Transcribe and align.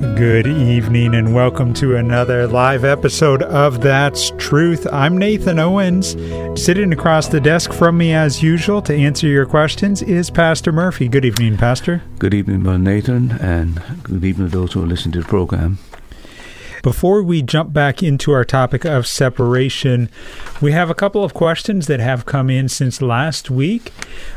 Good 0.00 0.48
evening 0.48 1.14
and 1.14 1.32
welcome 1.32 1.72
to 1.74 1.94
another 1.94 2.48
live 2.48 2.84
episode 2.84 3.44
of 3.44 3.80
That's 3.80 4.32
Truth. 4.38 4.88
I'm 4.92 5.16
Nathan 5.16 5.60
Owens. 5.60 6.16
Sitting 6.60 6.92
across 6.92 7.28
the 7.28 7.40
desk 7.40 7.72
from 7.72 7.96
me, 7.96 8.12
as 8.12 8.42
usual, 8.42 8.82
to 8.82 8.94
answer 8.94 9.28
your 9.28 9.46
questions 9.46 10.02
is 10.02 10.30
Pastor 10.30 10.72
Murphy. 10.72 11.06
Good 11.06 11.24
evening, 11.24 11.56
Pastor. 11.56 12.02
Good 12.18 12.34
evening, 12.34 12.64
Brother 12.64 12.78
Nathan, 12.78 13.32
and 13.40 13.80
good 14.02 14.24
evening 14.24 14.50
to 14.50 14.58
those 14.58 14.72
who 14.72 14.82
are 14.82 14.86
listening 14.86 15.12
to 15.12 15.20
the 15.20 15.26
program. 15.28 15.78
Before 16.84 17.22
we 17.22 17.40
jump 17.40 17.72
back 17.72 18.02
into 18.02 18.30
our 18.32 18.44
topic 18.44 18.84
of 18.84 19.06
separation, 19.06 20.10
we 20.60 20.72
have 20.72 20.90
a 20.90 20.94
couple 20.94 21.24
of 21.24 21.32
questions 21.32 21.86
that 21.86 21.98
have 21.98 22.26
come 22.26 22.50
in 22.50 22.68
since 22.68 23.00
last 23.00 23.50
week. 23.50 23.88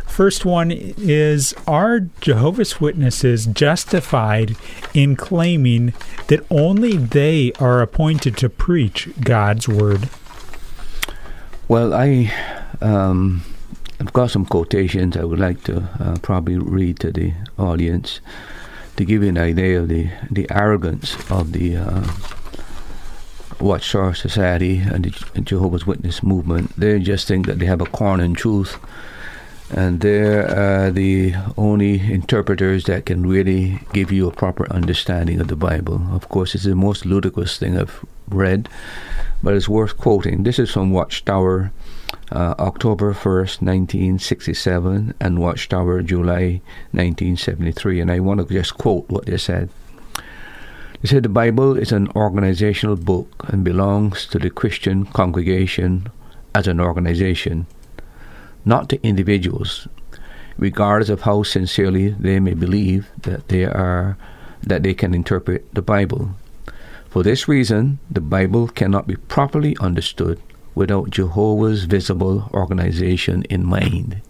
First 0.06 0.46
one 0.46 0.72
is 0.72 1.54
Are 1.68 2.00
Jehovah's 2.22 2.80
Witnesses 2.80 3.48
justified 3.48 4.56
in 4.94 5.18
claiming 5.18 5.94
that 6.28 6.46
only 6.50 6.96
they 6.96 7.52
are 7.60 7.82
appointed 7.82 8.38
to 8.38 8.48
preach 8.48 9.10
God's 9.20 9.68
word? 9.68 10.08
Well, 11.68 11.94
I. 11.94 12.34
Um, 12.80 13.44
I've 14.00 14.14
got 14.14 14.32
some 14.32 14.46
quotations 14.46 15.18
I 15.18 15.26
would 15.26 15.40
like 15.40 15.66
to 15.66 15.82
uh, 16.00 16.16
probably 16.22 16.58
read 16.58 17.00
to 17.02 17.12
the 17.12 17.34
audience 17.58 18.22
to 18.98 19.06
give 19.06 19.24
you 19.24 19.30
an 19.30 19.38
idea 19.38 19.80
of 19.80 19.88
the, 19.88 20.10
the 20.30 20.48
arrogance 20.50 21.16
of 21.32 21.54
the 21.54 21.78
uh, 21.78 22.04
Watchtower 23.60 24.14
Society 24.14 24.80
and 24.80 25.06
the 25.06 25.42
Jehovah's 25.42 25.88
Witness 25.88 26.22
movement. 26.22 26.76
They 26.78 27.00
just 27.00 27.28
think 27.28 27.46
that 27.46 27.60
they 27.60 27.66
have 27.66 27.82
a 27.82 27.86
corner 27.86 28.24
in 28.24 28.34
truth, 28.34 28.78
and 29.70 30.02
they're 30.02 30.50
uh, 30.50 30.92
the 30.92 31.36
only 31.58 32.12
interpreters 32.12 32.86
that 32.86 33.06
can 33.06 33.28
really 33.28 33.80
give 33.94 34.12
you 34.12 34.28
a 34.28 34.32
proper 34.32 34.72
understanding 34.72 35.40
of 35.40 35.48
the 35.48 35.56
Bible. 35.56 36.02
Of 36.12 36.30
course, 36.30 36.56
it's 36.56 36.66
the 36.66 36.76
most 36.76 37.06
ludicrous 37.06 37.58
thing 37.58 37.78
I've 37.78 38.06
read, 38.30 38.70
but 39.42 39.54
it's 39.54 39.70
worth 39.70 39.98
quoting. 39.98 40.44
This 40.44 40.60
is 40.60 40.72
from 40.72 40.92
Watchtower. 40.92 41.72
Uh, 42.30 42.54
October 42.60 43.14
1st, 43.14 43.62
1967, 43.62 45.14
and 45.18 45.40
Watchtower, 45.40 46.02
July 46.02 46.62
1973. 46.92 48.02
And 48.02 48.12
I 48.12 48.20
want 48.20 48.46
to 48.46 48.54
just 48.54 48.78
quote 48.78 49.08
what 49.10 49.26
they 49.26 49.38
said. 49.38 49.70
They 51.02 51.08
said 51.08 51.24
the 51.24 51.30
Bible 51.30 51.78
is 51.78 51.94
an 51.94 52.10
organizational 52.16 52.98
book 52.98 53.46
and 53.48 53.64
belongs 53.64 54.26
to 54.28 54.40
the 54.40 54.50
Christian 54.50 55.06
congregation 55.06 56.10
as 56.54 56.68
an 56.68 56.82
organization, 56.82 57.66
not 58.66 58.90
to 58.90 59.08
individuals, 59.08 59.88
regardless 60.58 61.10
of 61.10 61.22
how 61.22 61.44
sincerely 61.44 62.10
they 62.10 62.40
may 62.42 62.56
believe 62.56 63.08
that 63.22 63.48
they 63.48 63.64
are 63.64 64.18
that 64.64 64.84
they 64.84 64.94
can 64.94 65.14
interpret 65.14 65.72
the 65.74 65.84
Bible. 65.84 66.32
For 67.10 67.24
this 67.24 67.48
reason, 67.48 68.00
the 68.10 68.20
Bible 68.20 68.68
cannot 68.68 69.08
be 69.08 69.16
properly 69.16 69.78
understood 69.80 70.42
without 70.78 71.10
Jehovah's 71.10 71.86
visible 71.86 72.50
organization 72.54 73.44
in 73.50 73.66
mind. 73.66 74.22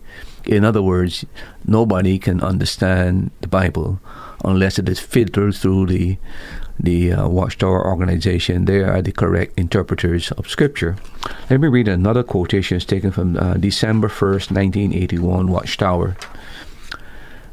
In 0.46 0.64
other 0.64 0.82
words, 0.82 1.26
nobody 1.66 2.18
can 2.18 2.42
understand 2.42 3.32
the 3.42 3.50
Bible 3.50 4.00
unless 4.46 4.80
it 4.80 4.88
is 4.88 5.00
filtered 5.00 5.56
through 5.56 5.88
the 5.88 6.18
the 6.80 7.12
uh, 7.12 7.28
Watchtower 7.28 7.86
organization. 7.86 8.66
They 8.66 8.84
are 8.84 9.02
the 9.02 9.12
correct 9.12 9.58
interpreters 9.58 10.32
of 10.34 10.48
Scripture. 10.48 10.96
Let 11.50 11.60
me 11.60 11.68
read 11.68 11.88
another 11.88 12.24
quotation 12.24 12.80
taken 12.80 13.12
from 13.12 13.36
uh, 13.36 13.56
December 13.56 14.08
1st, 14.08 14.54
1981, 14.54 15.48
Watchtower. 15.48 16.16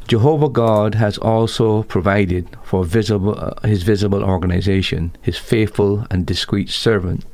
Jehovah 0.06 0.50
God 0.50 0.94
has 0.96 1.16
also 1.16 1.82
provided 1.84 2.46
for 2.62 2.84
visible, 2.84 3.34
uh, 3.38 3.66
his 3.66 3.82
visible 3.82 4.22
organization, 4.22 5.16
his 5.22 5.38
faithful 5.38 6.06
and 6.10 6.26
discreet 6.26 6.68
servant, 6.68 7.24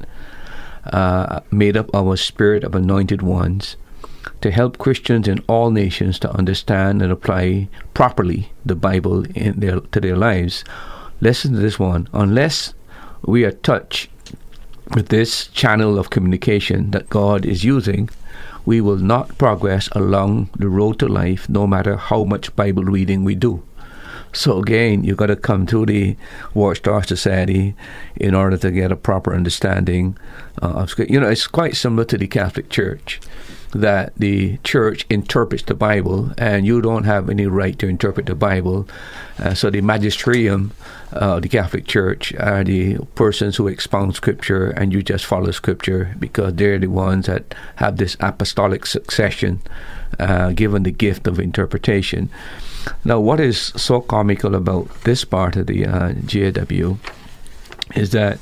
uh, 0.85 1.41
made 1.51 1.77
up 1.77 1.93
of 1.95 2.09
a 2.09 2.17
spirit 2.17 2.65
of 2.65 2.75
anointed 2.75 3.23
ones, 3.23 3.77
to 4.41 4.51
help 4.51 4.79
Christians 4.79 5.29
in 5.29 5.41
all 5.49 5.71
nations 5.71 6.19
to 6.21 6.31
understand 6.33 7.03
and 7.03 7.13
apply 7.13 7.69
properly 7.95 8.53
the 8.65 8.75
Bible 8.75 9.25
in 9.35 9.61
their, 9.61 9.81
to 9.81 10.01
their 10.01 10.17
lives. 10.17 10.65
Listen 11.21 11.53
to 11.53 11.59
this 11.59 11.79
one. 11.79 12.09
Unless 12.13 12.75
we 13.23 13.45
are 13.45 13.53
touched 13.53 14.09
with 14.95 15.09
this 15.09 15.47
channel 15.49 15.99
of 15.99 16.11
communication 16.11 16.91
that 16.91 17.11
God 17.11 17.45
is 17.45 17.65
using, 17.65 18.09
we 18.65 18.81
will 18.81 18.97
not 18.97 19.39
progress 19.39 19.89
along 19.93 20.51
the 20.57 20.69
road 20.69 20.99
to 20.99 21.09
life 21.09 21.49
no 21.49 21.67
matter 21.67 21.97
how 21.97 22.25
much 22.25 22.55
Bible 22.57 22.85
reading 22.85 23.25
we 23.25 23.35
do. 23.35 23.63
So 24.33 24.59
again, 24.59 25.05
you've 25.05 25.17
got 25.17 25.27
to 25.27 25.37
come 25.37 25.67
to 25.67 25.85
the 25.85 26.17
Watchtower 26.55 27.03
Society 27.03 27.75
in 28.17 28.35
order 28.35 28.57
to 28.59 28.71
get 28.71 28.93
a 28.93 28.97
proper 28.97 29.35
understanding 29.35 30.17
uh. 30.63 30.87
You 30.99 31.21
know, 31.21 31.29
it's 31.29 31.47
quite 31.47 31.77
similar 31.77 32.05
to 32.07 32.19
the 32.19 32.29
Catholic 32.29 32.71
Church 32.71 33.21
that 33.73 34.13
the 34.17 34.59
church 34.59 35.07
interprets 35.09 35.63
the 35.65 35.75
Bible, 35.75 36.33
and 36.37 36.67
you 36.67 36.81
don't 36.81 37.05
have 37.05 37.31
any 37.31 37.47
right 37.47 37.79
to 37.79 37.87
interpret 37.87 38.27
the 38.27 38.35
Bible. 38.35 38.89
Uh, 39.39 39.55
so 39.55 39.71
the 39.71 39.81
magisterium, 39.81 40.73
uh, 41.13 41.39
the 41.41 41.49
Catholic 41.49 41.87
Church, 41.87 42.35
are 42.35 42.65
the 42.65 42.99
persons 43.15 43.57
who 43.57 43.69
expound 43.69 44.15
Scripture, 44.17 44.71
and 44.71 44.93
you 44.93 45.03
just 45.03 45.25
follow 45.25 45.51
Scripture 45.53 46.15
because 46.19 46.55
they're 46.55 46.79
the 46.79 46.89
ones 46.89 47.27
that 47.27 47.55
have 47.77 47.97
this 47.97 48.17
apostolic 48.21 48.87
succession, 48.87 49.61
uh, 50.19 50.51
given 50.51 50.83
the 50.83 50.91
gift 50.91 51.27
of 51.27 51.39
interpretation. 51.39 52.29
Now, 53.05 53.21
what 53.21 53.41
is 53.41 53.59
so 53.77 54.01
comical 54.01 54.55
about 54.55 54.89
this 55.05 55.25
part 55.25 55.57
of 55.57 55.67
the 55.67 55.87
uh, 55.87 56.13
JW 56.13 56.99
is 57.95 58.11
that 58.11 58.39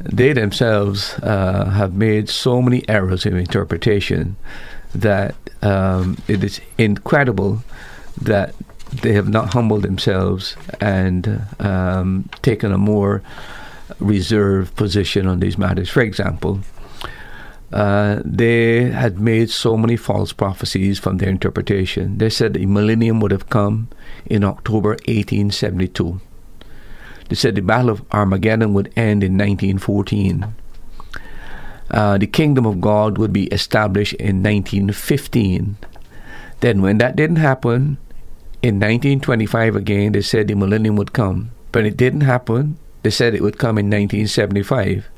they 0.00 0.32
themselves 0.32 1.14
uh, 1.22 1.70
have 1.70 1.94
made 1.94 2.28
so 2.28 2.60
many 2.60 2.86
errors 2.88 3.24
in 3.24 3.36
interpretation 3.36 4.36
that 4.94 5.34
um, 5.62 6.18
it 6.28 6.44
is 6.44 6.60
incredible 6.78 7.62
that 8.20 8.54
they 9.02 9.12
have 9.12 9.28
not 9.28 9.52
humbled 9.52 9.82
themselves 9.82 10.56
and 10.80 11.42
um, 11.58 12.28
taken 12.42 12.72
a 12.72 12.78
more 12.78 13.22
reserved 13.98 14.74
position 14.76 15.26
on 15.26 15.40
these 15.40 15.58
matters. 15.58 15.90
For 15.90 16.00
example, 16.00 16.60
uh, 17.74 18.22
they 18.24 18.84
had 18.84 19.18
made 19.18 19.50
so 19.50 19.76
many 19.76 19.96
false 19.96 20.32
prophecies 20.32 21.00
from 21.00 21.18
their 21.18 21.28
interpretation. 21.28 22.18
They 22.18 22.30
said 22.30 22.54
the 22.54 22.66
millennium 22.66 23.18
would 23.18 23.32
have 23.32 23.50
come 23.50 23.88
in 24.26 24.44
October 24.44 24.90
1872. 25.10 26.20
They 27.28 27.34
said 27.34 27.56
the 27.56 27.62
Battle 27.62 27.90
of 27.90 28.04
Armageddon 28.12 28.74
would 28.74 28.92
end 28.94 29.24
in 29.24 29.36
1914. 29.36 30.54
Uh, 31.90 32.16
the 32.16 32.28
kingdom 32.28 32.64
of 32.64 32.80
God 32.80 33.18
would 33.18 33.32
be 33.32 33.46
established 33.48 34.14
in 34.14 34.40
1915. 34.40 35.76
Then, 36.60 36.80
when 36.80 36.98
that 36.98 37.16
didn't 37.16 37.42
happen, 37.42 37.98
in 38.62 38.76
1925 38.76 39.74
again, 39.74 40.12
they 40.12 40.22
said 40.22 40.46
the 40.46 40.54
millennium 40.54 40.94
would 40.94 41.12
come. 41.12 41.50
But 41.72 41.84
it 41.86 41.96
didn't 41.96 42.20
happen. 42.20 42.78
They 43.02 43.10
said 43.10 43.34
it 43.34 43.42
would 43.42 43.58
come 43.58 43.78
in 43.78 43.86
1975. 43.86 45.10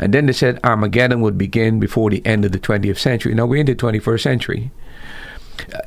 And 0.00 0.14
then 0.14 0.26
they 0.26 0.32
said 0.32 0.58
Armageddon 0.64 1.20
would 1.20 1.36
begin 1.36 1.78
before 1.78 2.10
the 2.10 2.24
end 2.26 2.44
of 2.44 2.52
the 2.52 2.58
20th 2.58 2.98
century. 2.98 3.34
Now 3.34 3.46
we're 3.46 3.60
in 3.60 3.66
the 3.66 3.74
21st 3.74 4.20
century. 4.20 4.70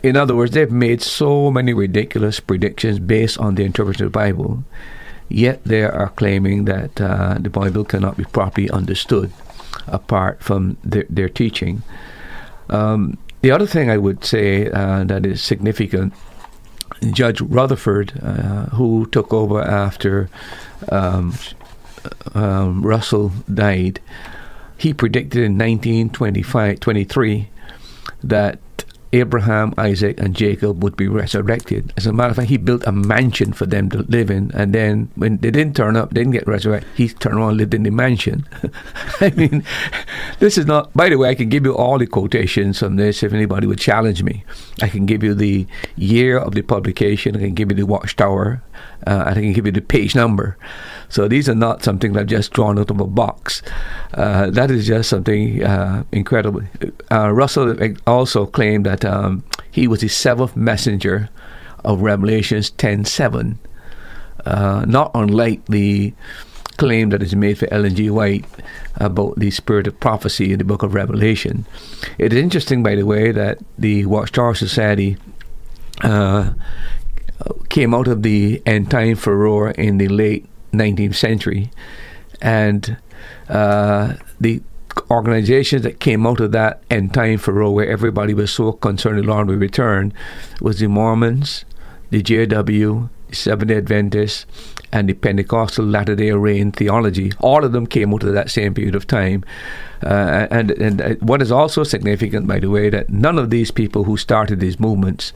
In 0.03 0.15
other 0.15 0.35
words, 0.35 0.51
they've 0.51 0.71
made 0.71 1.01
so 1.01 1.49
many 1.49 1.73
ridiculous 1.73 2.39
predictions 2.39 2.99
based 2.99 3.39
on 3.39 3.55
the 3.55 3.63
interpretation 3.63 4.05
of 4.05 4.11
the 4.11 4.17
Bible. 4.17 4.63
Yet 5.29 5.63
they 5.63 5.83
are 5.83 6.09
claiming 6.09 6.65
that 6.65 7.01
uh, 7.01 7.37
the 7.39 7.49
Bible 7.49 7.83
cannot 7.83 8.15
be 8.15 8.25
properly 8.25 8.69
understood 8.69 9.31
apart 9.87 10.43
from 10.43 10.77
their, 10.83 11.05
their 11.09 11.29
teaching. 11.29 11.81
Um, 12.69 13.17
the 13.41 13.49
other 13.49 13.65
thing 13.65 13.89
I 13.89 13.97
would 13.97 14.23
say 14.23 14.69
uh, 14.69 15.03
that 15.05 15.25
is 15.25 15.41
significant 15.41 16.13
Judge 17.11 17.41
Rutherford, 17.41 18.13
uh, 18.21 18.67
who 18.75 19.07
took 19.07 19.33
over 19.33 19.61
after 19.61 20.29
um, 20.89 21.33
um, 22.33 22.81
Russell 22.85 23.31
died, 23.53 23.99
he 24.77 24.93
predicted 24.93 25.43
in 25.43 25.57
1923 25.57 27.49
that 28.23 28.59
Abraham, 29.13 29.75
Isaac, 29.77 30.19
and 30.19 30.35
Jacob 30.35 30.83
would 30.83 30.97
be 30.97 31.07
resurrected. 31.07 31.93
As 31.95 32.07
a 32.07 32.11
matter 32.11 32.31
of 32.31 32.35
fact, 32.35 32.49
he 32.49 32.57
built 32.57 32.83
a 32.87 32.91
mansion 32.91 33.53
for 33.53 33.67
them 33.67 33.89
to 33.91 33.99
live 34.09 34.31
in, 34.31 34.51
and 34.55 34.73
then 34.73 35.11
when 35.15 35.37
they 35.37 35.51
didn't 35.51 35.75
turn 35.75 35.95
up, 35.95 36.13
didn't 36.13 36.31
get 36.31 36.47
resurrected, 36.47 36.89
he 36.95 37.09
turned 37.09 37.35
around 37.35 37.49
and 37.49 37.57
lived 37.57 37.75
in 37.75 37.83
the 37.83 37.91
mansion. 37.91 38.47
I 39.21 39.29
mean, 39.29 39.63
this 40.39 40.57
is 40.57 40.65
not. 40.65 40.91
By 40.93 41.09
the 41.09 41.17
way, 41.17 41.29
I 41.29 41.35
can 41.35 41.49
give 41.49 41.63
you 41.63 41.75
all 41.75 41.99
the 41.99 42.07
quotations 42.07 42.79
from 42.79 42.95
this 42.95 43.21
if 43.21 43.33
anybody 43.33 43.67
would 43.67 43.79
challenge 43.79 44.23
me. 44.23 44.43
I 44.81 44.89
can 44.89 45.05
give 45.05 45.23
you 45.23 45.35
the 45.35 45.67
year 45.95 46.39
of 46.39 46.55
the 46.55 46.63
publication. 46.63 47.35
I 47.35 47.39
can 47.39 47.53
give 47.53 47.69
you 47.69 47.77
the 47.77 47.85
watchtower. 47.85 48.63
Uh, 49.05 49.23
I 49.27 49.33
can 49.33 49.53
give 49.53 49.65
you 49.65 49.71
the 49.71 49.81
page 49.81 50.15
number. 50.15 50.57
So 51.09 51.27
these 51.27 51.47
are 51.47 51.55
not 51.55 51.83
something 51.83 52.13
that 52.13 52.21
I've 52.21 52.27
just 52.27 52.53
drawn 52.53 52.79
out 52.79 52.89
of 52.89 52.99
a 52.99 53.05
box. 53.05 53.61
Uh, 54.13 54.49
that 54.51 54.71
is 54.71 54.87
just 54.87 55.09
something 55.09 55.63
uh, 55.63 56.03
incredible. 56.11 56.61
Uh, 57.11 57.31
Russell 57.31 57.75
also 58.07 58.45
claimed 58.45 58.85
that 58.85 59.05
um, 59.05 59.43
he 59.71 59.87
was 59.87 60.01
the 60.01 60.07
seventh 60.07 60.55
messenger 60.55 61.29
of 61.83 62.01
Revelations 62.01 62.71
10:7, 62.71 63.57
uh, 64.45 64.85
not 64.87 65.11
unlike 65.13 65.65
the 65.65 66.13
claim 66.77 67.09
that 67.09 67.21
is 67.21 67.35
made 67.35 67.57
for 67.57 67.71
Ellen 67.71 67.95
G. 67.95 68.09
White 68.09 68.45
about 68.95 69.37
the 69.37 69.51
spirit 69.51 69.87
of 69.87 69.99
prophecy 69.99 70.51
in 70.51 70.57
the 70.57 70.65
book 70.65 70.83
of 70.83 70.93
Revelation. 70.93 71.65
It 72.17 72.33
is 72.33 72.39
interesting, 72.39 72.83
by 72.83 72.95
the 72.95 73.05
way, 73.05 73.31
that 73.31 73.59
the 73.77 74.05
Watchtower 74.05 74.55
Society 74.55 75.17
uh, 76.01 76.51
came 77.69 77.93
out 77.93 78.07
of 78.07 78.23
the 78.23 78.61
end 78.65 78.91
time 78.91 79.15
furor 79.15 79.71
in 79.71 79.97
the 79.97 80.07
late 80.07 80.45
19th 80.71 81.15
century, 81.15 81.71
and 82.41 82.97
uh, 83.49 84.13
the 84.39 84.61
organizations 85.09 85.83
that 85.83 85.99
came 85.99 86.25
out 86.25 86.39
of 86.39 86.51
that 86.51 86.83
end 86.89 87.13
time 87.13 87.37
furor, 87.37 87.69
where 87.69 87.89
everybody 87.89 88.33
was 88.33 88.51
so 88.51 88.71
concerned 88.73 89.19
the 89.19 89.23
Lord 89.23 89.47
would 89.47 89.59
return, 89.59 90.13
was 90.61 90.79
the 90.79 90.87
Mormons, 90.87 91.65
the 92.09 92.21
JW, 92.21 93.09
the 93.29 93.35
Seventh 93.35 93.69
Day 93.69 93.77
Adventists, 93.77 94.45
and 94.91 95.09
the 95.09 95.13
Pentecostal 95.13 95.85
Latter 95.85 96.15
Day 96.15 96.31
Rain 96.31 96.71
theology. 96.71 97.31
All 97.39 97.65
of 97.65 97.71
them 97.71 97.87
came 97.87 98.13
out 98.13 98.23
of 98.23 98.33
that 98.33 98.51
same 98.51 98.73
period 98.73 98.95
of 98.95 99.07
time. 99.07 99.43
Uh, 100.03 100.47
and, 100.51 100.71
and 100.71 101.01
uh, 101.01 101.15
what 101.15 101.41
is 101.41 101.51
also 101.51 101.83
significant, 101.83 102.45
by 102.45 102.59
the 102.59 102.69
way, 102.69 102.89
that 102.89 103.09
none 103.09 103.39
of 103.39 103.49
these 103.49 103.71
people 103.71 104.03
who 104.03 104.17
started 104.17 104.59
these 104.59 104.79
movements 104.79 105.33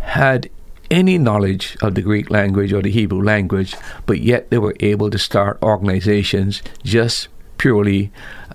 had 0.00 0.50
any 0.90 1.18
knowledge 1.18 1.76
of 1.82 1.94
the 1.94 2.02
Greek 2.02 2.30
language 2.30 2.72
or 2.72 2.82
the 2.82 2.90
Hebrew 2.90 3.22
language, 3.22 3.76
but 4.06 4.20
yet 4.20 4.50
they 4.50 4.58
were 4.58 4.74
able 4.80 5.10
to 5.10 5.18
start 5.18 5.62
organizations 5.62 6.62
just 6.82 7.28
purely 7.58 8.10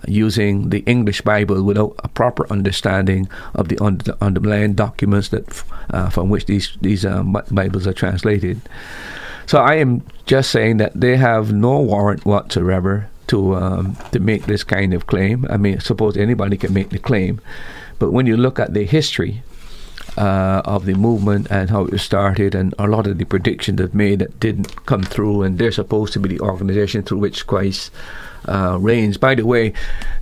using 0.08 0.70
the 0.70 0.80
English 0.80 1.22
Bible 1.22 1.64
without 1.64 1.96
a 2.04 2.08
proper 2.08 2.52
understanding 2.52 3.30
of 3.54 3.70
the 3.70 3.82
underlying 4.22 4.74
documents 4.74 5.30
that 5.30 5.64
uh, 5.92 6.10
from 6.10 6.30
which 6.30 6.46
these 6.46 6.78
these 6.82 7.06
uh, 7.06 7.24
Bibles 7.52 7.88
are 7.88 7.94
translated. 7.94 8.62
So 9.46 9.60
I 9.60 9.76
am 9.76 10.02
just 10.26 10.50
saying 10.50 10.78
that 10.78 11.00
they 11.00 11.18
have 11.18 11.54
no 11.54 11.80
warrant 11.80 12.26
whatsoever 12.26 13.08
to 13.28 13.56
um, 13.56 13.96
to 14.12 14.20
make 14.20 14.46
this 14.46 14.64
kind 14.64 14.94
of 14.94 15.08
claim. 15.08 15.46
I 15.50 15.58
mean, 15.58 15.80
suppose 15.80 16.18
anybody 16.18 16.58
can 16.58 16.74
make 16.74 16.90
the 16.90 17.00
claim, 17.00 17.40
but 18.00 18.12
when 18.12 18.26
you 18.26 18.38
look 18.38 18.60
at 18.60 18.74
the 18.74 18.86
history 18.86 19.44
uh, 20.18 20.62
of 20.66 20.86
the 20.86 20.94
movement 20.94 21.48
and 21.50 21.70
how 21.70 21.86
it 21.86 21.98
started, 22.00 22.56
and 22.56 22.74
a 22.80 22.88
lot 22.88 23.08
of 23.08 23.18
the 23.18 23.26
predictions 23.26 23.78
they've 23.78 23.94
made 23.94 24.20
that 24.20 24.40
didn't 24.40 24.86
come 24.86 25.04
through, 25.04 25.44
and 25.44 25.58
they're 25.58 25.72
supposed 25.72 26.14
to 26.14 26.20
be 26.20 26.30
the 26.30 26.40
organization 26.40 27.04
through 27.04 27.20
which 27.20 27.46
Christ 27.48 27.92
uh, 28.48 28.78
reigns. 28.80 29.18
By 29.18 29.36
the 29.36 29.46
way, 29.46 29.74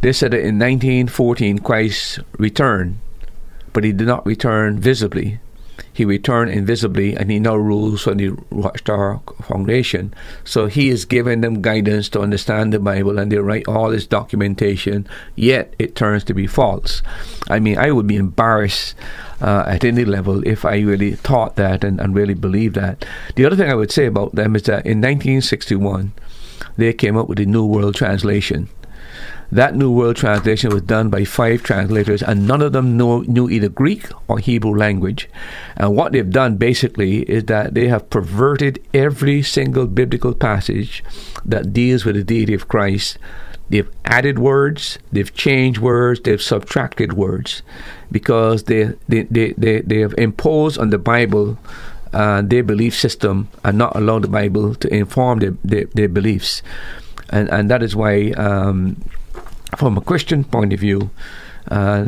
they 0.02 0.14
said 0.14 0.32
that 0.32 0.40
in 0.40 0.60
1914 0.60 1.60
Christ 1.60 2.20
returned, 2.38 3.00
but 3.74 3.84
he 3.84 3.92
did 3.92 4.08
not 4.08 4.26
return 4.26 4.80
visibly. 4.80 5.40
He 5.94 6.06
returned 6.06 6.52
invisibly, 6.52 7.16
and 7.16 7.30
he 7.30 7.40
now 7.40 7.56
rules 7.56 8.02
from 8.02 8.18
the 8.18 8.32
Watchtower 8.50 9.22
Foundation. 9.44 10.14
So 10.44 10.66
he 10.66 10.90
is 10.90 11.06
giving 11.06 11.42
them 11.42 11.62
guidance 11.62 12.10
to 12.10 12.22
understand 12.22 12.74
the 12.74 12.80
Bible, 12.80 13.20
and 13.20 13.32
they 13.32 13.38
write 13.38 13.68
all 13.68 13.90
this 13.90 14.08
documentation. 14.08 15.08
Yet 15.36 15.74
it 15.78 15.96
turns 15.96 16.24
to 16.26 16.34
be 16.34 16.48
false. 16.48 17.04
I 17.50 17.60
mean, 17.60 17.78
I 17.78 17.92
would 17.92 18.08
be 18.08 18.16
embarrassed 18.16 18.96
uh, 19.42 19.66
at 19.68 19.84
any 19.84 20.06
level 20.06 20.46
if 20.48 20.66
I 20.66 20.80
really 20.80 21.14
thought 21.14 21.58
that 21.58 21.84
and, 21.84 22.00
and 22.00 22.16
really 22.16 22.34
believed 22.34 22.76
that. 22.76 23.06
The 23.36 23.46
other 23.46 23.56
thing 23.56 23.70
I 23.70 23.76
would 23.76 23.92
say 23.92 24.06
about 24.06 24.34
them 24.34 24.56
is 24.56 24.64
that 24.64 24.86
in 24.86 25.00
1961 25.00 26.14
they 26.78 26.94
came 26.94 27.18
up 27.18 27.28
with 27.28 27.38
the 27.38 27.46
New 27.46 27.66
World 27.66 27.96
Translation. 27.96 28.70
That 29.54 29.76
New 29.76 29.92
World 29.92 30.16
Translation 30.16 30.72
was 30.74 30.82
done 30.82 31.12
by 31.12 31.26
five 31.26 31.62
translators, 31.62 32.24
and 32.24 32.48
none 32.48 32.64
of 32.64 32.74
them 32.74 32.98
know, 32.98 33.20
knew 33.22 33.48
either 33.48 33.70
Greek 33.70 34.10
or 34.28 34.40
Hebrew 34.40 34.76
language. 34.76 35.30
And 35.78 35.96
what 35.96 36.12
they've 36.12 36.28
done 36.28 36.58
basically 36.58 37.22
is 37.30 37.44
that 37.44 37.76
they 37.76 37.88
have 37.88 38.10
perverted 38.10 38.84
every 38.96 39.44
single 39.44 39.86
biblical 39.86 40.34
passage 40.34 41.04
that 41.46 41.72
deals 41.72 42.04
with 42.04 42.16
the 42.16 42.24
deity 42.24 42.56
of 42.56 42.68
Christ. 42.68 43.20
They've 43.70 43.92
added 44.06 44.40
words, 44.40 44.98
they've 45.12 45.32
changed 45.32 45.80
words, 45.80 46.22
they've 46.22 46.42
subtracted 46.42 47.14
words 47.14 47.62
because 48.12 48.64
they, 48.64 48.94
they, 49.08 49.22
they, 49.30 49.54
they, 49.54 49.82
they 49.82 50.00
have 50.00 50.16
imposed 50.18 50.80
on 50.80 50.90
the 50.90 50.98
Bible 50.98 51.60
uh, 52.12 52.42
their 52.42 52.64
belief 52.64 52.98
system 52.98 53.50
and 53.64 53.78
not 53.78 53.96
allow 53.96 54.18
the 54.18 54.28
Bible 54.28 54.74
to 54.74 54.92
inform 54.92 55.40
their, 55.40 55.56
their, 55.64 55.86
their 55.94 56.10
beliefs. 56.10 56.64
And, 57.30 57.50
and 57.50 57.70
that 57.70 57.84
is 57.84 57.96
why 57.96 58.32
um, 58.32 58.98
from 59.78 59.98
a 59.98 60.02
Christian 60.02 60.44
point 60.44 60.74
of 60.74 60.80
view, 60.80 61.10
uh, 61.70 62.06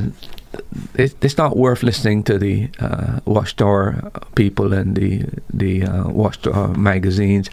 it, 0.96 1.16
it's 1.22 1.38
not 1.38 1.58
worth 1.58 1.84
listening 1.84 2.24
to 2.24 2.38
the 2.38 2.70
uh, 2.80 3.20
Watchtower 3.26 4.12
people 4.36 4.74
and 4.74 4.96
the 4.96 5.26
the 5.54 5.84
uh, 5.84 6.10
Watchtower 6.10 6.70
magazines. 6.70 7.50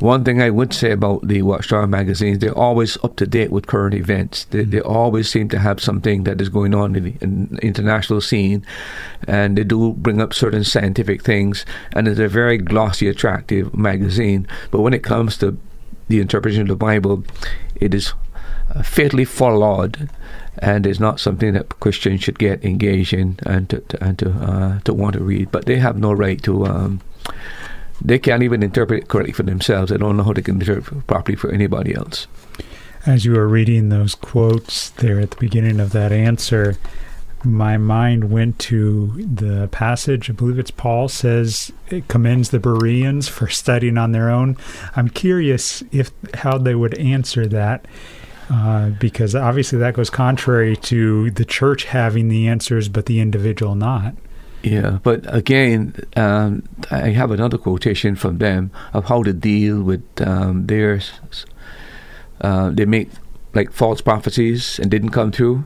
One 0.00 0.24
thing 0.24 0.42
I 0.42 0.50
would 0.50 0.72
say 0.72 0.92
about 0.92 1.26
the 1.26 1.42
Watchtower 1.42 1.86
magazines, 1.86 2.38
they're 2.38 2.56
always 2.56 2.96
up 3.02 3.16
to 3.16 3.26
date 3.26 3.50
with 3.50 3.66
current 3.66 3.94
events. 3.94 4.44
They, 4.44 4.64
they 4.64 4.80
always 4.80 5.30
seem 5.30 5.48
to 5.50 5.58
have 5.58 5.80
something 5.80 6.24
that 6.24 6.40
is 6.40 6.48
going 6.48 6.74
on 6.74 6.94
in 6.96 7.04
the 7.04 7.14
in 7.20 7.58
international 7.62 8.20
scene, 8.20 8.64
and 9.26 9.56
they 9.56 9.64
do 9.64 9.92
bring 9.92 10.20
up 10.20 10.34
certain 10.34 10.64
scientific 10.64 11.22
things. 11.22 11.64
And 11.92 12.08
it's 12.08 12.20
a 12.20 12.28
very 12.28 12.58
glossy, 12.58 13.08
attractive 13.08 13.74
magazine. 13.74 14.46
But 14.70 14.80
when 14.80 14.94
it 14.94 15.02
comes 15.02 15.36
to 15.38 15.56
the 16.08 16.20
interpretation 16.20 16.62
of 16.62 16.68
the 16.68 16.76
Bible, 16.76 17.24
it 17.76 17.94
is 17.94 18.12
fatally 18.82 19.24
flawed 19.24 20.08
and 20.58 20.86
it's 20.86 21.00
not 21.00 21.20
something 21.20 21.54
that 21.54 21.68
Christians 21.80 22.22
should 22.22 22.38
get 22.38 22.64
engaged 22.64 23.12
in 23.12 23.38
and 23.46 23.68
to, 23.70 23.80
to 23.80 24.04
and 24.04 24.18
to 24.18 24.30
uh, 24.30 24.80
to 24.80 24.92
want 24.92 25.14
to 25.14 25.22
read. 25.22 25.50
But 25.50 25.66
they 25.66 25.76
have 25.76 25.98
no 25.98 26.12
right 26.12 26.42
to. 26.42 26.66
Um, 26.66 27.00
they 28.04 28.18
can't 28.18 28.42
even 28.42 28.62
interpret 28.62 29.04
it 29.04 29.08
correctly 29.08 29.32
for 29.32 29.44
themselves. 29.44 29.90
They 29.90 29.96
don't 29.96 30.16
know 30.16 30.24
how 30.24 30.32
to 30.32 30.50
interpret 30.50 30.92
it 30.92 31.06
properly 31.06 31.36
for 31.36 31.50
anybody 31.50 31.94
else. 31.94 32.26
As 33.06 33.24
you 33.24 33.32
were 33.32 33.48
reading 33.48 33.88
those 33.88 34.14
quotes 34.14 34.90
there 34.90 35.20
at 35.20 35.30
the 35.30 35.36
beginning 35.36 35.80
of 35.80 35.92
that 35.92 36.12
answer, 36.12 36.76
my 37.44 37.76
mind 37.76 38.30
went 38.30 38.58
to 38.60 39.08
the 39.22 39.68
passage. 39.68 40.30
I 40.30 40.32
believe 40.32 40.58
it's 40.58 40.70
Paul 40.70 41.08
says 41.08 41.72
it 41.88 42.08
commends 42.08 42.50
the 42.50 42.60
Bereans 42.60 43.28
for 43.28 43.48
studying 43.62 43.98
on 43.98 44.12
their 44.12 44.30
own. 44.30 44.56
I'm 44.96 45.08
curious 45.08 45.82
if 45.92 46.10
how 46.34 46.58
they 46.58 46.74
would 46.74 46.94
answer 46.94 47.46
that 47.46 47.86
uh, 48.52 48.90
because 48.90 49.34
obviously 49.34 49.78
that 49.78 49.94
goes 49.94 50.10
contrary 50.10 50.76
to 50.76 51.30
the 51.30 51.44
church 51.44 51.84
having 51.84 52.28
the 52.28 52.46
answers, 52.46 52.86
but 52.88 53.06
the 53.06 53.18
individual 53.18 53.74
not. 53.74 54.14
Yeah, 54.62 54.98
but 55.02 55.24
again, 55.34 55.94
um, 56.16 56.68
I 56.90 57.08
have 57.10 57.30
another 57.30 57.56
quotation 57.56 58.14
from 58.14 58.38
them 58.38 58.70
of 58.92 59.06
how 59.06 59.22
to 59.22 59.32
deal 59.32 59.82
with 59.82 60.04
um, 60.20 60.66
their. 60.66 61.00
Uh, 62.42 62.70
they 62.70 62.84
make 62.84 63.08
like 63.54 63.72
false 63.72 64.02
prophecies 64.02 64.78
and 64.78 64.90
didn't 64.90 65.10
come 65.10 65.30
true. 65.30 65.64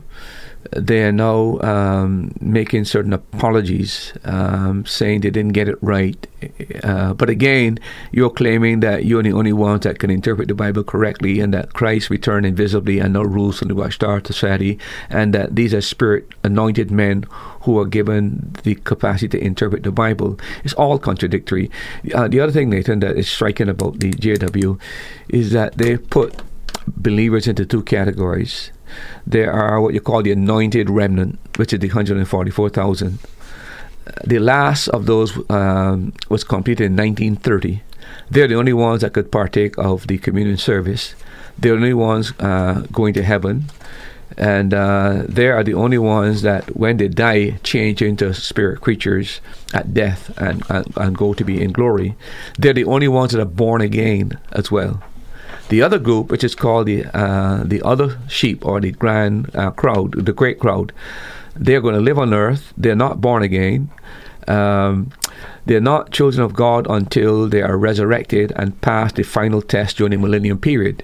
They 0.75 1.03
are 1.03 1.11
now 1.11 1.59
um, 1.61 2.33
making 2.39 2.85
certain 2.85 3.13
apologies, 3.13 4.13
um, 4.23 4.85
saying 4.85 5.21
they 5.21 5.29
didn't 5.29 5.53
get 5.53 5.69
it 5.69 5.77
right. 5.81 6.27
Uh, 6.83 7.13
but 7.13 7.29
again, 7.29 7.79
you're 8.11 8.29
claiming 8.29 8.79
that 8.81 9.05
you're 9.05 9.23
the 9.23 9.33
only 9.33 9.53
ones 9.53 9.81
that 9.83 9.99
can 9.99 10.09
interpret 10.09 10.47
the 10.47 10.53
Bible 10.53 10.83
correctly, 10.83 11.39
and 11.39 11.53
that 11.53 11.73
Christ 11.73 12.09
returned 12.09 12.45
invisibly 12.45 12.99
and 12.99 13.13
no 13.13 13.23
rules 13.23 13.59
from 13.59 13.67
the 13.67 13.75
Watchtower 13.75 14.21
Society, 14.23 14.79
and 15.09 15.33
that 15.33 15.55
these 15.55 15.73
are 15.73 15.81
spirit 15.81 16.27
anointed 16.43 16.91
men 16.91 17.25
who 17.61 17.79
are 17.79 17.85
given 17.85 18.55
the 18.63 18.75
capacity 18.75 19.27
to 19.37 19.43
interpret 19.43 19.83
the 19.83 19.91
Bible. 19.91 20.39
It's 20.63 20.73
all 20.73 20.99
contradictory. 20.99 21.69
Uh, 22.13 22.27
the 22.27 22.39
other 22.39 22.51
thing, 22.51 22.69
Nathan, 22.69 22.99
that 22.99 23.17
is 23.17 23.29
striking 23.29 23.69
about 23.69 23.99
the 23.99 24.11
JW 24.11 24.79
is 25.29 25.51
that 25.51 25.77
they 25.77 25.97
put 25.97 26.41
believers 26.87 27.47
into 27.47 27.65
two 27.65 27.83
categories 27.83 28.71
there 29.25 29.51
are 29.51 29.81
what 29.81 29.93
you 29.93 30.01
call 30.01 30.21
the 30.23 30.31
anointed 30.31 30.89
remnant, 30.89 31.39
which 31.57 31.73
is 31.73 31.79
the 31.79 31.87
144,000. 31.87 33.19
The 34.25 34.39
last 34.39 34.87
of 34.89 35.05
those 35.05 35.37
um, 35.49 36.13
was 36.29 36.43
completed 36.43 36.85
in 36.85 36.95
1930. 36.95 37.81
They're 38.29 38.47
the 38.47 38.55
only 38.55 38.73
ones 38.73 39.01
that 39.01 39.13
could 39.13 39.31
partake 39.31 39.77
of 39.77 40.07
the 40.07 40.17
communion 40.17 40.57
service. 40.57 41.15
They're 41.57 41.73
the 41.73 41.77
only 41.77 41.93
ones 41.93 42.33
uh, 42.39 42.85
going 42.91 43.13
to 43.15 43.23
heaven. 43.23 43.65
And 44.37 44.73
uh, 44.73 45.23
they 45.27 45.47
are 45.47 45.63
the 45.63 45.73
only 45.73 45.97
ones 45.97 46.41
that, 46.43 46.75
when 46.75 46.97
they 46.97 47.07
die, 47.07 47.57
change 47.63 48.01
into 48.01 48.33
spirit 48.33 48.81
creatures 48.81 49.41
at 49.73 49.93
death 49.93 50.37
and, 50.37 50.63
and, 50.69 50.85
and 50.95 51.17
go 51.17 51.33
to 51.33 51.43
be 51.43 51.61
in 51.61 51.71
glory. 51.71 52.15
They're 52.57 52.73
the 52.73 52.85
only 52.85 53.07
ones 53.07 53.31
that 53.31 53.41
are 53.41 53.45
born 53.45 53.81
again 53.81 54.37
as 54.51 54.69
well. 54.69 55.01
The 55.69 55.81
other 55.81 55.99
group, 55.99 56.31
which 56.31 56.43
is 56.43 56.55
called 56.55 56.87
the 56.87 57.05
uh, 57.13 57.63
the 57.63 57.81
other 57.81 58.17
sheep 58.29 58.65
or 58.65 58.79
the 58.79 58.91
grand 58.91 59.53
uh, 59.55 59.71
crowd, 59.71 60.13
the 60.13 60.33
great 60.33 60.59
crowd, 60.59 60.93
they're 61.55 61.81
going 61.81 61.95
to 61.95 62.01
live 62.01 62.17
on 62.17 62.33
earth. 62.33 62.73
They're 62.77 62.95
not 62.95 63.19
born 63.19 63.43
again. 63.43 63.89
Um, 64.47 65.11
they're 65.65 65.81
not 65.81 66.11
children 66.11 66.43
of 66.43 66.53
God 66.53 66.87
until 66.89 67.49
they 67.49 67.61
are 67.61 67.77
resurrected 67.77 68.53
and 68.55 68.79
pass 68.79 69.11
the 69.11 69.23
final 69.23 69.61
test 69.61 69.97
during 69.97 70.11
the 70.11 70.17
millennium 70.17 70.59
period. 70.59 71.03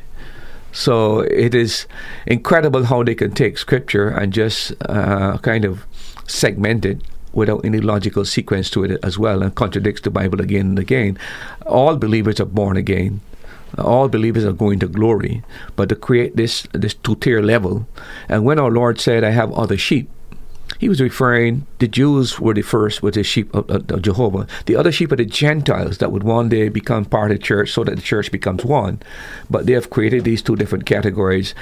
So 0.71 1.19
it 1.19 1.53
is 1.53 1.85
incredible 2.25 2.85
how 2.85 3.03
they 3.03 3.15
can 3.15 3.31
take 3.31 3.57
scripture 3.57 4.07
and 4.07 4.31
just 4.31 4.71
uh, 4.87 5.37
kind 5.39 5.65
of 5.65 5.85
segment 6.25 6.85
it 6.85 7.01
without 7.33 7.65
any 7.65 7.79
logical 7.79 8.23
sequence 8.23 8.69
to 8.69 8.85
it 8.85 8.99
as 9.03 9.19
well 9.19 9.43
and 9.43 9.53
contradicts 9.53 10.01
the 10.01 10.09
Bible 10.09 10.39
again 10.39 10.67
and 10.67 10.79
again. 10.79 11.17
All 11.65 11.97
believers 11.97 12.39
are 12.39 12.45
born 12.45 12.77
again 12.77 13.19
all 13.77 14.07
believers 14.07 14.45
are 14.45 14.53
going 14.53 14.79
to 14.79 14.87
glory, 14.87 15.43
but 15.75 15.89
to 15.89 15.95
create 15.95 16.35
this 16.35 16.67
this 16.73 16.93
two 16.93 17.15
tier 17.15 17.41
level. 17.41 17.87
And 18.29 18.45
when 18.45 18.59
our 18.59 18.71
Lord 18.71 18.99
said, 18.99 19.23
"I 19.23 19.31
have 19.31 19.51
other 19.53 19.77
sheep," 19.77 20.09
He 20.79 20.89
was 20.89 20.99
referring 20.99 21.65
the 21.79 21.87
Jews 21.87 22.39
were 22.39 22.53
the 22.53 22.61
first 22.61 23.01
with 23.01 23.13
the 23.13 23.23
sheep 23.23 23.53
of, 23.53 23.69
of, 23.69 23.89
of, 23.89 24.01
Jehovah. 24.01 24.47
The 24.65 24.75
other 24.75 24.91
sheep 24.91 25.11
are 25.11 25.15
the 25.15 25.25
Gentiles 25.25 25.99
that 25.99 26.11
would 26.11 26.23
one 26.23 26.49
day 26.49 26.67
become 26.69 27.05
part 27.05 27.31
of 27.31 27.37
the 27.37 27.43
church, 27.43 27.71
so 27.71 27.83
that 27.83 27.95
the 27.95 28.01
church 28.01 28.31
becomes 28.31 28.65
one. 28.65 29.01
But 29.49 29.65
they 29.65 29.73
have 29.73 29.89
created 29.89 30.23
these 30.23 30.41
two 30.41 30.55
different 30.55 30.85
categories 30.85 31.53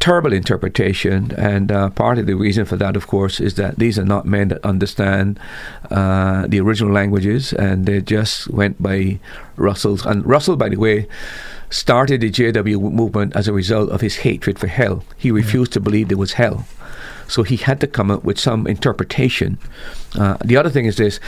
terrible 0.00 0.32
interpretation, 0.32 1.32
and 1.36 1.72
uh, 1.72 1.90
part 1.90 2.18
of 2.18 2.26
the 2.26 2.34
reason 2.34 2.64
for 2.64 2.76
that, 2.76 2.96
of 2.96 3.06
course, 3.06 3.40
is 3.40 3.54
that 3.54 3.78
these 3.78 3.98
are 3.98 4.04
not 4.04 4.26
men 4.26 4.48
that 4.48 4.64
understand 4.64 5.38
uh, 5.90 6.46
the 6.46 6.60
original 6.60 6.92
languages, 6.92 7.52
and 7.52 7.86
they 7.86 8.00
just 8.00 8.48
went 8.48 8.80
by 8.82 9.18
Russell's. 9.56 10.04
And 10.04 10.24
Russell, 10.26 10.56
by 10.56 10.68
the 10.68 10.76
way, 10.76 11.08
started 11.70 12.20
the 12.20 12.30
JW 12.30 12.92
movement 12.92 13.34
as 13.34 13.48
a 13.48 13.52
result 13.52 13.90
of 13.90 14.00
his 14.00 14.16
hatred 14.16 14.58
for 14.58 14.66
hell. 14.66 15.04
He 15.16 15.30
refused 15.30 15.72
to 15.72 15.80
believe 15.80 16.08
there 16.08 16.18
was 16.18 16.34
hell. 16.34 16.66
So 17.28 17.42
he 17.42 17.56
had 17.56 17.80
to 17.80 17.86
come 17.86 18.10
up 18.10 18.24
with 18.24 18.38
some 18.38 18.66
interpretation. 18.66 19.58
Uh, 20.16 20.36
the 20.44 20.56
other 20.56 20.70
thing 20.70 20.86
is 20.86 20.96
this 20.96 21.18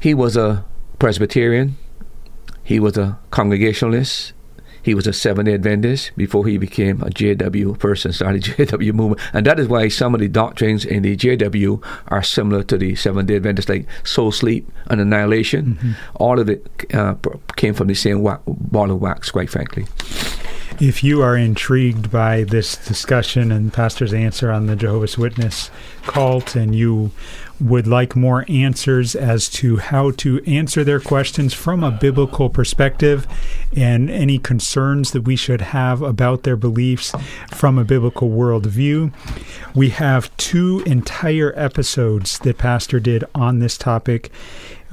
he 0.00 0.14
was 0.14 0.36
a 0.36 0.64
Presbyterian, 0.98 1.76
he 2.62 2.78
was 2.78 2.96
a 2.96 3.18
Congregationalist, 3.30 4.32
he 4.88 4.94
was 4.94 5.06
a 5.06 5.12
Seventh 5.12 5.44
day 5.46 5.54
Adventist 5.54 6.12
before 6.16 6.46
he 6.46 6.56
became 6.56 7.02
a 7.02 7.10
JW 7.10 7.78
person, 7.78 8.10
started 8.10 8.42
JW 8.44 8.94
movement. 8.94 9.20
And 9.34 9.44
that 9.44 9.60
is 9.60 9.68
why 9.68 9.88
some 9.88 10.14
of 10.14 10.20
the 10.20 10.28
doctrines 10.28 10.82
in 10.82 11.02
the 11.02 11.14
JW 11.14 11.84
are 12.06 12.22
similar 12.22 12.62
to 12.64 12.78
the 12.78 12.94
Seventh 12.94 13.28
day 13.28 13.36
Adventist, 13.36 13.68
like 13.68 13.86
soul 14.02 14.32
sleep 14.32 14.66
and 14.86 14.98
annihilation. 14.98 15.74
Mm-hmm. 15.74 15.92
All 16.14 16.40
of 16.40 16.48
it 16.48 16.66
uh, 16.94 17.16
came 17.56 17.74
from 17.74 17.88
the 17.88 17.94
same 17.94 18.22
wa- 18.22 18.40
ball 18.46 18.90
of 18.90 18.98
wax, 19.02 19.30
quite 19.30 19.50
frankly. 19.50 19.86
If 20.80 21.04
you 21.04 21.20
are 21.22 21.36
intrigued 21.36 22.10
by 22.10 22.44
this 22.44 22.76
discussion 22.76 23.52
and 23.52 23.70
Pastor's 23.70 24.14
answer 24.14 24.50
on 24.50 24.68
the 24.68 24.76
Jehovah's 24.76 25.18
Witness 25.18 25.70
cult, 26.04 26.56
and 26.56 26.74
you 26.74 27.10
would 27.60 27.86
like 27.86 28.14
more 28.14 28.44
answers 28.48 29.14
as 29.14 29.48
to 29.48 29.78
how 29.78 30.10
to 30.12 30.42
answer 30.46 30.84
their 30.84 31.00
questions 31.00 31.52
from 31.52 31.82
a 31.82 31.90
biblical 31.90 32.48
perspective 32.48 33.26
and 33.76 34.10
any 34.10 34.38
concerns 34.38 35.12
that 35.12 35.22
we 35.22 35.36
should 35.36 35.60
have 35.60 36.02
about 36.02 36.42
their 36.42 36.56
beliefs 36.56 37.12
from 37.50 37.78
a 37.78 37.84
biblical 37.84 38.30
worldview. 38.30 39.12
We 39.74 39.90
have 39.90 40.34
two 40.36 40.82
entire 40.86 41.52
episodes 41.56 42.38
that 42.40 42.58
Pastor 42.58 43.00
did 43.00 43.24
on 43.34 43.58
this 43.58 43.76
topic. 43.76 44.30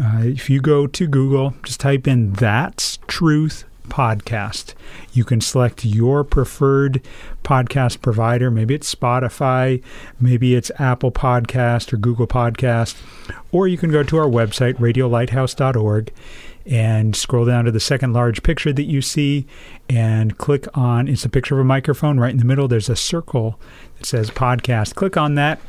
Uh, 0.01 0.23
if 0.23 0.49
you 0.49 0.59
go 0.59 0.87
to 0.87 1.07
Google, 1.07 1.53
just 1.63 1.79
type 1.79 2.07
in 2.07 2.33
That's 2.33 2.99
Truth 3.07 3.63
podcast. 3.85 4.73
You 5.13 5.23
can 5.23 5.41
select 5.41 5.85
your 5.85 6.23
preferred 6.23 7.01
podcast 7.43 8.01
provider. 8.01 8.49
Maybe 8.51 8.73
it's 8.73 8.93
Spotify, 8.93 9.81
maybe 10.19 10.55
it's 10.55 10.71
Apple 10.79 11.11
Podcast 11.11 11.93
or 11.93 11.97
Google 11.97 12.27
Podcast, 12.27 12.95
or 13.51 13.67
you 13.67 13.77
can 13.77 13.91
go 13.91 14.03
to 14.03 14.17
our 14.17 14.27
website, 14.27 14.75
radiolighthouse.org, 14.75 16.11
and 16.65 17.15
scroll 17.15 17.45
down 17.45 17.65
to 17.65 17.71
the 17.71 17.79
second 17.79 18.13
large 18.13 18.41
picture 18.41 18.73
that 18.73 18.85
you 18.85 19.01
see 19.01 19.45
and 19.87 20.37
click 20.37 20.65
on 20.75 21.07
it's 21.07 21.23
a 21.23 21.29
picture 21.29 21.55
of 21.55 21.61
a 21.61 21.63
microphone. 21.63 22.19
Right 22.19 22.31
in 22.31 22.37
the 22.37 22.45
middle, 22.45 22.67
there's 22.67 22.89
a 22.89 22.95
circle 22.95 23.59
that 23.97 24.05
says 24.05 24.31
podcast. 24.31 24.95
Click 24.95 25.15
on 25.15 25.35
that 25.35 25.59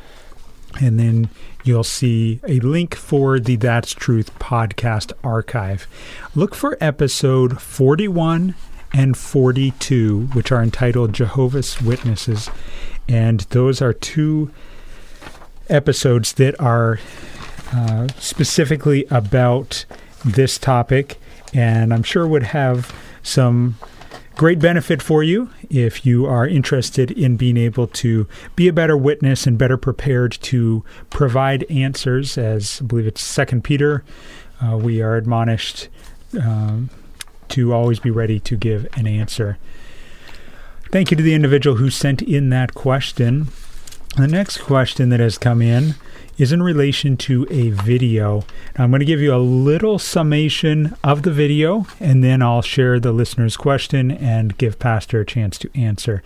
and 0.79 0.99
then 0.99 1.29
you'll 1.63 1.83
see 1.83 2.39
a 2.47 2.59
link 2.59 2.95
for 2.95 3.39
the 3.39 3.55
That's 3.55 3.93
Truth 3.93 4.37
podcast 4.39 5.11
archive. 5.23 5.87
Look 6.35 6.55
for 6.55 6.77
episode 6.79 7.61
41 7.61 8.55
and 8.93 9.17
42, 9.17 10.27
which 10.33 10.51
are 10.51 10.61
entitled 10.61 11.13
Jehovah's 11.13 11.81
Witnesses. 11.81 12.49
And 13.07 13.41
those 13.49 13.81
are 13.81 13.93
two 13.93 14.51
episodes 15.69 16.33
that 16.33 16.59
are 16.59 16.99
uh, 17.73 18.07
specifically 18.17 19.05
about 19.09 19.85
this 20.23 20.57
topic, 20.57 21.17
and 21.53 21.93
I'm 21.93 22.03
sure 22.03 22.27
would 22.27 22.43
have 22.43 22.93
some 23.23 23.77
great 24.37 24.59
benefit 24.59 25.01
for 25.01 25.23
you 25.23 25.49
if 25.67 26.05
you 26.05 26.27
are 26.27 26.47
interested 26.47 27.09
in 27.09 27.35
being 27.35 27.57
able 27.57 27.87
to 27.87 28.27
be 28.55 28.67
a 28.67 28.73
better 28.73 28.95
witness 28.95 29.47
and 29.47 29.57
better 29.57 29.77
prepared 29.77 30.31
to 30.31 30.83
provide 31.09 31.63
answers. 31.71 32.37
As 32.37 32.79
I 32.81 32.85
believe 32.85 33.07
it's 33.07 33.23
Second 33.23 33.63
Peter, 33.63 34.03
uh, 34.61 34.77
we 34.77 35.01
are 35.01 35.17
admonished 35.17 35.89
um, 36.39 36.91
to 37.49 37.73
always 37.73 37.99
be 37.99 38.11
ready 38.11 38.39
to 38.41 38.55
give 38.55 38.87
an 38.95 39.07
answer. 39.07 39.57
Thank 40.91 41.09
you 41.09 41.17
to 41.17 41.23
the 41.23 41.33
individual 41.33 41.77
who 41.77 41.89
sent 41.89 42.21
in 42.21 42.49
that 42.51 42.75
question. 42.75 43.47
The 44.17 44.27
next 44.27 44.57
question 44.57 45.09
that 45.09 45.19
has 45.19 45.37
come 45.37 45.61
in 45.61 45.95
is 46.37 46.51
in 46.51 46.61
relation 46.61 47.17
to 47.17 47.47
a 47.49 47.71
video. 47.71 48.45
Now, 48.77 48.83
I'm 48.83 48.91
going 48.91 48.99
to 48.99 49.05
give 49.05 49.21
you 49.21 49.33
a 49.33 49.37
little 49.37 49.99
summation 49.99 50.95
of 51.03 51.23
the 51.23 51.31
video, 51.31 51.87
and 51.99 52.23
then 52.23 52.41
I'll 52.41 52.61
share 52.61 52.99
the 52.99 53.11
listener's 53.11 53.57
question 53.57 54.11
and 54.11 54.57
give 54.57 54.79
Pastor 54.79 55.21
a 55.21 55.25
chance 55.25 55.57
to 55.59 55.69
answer. 55.75 56.21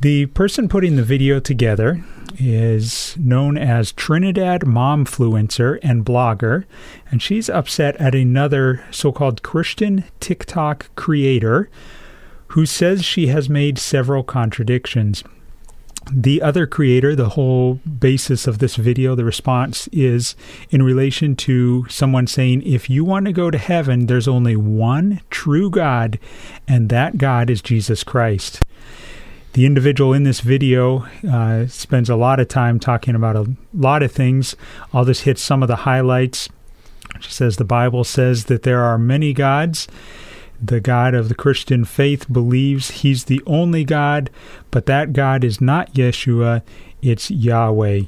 The 0.00 0.26
person 0.26 0.68
putting 0.68 0.96
the 0.96 1.02
video 1.02 1.40
together 1.40 2.04
is 2.38 3.16
known 3.16 3.56
as 3.56 3.92
Trinidad 3.92 4.62
Momfluencer 4.62 5.78
and 5.82 6.04
blogger, 6.04 6.64
and 7.10 7.22
she's 7.22 7.48
upset 7.48 7.96
at 7.96 8.14
another 8.14 8.84
so 8.90 9.12
called 9.12 9.42
Christian 9.42 10.04
TikTok 10.18 10.94
creator 10.96 11.70
who 12.48 12.66
says 12.66 13.04
she 13.04 13.28
has 13.28 13.48
made 13.48 13.78
several 13.78 14.22
contradictions 14.22 15.24
the 16.12 16.42
other 16.42 16.66
creator, 16.66 17.14
the 17.14 17.30
whole 17.30 17.74
basis 17.98 18.46
of 18.46 18.58
this 18.58 18.76
video, 18.76 19.14
the 19.14 19.24
response 19.24 19.88
is 19.92 20.36
in 20.70 20.82
relation 20.82 21.36
to 21.36 21.86
someone 21.88 22.26
saying, 22.26 22.62
if 22.62 22.90
you 22.90 23.04
want 23.04 23.26
to 23.26 23.32
go 23.32 23.50
to 23.50 23.58
heaven, 23.58 24.06
there's 24.06 24.28
only 24.28 24.56
one 24.56 25.20
true 25.30 25.70
God, 25.70 26.18
and 26.68 26.88
that 26.88 27.18
God 27.18 27.50
is 27.50 27.62
Jesus 27.62 28.04
Christ. 28.04 28.62
The 29.54 29.66
individual 29.66 30.12
in 30.12 30.24
this 30.24 30.40
video 30.40 31.06
uh, 31.30 31.66
spends 31.68 32.10
a 32.10 32.16
lot 32.16 32.40
of 32.40 32.48
time 32.48 32.80
talking 32.80 33.14
about 33.14 33.36
a 33.36 33.54
lot 33.72 34.02
of 34.02 34.10
things. 34.10 34.56
I'll 34.92 35.04
just 35.04 35.22
hit 35.22 35.38
some 35.38 35.62
of 35.62 35.68
the 35.68 35.76
highlights. 35.76 36.48
She 37.20 37.30
says 37.30 37.56
the 37.56 37.64
Bible 37.64 38.02
says 38.02 38.46
that 38.46 38.64
there 38.64 38.82
are 38.82 38.98
many 38.98 39.32
gods 39.32 39.86
the 40.66 40.80
God 40.80 41.14
of 41.14 41.28
the 41.28 41.34
Christian 41.34 41.84
faith 41.84 42.32
believes 42.32 42.90
he's 42.90 43.24
the 43.24 43.42
only 43.46 43.84
God, 43.84 44.30
but 44.70 44.86
that 44.86 45.12
God 45.12 45.44
is 45.44 45.60
not 45.60 45.92
Yeshua, 45.94 46.62
it's 47.02 47.30
Yahweh. 47.30 48.02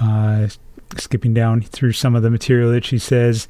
Uh, 0.00 0.48
skipping 0.96 1.34
down 1.34 1.62
through 1.62 1.92
some 1.92 2.14
of 2.14 2.22
the 2.22 2.30
material 2.30 2.70
that 2.70 2.84
she 2.84 2.98
says, 2.98 3.48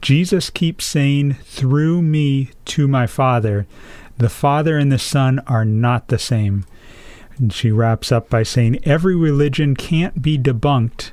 Jesus 0.00 0.50
keeps 0.50 0.84
saying, 0.84 1.34
through 1.44 2.02
me 2.02 2.50
to 2.66 2.88
my 2.88 3.06
Father. 3.06 3.66
The 4.16 4.28
Father 4.28 4.78
and 4.78 4.90
the 4.92 4.98
Son 4.98 5.40
are 5.46 5.64
not 5.64 6.08
the 6.08 6.18
same. 6.18 6.64
And 7.38 7.52
she 7.52 7.70
wraps 7.70 8.12
up 8.12 8.30
by 8.30 8.44
saying, 8.44 8.78
every 8.84 9.16
religion 9.16 9.74
can't 9.74 10.22
be 10.22 10.38
debunked, 10.38 11.10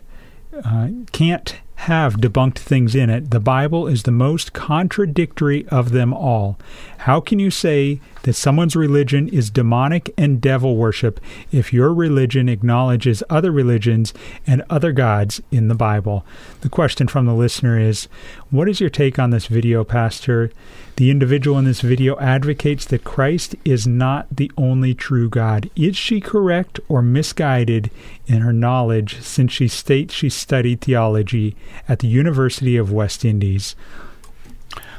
uh, 0.63 0.89
can't 1.11 1.55
have 1.81 2.17
debunked 2.17 2.59
things 2.59 2.93
in 2.93 3.09
it. 3.09 3.31
The 3.31 3.39
Bible 3.39 3.87
is 3.87 4.03
the 4.03 4.11
most 4.11 4.53
contradictory 4.53 5.67
of 5.69 5.89
them 5.89 6.13
all. 6.13 6.59
How 6.99 7.19
can 7.19 7.39
you 7.39 7.49
say 7.49 7.99
that 8.21 8.33
someone's 8.33 8.75
religion 8.75 9.27
is 9.27 9.49
demonic 9.49 10.13
and 10.15 10.39
devil 10.39 10.77
worship 10.77 11.19
if 11.51 11.73
your 11.73 11.91
religion 11.91 12.47
acknowledges 12.47 13.23
other 13.31 13.51
religions 13.51 14.13
and 14.45 14.63
other 14.69 14.91
gods 14.91 15.41
in 15.49 15.69
the 15.69 15.75
Bible? 15.75 16.23
The 16.61 16.69
question 16.69 17.07
from 17.07 17.25
the 17.25 17.33
listener 17.33 17.79
is 17.79 18.07
What 18.51 18.69
is 18.69 18.79
your 18.79 18.91
take 18.91 19.17
on 19.17 19.31
this 19.31 19.47
video, 19.47 19.83
Pastor? 19.83 20.51
The 20.97 21.09
individual 21.09 21.57
in 21.57 21.65
this 21.65 21.81
video 21.81 22.19
advocates 22.19 22.85
that 22.85 23.03
Christ 23.03 23.55
is 23.65 23.87
not 23.87 24.27
the 24.35 24.51
only 24.57 24.93
true 24.93 25.29
God. 25.29 25.69
Is 25.75 25.95
she 25.97 26.19
correct 26.19 26.79
or 26.89 27.01
misguided 27.01 27.89
in 28.27 28.41
her 28.41 28.53
knowledge 28.53 29.21
since 29.21 29.51
she 29.51 29.67
states 29.67 30.13
she 30.13 30.29
studied 30.29 30.81
theology 30.81 31.55
at 31.87 31.99
the 31.99 32.07
University 32.07 32.77
of 32.77 32.91
West 32.91 33.25
Indies? 33.25 33.75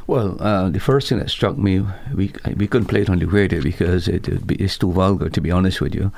Well, 0.06 0.36
uh, 0.40 0.68
the 0.68 0.80
first 0.80 1.08
thing 1.08 1.18
that 1.18 1.30
struck 1.30 1.56
me, 1.56 1.84
we 2.12 2.32
we 2.56 2.66
couldn't 2.66 2.88
play 2.88 3.02
it 3.02 3.10
on 3.10 3.18
the 3.18 3.26
radio 3.26 3.62
because 3.62 4.08
it, 4.08 4.28
it's 4.50 4.76
too 4.76 4.92
vulgar. 4.92 5.30
To 5.30 5.40
be 5.40 5.50
honest 5.50 5.80
with 5.80 5.94
you, 5.94 6.10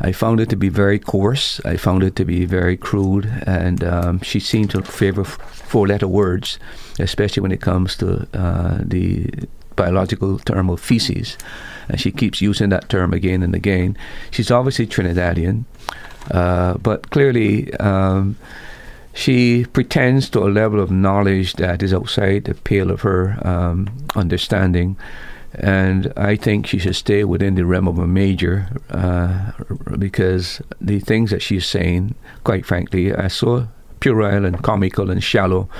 I 0.00 0.12
found 0.12 0.40
it 0.40 0.48
to 0.50 0.56
be 0.56 0.68
very 0.68 0.98
coarse. 0.98 1.60
I 1.64 1.76
found 1.76 2.04
it 2.04 2.14
to 2.16 2.24
be 2.24 2.46
very 2.46 2.76
crude, 2.76 3.26
and 3.44 3.82
um, 3.82 4.20
she 4.20 4.38
seemed 4.38 4.70
to 4.70 4.82
favor 4.82 5.24
four-letter 5.24 6.06
words, 6.06 6.58
especially 7.00 7.40
when 7.40 7.52
it 7.52 7.60
comes 7.60 7.96
to 7.96 8.28
uh, 8.32 8.78
the 8.80 9.28
biological 9.74 10.38
term 10.38 10.70
of 10.70 10.80
feces. 10.80 11.36
And 11.88 12.00
she 12.00 12.12
keeps 12.12 12.40
using 12.40 12.70
that 12.70 12.88
term 12.88 13.12
again 13.12 13.42
and 13.42 13.54
again. 13.54 13.96
She's 14.30 14.50
obviously 14.50 14.86
Trinidadian, 14.86 15.64
uh, 16.30 16.74
but 16.78 17.10
clearly. 17.10 17.74
Um, 17.74 18.36
she 19.16 19.64
pretends 19.72 20.28
to 20.28 20.40
a 20.40 20.52
level 20.52 20.78
of 20.78 20.90
knowledge 20.90 21.54
that 21.54 21.82
is 21.82 21.94
outside 21.94 22.44
the 22.44 22.54
pale 22.54 22.90
of 22.90 23.00
her 23.00 23.38
um, 23.48 23.88
understanding. 24.14 24.94
And 25.54 26.12
I 26.18 26.36
think 26.36 26.66
she 26.66 26.78
should 26.78 26.96
stay 26.96 27.24
within 27.24 27.54
the 27.54 27.64
realm 27.64 27.88
of 27.88 27.98
a 27.98 28.06
major 28.06 28.68
uh, 28.90 29.52
because 29.98 30.60
the 30.82 31.00
things 31.00 31.30
that 31.30 31.40
she's 31.40 31.64
saying, 31.64 32.14
quite 32.44 32.66
frankly, 32.66 33.10
are 33.10 33.30
so 33.30 33.68
puerile 34.00 34.44
and 34.44 34.62
comical 34.62 35.10
and 35.10 35.24
shallow. 35.24 35.70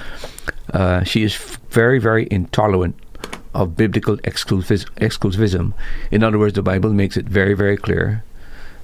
Uh, 0.72 1.04
she 1.04 1.22
is 1.22 1.36
very, 1.68 1.98
very 1.98 2.26
intolerant 2.30 2.96
of 3.54 3.76
biblical 3.76 4.16
exclusiv- 4.18 4.88
exclusivism. 4.94 5.74
In 6.10 6.22
other 6.22 6.38
words, 6.38 6.54
the 6.54 6.62
Bible 6.62 6.90
makes 6.90 7.18
it 7.18 7.26
very, 7.26 7.52
very 7.52 7.76
clear 7.76 8.24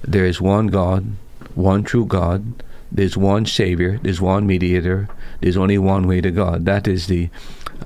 there 0.03 0.25
is 0.25 0.39
one 0.39 0.67
God, 0.67 1.15
one 1.55 1.83
true 1.83 2.05
God 2.05 2.61
there's 2.93 3.17
one 3.17 3.45
Savior, 3.45 3.99
there's 4.03 4.21
one 4.21 4.45
mediator, 4.45 5.09
there's 5.41 5.57
only 5.57 5.77
one 5.77 6.07
way 6.07 6.21
to 6.21 6.31
God. 6.31 6.65
That 6.65 6.87
is 6.87 7.07
the 7.07 7.29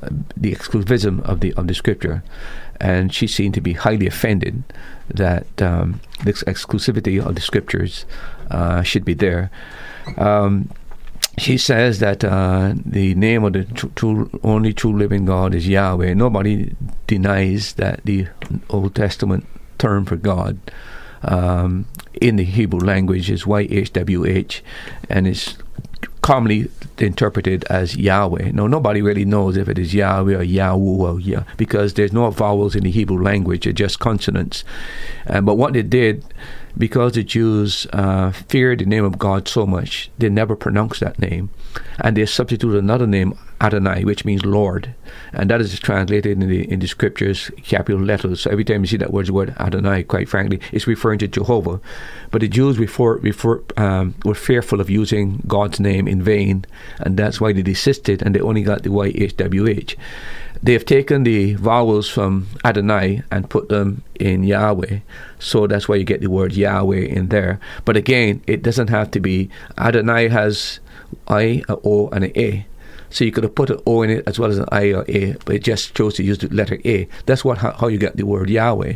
uh, 0.01 0.09
the 0.35 0.53
exclusivism 0.53 1.21
of 1.23 1.39
the 1.39 1.53
of 1.53 1.67
the 1.67 1.73
Scripture, 1.73 2.23
and 2.79 3.13
she 3.13 3.25
seemed 3.25 3.53
to 3.53 3.61
be 3.61 3.73
highly 3.73 4.05
offended 4.05 4.63
that 5.07 5.61
um, 5.61 6.01
this 6.25 6.43
exclusivity 6.43 7.25
of 7.25 7.35
the 7.35 7.41
Scriptures 7.41 8.05
uh, 8.51 8.83
should 8.83 9.05
be 9.05 9.13
there. 9.13 9.49
Um, 10.17 10.69
she 11.37 11.57
says 11.57 11.99
that 11.99 12.23
uh, 12.23 12.73
the 12.85 13.13
name 13.15 13.43
of 13.43 13.53
the 13.53 13.63
true, 13.63 13.91
true, 13.95 14.39
only 14.43 14.73
true 14.73 14.95
living 14.95 15.25
God 15.25 15.53
is 15.53 15.67
Yahweh. 15.67 16.15
Nobody 16.15 16.75
denies 17.05 17.73
that 17.73 18.01
the 18.03 18.27
Old 18.69 18.95
Testament 18.95 19.45
term 19.77 20.05
for 20.05 20.15
God 20.15 20.59
um, 21.23 21.85
in 22.21 22.35
the 22.37 22.43
Hebrew 22.43 22.79
language 22.79 23.29
is 23.29 23.43
YHWH, 23.43 24.61
and 25.09 25.27
it's 25.27 25.57
commonly 26.21 26.69
interpreted 26.97 27.63
as 27.69 27.95
Yahweh. 27.95 28.51
Now, 28.51 28.67
nobody 28.67 29.01
really 29.01 29.23
knows 29.23 29.55
if 29.55 29.69
it 29.69 29.79
is 29.79 29.93
Yahweh 29.93 30.35
or 30.35 30.43
Yahweh 30.43 31.09
or 31.09 31.19
Yah, 31.19 31.43
because 31.55 31.93
there's 31.93 32.11
no 32.11 32.29
vowels 32.31 32.75
in 32.75 32.83
the 32.83 32.91
Hebrew 32.91 33.21
language, 33.21 33.65
it's 33.65 33.77
just 33.77 33.99
consonants. 33.99 34.63
Uh, 35.27 35.41
but 35.41 35.55
what 35.55 35.73
they 35.73 35.83
did, 35.83 36.25
because 36.77 37.13
the 37.13 37.23
Jews 37.23 37.87
uh, 37.93 38.31
feared 38.31 38.79
the 38.79 38.85
name 38.85 39.05
of 39.05 39.17
God 39.17 39.47
so 39.47 39.65
much, 39.65 40.09
they 40.17 40.29
never 40.29 40.55
pronounced 40.55 40.99
that 40.99 41.17
name. 41.17 41.49
And 41.99 42.17
they 42.17 42.25
substituted 42.25 42.77
another 42.77 43.07
name, 43.07 43.37
Adonai, 43.61 44.03
which 44.03 44.25
means 44.25 44.45
Lord. 44.45 44.93
And 45.33 45.49
that 45.49 45.61
is 45.61 45.79
translated 45.79 46.41
in 46.41 46.47
the, 46.47 46.69
in 46.71 46.79
the 46.79 46.87
scriptures, 46.87 47.51
capital 47.63 48.01
letters. 48.01 48.41
So 48.41 48.51
every 48.51 48.63
time 48.63 48.81
you 48.81 48.87
see 48.87 48.97
that 48.97 49.11
word, 49.11 49.29
word 49.29 49.55
Adonai, 49.59 50.03
quite 50.03 50.29
frankly, 50.29 50.59
it's 50.71 50.87
referring 50.87 51.19
to 51.19 51.27
Jehovah. 51.27 51.79
But 52.31 52.41
the 52.41 52.47
Jews 52.47 52.77
before, 52.77 53.17
before 53.17 53.63
um, 53.77 54.15
were 54.23 54.35
fearful 54.35 54.79
of 54.79 54.89
using 54.89 55.41
God's 55.47 55.79
name 55.79 56.07
in 56.07 56.21
vain, 56.21 56.65
and 56.99 57.17
that's 57.17 57.41
why 57.41 57.53
they 57.53 57.63
desisted 57.63 58.21
and 58.21 58.35
they 58.35 58.41
only 58.41 58.61
got 58.61 58.83
the 58.83 58.89
YHWH. 58.89 59.95
They 60.63 60.73
have 60.73 60.85
taken 60.85 61.23
the 61.23 61.53
vowels 61.53 62.09
from 62.09 62.47
Adonai 62.65 63.23
and 63.31 63.49
put 63.49 63.69
them 63.69 64.03
in 64.19 64.43
Yahweh. 64.43 64.99
So 65.39 65.67
that's 65.67 65.87
why 65.87 65.95
you 65.95 66.03
get 66.03 66.21
the 66.21 66.29
word 66.29 66.53
Yahweh 66.53 67.05
in 67.05 67.27
there. 67.27 67.59
But 67.85 67.95
again, 67.95 68.41
it 68.47 68.63
doesn't 68.63 68.89
have 68.89 69.11
to 69.11 69.19
be. 69.19 69.49
Adonai 69.77 70.29
has 70.29 70.79
I, 71.27 71.63
a 71.69 71.77
O, 71.83 72.09
and 72.09 72.25
an 72.25 72.31
A. 72.35 72.65
So 73.09 73.23
you 73.23 73.31
could 73.31 73.43
have 73.43 73.55
put 73.55 73.69
an 73.69 73.79
O 73.85 74.01
in 74.01 74.09
it 74.09 74.23
as 74.27 74.37
well 74.37 74.51
as 74.51 74.57
an 74.57 74.65
I 74.71 74.93
or 74.93 75.05
A, 75.07 75.33
but 75.45 75.55
it 75.55 75.63
just 75.63 75.95
chose 75.95 76.15
to 76.15 76.23
use 76.23 76.39
the 76.39 76.49
letter 76.49 76.79
A. 76.85 77.07
That's 77.25 77.45
what 77.45 77.57
how, 77.57 77.71
how 77.71 77.87
you 77.87 77.97
get 77.97 78.17
the 78.17 78.25
word 78.25 78.49
Yahweh. 78.49 78.95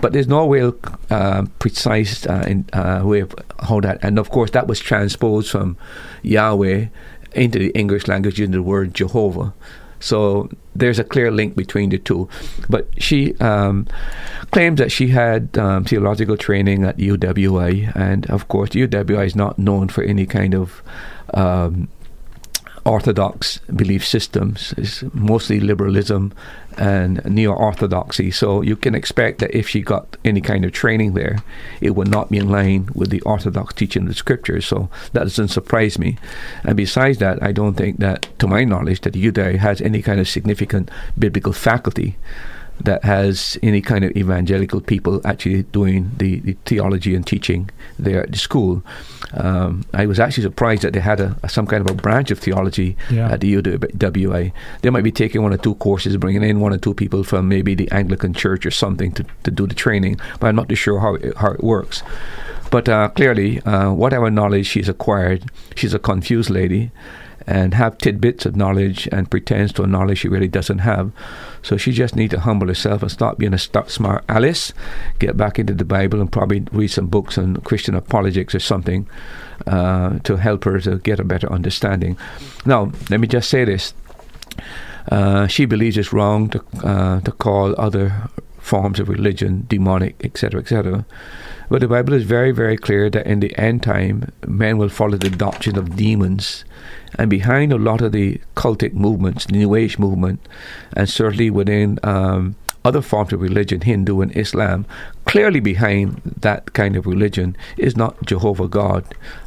But 0.00 0.12
there's 0.12 0.28
no 0.28 0.48
real 0.48 0.76
uh, 1.10 1.46
precise 1.58 2.26
uh, 2.26 2.44
in, 2.46 2.68
uh, 2.72 3.02
way 3.04 3.20
of 3.20 3.34
how 3.60 3.80
that. 3.80 3.98
And 4.02 4.18
of 4.18 4.30
course, 4.30 4.50
that 4.52 4.66
was 4.66 4.80
transposed 4.80 5.50
from 5.50 5.76
Yahweh 6.22 6.86
into 7.34 7.58
the 7.58 7.70
English 7.70 8.06
language 8.08 8.38
using 8.38 8.52
the 8.52 8.62
word 8.62 8.94
Jehovah. 8.94 9.52
So 10.00 10.50
there's 10.74 10.98
a 10.98 11.04
clear 11.04 11.30
link 11.30 11.54
between 11.54 11.90
the 11.90 11.98
two. 11.98 12.28
But 12.68 12.88
she 12.98 13.34
um, 13.36 13.86
claims 14.50 14.78
that 14.78 14.90
she 14.90 15.08
had 15.08 15.56
um, 15.56 15.84
theological 15.84 16.36
training 16.36 16.84
at 16.84 16.96
UWI, 16.96 17.94
and 17.94 18.28
of 18.28 18.48
course, 18.48 18.70
UWI 18.70 19.26
is 19.26 19.36
not 19.36 19.58
known 19.58 19.88
for 19.88 20.02
any 20.02 20.26
kind 20.26 20.54
of 20.54 20.82
um, 21.34 21.88
orthodox 22.84 23.58
belief 23.74 24.06
systems. 24.06 24.74
It's 24.76 25.04
mostly 25.12 25.60
liberalism 25.60 26.32
and 26.78 27.24
neo 27.24 27.52
orthodoxy. 27.52 28.30
So 28.30 28.62
you 28.62 28.76
can 28.76 28.94
expect 28.94 29.38
that 29.38 29.56
if 29.56 29.68
she 29.68 29.82
got 29.82 30.16
any 30.24 30.40
kind 30.40 30.64
of 30.64 30.72
training 30.72 31.14
there, 31.14 31.38
it 31.80 31.90
would 31.90 32.08
not 32.08 32.30
be 32.30 32.38
in 32.38 32.50
line 32.50 32.88
with 32.94 33.10
the 33.10 33.20
orthodox 33.22 33.74
teaching 33.74 34.02
of 34.02 34.08
the 34.08 34.14
scriptures. 34.14 34.66
So 34.66 34.88
that 35.12 35.24
doesn't 35.24 35.48
surprise 35.48 35.98
me. 35.98 36.18
And 36.64 36.76
besides 36.76 37.18
that, 37.18 37.42
I 37.42 37.52
don't 37.52 37.74
think 37.74 37.98
that, 37.98 38.28
to 38.38 38.46
my 38.46 38.64
knowledge, 38.64 39.02
that 39.02 39.14
UWI 39.14 39.58
has 39.58 39.80
any 39.80 40.02
kind 40.02 40.20
of 40.20 40.28
significant 40.28 40.90
biblical 41.18 41.52
faculty 41.52 42.16
that 42.84 43.04
has 43.04 43.58
any 43.62 43.80
kind 43.80 44.04
of 44.04 44.16
evangelical 44.16 44.80
people 44.80 45.20
actually 45.24 45.62
doing 45.64 46.10
the, 46.16 46.40
the 46.40 46.56
theology 46.64 47.14
and 47.14 47.26
teaching 47.26 47.70
there 47.98 48.22
at 48.22 48.32
the 48.32 48.38
school. 48.38 48.82
Um, 49.34 49.84
I 49.94 50.06
was 50.06 50.18
actually 50.18 50.42
surprised 50.42 50.82
that 50.82 50.92
they 50.92 51.00
had 51.00 51.20
a, 51.20 51.36
a 51.42 51.48
some 51.48 51.66
kind 51.66 51.88
of 51.88 51.90
a 51.90 51.94
branch 51.94 52.30
of 52.30 52.38
theology 52.38 52.96
yeah. 53.10 53.30
at 53.30 53.40
the 53.40 53.54
UWI. 53.54 54.52
They 54.82 54.90
might 54.90 55.04
be 55.04 55.12
taking 55.12 55.42
one 55.42 55.52
or 55.52 55.58
two 55.58 55.76
courses, 55.76 56.16
bringing 56.16 56.42
in 56.42 56.60
one 56.60 56.72
or 56.72 56.78
two 56.78 56.94
people 56.94 57.24
from 57.24 57.48
maybe 57.48 57.74
the 57.74 57.90
Anglican 57.92 58.34
Church 58.34 58.66
or 58.66 58.70
something 58.70 59.12
to, 59.12 59.24
to 59.44 59.50
do 59.50 59.66
the 59.66 59.74
training, 59.74 60.18
but 60.40 60.48
I'm 60.48 60.56
not 60.56 60.68
too 60.68 60.74
sure 60.74 61.00
how 61.00 61.14
it, 61.14 61.36
how 61.36 61.52
it 61.52 61.62
works. 61.62 62.02
But 62.70 62.88
uh, 62.88 63.10
clearly, 63.10 63.60
uh, 63.60 63.92
whatever 63.92 64.30
knowledge 64.30 64.66
she's 64.66 64.88
acquired, 64.88 65.44
she's 65.76 65.94
a 65.94 65.98
confused 65.98 66.50
lady 66.50 66.90
and 67.46 67.74
have 67.74 67.98
tidbits 67.98 68.46
of 68.46 68.56
knowledge 68.56 69.08
and 69.12 69.30
pretends 69.30 69.72
to 69.72 69.82
a 69.82 69.86
knowledge 69.86 70.18
she 70.18 70.28
really 70.28 70.48
doesn't 70.48 70.78
have. 70.78 71.12
So 71.62 71.76
she 71.76 71.92
just 71.92 72.16
needs 72.16 72.32
to 72.34 72.40
humble 72.40 72.68
herself 72.68 73.02
and 73.02 73.10
stop 73.10 73.38
being 73.38 73.54
a 73.54 73.58
smart 73.58 74.24
Alice, 74.28 74.72
get 75.18 75.36
back 75.36 75.58
into 75.58 75.74
the 75.74 75.84
Bible 75.84 76.20
and 76.20 76.30
probably 76.30 76.60
read 76.72 76.88
some 76.88 77.06
books 77.06 77.38
on 77.38 77.56
Christian 77.56 77.94
apologetics 77.94 78.54
or 78.54 78.60
something 78.60 79.08
uh, 79.66 80.18
to 80.20 80.36
help 80.36 80.64
her 80.64 80.80
to 80.80 80.98
get 80.98 81.20
a 81.20 81.24
better 81.24 81.50
understanding. 81.52 82.16
Now, 82.66 82.92
let 83.10 83.20
me 83.20 83.28
just 83.28 83.48
say 83.48 83.64
this. 83.64 83.94
Uh, 85.10 85.46
she 85.46 85.64
believes 85.64 85.96
it's 85.96 86.12
wrong 86.12 86.48
to 86.50 86.64
uh, 86.84 87.20
to 87.22 87.32
call 87.32 87.74
other 87.78 88.28
forms 88.58 89.00
of 89.00 89.08
religion 89.08 89.66
demonic, 89.68 90.14
etc., 90.24 90.60
etc. 90.60 91.04
But 91.68 91.80
the 91.80 91.88
Bible 91.88 92.12
is 92.12 92.24
very, 92.24 92.52
very 92.52 92.76
clear 92.76 93.10
that 93.10 93.26
in 93.26 93.40
the 93.40 93.56
end 93.58 93.82
time, 93.82 94.30
men 94.46 94.78
will 94.78 94.88
follow 94.88 95.16
the 95.16 95.30
doctrine 95.30 95.76
of 95.76 95.96
demons 95.96 96.64
and 97.18 97.30
behind 97.30 97.72
a 97.72 97.78
lot 97.78 98.00
of 98.00 98.12
the 98.12 98.40
cultic 98.56 98.92
movements, 98.92 99.46
the 99.46 99.52
New 99.52 99.74
Age 99.74 99.98
movement, 99.98 100.40
and 100.96 101.08
certainly 101.08 101.50
within 101.50 101.98
um, 102.02 102.56
other 102.84 103.02
forms 103.02 103.32
of 103.32 103.40
religion, 103.40 103.80
Hindu 103.80 104.20
and 104.20 104.36
Islam, 104.36 104.86
clearly 105.24 105.60
behind 105.60 106.20
that 106.24 106.72
kind 106.72 106.96
of 106.96 107.06
religion 107.06 107.56
is 107.76 107.96
not 107.96 108.20
Jehovah 108.26 108.68
God. 108.68 109.04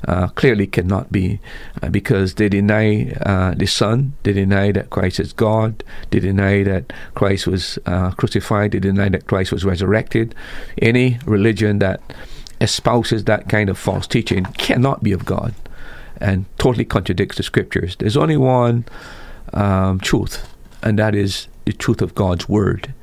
Uh, 0.08 0.28
clearly 0.30 0.67
cannot 0.67 1.12
be, 1.12 1.39
uh, 1.84 1.89
because 1.89 2.36
they 2.36 2.49
deny 2.49 3.12
uh, 3.25 3.54
the 3.56 3.65
Son, 3.65 4.13
they 4.23 4.34
deny 4.34 4.71
that 4.71 4.89
Christ 4.89 5.19
is 5.19 5.34
God, 5.34 5.84
they 6.12 6.19
deny 6.19 6.63
that 6.63 6.93
Christ 7.13 7.47
was 7.47 7.78
uh, 7.86 8.12
crucified, 8.12 8.71
they 8.71 8.80
deny 8.80 9.10
that 9.10 9.28
Christ 9.28 9.51
was 9.51 9.65
resurrected. 9.65 10.34
Any 10.82 11.19
religion 11.25 11.80
that 11.80 12.01
espouses 12.62 13.25
that 13.25 13.49
kind 13.49 13.69
of 13.69 13.78
false 13.78 14.08
teaching 14.08 14.45
cannot 14.58 15.04
be 15.04 15.12
of 15.12 15.25
God 15.25 15.54
and 16.21 16.45
totally 16.58 16.86
contradicts 16.86 17.38
the 17.38 17.43
scriptures. 17.43 17.95
There's 17.95 18.17
only 18.17 18.38
one 18.38 18.86
um, 19.54 19.99
truth, 19.99 20.47
and 20.82 20.97
that 20.99 21.15
is 21.15 21.47
the 21.65 21.73
truth 21.73 22.01
of 22.01 22.15
God's 22.15 22.47
word. 22.47 22.93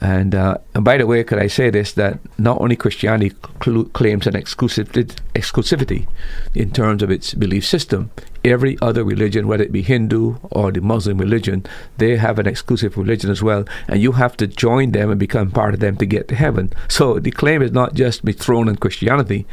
And, 0.00 0.34
uh, 0.34 0.56
and 0.74 0.84
by 0.84 0.96
the 0.96 1.06
way, 1.06 1.22
could 1.22 1.38
I 1.38 1.48
say 1.48 1.68
this 1.68 1.92
that 1.92 2.18
not 2.38 2.60
only 2.60 2.76
Christianity 2.76 3.34
cl- 3.62 3.84
claims 3.84 4.26
an 4.26 4.32
exclusivity, 4.32 5.14
exclusivity 5.34 6.08
in 6.54 6.70
terms 6.70 7.02
of 7.02 7.10
its 7.10 7.34
belief 7.34 7.66
system, 7.66 8.10
every 8.42 8.78
other 8.80 9.04
religion, 9.04 9.46
whether 9.46 9.62
it 9.62 9.70
be 9.72 9.82
Hindu 9.82 10.36
or 10.50 10.72
the 10.72 10.80
Muslim 10.80 11.18
religion, 11.18 11.66
they 11.98 12.16
have 12.16 12.38
an 12.38 12.46
exclusive 12.46 12.96
religion 12.96 13.30
as 13.30 13.42
well, 13.42 13.64
and 13.86 14.00
you 14.00 14.12
have 14.12 14.36
to 14.38 14.46
join 14.46 14.92
them 14.92 15.10
and 15.10 15.20
become 15.20 15.50
part 15.50 15.74
of 15.74 15.80
them 15.80 15.96
to 15.98 16.06
get 16.06 16.26
to 16.28 16.34
heaven. 16.36 16.72
So 16.88 17.18
the 17.18 17.30
claim 17.30 17.60
is 17.60 17.72
not 17.72 17.92
just 17.92 18.24
be 18.24 18.32
thrown 18.32 18.68
in 18.68 18.76
Christianity. 18.76 19.46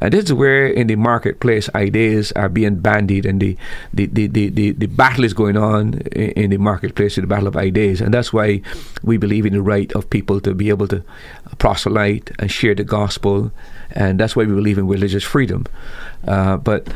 And 0.00 0.12
this 0.12 0.26
is 0.26 0.32
where 0.32 0.66
in 0.66 0.86
the 0.86 0.96
marketplace 0.96 1.68
ideas 1.74 2.32
are 2.32 2.48
being 2.48 2.76
bandied 2.76 3.26
and 3.26 3.40
the, 3.40 3.56
the, 3.92 4.06
the, 4.06 4.26
the, 4.26 4.48
the, 4.48 4.70
the 4.72 4.86
battle 4.86 5.24
is 5.24 5.34
going 5.34 5.56
on 5.56 5.94
in, 6.12 6.30
in 6.30 6.50
the 6.50 6.56
marketplace, 6.58 7.16
the 7.16 7.26
battle 7.26 7.48
of 7.48 7.56
ideas. 7.56 8.00
And 8.00 8.14
that's 8.14 8.32
why 8.32 8.62
we 9.02 9.16
believe 9.16 9.46
in 9.46 9.52
the 9.52 9.62
right 9.62 9.90
of 9.92 10.08
people 10.10 10.40
to 10.40 10.54
be 10.54 10.68
able 10.68 10.88
to 10.88 11.02
proselyte 11.58 12.30
and 12.38 12.50
share 12.50 12.74
the 12.74 12.84
gospel. 12.84 13.50
And 13.92 14.20
that's 14.20 14.36
why 14.36 14.44
we 14.44 14.54
believe 14.54 14.78
in 14.78 14.86
religious 14.86 15.24
freedom. 15.24 15.66
Uh, 16.26 16.56
but 16.56 16.86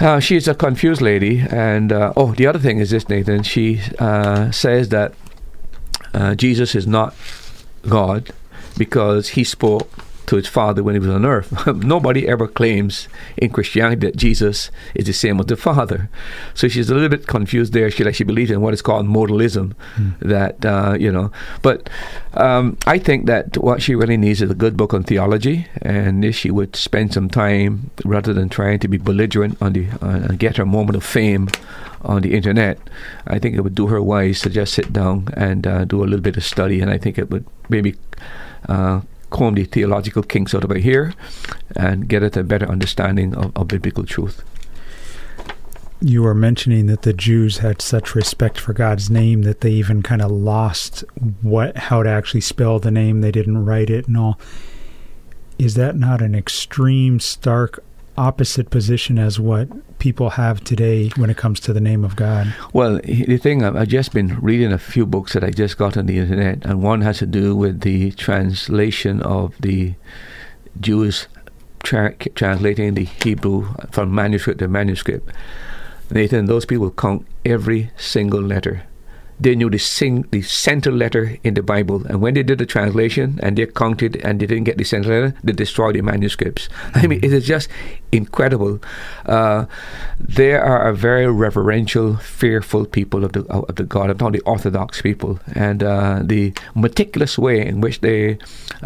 uh, 0.00 0.20
she 0.20 0.36
is 0.36 0.48
a 0.48 0.54
confused 0.54 1.02
lady. 1.02 1.44
And 1.50 1.92
uh, 1.92 2.12
oh, 2.16 2.32
the 2.32 2.46
other 2.46 2.58
thing 2.58 2.78
is 2.78 2.90
this, 2.90 3.08
Nathan. 3.08 3.42
She 3.42 3.80
uh, 3.98 4.50
says 4.50 4.88
that 4.90 5.14
uh, 6.14 6.34
Jesus 6.34 6.74
is 6.74 6.86
not 6.86 7.14
God 7.88 8.30
because 8.78 9.28
he 9.28 9.44
spoke 9.44 9.90
to 10.26 10.36
his 10.36 10.46
father 10.46 10.82
when 10.82 10.94
he 10.94 10.98
was 10.98 11.08
on 11.08 11.24
earth. 11.24 11.66
Nobody 11.76 12.26
ever 12.28 12.46
claims 12.46 13.08
in 13.36 13.50
Christianity 13.50 14.06
that 14.06 14.16
Jesus 14.16 14.70
is 14.94 15.06
the 15.06 15.12
same 15.12 15.40
as 15.40 15.46
the 15.46 15.56
Father. 15.56 16.08
So 16.54 16.68
she's 16.68 16.90
a 16.90 16.94
little 16.94 17.08
bit 17.08 17.26
confused 17.26 17.72
there. 17.72 17.90
She 17.90 18.04
like 18.04 18.14
she 18.14 18.24
believes 18.24 18.50
in 18.50 18.60
what 18.60 18.74
is 18.74 18.82
called 18.82 19.06
modalism. 19.06 19.74
Mm. 19.96 20.18
That 20.20 20.64
uh, 20.64 20.96
you 20.98 21.12
know, 21.12 21.30
but 21.62 21.88
um, 22.34 22.76
I 22.86 22.98
think 22.98 23.26
that 23.26 23.56
what 23.58 23.82
she 23.82 23.94
really 23.94 24.16
needs 24.16 24.42
is 24.42 24.50
a 24.50 24.54
good 24.54 24.76
book 24.76 24.92
on 24.92 25.02
theology, 25.02 25.68
and 25.82 26.24
if 26.24 26.36
she 26.36 26.50
would 26.50 26.76
spend 26.76 27.14
some 27.14 27.28
time 27.28 27.90
rather 28.04 28.32
than 28.32 28.48
trying 28.48 28.78
to 28.80 28.88
be 28.88 28.98
belligerent 28.98 29.60
on 29.60 29.72
the 29.72 29.88
uh, 30.02 30.26
and 30.28 30.38
get 30.38 30.56
her 30.56 30.66
moment 30.66 30.96
of 30.96 31.04
fame 31.04 31.48
on 32.02 32.22
the 32.22 32.34
internet, 32.34 32.78
I 33.26 33.38
think 33.38 33.56
it 33.56 33.62
would 33.62 33.74
do 33.74 33.86
her 33.88 34.02
wise 34.02 34.40
to 34.42 34.50
just 34.50 34.74
sit 34.74 34.92
down 34.92 35.28
and 35.36 35.66
uh, 35.66 35.84
do 35.84 36.02
a 36.02 36.06
little 36.06 36.20
bit 36.20 36.36
of 36.36 36.44
study, 36.44 36.80
and 36.80 36.90
I 36.90 36.98
think 36.98 37.18
it 37.18 37.30
would 37.30 37.44
maybe 37.68 37.96
uh, 38.68 39.00
comb 39.36 39.54
the 39.54 39.64
theological 39.64 40.22
kinks 40.22 40.54
out 40.54 40.64
of 40.64 40.70
her 40.70 40.78
hair 40.78 41.12
and 41.76 42.08
get 42.08 42.22
at 42.22 42.36
a 42.36 42.42
better 42.42 42.66
understanding 42.66 43.34
of, 43.34 43.54
of 43.54 43.68
biblical 43.68 44.04
truth. 44.04 44.42
You 46.00 46.22
were 46.22 46.34
mentioning 46.34 46.86
that 46.86 47.02
the 47.02 47.12
Jews 47.12 47.58
had 47.58 47.82
such 47.82 48.14
respect 48.14 48.58
for 48.58 48.72
God's 48.72 49.10
name 49.10 49.42
that 49.42 49.60
they 49.60 49.72
even 49.72 50.02
kind 50.02 50.22
of 50.22 50.30
lost 50.30 51.04
what 51.42 51.76
how 51.76 52.02
to 52.02 52.08
actually 52.08 52.42
spell 52.42 52.78
the 52.78 52.90
name. 52.90 53.20
They 53.20 53.32
didn't 53.32 53.64
write 53.64 53.90
it 53.90 54.06
and 54.06 54.16
all. 54.16 54.38
Is 55.58 55.74
that 55.74 55.96
not 55.96 56.20
an 56.20 56.34
extreme, 56.34 57.18
stark 57.18 57.82
opposite 58.18 58.70
position 58.70 59.18
as 59.18 59.38
what 59.38 59.68
people 59.98 60.30
have 60.30 60.62
today 60.62 61.10
when 61.16 61.30
it 61.30 61.36
comes 61.36 61.60
to 61.60 61.72
the 61.72 61.80
name 61.80 62.04
of 62.04 62.16
God? 62.16 62.54
Well, 62.72 63.00
the 63.04 63.38
thing, 63.38 63.64
I've 63.64 63.88
just 63.88 64.12
been 64.12 64.38
reading 64.40 64.72
a 64.72 64.78
few 64.78 65.06
books 65.06 65.32
that 65.32 65.44
I 65.44 65.50
just 65.50 65.76
got 65.76 65.96
on 65.96 66.06
the 66.06 66.18
internet, 66.18 66.64
and 66.64 66.82
one 66.82 67.00
has 67.02 67.18
to 67.18 67.26
do 67.26 67.54
with 67.54 67.80
the 67.80 68.12
translation 68.12 69.22
of 69.22 69.54
the 69.60 69.94
Jews 70.80 71.28
tra- 71.82 72.16
translating 72.16 72.94
the 72.94 73.04
Hebrew 73.04 73.74
from 73.90 74.14
manuscript 74.14 74.58
to 74.60 74.68
manuscript. 74.68 75.30
Nathan, 76.10 76.46
those 76.46 76.66
people 76.66 76.90
count 76.90 77.26
every 77.44 77.90
single 77.96 78.40
letter 78.40 78.84
they 79.38 79.54
knew 79.54 79.68
the, 79.68 79.78
sing, 79.78 80.26
the 80.30 80.42
center 80.42 80.90
letter 80.90 81.36
in 81.44 81.54
the 81.54 81.62
Bible. 81.62 82.06
And 82.06 82.20
when 82.20 82.34
they 82.34 82.42
did 82.42 82.58
the 82.58 82.66
translation 82.66 83.38
and 83.42 83.56
they 83.56 83.66
counted 83.66 84.16
and 84.24 84.40
they 84.40 84.46
didn't 84.46 84.64
get 84.64 84.78
the 84.78 84.84
center 84.84 85.08
letter, 85.08 85.36
they 85.44 85.52
destroyed 85.52 85.94
the 85.94 86.02
manuscripts. 86.02 86.68
Mm-hmm. 86.68 86.98
I 86.98 87.06
mean, 87.06 87.20
it 87.22 87.32
is 87.32 87.46
just 87.46 87.68
incredible. 88.12 88.80
Uh, 89.26 89.66
they 90.18 90.54
are 90.54 90.88
a 90.88 90.94
very 90.94 91.30
reverential, 91.30 92.16
fearful 92.16 92.86
people 92.86 93.24
of 93.24 93.32
the, 93.32 93.44
of 93.46 93.76
the 93.76 93.84
God, 93.84 94.10
of 94.10 94.18
the 94.18 94.40
Orthodox 94.40 95.02
people. 95.02 95.38
And 95.54 95.82
uh, 95.82 96.20
the 96.22 96.54
meticulous 96.74 97.38
way 97.38 97.66
in 97.66 97.80
which 97.80 98.00
they 98.00 98.38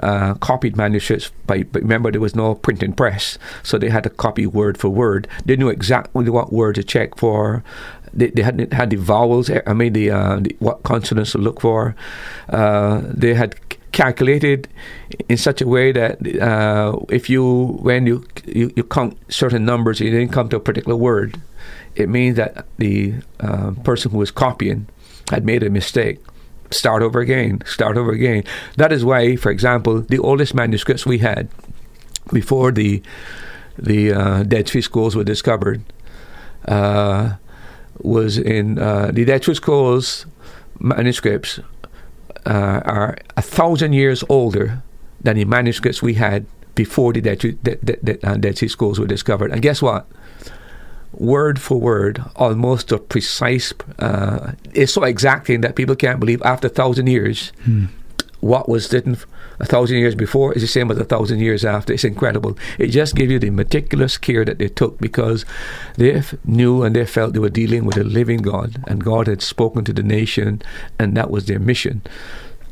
uh, 0.03 0.35
copied 0.35 0.77
manuscripts, 0.77 1.31
by, 1.47 1.65
remember, 1.73 2.11
there 2.11 2.21
was 2.21 2.35
no 2.35 2.55
printing 2.55 2.93
press, 2.93 3.39
so 3.63 3.79
they 3.79 3.89
had 3.89 4.05
to 4.05 4.11
copy 4.11 4.47
word 4.47 4.79
for 4.79 4.89
word. 4.89 5.29
They 5.45 5.57
knew 5.57 5.69
exactly 5.69 6.29
what 6.29 6.53
word 6.53 6.75
to 6.77 6.85
check 6.85 7.17
for 7.17 7.63
they, 8.13 8.29
they 8.29 8.43
had 8.43 8.73
had 8.73 8.91
the 8.91 8.97
vowels. 8.97 9.51
I 9.67 9.73
mean, 9.73 9.93
the, 9.93 10.11
uh, 10.11 10.41
the 10.41 10.57
what 10.59 10.83
consonants 10.83 11.33
to 11.33 11.39
look 11.39 11.61
for. 11.61 11.95
Uh, 12.49 13.03
they 13.05 13.35
had 13.35 13.55
calculated 13.93 14.69
in 15.29 15.37
such 15.37 15.61
a 15.61 15.67
way 15.67 15.93
that 15.93 16.41
uh, 16.41 16.99
if 17.09 17.29
you 17.29 17.79
when 17.83 18.07
you, 18.07 18.25
you, 18.47 18.73
you 18.77 18.85
count 18.85 19.17
certain 19.29 19.65
numbers, 19.65 20.01
you 20.01 20.11
didn't 20.11 20.33
come 20.33 20.49
to 20.49 20.57
a 20.57 20.61
particular 20.61 20.97
word, 20.97 21.41
it 21.95 22.09
means 22.09 22.37
that 22.37 22.67
the 22.79 23.15
uh, 23.41 23.73
person 23.85 24.11
who 24.11 24.19
was 24.19 24.31
copying 24.31 24.87
had 25.31 25.45
made 25.45 25.63
a 25.63 25.71
mistake. 25.71 26.19
Start 26.71 27.03
over 27.03 27.21
again. 27.21 27.63
Start 27.67 27.97
over 27.97 28.13
again. 28.13 28.45
That 28.77 28.93
is 28.93 29.05
why, 29.05 29.35
for 29.35 29.51
example, 29.51 30.03
the 30.03 30.19
oldest 30.19 30.55
manuscripts 30.55 31.05
we 31.05 31.19
had 31.19 31.49
before 32.33 32.71
the 32.71 33.03
the 33.77 34.13
uh, 34.13 34.43
Dead 34.45 34.69
Sea 34.69 34.81
Scrolls 34.81 35.17
were 35.17 35.25
discovered. 35.25 35.83
Uh, 36.67 37.35
was 38.05 38.39
in 38.39 38.79
uh, 38.79 39.11
the 39.13 39.25
Dead 39.25 39.45
Sea 39.45 39.55
Scrolls 39.55 40.27
manuscripts 40.79 41.61
uh, 42.47 42.81
are 42.85 43.17
a 43.37 43.43
thousand 43.43 43.93
years 43.93 44.25
older 44.29 44.83
than 45.21 45.37
the 45.37 45.45
manuscripts 45.45 46.03
we 46.03 46.15
had 46.15 46.47
before 46.75 47.13
the 47.13 47.21
Dead, 47.21 47.39
Dead, 47.63 48.19
uh, 48.25 48.37
Dead 48.37 48.57
Sea 48.59 48.69
Scrolls 48.69 48.99
were 48.99 49.07
discovered. 49.07 49.53
And 49.53 49.61
guess 49.61 49.83
what? 49.83 50.07
Word 51.13 51.61
for 51.61 51.79
word, 51.79 52.23
almost 52.37 52.93
a 52.93 52.99
precise, 52.99 53.75
uh, 53.99 54.53
it's 54.73 54.93
so 54.93 55.03
exacting 55.03 55.61
that 55.61 55.75
people 55.75 55.97
can't 55.97 56.21
believe 56.21 56.41
after 56.43 56.69
a 56.69 56.71
thousand 56.71 57.09
years 57.09 57.53
hmm 57.65 57.87
what 58.41 58.69
was 58.69 58.93
written 58.93 59.17
a 59.61 59.67
thousand 59.67 59.99
years 59.99 60.15
before 60.15 60.55
is 60.55 60.63
the 60.63 60.69
same 60.69 60.91
as 60.91 60.99
a 60.99 61.05
thousand 61.05 61.41
years 61.41 61.65
after. 61.65 61.93
It's 61.93 62.05
incredible. 62.05 62.57
It 62.79 62.89
just 62.89 63.15
gives 63.15 63.31
you 63.31 63.39
the 63.39 63.51
meticulous 63.51 64.17
care 64.17 64.45
that 64.45 64.59
they 64.59 64.69
took 64.69 64.99
because 64.99 65.45
they 65.97 66.23
knew 66.45 66.83
and 66.83 66.97
they 66.97 67.05
felt 67.05 67.35
they 67.35 67.39
were 67.39 67.51
dealing 67.51 67.85
with 67.85 67.99
a 67.99 68.05
living 68.05 68.39
God, 68.39 68.83
and 68.87 69.05
God 69.05 69.27
had 69.27 69.43
spoken 69.43 69.85
to 69.85 69.93
the 69.93 70.03
nation, 70.03 70.63
and 70.99 71.17
that 71.17 71.31
was 71.31 71.45
their 71.45 71.59
mission. 71.59 72.03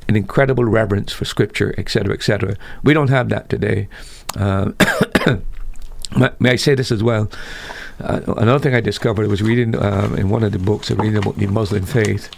An 0.08 0.16
incredible 0.16 0.64
reverence 0.64 1.12
for 1.12 1.26
Scripture, 1.26 1.74
etc., 1.76 2.14
etc. 2.14 2.56
We 2.82 2.94
don't 2.94 3.10
have 3.10 3.28
that 3.28 3.50
today. 3.50 3.88
Uh, 4.34 4.72
may 6.38 6.50
I 6.50 6.56
say 6.56 6.74
this 6.74 6.90
as 6.90 7.02
well? 7.02 7.30
Uh, 8.00 8.20
another 8.38 8.60
thing 8.60 8.74
I 8.74 8.80
discovered 8.80 9.28
was 9.28 9.42
reading 9.42 9.76
um, 9.76 10.14
in 10.16 10.30
one 10.30 10.42
of 10.42 10.52
the 10.52 10.58
books, 10.58 10.90
reading 10.90 11.18
about 11.18 11.36
the 11.36 11.48
Muslim 11.48 11.84
faith 11.84 12.30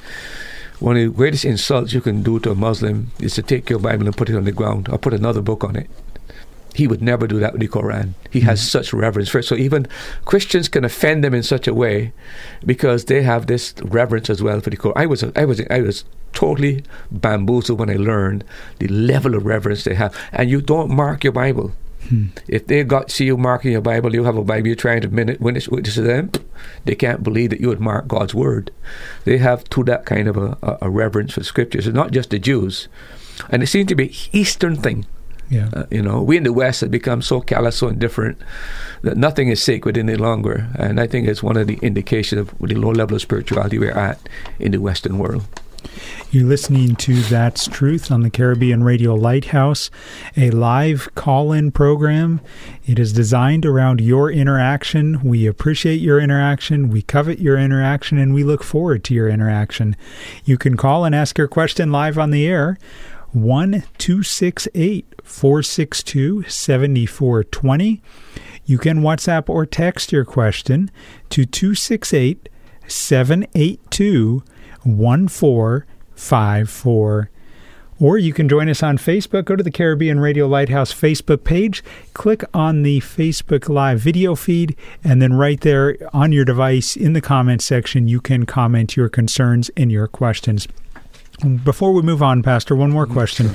one 0.80 0.96
of 0.96 1.02
the 1.02 1.10
greatest 1.10 1.44
insults 1.44 1.92
you 1.92 2.00
can 2.00 2.22
do 2.22 2.40
to 2.40 2.50
a 2.50 2.54
Muslim 2.54 3.12
is 3.20 3.34
to 3.34 3.42
take 3.42 3.68
your 3.68 3.78
Bible 3.78 4.06
and 4.06 4.16
put 4.16 4.30
it 4.30 4.36
on 4.36 4.44
the 4.44 4.52
ground 4.52 4.88
or 4.88 4.98
put 4.98 5.12
another 5.12 5.42
book 5.42 5.62
on 5.62 5.76
it. 5.76 5.90
He 6.74 6.86
would 6.86 7.02
never 7.02 7.26
do 7.26 7.38
that 7.40 7.52
with 7.52 7.60
the 7.60 7.68
Quran. 7.68 8.14
He 8.30 8.38
mm-hmm. 8.38 8.48
has 8.48 8.66
such 8.66 8.92
reverence 8.92 9.28
for 9.28 9.40
it. 9.40 9.44
So 9.44 9.56
even 9.56 9.86
Christians 10.24 10.68
can 10.68 10.84
offend 10.84 11.22
them 11.22 11.34
in 11.34 11.42
such 11.42 11.66
a 11.66 11.74
way 11.74 12.12
because 12.64 13.04
they 13.04 13.22
have 13.22 13.46
this 13.46 13.74
reverence 13.82 14.30
as 14.30 14.42
well 14.42 14.60
for 14.60 14.70
the 14.70 14.76
Quran. 14.76 14.92
I 14.96 15.06
was, 15.06 15.24
I 15.36 15.44
was, 15.44 15.60
I 15.68 15.80
was 15.82 16.04
totally 16.32 16.84
bamboozled 17.10 17.78
when 17.78 17.90
I 17.90 17.96
learned 17.96 18.44
the 18.78 18.88
level 18.88 19.34
of 19.34 19.44
reverence 19.44 19.84
they 19.84 19.94
have. 19.94 20.16
And 20.32 20.48
you 20.48 20.60
don't 20.60 20.90
mark 20.90 21.24
your 21.24 21.32
Bible. 21.32 21.72
Hmm. 22.08 22.26
If 22.48 22.66
they 22.66 22.82
got 22.82 23.10
see 23.10 23.26
you 23.26 23.36
marking 23.36 23.72
your 23.72 23.80
Bible, 23.80 24.14
you 24.14 24.24
have 24.24 24.36
a 24.36 24.44
Bible, 24.44 24.68
you're 24.68 24.76
trying 24.76 25.02
to 25.02 25.08
witness, 25.08 25.68
witness 25.68 25.94
to 25.94 26.02
them, 26.02 26.30
they 26.84 26.94
can't 26.94 27.22
believe 27.22 27.50
that 27.50 27.60
you 27.60 27.68
would 27.68 27.80
mark 27.80 28.08
God's 28.08 28.34
word. 28.34 28.70
They 29.24 29.38
have 29.38 29.64
to 29.64 29.84
that 29.84 30.06
kind 30.06 30.28
of 30.28 30.36
a, 30.36 30.56
a, 30.62 30.78
a 30.82 30.90
reverence 30.90 31.34
for 31.34 31.44
scriptures. 31.44 31.86
It's 31.86 31.94
not 31.94 32.10
just 32.10 32.30
the 32.30 32.38
Jews, 32.38 32.88
and 33.50 33.62
it 33.62 33.66
seems 33.66 33.88
to 33.88 33.94
be 33.94 34.16
Eastern 34.32 34.76
thing. 34.76 35.06
Yeah. 35.50 35.68
Uh, 35.72 35.86
you 35.90 36.00
know, 36.00 36.22
we 36.22 36.36
in 36.36 36.44
the 36.44 36.52
West 36.52 36.80
have 36.80 36.92
become 36.92 37.22
so 37.22 37.40
callous, 37.40 37.76
so 37.76 37.88
indifferent 37.88 38.38
that 39.02 39.16
nothing 39.16 39.48
is 39.48 39.60
sacred 39.60 39.98
any 39.98 40.14
longer. 40.14 40.68
And 40.76 41.00
I 41.00 41.08
think 41.08 41.26
it's 41.26 41.42
one 41.42 41.56
of 41.56 41.66
the 41.66 41.78
indications 41.82 42.40
of 42.40 42.54
the 42.60 42.76
low 42.76 42.92
level 42.92 43.16
of 43.16 43.22
spirituality 43.22 43.78
we're 43.78 43.90
at 43.90 44.28
in 44.60 44.70
the 44.70 44.78
Western 44.78 45.18
world. 45.18 45.42
You're 46.30 46.46
listening 46.46 46.96
to 46.96 47.14
That's 47.22 47.66
Truth 47.66 48.10
on 48.10 48.22
the 48.22 48.30
Caribbean 48.30 48.84
Radio 48.84 49.14
Lighthouse, 49.14 49.90
a 50.36 50.50
live 50.50 51.08
call 51.14 51.52
in 51.52 51.72
program. 51.72 52.40
It 52.86 52.98
is 52.98 53.12
designed 53.12 53.66
around 53.66 54.00
your 54.00 54.30
interaction. 54.30 55.20
We 55.22 55.46
appreciate 55.46 56.00
your 56.00 56.20
interaction, 56.20 56.88
we 56.88 57.02
covet 57.02 57.38
your 57.38 57.58
interaction, 57.58 58.18
and 58.18 58.32
we 58.32 58.44
look 58.44 58.62
forward 58.62 59.04
to 59.04 59.14
your 59.14 59.28
interaction. 59.28 59.96
You 60.44 60.56
can 60.56 60.76
call 60.76 61.04
and 61.04 61.14
ask 61.14 61.36
your 61.36 61.48
question 61.48 61.90
live 61.92 62.18
on 62.18 62.30
the 62.30 62.46
air. 62.46 62.78
1 63.32 63.84
268 63.98 65.14
462 65.22 66.44
7420. 66.48 68.02
You 68.64 68.78
can 68.78 69.00
WhatsApp 69.00 69.48
or 69.48 69.66
text 69.66 70.12
your 70.12 70.24
question 70.24 70.90
to 71.30 71.44
268 71.44 72.48
782 72.86 74.42
1454. 74.84 77.30
Or 78.00 78.16
you 78.16 78.32
can 78.32 78.48
join 78.48 78.70
us 78.70 78.82
on 78.82 78.96
Facebook. 78.96 79.44
Go 79.44 79.56
to 79.56 79.62
the 79.62 79.70
Caribbean 79.70 80.20
Radio 80.20 80.46
Lighthouse 80.46 80.94
Facebook 80.94 81.44
page, 81.44 81.84
click 82.14 82.42
on 82.54 82.82
the 82.82 83.00
Facebook 83.00 83.68
Live 83.68 84.00
video 84.00 84.34
feed, 84.34 84.74
and 85.04 85.20
then 85.20 85.34
right 85.34 85.60
there 85.60 85.98
on 86.14 86.32
your 86.32 86.46
device 86.46 86.96
in 86.96 87.12
the 87.12 87.20
comment 87.20 87.60
section, 87.60 88.08
you 88.08 88.22
can 88.22 88.46
comment 88.46 88.96
your 88.96 89.10
concerns 89.10 89.70
and 89.76 89.92
your 89.92 90.08
questions. 90.08 90.66
Before 91.64 91.92
we 91.92 92.02
move 92.02 92.22
on, 92.22 92.42
Pastor, 92.42 92.76
one 92.76 92.90
more 92.90 93.04
mm-hmm. 93.04 93.14
question. 93.14 93.50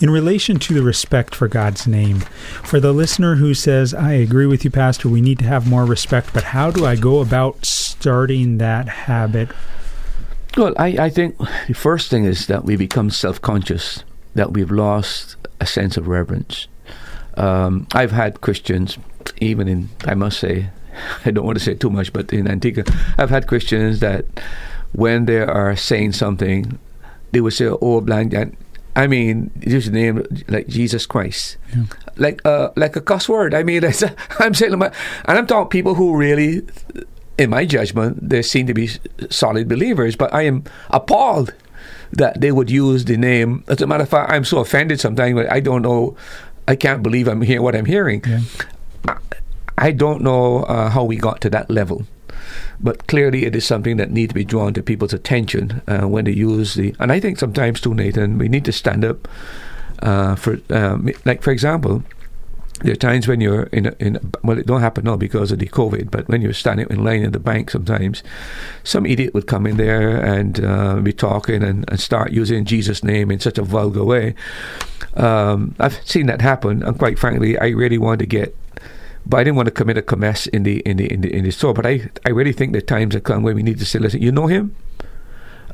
In 0.00 0.10
relation 0.10 0.58
to 0.58 0.74
the 0.74 0.82
respect 0.82 1.34
for 1.34 1.48
God's 1.48 1.86
name, 1.86 2.20
for 2.64 2.80
the 2.80 2.92
listener 2.92 3.36
who 3.36 3.54
says, 3.54 3.94
I 3.94 4.12
agree 4.12 4.46
with 4.46 4.62
you, 4.64 4.70
Pastor, 4.70 5.08
we 5.08 5.22
need 5.22 5.38
to 5.38 5.46
have 5.46 5.68
more 5.68 5.86
respect, 5.86 6.34
but 6.34 6.44
how 6.44 6.70
do 6.70 6.84
I 6.84 6.96
go 6.96 7.20
about 7.20 7.64
starting 7.64 8.58
that 8.58 8.88
habit? 8.88 9.48
Well, 10.56 10.74
I, 10.78 10.86
I 10.98 11.10
think 11.10 11.36
the 11.66 11.74
first 11.74 12.10
thing 12.10 12.24
is 12.24 12.46
that 12.46 12.64
we 12.64 12.76
become 12.76 13.10
self 13.10 13.40
conscious, 13.42 14.04
that 14.34 14.52
we've 14.52 14.70
lost 14.70 15.36
a 15.60 15.66
sense 15.66 15.96
of 15.96 16.08
reverence. 16.08 16.66
Um, 17.34 17.86
I've 17.92 18.12
had 18.12 18.40
Christians, 18.40 18.96
even 19.38 19.68
in, 19.68 19.90
I 20.06 20.14
must 20.14 20.40
say, 20.40 20.70
I 21.24 21.30
don't 21.30 21.44
want 21.44 21.58
to 21.58 21.64
say 21.64 21.74
too 21.74 21.90
much, 21.90 22.12
but 22.12 22.32
in 22.32 22.48
Antigua, 22.48 22.84
I've 23.18 23.30
had 23.30 23.46
Christians 23.46 24.00
that 24.00 24.24
when 24.92 25.26
they 25.26 25.40
are 25.40 25.76
saying 25.76 26.12
something, 26.12 26.78
they 27.32 27.40
would 27.40 27.52
say, 27.52 27.66
"Oh, 27.66 28.00
blank." 28.00 28.34
I 28.96 29.06
mean, 29.06 29.50
use 29.60 29.84
the 29.86 29.92
name 29.92 30.24
like 30.48 30.68
Jesus 30.68 31.04
Christ, 31.04 31.58
yeah. 31.76 31.84
like 32.16 32.40
uh, 32.46 32.70
like 32.76 32.96
a 32.96 33.02
cuss 33.02 33.28
word. 33.28 33.52
I 33.52 33.62
mean, 33.62 33.84
I'm 34.38 34.54
saying, 34.54 34.72
and 34.72 34.92
I'm 35.26 35.46
talking 35.46 35.68
people 35.68 35.94
who 35.94 36.16
really, 36.16 36.62
in 37.38 37.50
my 37.50 37.64
judgment, 37.64 38.28
they 38.28 38.42
seem 38.42 38.66
to 38.66 38.74
be 38.74 38.90
solid 39.30 39.68
believers. 39.68 40.16
But 40.16 40.32
I 40.32 40.42
am 40.42 40.64
appalled 40.90 41.52
that 42.12 42.40
they 42.40 42.52
would 42.52 42.70
use 42.70 43.04
the 43.04 43.16
name. 43.16 43.64
As 43.68 43.80
a 43.80 43.86
matter 43.86 44.04
of 44.04 44.08
fact, 44.08 44.30
I'm 44.30 44.44
so 44.44 44.58
offended 44.58 45.00
sometimes. 45.00 45.34
But 45.34 45.50
I 45.50 45.60
don't 45.60 45.82
know. 45.82 46.16
I 46.68 46.76
can't 46.76 47.02
believe 47.02 47.28
I'm 47.28 47.42
hearing 47.42 47.62
what 47.62 47.76
I'm 47.76 47.84
hearing. 47.84 48.22
Yeah. 48.26 48.40
I, 49.08 49.16
I, 49.78 49.92
don't 49.92 50.22
know 50.22 50.64
uh, 50.64 50.90
how 50.90 51.04
we 51.04 51.16
got 51.16 51.40
to 51.42 51.50
that 51.50 51.70
level. 51.70 52.06
But 52.80 53.06
clearly, 53.06 53.44
it 53.44 53.54
is 53.54 53.64
something 53.64 53.96
that 53.98 54.10
needs 54.10 54.30
to 54.30 54.34
be 54.34 54.44
drawn 54.44 54.74
to 54.74 54.82
people's 54.82 55.12
attention 55.12 55.82
uh, 55.86 56.06
when 56.08 56.24
they 56.24 56.32
use 56.32 56.74
the. 56.74 56.94
And 56.98 57.12
I 57.12 57.20
think 57.20 57.38
sometimes 57.38 57.80
too, 57.80 57.94
Nathan, 57.94 58.38
we 58.38 58.48
need 58.48 58.64
to 58.64 58.72
stand 58.72 59.04
up 59.04 59.28
uh, 60.00 60.34
for, 60.36 60.58
um, 60.70 61.10
like 61.24 61.42
for 61.42 61.50
example, 61.50 62.02
there 62.82 62.92
are 62.92 62.96
times 62.96 63.26
when 63.26 63.40
you're 63.40 63.64
in 63.64 63.86
in 63.98 64.32
well, 64.42 64.58
it 64.58 64.66
don't 64.66 64.80
happen 64.80 65.04
now 65.04 65.16
because 65.16 65.52
of 65.52 65.58
the 65.58 65.66
COVID, 65.66 66.10
but 66.10 66.28
when 66.28 66.42
you're 66.42 66.52
standing 66.52 66.86
in 66.90 67.04
line 67.04 67.22
in 67.22 67.32
the 67.32 67.40
bank, 67.40 67.70
sometimes 67.70 68.22
some 68.84 69.06
idiot 69.06 69.34
would 69.34 69.46
come 69.46 69.66
in 69.66 69.76
there 69.76 70.22
and 70.22 70.64
uh, 70.64 70.96
be 70.96 71.12
talking 71.12 71.62
and, 71.62 71.84
and 71.88 72.00
start 72.00 72.32
using 72.32 72.64
Jesus' 72.64 73.02
name 73.02 73.30
in 73.30 73.40
such 73.40 73.58
a 73.58 73.62
vulgar 73.62 74.04
way. 74.04 74.34
Um, 75.14 75.74
I've 75.78 76.06
seen 76.06 76.26
that 76.26 76.40
happen, 76.40 76.82
and 76.82 76.98
quite 76.98 77.18
frankly, 77.18 77.58
I 77.58 77.68
really 77.68 77.98
want 77.98 78.20
to 78.20 78.26
get 78.26 78.54
but 79.26 79.38
I 79.38 79.44
didn't 79.44 79.56
want 79.56 79.66
to 79.66 79.72
commit 79.72 79.98
a 79.98 80.02
commerce 80.02 80.46
in 80.46 80.62
the 80.62 80.80
in 80.80 80.98
the 80.98 81.12
in 81.12 81.20
the 81.20 81.34
in 81.34 81.44
the 81.44 81.50
store. 81.50 81.74
But 81.74 81.86
I 81.86 82.08
I 82.24 82.30
really 82.30 82.52
think 82.52 82.72
the 82.72 82.82
times 82.82 83.14
have 83.14 83.24
come 83.24 83.42
where 83.42 83.54
we 83.54 83.62
need 83.62 83.78
to 83.78 83.84
say, 83.84 83.98
listen, 83.98 84.22
you 84.22 84.30
know 84.30 84.46
him. 84.46 84.74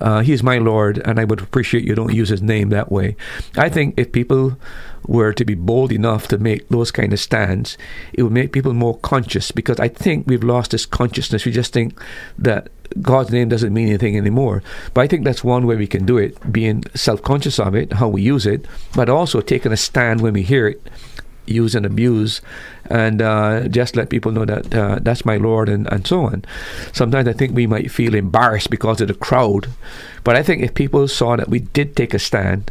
Uh, 0.00 0.20
he 0.20 0.32
is 0.32 0.42
my 0.42 0.58
Lord, 0.58 1.00
and 1.04 1.20
I 1.20 1.24
would 1.24 1.40
appreciate 1.40 1.84
you 1.84 1.94
don't 1.94 2.12
use 2.12 2.30
his 2.30 2.42
name 2.42 2.70
that 2.70 2.90
way. 2.90 3.14
I 3.56 3.68
think 3.68 3.94
if 3.96 4.10
people 4.10 4.56
were 5.06 5.32
to 5.32 5.44
be 5.44 5.54
bold 5.54 5.92
enough 5.92 6.28
to 6.28 6.38
make 6.38 6.68
those 6.68 6.90
kind 6.90 7.12
of 7.12 7.20
stands, 7.20 7.76
it 8.12 8.22
would 8.22 8.32
make 8.32 8.52
people 8.52 8.72
more 8.72 8.98
conscious 8.98 9.50
because 9.50 9.80
I 9.80 9.88
think 9.88 10.26
we've 10.26 10.44
lost 10.44 10.70
this 10.70 10.86
consciousness. 10.86 11.44
We 11.44 11.52
just 11.52 11.72
think 11.72 11.98
that 12.38 12.68
God's 13.00 13.30
name 13.30 13.48
doesn't 13.48 13.72
mean 13.72 13.88
anything 13.88 14.16
anymore. 14.16 14.62
But 14.94 15.02
I 15.02 15.06
think 15.06 15.24
that's 15.24 15.42
one 15.42 15.66
way 15.66 15.76
we 15.76 15.86
can 15.86 16.04
do 16.04 16.18
it, 16.18 16.52
being 16.52 16.84
self 16.94 17.22
conscious 17.22 17.58
of 17.58 17.74
it, 17.74 17.94
how 17.94 18.08
we 18.08 18.22
use 18.22 18.46
it, 18.46 18.66
but 18.94 19.08
also 19.08 19.40
taking 19.40 19.72
a 19.72 19.76
stand 19.76 20.20
when 20.20 20.34
we 20.34 20.42
hear 20.42 20.68
it 20.68 20.82
use 21.46 21.74
and 21.74 21.84
abuse, 21.84 22.40
and 22.86 23.20
uh, 23.20 23.68
just 23.68 23.96
let 23.96 24.10
people 24.10 24.32
know 24.32 24.44
that 24.44 24.74
uh, 24.74 24.98
that's 25.02 25.24
my 25.24 25.36
Lord 25.36 25.68
and, 25.68 25.90
and 25.92 26.06
so 26.06 26.26
on. 26.26 26.44
Sometimes 26.92 27.28
I 27.28 27.32
think 27.32 27.54
we 27.54 27.66
might 27.66 27.90
feel 27.90 28.14
embarrassed 28.14 28.70
because 28.70 29.00
of 29.00 29.08
the 29.08 29.14
crowd, 29.14 29.68
but 30.24 30.36
I 30.36 30.42
think 30.42 30.62
if 30.62 30.74
people 30.74 31.08
saw 31.08 31.36
that 31.36 31.48
we 31.48 31.60
did 31.60 31.96
take 31.96 32.14
a 32.14 32.18
stand, 32.18 32.70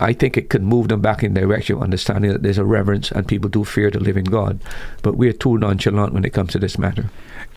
I 0.00 0.12
think 0.12 0.36
it 0.36 0.50
could 0.50 0.62
move 0.62 0.88
them 0.88 1.00
back 1.00 1.22
in 1.22 1.34
the 1.34 1.40
direction 1.40 1.76
of 1.76 1.82
understanding 1.82 2.32
that 2.32 2.42
there's 2.42 2.58
a 2.58 2.64
reverence 2.64 3.10
and 3.12 3.26
people 3.26 3.48
do 3.48 3.64
fear 3.64 3.90
the 3.90 4.00
living 4.00 4.24
God. 4.24 4.60
But 5.02 5.16
we're 5.16 5.32
too 5.32 5.58
nonchalant 5.58 6.12
when 6.12 6.24
it 6.24 6.32
comes 6.32 6.52
to 6.52 6.58
this 6.58 6.78
matter. 6.78 7.10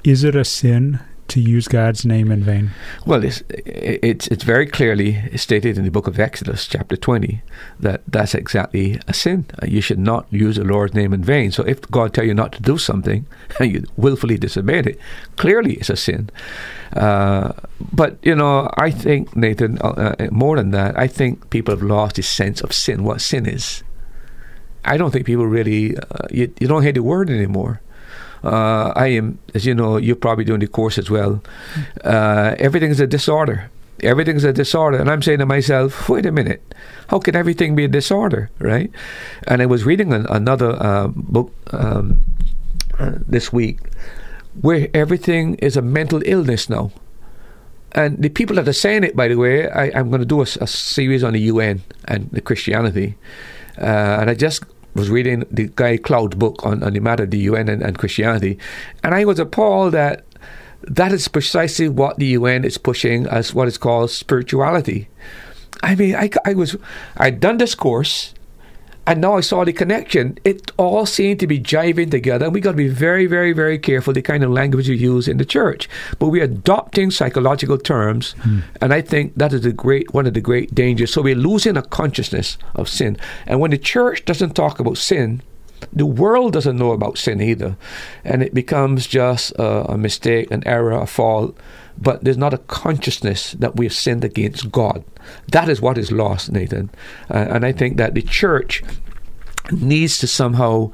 Is 0.04 0.24
it 0.24 0.36
a 0.36 0.46
sin 0.46 1.00
to 1.30 1.42
use 1.42 1.68
God's 1.68 2.06
name 2.06 2.32
in 2.32 2.44
vain? 2.44 2.72
Well, 3.06 3.24
it's, 3.24 3.44
it's, 3.50 4.28
it's 4.28 4.44
very 4.44 4.66
clearly 4.66 5.38
stated 5.38 5.78
in 5.78 5.84
the 5.84 5.92
book 5.92 6.08
of 6.08 6.20
Exodus, 6.20 6.68
chapter 6.68 6.96
20, 6.96 7.42
that 7.80 8.02
that's 8.08 8.34
exactly 8.34 9.00
a 9.08 9.14
sin. 9.14 9.46
You 9.66 9.82
should 9.82 10.00
not 10.00 10.26
use 10.30 10.56
the 10.56 10.64
Lord's 10.64 10.94
name 10.94 11.14
in 11.14 11.24
vain. 11.24 11.52
So 11.52 11.64
if 11.64 11.82
God 11.92 12.14
tell 12.14 12.24
you 12.24 12.34
not 12.34 12.52
to 12.54 12.62
do 12.62 12.78
something 12.78 13.26
and 13.60 13.72
you 13.74 13.84
willfully 13.98 14.38
disobey 14.38 14.80
it, 14.80 15.00
clearly 15.36 15.76
it's 15.76 15.90
a 15.90 15.96
sin. 15.96 16.30
Uh, 16.94 17.54
but, 17.92 18.18
you 18.22 18.36
know, 18.36 18.70
I 18.78 18.92
think, 18.92 19.36
Nathan, 19.36 19.78
uh, 19.80 20.16
uh, 20.20 20.28
more 20.32 20.56
than 20.56 20.72
that, 20.72 20.98
I 20.98 21.08
think 21.08 21.50
people 21.50 21.74
have 21.74 21.84
lost 21.84 22.16
the 22.16 22.24
sense 22.24 22.62
of 22.62 22.74
sin, 22.74 23.04
what 23.04 23.22
sin 23.22 23.46
is. 23.46 23.84
I 24.86 24.96
don't 24.96 25.12
think 25.12 25.26
people 25.26 25.48
really, 25.48 25.98
uh, 25.98 26.28
you, 26.32 26.54
you 26.60 26.68
don't 26.68 26.84
hear 26.84 26.94
the 26.94 27.04
word 27.04 27.30
anymore 27.30 27.82
uh, 28.48 28.94
I 28.96 29.08
am, 29.08 29.40
as 29.54 29.66
you 29.66 29.76
know, 29.76 29.98
you're 29.98 30.16
probably 30.16 30.46
doing 30.46 30.62
the 30.62 30.68
course 30.68 30.98
as 30.98 31.10
well. 31.10 31.44
Uh, 32.04 32.56
everything's 32.60 33.00
a 33.00 33.08
disorder. 33.08 33.70
Everything's 34.04 34.44
a 34.44 34.54
disorder. 34.54 34.98
And 35.00 35.10
I'm 35.10 35.22
saying 35.22 35.40
to 35.40 35.46
myself, 35.46 36.08
wait 36.08 36.26
a 36.26 36.32
minute, 36.32 36.62
how 37.10 37.20
can 37.20 37.36
everything 37.36 37.76
be 37.76 37.84
a 37.84 37.88
disorder, 37.88 38.50
right? 38.60 38.90
And 39.48 39.62
I 39.62 39.66
was 39.66 39.84
reading 39.86 40.14
an, 40.14 40.26
another 40.30 40.82
uh, 40.82 41.08
book 41.08 41.52
um, 41.72 42.22
uh, 43.00 43.14
this 43.28 43.52
week 43.52 43.80
where 44.62 44.88
everything 44.94 45.56
is 45.56 45.78
a 45.78 45.82
mental 45.82 46.22
illness 46.26 46.70
now. 46.70 46.92
And 47.94 48.22
the 48.22 48.30
people 48.30 48.56
that 48.58 48.68
are 48.68 48.74
saying 48.74 49.04
it, 49.04 49.16
by 49.16 49.28
the 49.28 49.36
way, 49.36 49.68
I, 49.70 49.88
am 50.00 50.10
going 50.10 50.20
to 50.20 50.26
do 50.26 50.40
a, 50.40 50.48
a, 50.62 50.68
series 50.68 51.24
on 51.24 51.34
the 51.34 51.40
UN 51.42 51.82
and 52.06 52.30
the 52.32 52.42
Christianity. 52.42 53.16
Uh, 53.80 54.18
and 54.22 54.30
I 54.30 54.36
just 54.36 54.64
was 54.98 55.10
reading 55.10 55.46
the 55.52 55.72
Guy 55.76 55.98
Cloud 55.98 56.38
book 56.38 56.66
on, 56.66 56.84
on 56.84 56.94
the 56.94 57.00
matter 57.00 57.24
of 57.24 57.32
the 57.32 57.38
UN 57.38 57.70
and, 57.70 57.82
and 57.82 57.98
Christianity, 57.98 58.58
and 59.04 59.14
I 59.16 59.26
was 59.26 59.40
appalled 59.40 59.94
that 59.94 60.26
that 60.82 61.12
is 61.12 61.28
precisely 61.28 61.88
what 61.90 62.18
the 62.18 62.28
UN 62.28 62.64
is 62.64 62.78
pushing 62.78 63.26
as 63.28 63.54
what 63.54 63.68
is 63.68 63.78
called 63.78 64.12
spirituality. 64.12 65.08
I 65.84 65.96
mean, 65.96 66.16
I, 66.16 66.30
I 66.46 66.54
was 66.54 66.76
I'd 67.18 67.40
done 67.40 67.58
this 67.58 67.76
course 67.76 68.34
and 69.08 69.22
now 69.22 69.38
I 69.38 69.42
saw 69.42 69.64
the 69.64 69.72
connection. 69.72 70.38
It 70.44 70.70
all 70.76 71.06
seemed 71.06 71.40
to 71.40 71.48
be 71.48 71.60
jiving 71.60 72.12
together. 72.12 72.46
And 72.46 72.54
we 72.54 72.60
got 72.60 72.72
to 72.72 72.78
be 72.78 72.90
very, 72.90 73.26
very, 73.26 73.54
very 73.54 73.80
careful 73.80 74.12
the 74.14 74.22
kind 74.22 74.44
of 74.44 74.52
language 74.52 74.90
we 74.90 74.98
use 74.98 75.30
in 75.30 75.38
the 75.38 75.46
church. 75.46 75.90
But 76.20 76.28
we're 76.28 76.44
adopting 76.44 77.10
psychological 77.12 77.78
terms, 77.78 78.36
mm. 78.40 78.64
and 78.82 78.94
I 78.94 79.02
think 79.02 79.34
that 79.36 79.54
is 79.54 79.62
the 79.62 79.72
great 79.72 80.14
one 80.14 80.28
of 80.28 80.34
the 80.34 80.42
great 80.42 80.76
dangers. 80.76 81.14
So 81.14 81.22
we're 81.22 81.36
losing 81.36 81.78
a 81.78 81.82
consciousness 81.82 82.58
of 82.76 82.90
sin. 82.90 83.18
And 83.46 83.62
when 83.62 83.72
the 83.72 83.78
church 83.78 84.26
doesn't 84.26 84.56
talk 84.56 84.80
about 84.80 84.98
sin, 84.98 85.42
the 85.94 86.06
world 86.06 86.54
doesn't 86.54 86.78
know 86.78 86.92
about 86.92 87.18
sin 87.18 87.42
either, 87.42 87.78
and 88.24 88.42
it 88.42 88.54
becomes 88.54 89.08
just 89.08 89.52
a, 89.52 89.92
a 89.92 89.98
mistake, 89.98 90.52
an 90.52 90.68
error, 90.68 90.92
a 90.92 91.08
fault. 91.08 91.58
But 92.00 92.24
there's 92.24 92.38
not 92.38 92.54
a 92.54 92.60
consciousness 92.60 93.54
that 93.54 93.76
we 93.76 93.86
have 93.86 93.94
sinned 93.94 94.24
against 94.24 94.72
God. 94.72 95.04
That 95.52 95.68
is 95.68 95.82
what 95.82 95.98
is 95.98 96.12
lost, 96.12 96.52
Nathan. 96.52 96.92
Uh, 97.30 97.48
and 97.50 97.66
I 97.66 97.72
think 97.72 97.98
that 97.98 98.14
the 98.14 98.22
church 98.22 98.84
needs 99.72 100.18
to 100.20 100.28
somehow. 100.28 100.92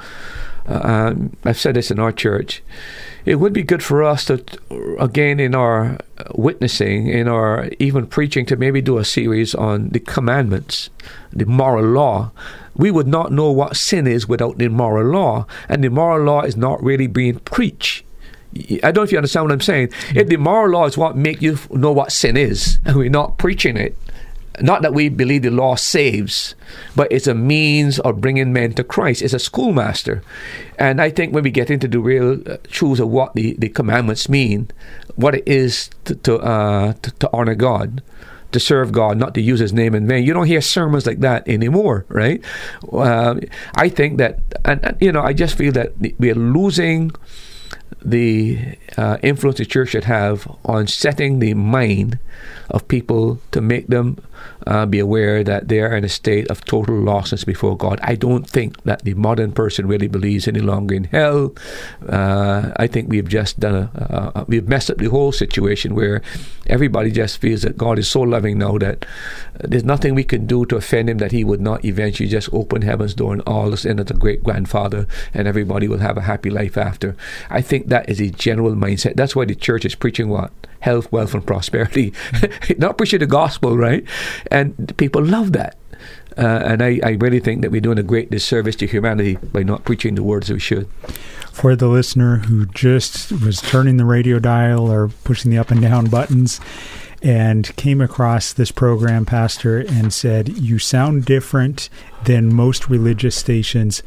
Uh, 0.66 0.80
um, 0.82 1.36
I've 1.44 1.60
said 1.60 1.76
this 1.76 1.92
in 1.92 2.00
our 2.00 2.14
church. 2.14 2.64
It 3.26 3.36
would 3.36 3.52
be 3.52 3.64
good 3.64 3.84
for 3.84 4.02
us 4.02 4.26
to, 4.26 4.44
again, 4.98 5.40
in 5.40 5.56
our 5.56 5.98
witnessing, 6.36 7.08
in 7.08 7.28
our 7.28 7.70
even 7.80 8.08
preaching, 8.08 8.46
to 8.46 8.56
maybe 8.56 8.82
do 8.82 8.98
a 8.98 9.04
series 9.04 9.54
on 9.54 9.90
the 9.90 10.00
commandments, 10.00 10.90
the 11.34 11.46
moral 11.46 11.86
law. 11.86 12.32
We 12.76 12.92
would 12.92 13.08
not 13.08 13.32
know 13.32 13.52
what 13.52 13.78
sin 13.78 14.08
is 14.08 14.28
without 14.28 14.58
the 14.58 14.68
moral 14.68 15.12
law, 15.12 15.46
and 15.70 15.84
the 15.84 15.90
moral 15.90 16.26
law 16.26 16.42
is 16.42 16.58
not 16.58 16.84
really 16.84 17.08
being 17.08 17.40
preached 17.40 18.04
I 18.84 18.92
don't 18.92 18.98
know 18.98 19.04
if 19.04 19.12
you 19.12 19.18
understand 19.18 19.46
what 19.46 19.52
I'm 19.52 19.62
saying. 19.62 19.92
If 20.14 20.28
the 20.28 20.38
moral 20.38 20.72
law 20.72 20.86
is 20.86 20.98
what 20.98 21.18
make 21.18 21.42
you 21.42 21.58
know 21.72 21.92
what 21.92 22.12
sin 22.12 22.38
is, 22.38 22.80
and 22.86 22.96
we're 22.96 23.10
not 23.10 23.38
preaching 23.38 23.78
it, 23.78 23.98
not 24.62 24.84
that 24.84 24.94
we 24.94 25.10
believe 25.10 25.42
the 25.42 25.50
law 25.50 25.76
saves, 25.76 26.54
but 26.96 27.12
it's 27.12 27.26
a 27.26 27.34
means 27.34 27.98
of 28.00 28.22
bringing 28.22 28.54
men 28.54 28.74
to 28.74 28.84
Christ. 28.84 29.24
It's 29.24 29.34
a 29.34 29.40
schoolmaster. 29.40 30.22
And 30.78 31.02
I 31.02 31.10
think 31.10 31.34
when 31.34 31.44
we 31.44 31.50
get 31.50 31.72
into 31.72 31.88
the 31.88 32.00
real 32.00 32.40
uh, 32.48 32.58
truths 32.68 33.00
of 33.00 33.10
what 33.10 33.34
the, 33.34 33.56
the 33.58 33.70
commandments 33.70 34.30
mean, 34.30 34.70
what 35.16 35.34
it 35.34 35.48
is 35.48 35.90
to, 36.06 36.16
to, 36.16 36.38
uh, 36.38 36.94
to, 36.94 37.12
to 37.12 37.30
honor 37.34 37.56
God, 37.56 38.04
to 38.54 38.60
serve 38.60 38.92
God, 38.92 39.18
not 39.18 39.34
to 39.36 39.42
use 39.42 39.60
His 39.60 39.74
name 39.74 39.94
in 39.96 40.08
vain. 40.08 40.24
You 40.24 40.34
don't 40.34 40.48
hear 40.48 40.62
sermons 40.62 41.06
like 41.06 41.20
that 41.20 41.48
anymore, 41.48 42.06
right? 42.08 42.44
Uh, 42.92 43.36
I 43.76 43.90
think 43.90 44.18
that, 44.18 44.40
and, 44.66 44.84
and, 44.86 44.98
you 45.02 45.12
know, 45.12 45.22
I 45.22 45.34
just 45.34 45.58
feel 45.58 45.72
that 45.74 45.94
we 46.20 46.32
are 46.32 46.36
losing 46.36 47.12
the 48.04 48.78
uh, 48.98 49.18
influence 49.24 49.58
the 49.58 49.66
church 49.66 49.90
should 49.90 50.04
have 50.04 50.48
on 50.66 50.88
setting 50.88 51.40
the 51.40 51.54
mind 51.54 52.20
of 52.70 52.88
people 52.88 53.40
to 53.52 53.62
make 53.62 53.88
them 53.88 54.18
uh, 54.68 54.86
be 54.86 55.00
aware 55.00 55.44
that 55.44 55.68
they 55.68 55.80
are 55.82 55.96
in 55.96 56.04
a 56.04 56.10
state 56.10 56.50
of 56.50 56.64
total 56.66 56.96
lostness 56.96 57.46
before 57.46 57.78
God. 57.78 58.00
I 58.04 58.16
don't 58.16 58.48
think 58.48 58.82
that 58.84 59.04
the 59.04 59.14
modern 59.14 59.52
person 59.52 59.88
really 59.88 60.08
believes 60.08 60.48
any 60.48 60.60
longer 60.60 60.96
in 60.96 61.06
hell. 61.06 61.54
Uh, 62.08 62.72
I 62.78 62.88
think 62.88 63.10
we've 63.10 63.28
just 63.28 63.60
done 63.60 63.76
a, 63.76 64.32
uh, 64.36 64.46
we've 64.48 64.68
messed 64.68 64.90
up 64.90 64.98
the 64.98 65.10
whole 65.10 65.32
situation 65.32 65.96
where 65.96 66.22
everybody 66.68 67.12
just 67.12 67.40
feels 67.40 67.62
that 67.64 67.78
God 67.78 68.00
is 68.00 68.08
so 68.10 68.22
loving 68.22 68.58
now 68.58 68.78
that 68.78 69.06
there's 69.60 69.84
nothing 69.84 70.16
we 70.16 70.24
can 70.24 70.46
do 70.46 70.66
to 70.68 70.76
offend 70.76 71.10
Him 71.10 71.18
that 71.18 71.32
He 71.32 71.44
would 71.44 71.62
not 71.62 71.84
eventually 71.86 72.30
just 72.30 72.50
open 72.54 72.82
heaven's 72.82 73.14
door 73.14 73.34
and 73.34 73.42
all 73.46 73.74
us 73.74 73.86
in 73.86 74.00
as 74.00 74.10
a 74.12 74.14
great 74.14 74.44
grandfather 74.44 75.08
and 75.34 75.48
everybody 75.48 75.88
will 75.88 76.00
have 76.00 76.18
a 76.18 76.22
happy 76.22 76.50
life 76.50 76.78
after. 76.78 77.16
I 77.50 77.62
think 77.62 77.88
that 77.88 78.10
is 78.10 78.20
a 78.20 78.30
general 78.30 78.74
mindset. 78.74 79.16
That's 79.16 79.36
why 79.36 79.46
the 79.46 79.56
church 79.56 79.86
is 79.86 79.96
preaching 79.96 80.30
what? 80.30 80.52
Health, 80.80 81.12
wealth, 81.12 81.34
and 81.34 81.46
prosperity. 81.46 82.14
not 82.78 82.98
preaching 82.98 83.20
the 83.20 83.26
gospel, 83.26 83.78
right? 83.78 84.04
And 84.54 84.96
people 84.98 85.24
love 85.24 85.52
that. 85.54 85.78
Uh, 86.38 86.62
and 86.66 86.82
I, 86.82 87.00
I 87.04 87.12
really 87.12 87.40
think 87.40 87.62
that 87.62 87.72
we're 87.72 87.82
doing 87.82 88.00
a 88.00 88.04
great 88.04 88.32
disservice 88.32 88.76
to 88.78 88.88
humanity 88.88 89.36
by 89.36 89.64
not 89.64 89.84
preaching 89.84 90.16
the 90.16 90.24
words 90.24 90.52
we 90.52 90.60
should. 90.60 90.88
For 91.52 91.76
the 91.76 91.88
listener 91.88 92.38
who 92.38 92.66
just 92.68 93.32
was 93.32 93.62
turning 93.62 93.98
the 93.98 94.06
radio 94.06 94.40
dial 94.40 94.92
or 94.92 95.10
pushing 95.24 95.52
the 95.52 95.58
up 95.58 95.70
and 95.70 95.82
down 95.82 96.08
buttons 96.08 96.60
and 97.22 97.74
came 97.78 98.02
across 98.02 98.52
this 98.52 98.72
program, 98.72 99.26
Pastor, 99.26 99.80
and 99.80 100.14
said, 100.14 100.50
You 100.50 100.80
sound 100.80 101.26
different 101.26 101.90
than 102.26 102.54
most 102.54 102.90
religious 102.90 103.36
stations. 103.36 104.04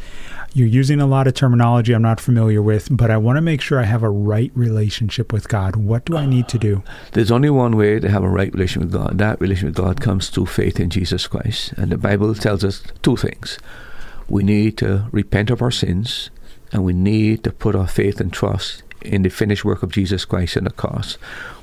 You're 0.57 0.67
using 0.67 1.03
a 1.03 1.07
lot 1.07 1.27
of 1.27 1.35
terminology 1.35 1.93
I'm 1.93 2.01
not 2.01 2.19
familiar 2.19 2.63
with, 2.63 2.89
but 2.91 3.11
I 3.11 3.19
want 3.19 3.37
to 3.37 3.43
make 3.43 3.61
sure 3.61 3.79
I 3.79 3.85
have 3.85 4.03
a 4.03 4.09
right 4.09 4.51
relationship 4.55 5.31
with 5.31 5.51
God. 5.51 5.77
What 5.77 6.07
do 6.07 6.17
I 6.17 6.25
need 6.25 6.49
to 6.49 6.57
do? 6.57 6.83
Ah, 6.87 6.93
there's 7.13 7.31
only 7.31 7.51
one 7.51 7.77
way 7.77 8.01
to 8.01 8.09
have 8.09 8.23
a 8.23 8.29
right 8.31 8.51
relation 8.55 8.81
with 8.81 8.91
God. 8.91 9.19
That 9.19 9.39
relation 9.39 9.67
with 9.67 9.75
God 9.75 10.01
comes 10.01 10.31
through 10.31 10.47
faith 10.47 10.81
in 10.81 10.89
Jesus 10.89 11.27
Christ. 11.27 11.73
And 11.73 11.93
the 11.93 11.99
Bible 11.99 12.35
tells 12.35 12.65
us 12.65 12.83
two 13.03 13.19
things. 13.19 13.59
We 14.31 14.45
need 14.45 14.79
to 14.79 15.09
repent 15.13 15.51
of 15.51 15.61
our 15.61 15.71
sins, 15.71 16.31
and 16.73 16.87
we 16.87 16.95
need 16.95 17.45
to 17.45 17.53
put 17.53 17.77
our 17.77 17.87
faith 17.87 18.19
and 18.19 18.33
trust 18.33 18.83
in 19.07 19.23
the 19.23 19.29
finished 19.29 19.65
work 19.65 19.83
of 19.83 19.93
Jesus 19.93 20.25
Christ 20.25 20.57
and 20.57 20.67
the 20.67 20.71
cross. 20.71 21.15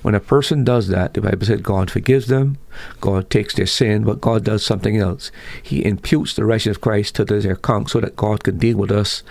When 0.02 0.16
a 0.16 0.20
person 0.20 0.64
does 0.64 0.88
that, 0.90 1.14
the 1.14 1.22
Bible 1.22 1.46
said 1.46 1.64
God 1.64 1.90
forgives 1.90 2.28
them, 2.28 2.58
God 3.00 3.30
takes 3.30 3.54
their 3.54 3.66
sin, 3.66 4.04
but 4.04 4.22
God 4.22 4.44
does 4.44 4.66
something 4.66 4.98
else. 4.98 5.32
He 5.62 5.86
imputes 5.86 6.34
the 6.34 6.46
righteousness 6.46 6.78
of 6.78 6.82
Christ 6.82 7.16
to 7.16 7.26
their 7.26 7.54
account 7.54 7.90
so 7.90 8.00
that 8.02 8.16
God 8.16 8.44
can 8.44 8.58
deal 8.58 8.78
with 8.78 8.92
us 8.92 9.24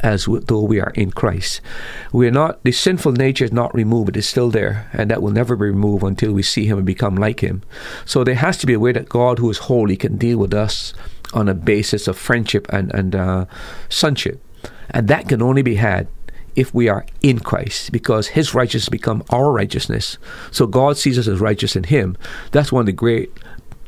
as 0.00 0.26
though 0.26 0.62
we 0.62 0.80
are 0.80 0.92
in 0.94 1.10
Christ. 1.10 1.60
We 2.12 2.26
are 2.26 2.32
not 2.32 2.62
the 2.64 2.72
sinful 2.72 3.12
nature 3.12 3.44
is 3.44 3.52
not 3.52 3.74
removed; 3.74 4.10
it 4.10 4.16
is 4.16 4.28
still 4.28 4.50
there, 4.50 4.90
and 4.92 5.10
that 5.10 5.22
will 5.22 5.30
never 5.30 5.56
be 5.56 5.66
removed 5.66 6.04
until 6.04 6.32
we 6.32 6.42
see 6.42 6.66
Him 6.66 6.78
and 6.78 6.86
become 6.86 7.16
like 7.16 7.40
Him. 7.40 7.62
So 8.04 8.24
there 8.24 8.34
has 8.34 8.58
to 8.58 8.66
be 8.66 8.74
a 8.74 8.80
way 8.80 8.92
that 8.92 9.08
God, 9.08 9.38
who 9.38 9.50
is 9.50 9.58
holy, 9.58 9.96
can 9.96 10.16
deal 10.16 10.38
with 10.38 10.54
us 10.54 10.92
on 11.32 11.48
a 11.48 11.54
basis 11.54 12.08
of 12.08 12.18
friendship 12.18 12.66
and 12.70 12.92
and 12.94 13.14
uh, 13.14 13.46
sonship, 13.88 14.42
and 14.90 15.08
that 15.08 15.28
can 15.28 15.42
only 15.42 15.62
be 15.62 15.76
had 15.76 16.08
if 16.56 16.74
we 16.74 16.88
are 16.88 17.06
in 17.22 17.38
Christ, 17.38 17.92
because 17.92 18.28
His 18.28 18.54
righteousness 18.54 18.88
become 18.88 19.22
our 19.30 19.52
righteousness. 19.52 20.18
So 20.50 20.66
God 20.66 20.96
sees 20.96 21.18
us 21.18 21.28
as 21.28 21.40
righteous 21.40 21.76
in 21.76 21.84
Him. 21.84 22.16
That's 22.50 22.72
one 22.72 22.80
of 22.80 22.86
the 22.86 22.92
great 22.92 23.30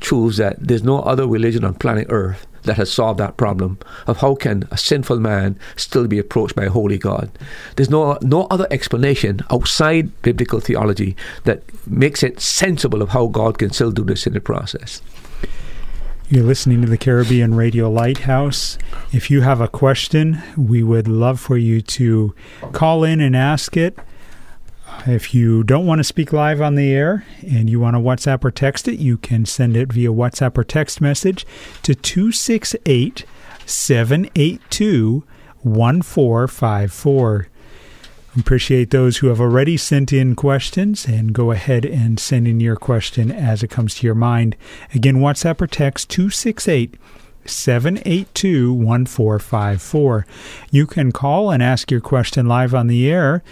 truths 0.00 0.36
that 0.36 0.56
there's 0.60 0.84
no 0.84 1.00
other 1.00 1.26
religion 1.26 1.64
on 1.64 1.74
planet 1.74 2.06
Earth 2.10 2.46
that 2.64 2.76
has 2.76 2.92
solved 2.92 3.18
that 3.18 3.36
problem 3.36 3.78
of 4.06 4.18
how 4.18 4.34
can 4.34 4.68
a 4.70 4.76
sinful 4.76 5.18
man 5.18 5.58
still 5.76 6.06
be 6.06 6.18
approached 6.18 6.54
by 6.54 6.64
a 6.64 6.70
holy 6.70 6.98
God. 6.98 7.30
There's 7.76 7.90
no 7.90 8.18
no 8.22 8.46
other 8.50 8.66
explanation 8.70 9.40
outside 9.50 10.22
biblical 10.22 10.60
theology 10.60 11.16
that 11.44 11.62
makes 11.86 12.22
it 12.22 12.40
sensible 12.40 13.02
of 13.02 13.10
how 13.10 13.26
God 13.26 13.58
can 13.58 13.70
still 13.70 13.90
do 13.90 14.04
this 14.04 14.26
in 14.26 14.34
the 14.34 14.40
process. 14.40 15.00
You're 16.30 16.44
listening 16.44 16.82
to 16.82 16.86
the 16.86 16.98
Caribbean 16.98 17.54
Radio 17.54 17.90
Lighthouse. 17.90 18.76
If 19.14 19.30
you 19.30 19.40
have 19.40 19.62
a 19.62 19.68
question, 19.68 20.42
we 20.58 20.82
would 20.82 21.08
love 21.08 21.40
for 21.40 21.56
you 21.56 21.80
to 21.80 22.34
call 22.72 23.02
in 23.02 23.22
and 23.22 23.34
ask 23.34 23.78
it. 23.78 23.98
If 25.06 25.32
you 25.32 25.64
don't 25.64 25.86
want 25.86 26.00
to 26.00 26.04
speak 26.04 26.30
live 26.30 26.60
on 26.60 26.74
the 26.74 26.92
air 26.92 27.24
and 27.40 27.70
you 27.70 27.80
want 27.80 27.96
to 27.96 28.00
WhatsApp 28.00 28.44
or 28.44 28.50
text 28.50 28.88
it, 28.88 28.98
you 28.98 29.16
can 29.16 29.46
send 29.46 29.74
it 29.74 29.90
via 29.90 30.10
WhatsApp 30.10 30.58
or 30.58 30.64
text 30.64 31.00
message 31.00 31.46
to 31.82 31.94
268 31.94 33.24
782 33.64 35.24
1454. 35.62 37.48
Appreciate 38.38 38.90
those 38.90 39.18
who 39.18 39.26
have 39.26 39.40
already 39.40 39.76
sent 39.76 40.12
in 40.12 40.36
questions 40.36 41.06
and 41.06 41.32
go 41.32 41.50
ahead 41.50 41.84
and 41.84 42.20
send 42.20 42.46
in 42.46 42.60
your 42.60 42.76
question 42.76 43.30
as 43.30 43.62
it 43.62 43.68
comes 43.68 43.96
to 43.96 44.06
your 44.06 44.14
mind. 44.14 44.56
Again, 44.94 45.16
WhatsApp 45.16 45.60
or 45.60 45.66
text 45.66 46.08
268 46.10 46.94
782 47.44 48.72
1454. 48.72 50.26
You 50.70 50.86
can 50.86 51.10
call 51.10 51.50
and 51.50 51.62
ask 51.62 51.90
your 51.90 52.00
question 52.00 52.46
live 52.46 52.74
on 52.74 52.86
the 52.86 53.10
air 53.10 53.42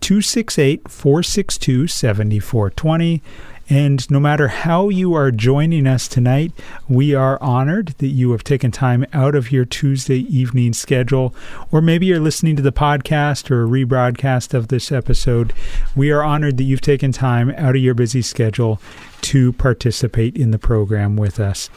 268 0.00 0.88
462 0.88 1.86
7420 1.86 3.22
and 3.70 4.10
no 4.10 4.18
matter 4.18 4.48
how 4.48 4.88
you 4.88 5.14
are 5.14 5.30
joining 5.30 5.86
us 5.86 6.08
tonight, 6.08 6.52
we 6.88 7.14
are 7.14 7.40
honored 7.40 7.94
that 7.98 8.08
you 8.08 8.32
have 8.32 8.42
taken 8.42 8.72
time 8.72 9.06
out 9.12 9.36
of 9.36 9.52
your 9.52 9.64
Tuesday 9.64 10.18
evening 10.18 10.72
schedule, 10.72 11.32
or 11.70 11.80
maybe 11.80 12.06
you're 12.06 12.18
listening 12.18 12.56
to 12.56 12.62
the 12.62 12.72
podcast 12.72 13.48
or 13.48 13.62
a 13.62 13.68
rebroadcast 13.68 14.54
of 14.54 14.68
this 14.68 14.90
episode. 14.90 15.52
We 15.94 16.10
are 16.10 16.24
honored 16.24 16.56
that 16.56 16.64
you've 16.64 16.80
taken 16.80 17.12
time 17.12 17.50
out 17.50 17.76
of 17.76 17.82
your 17.82 17.94
busy 17.94 18.22
schedule 18.22 18.80
to 19.20 19.52
participate 19.52 20.36
in 20.36 20.50
the 20.50 20.58
program 20.58 21.16
with 21.16 21.38
us. 21.38 21.70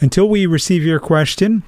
Until 0.00 0.28
we 0.28 0.44
receive 0.44 0.82
your 0.82 0.98
question, 0.98 1.62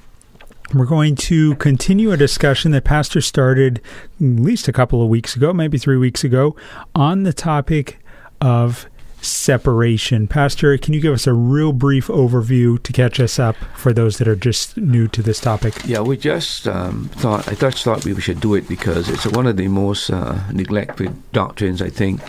we're 0.73 0.85
going 0.85 1.15
to 1.15 1.55
continue 1.55 2.11
a 2.11 2.17
discussion 2.17 2.71
that 2.71 2.83
Pastor 2.83 3.21
started 3.21 3.77
at 4.19 4.21
least 4.21 4.67
a 4.67 4.73
couple 4.73 5.01
of 5.01 5.07
weeks 5.07 5.37
ago, 5.37 5.53
maybe 5.53 5.77
three 5.77 5.97
weeks 5.97 6.25
ago, 6.25 6.57
on 6.93 7.23
the 7.23 7.31
topic 7.31 8.01
of 8.41 8.88
separation. 9.21 10.27
Pastor, 10.27 10.77
can 10.77 10.93
you 10.93 11.01
give 11.01 11.13
us 11.13 11.27
a 11.27 11.33
real 11.33 11.73
brief 11.73 12.07
overview 12.07 12.81
to 12.83 12.93
catch 12.93 13.19
us 13.19 13.39
up 13.39 13.55
for 13.75 13.93
those 13.93 14.17
that 14.17 14.27
are 14.27 14.35
just 14.35 14.77
new 14.77 15.07
to 15.09 15.21
this 15.21 15.39
topic? 15.39 15.73
Yeah, 15.85 16.01
we 16.01 16.17
just 16.17 16.67
um, 16.67 17.09
thought, 17.13 17.47
I 17.47 17.55
just 17.55 17.83
thought 17.83 18.05
we 18.05 18.19
should 18.21 18.39
do 18.39 18.55
it 18.55 18.67
because 18.67 19.09
it's 19.09 19.25
one 19.27 19.47
of 19.47 19.57
the 19.57 19.67
most 19.67 20.09
uh, 20.09 20.39
neglected 20.51 21.13
doctrines, 21.31 21.81
I 21.81 21.89
think, 21.89 22.21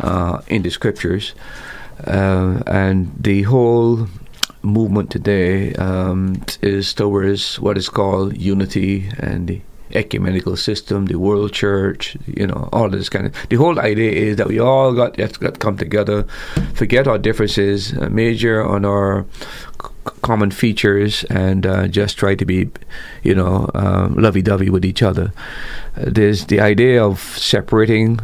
uh, 0.00 0.40
in 0.48 0.62
the 0.62 0.70
scriptures. 0.70 1.34
Uh, 2.06 2.62
and 2.66 3.12
the 3.18 3.42
whole 3.42 4.08
movement 4.62 5.10
today 5.10 5.74
um, 5.74 6.42
is 6.62 6.94
towards 6.94 7.58
what 7.60 7.76
is 7.76 7.88
called 7.88 8.36
unity 8.36 9.10
and 9.18 9.48
the 9.48 9.60
ecumenical 9.94 10.56
system, 10.56 11.06
the 11.06 11.18
world 11.18 11.52
church, 11.52 12.16
you 12.26 12.46
know, 12.46 12.68
all 12.72 12.88
this 12.88 13.08
kind 13.08 13.26
of. 13.26 13.34
The 13.48 13.56
whole 13.56 13.78
idea 13.78 14.10
is 14.10 14.36
that 14.36 14.48
we 14.48 14.58
all 14.58 14.92
got, 14.92 15.16
got 15.16 15.34
to 15.40 15.50
come 15.52 15.76
together, 15.76 16.24
forget 16.74 17.06
our 17.06 17.18
differences, 17.18 17.92
uh, 17.94 18.08
major 18.10 18.64
on 18.64 18.84
our 18.84 19.24
c- 19.82 20.12
common 20.22 20.50
features, 20.50 21.24
and 21.24 21.66
uh, 21.66 21.88
just 21.88 22.18
try 22.18 22.34
to 22.34 22.44
be, 22.44 22.70
you 23.22 23.34
know, 23.34 23.70
um, 23.74 24.14
lovey-dovey 24.14 24.70
with 24.70 24.84
each 24.84 25.02
other. 25.02 25.32
Uh, 25.96 26.04
there's 26.06 26.46
the 26.46 26.60
idea 26.60 27.04
of 27.04 27.20
separating 27.20 28.20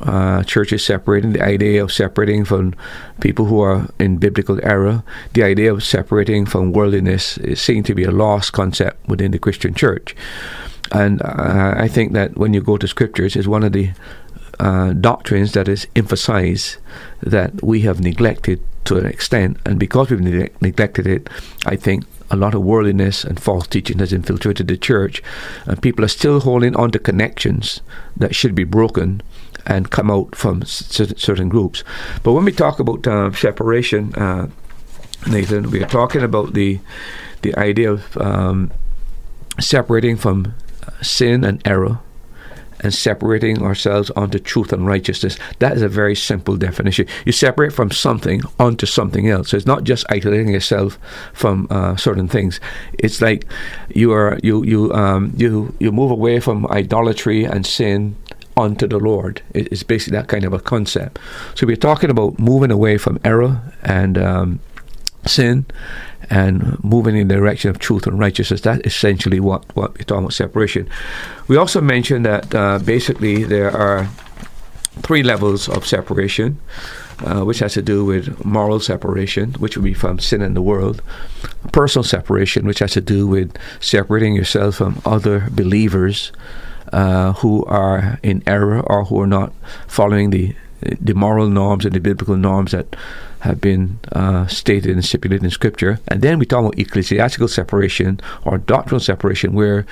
uh, 0.00 0.42
churches 0.44 0.84
separating, 0.84 1.32
the 1.32 1.42
idea 1.42 1.82
of 1.82 1.92
separating 1.92 2.44
from 2.44 2.74
people 3.20 3.46
who 3.46 3.60
are 3.60 3.88
in 3.98 4.18
biblical 4.18 4.60
error, 4.62 5.02
the 5.32 5.42
idea 5.42 5.72
of 5.72 5.82
separating 5.82 6.46
from 6.46 6.72
worldliness 6.72 7.38
is 7.38 7.60
seen 7.60 7.82
to 7.82 7.94
be 7.94 8.04
a 8.04 8.10
lost 8.10 8.52
concept 8.52 9.08
within 9.08 9.30
the 9.30 9.38
Christian 9.38 9.74
church. 9.74 10.14
And 10.92 11.22
uh, 11.22 11.74
I 11.76 11.88
think 11.88 12.12
that 12.12 12.36
when 12.36 12.54
you 12.54 12.60
go 12.60 12.76
to 12.76 12.88
scriptures, 12.88 13.36
is 13.36 13.46
one 13.46 13.62
of 13.62 13.72
the 13.72 13.90
uh, 14.58 14.92
doctrines 14.92 15.52
that 15.52 15.68
is 15.68 15.86
emphasized 15.94 16.78
that 17.22 17.62
we 17.62 17.82
have 17.82 18.00
neglected 18.00 18.60
to 18.84 18.96
an 18.96 19.06
extent, 19.06 19.58
and 19.66 19.78
because 19.78 20.10
we've 20.10 20.20
ne- 20.20 20.50
neglected 20.60 21.06
it, 21.06 21.28
I 21.66 21.76
think 21.76 22.04
a 22.30 22.36
lot 22.36 22.54
of 22.54 22.62
worldliness 22.62 23.24
and 23.24 23.40
false 23.40 23.66
teaching 23.66 23.98
has 23.98 24.12
infiltrated 24.12 24.68
the 24.68 24.76
church, 24.76 25.22
and 25.66 25.80
people 25.80 26.04
are 26.04 26.08
still 26.08 26.40
holding 26.40 26.74
on 26.76 26.90
to 26.92 26.98
connections 26.98 27.80
that 28.16 28.34
should 28.34 28.54
be 28.54 28.64
broken 28.64 29.22
and 29.66 29.90
come 29.90 30.10
out 30.10 30.34
from 30.34 30.64
certain 30.64 31.48
groups. 31.48 31.84
But 32.22 32.32
when 32.32 32.44
we 32.44 32.52
talk 32.52 32.80
about 32.80 33.06
uh, 33.06 33.32
separation, 33.32 34.14
uh, 34.14 34.48
Nathan, 35.30 35.70
we 35.70 35.82
are 35.82 35.88
talking 35.88 36.22
about 36.22 36.54
the 36.54 36.80
the 37.42 37.54
idea 37.56 37.92
of 37.92 38.16
um, 38.16 38.70
separating 39.60 40.16
from 40.16 40.54
sin 41.02 41.44
and 41.44 41.60
error 41.66 42.00
and 42.80 42.94
separating 42.94 43.62
ourselves 43.62 44.10
onto 44.10 44.38
truth 44.38 44.72
and 44.72 44.86
righteousness. 44.86 45.36
That 45.58 45.76
is 45.76 45.82
a 45.82 45.88
very 45.88 46.14
simple 46.14 46.56
definition. 46.56 47.06
You 47.24 47.32
separate 47.32 47.72
from 47.72 47.90
something 47.90 48.42
onto 48.58 48.86
something 48.86 49.28
else. 49.28 49.50
So 49.50 49.56
it's 49.56 49.66
not 49.66 49.84
just 49.84 50.06
isolating 50.08 50.48
yourself 50.48 50.98
from 51.32 51.66
uh, 51.70 51.96
certain 51.96 52.28
things. 52.28 52.60
It's 52.98 53.20
like 53.20 53.46
you 53.94 54.12
are 54.12 54.38
you 54.42 54.64
you 54.64 54.92
um, 54.92 55.32
you 55.36 55.74
you 55.78 55.92
move 55.92 56.10
away 56.10 56.40
from 56.40 56.66
idolatry 56.66 57.44
and 57.44 57.66
sin 57.66 58.16
onto 58.56 58.86
the 58.86 58.98
Lord. 58.98 59.40
It's 59.54 59.82
basically 59.82 60.16
that 60.18 60.28
kind 60.28 60.44
of 60.44 60.52
a 60.52 60.58
concept. 60.58 61.18
So 61.54 61.66
we're 61.66 61.76
talking 61.76 62.10
about 62.10 62.38
moving 62.38 62.70
away 62.72 62.98
from 62.98 63.20
error 63.24 63.60
and 63.82 64.18
um, 64.18 64.60
sin 65.26 65.66
and 66.30 66.82
moving 66.82 67.16
in 67.16 67.28
the 67.28 67.34
direction 67.34 67.70
of 67.70 67.78
truth 67.78 68.06
and 68.06 68.18
righteousness. 68.18 68.60
That's 68.60 68.86
essentially 68.86 69.40
what, 69.40 69.64
what 69.76 69.96
we're 69.96 70.04
talking 70.04 70.24
about 70.24 70.32
separation. 70.32 70.88
We 71.48 71.56
also 71.56 71.80
mentioned 71.80 72.26
that 72.26 72.54
uh, 72.54 72.78
basically 72.78 73.44
there 73.44 73.70
are 73.70 74.08
three 75.02 75.22
levels 75.22 75.68
of 75.68 75.86
separation. 75.86 76.58
Uh, 77.26 77.42
which 77.42 77.58
has 77.58 77.74
to 77.74 77.82
do 77.82 78.04
with 78.04 78.44
moral 78.44 78.78
separation, 78.78 79.52
which 79.54 79.76
would 79.76 79.82
be 79.82 79.92
from 79.92 80.20
sin 80.20 80.40
in 80.40 80.54
the 80.54 80.62
world, 80.62 81.02
personal 81.72 82.04
separation, 82.04 82.64
which 82.64 82.78
has 82.78 82.92
to 82.92 83.00
do 83.00 83.26
with 83.26 83.56
separating 83.80 84.36
yourself 84.36 84.76
from 84.76 85.02
other 85.04 85.48
believers 85.50 86.30
uh, 86.92 87.32
who 87.32 87.64
are 87.64 88.20
in 88.22 88.40
error 88.46 88.80
or 88.80 89.04
who 89.04 89.20
are 89.20 89.26
not 89.26 89.52
following 89.88 90.30
the 90.30 90.54
the 91.00 91.14
moral 91.14 91.48
norms 91.48 91.84
and 91.84 91.94
the 91.94 92.00
biblical 92.00 92.36
norms 92.36 92.70
that 92.70 92.94
have 93.40 93.60
been 93.60 93.98
uh, 94.12 94.46
stated 94.46 94.90
and 94.90 95.04
stipulated 95.04 95.44
in 95.44 95.50
Scripture. 95.50 96.00
And 96.08 96.22
then 96.22 96.38
we 96.38 96.46
talk 96.46 96.60
about 96.60 96.78
ecclesiastical 96.78 97.48
separation 97.48 98.20
or 98.44 98.58
doctrinal 98.58 99.00
separation, 99.00 99.52
where 99.52 99.86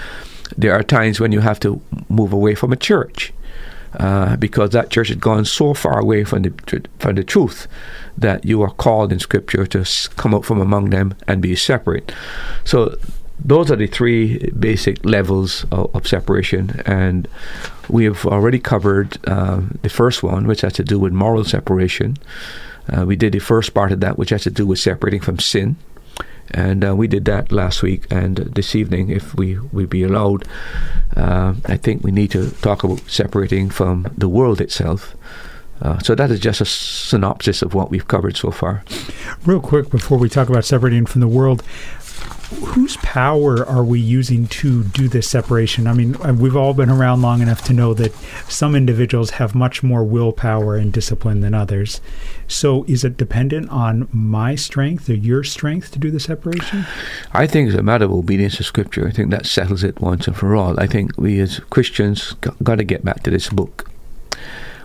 there 0.57 0.73
are 0.73 0.83
times 0.83 1.21
when 1.21 1.33
you 1.33 1.41
have 1.41 1.61
to 1.61 1.81
move 2.09 2.33
away 2.33 2.55
from 2.55 2.73
a 2.73 2.77
church. 2.77 3.33
Uh, 3.99 4.37
because 4.37 4.71
that 4.71 4.91
church 4.91 5.09
has 5.09 5.17
gone 5.17 5.45
so 5.45 5.73
far 5.73 5.99
away 5.99 6.23
from 6.23 6.43
the 6.43 6.85
from 6.99 7.15
the 7.15 7.25
truth 7.25 7.67
that 8.19 8.45
you 8.45 8.61
are 8.61 8.71
called 8.73 9.11
in 9.11 9.19
Scripture 9.19 9.65
to 9.65 9.87
come 10.17 10.35
out 10.35 10.45
from 10.45 10.61
among 10.61 10.91
them 10.91 11.15
and 11.27 11.41
be 11.41 11.57
separate. 11.57 12.13
So 12.65 12.97
those 13.43 13.71
are 13.71 13.77
the 13.77 13.87
three 13.87 14.51
basic 14.51 15.03
levels 15.05 15.65
of, 15.73 15.95
of 15.95 16.07
separation, 16.07 16.83
and 16.85 17.27
we 17.89 18.05
have 18.05 18.27
already 18.27 18.59
covered 18.59 19.19
uh, 19.27 19.63
the 19.83 19.89
first 19.89 20.23
one, 20.23 20.47
which 20.47 20.61
has 20.61 20.75
to 20.75 20.85
do 20.85 20.99
with 20.99 21.13
moral 21.13 21.45
separation. 21.45 22.17
Uh, 22.89 23.05
we 23.05 23.17
did 23.17 23.33
the 23.33 23.39
first 23.39 23.75
part 23.75 23.93
of 23.93 24.01
that, 24.01 24.19
which 24.19 24.31
has 24.31 24.43
to 24.43 24.51
do 24.51 24.67
with 24.67 24.79
separating 24.79 25.21
from 25.21 25.39
sin. 25.39 25.77
And 26.51 26.85
uh, 26.85 26.95
we 26.95 27.09
did 27.09 27.25
that 27.25 27.51
last 27.51 27.83
week 27.83 28.07
and 28.11 28.37
this 28.37 28.77
evening, 28.77 29.11
if 29.11 29.35
we 29.35 29.59
we 29.73 29.85
be 29.85 30.05
allowed. 30.05 30.47
Uh, 31.17 31.55
I 31.67 31.77
think 31.77 32.05
we 32.05 32.13
need 32.13 32.31
to 32.31 32.51
talk 32.63 32.85
about 32.85 33.01
separating 33.11 33.69
from 33.71 34.07
the 34.17 34.29
world 34.29 34.61
itself. 34.61 35.17
Uh, 35.83 35.99
so 35.99 36.15
that 36.15 36.31
is 36.31 36.41
just 36.41 36.61
a 36.61 36.65
synopsis 36.65 37.63
of 37.63 37.75
what 37.75 37.91
we've 37.91 38.09
covered 38.09 38.37
so 38.37 38.51
far. 38.51 38.83
Real 39.45 39.61
quick, 39.61 39.91
before 39.91 40.19
we 40.19 40.29
talk 40.29 40.49
about 40.49 40.65
separating 40.65 41.05
from 41.05 41.21
the 41.21 41.29
world, 41.29 41.63
whose 42.47 42.97
power 42.99 43.67
are 43.67 43.85
we 43.85 44.01
using 44.01 44.47
to 44.47 44.85
do 44.85 45.09
this 45.09 45.29
separation? 45.29 45.87
I 45.87 45.93
mean, 45.93 46.17
uh, 46.17 46.33
we've 46.33 46.57
all 46.57 46.75
been 46.75 46.91
around 46.91 47.23
long 47.23 47.43
enough 47.43 47.63
to 47.65 47.73
know 47.73 47.95
that 47.95 48.15
some 48.49 48.75
individuals 48.75 49.31
have 49.31 49.55
much 49.55 49.83
more 49.83 50.05
willpower 50.05 50.77
and 50.77 50.93
discipline 50.93 51.41
than 51.41 51.55
others. 51.55 52.01
So, 52.49 52.85
is 52.85 53.05
it 53.05 53.17
dependent 53.17 53.71
on 53.71 54.09
my 54.13 54.55
strength 54.55 55.09
or 55.09 55.15
your 55.15 55.43
strength 55.45 55.91
to 55.93 55.99
do 55.99 56.11
the 56.11 56.21
separation? 56.21 56.87
I 57.33 57.47
think 57.47 57.69
it's 57.69 57.79
a 57.79 57.83
matter 57.83 58.05
of 58.05 58.13
obedience 58.13 58.57
to 58.57 58.65
Scripture. 58.65 59.07
I 59.07 59.11
think 59.11 59.31
that 59.31 59.47
settles 59.47 59.83
it 59.83 60.01
once 60.01 60.27
and 60.27 60.37
for 60.37 60.55
all. 60.55 60.79
I 60.79 60.87
think 60.87 61.17
we 61.17 61.41
as 61.41 61.61
Christians 61.71 62.35
got 62.63 62.77
to 62.77 62.85
get 62.85 63.05
back 63.05 63.23
to 63.25 63.31
this 63.31 63.49
book 63.49 63.91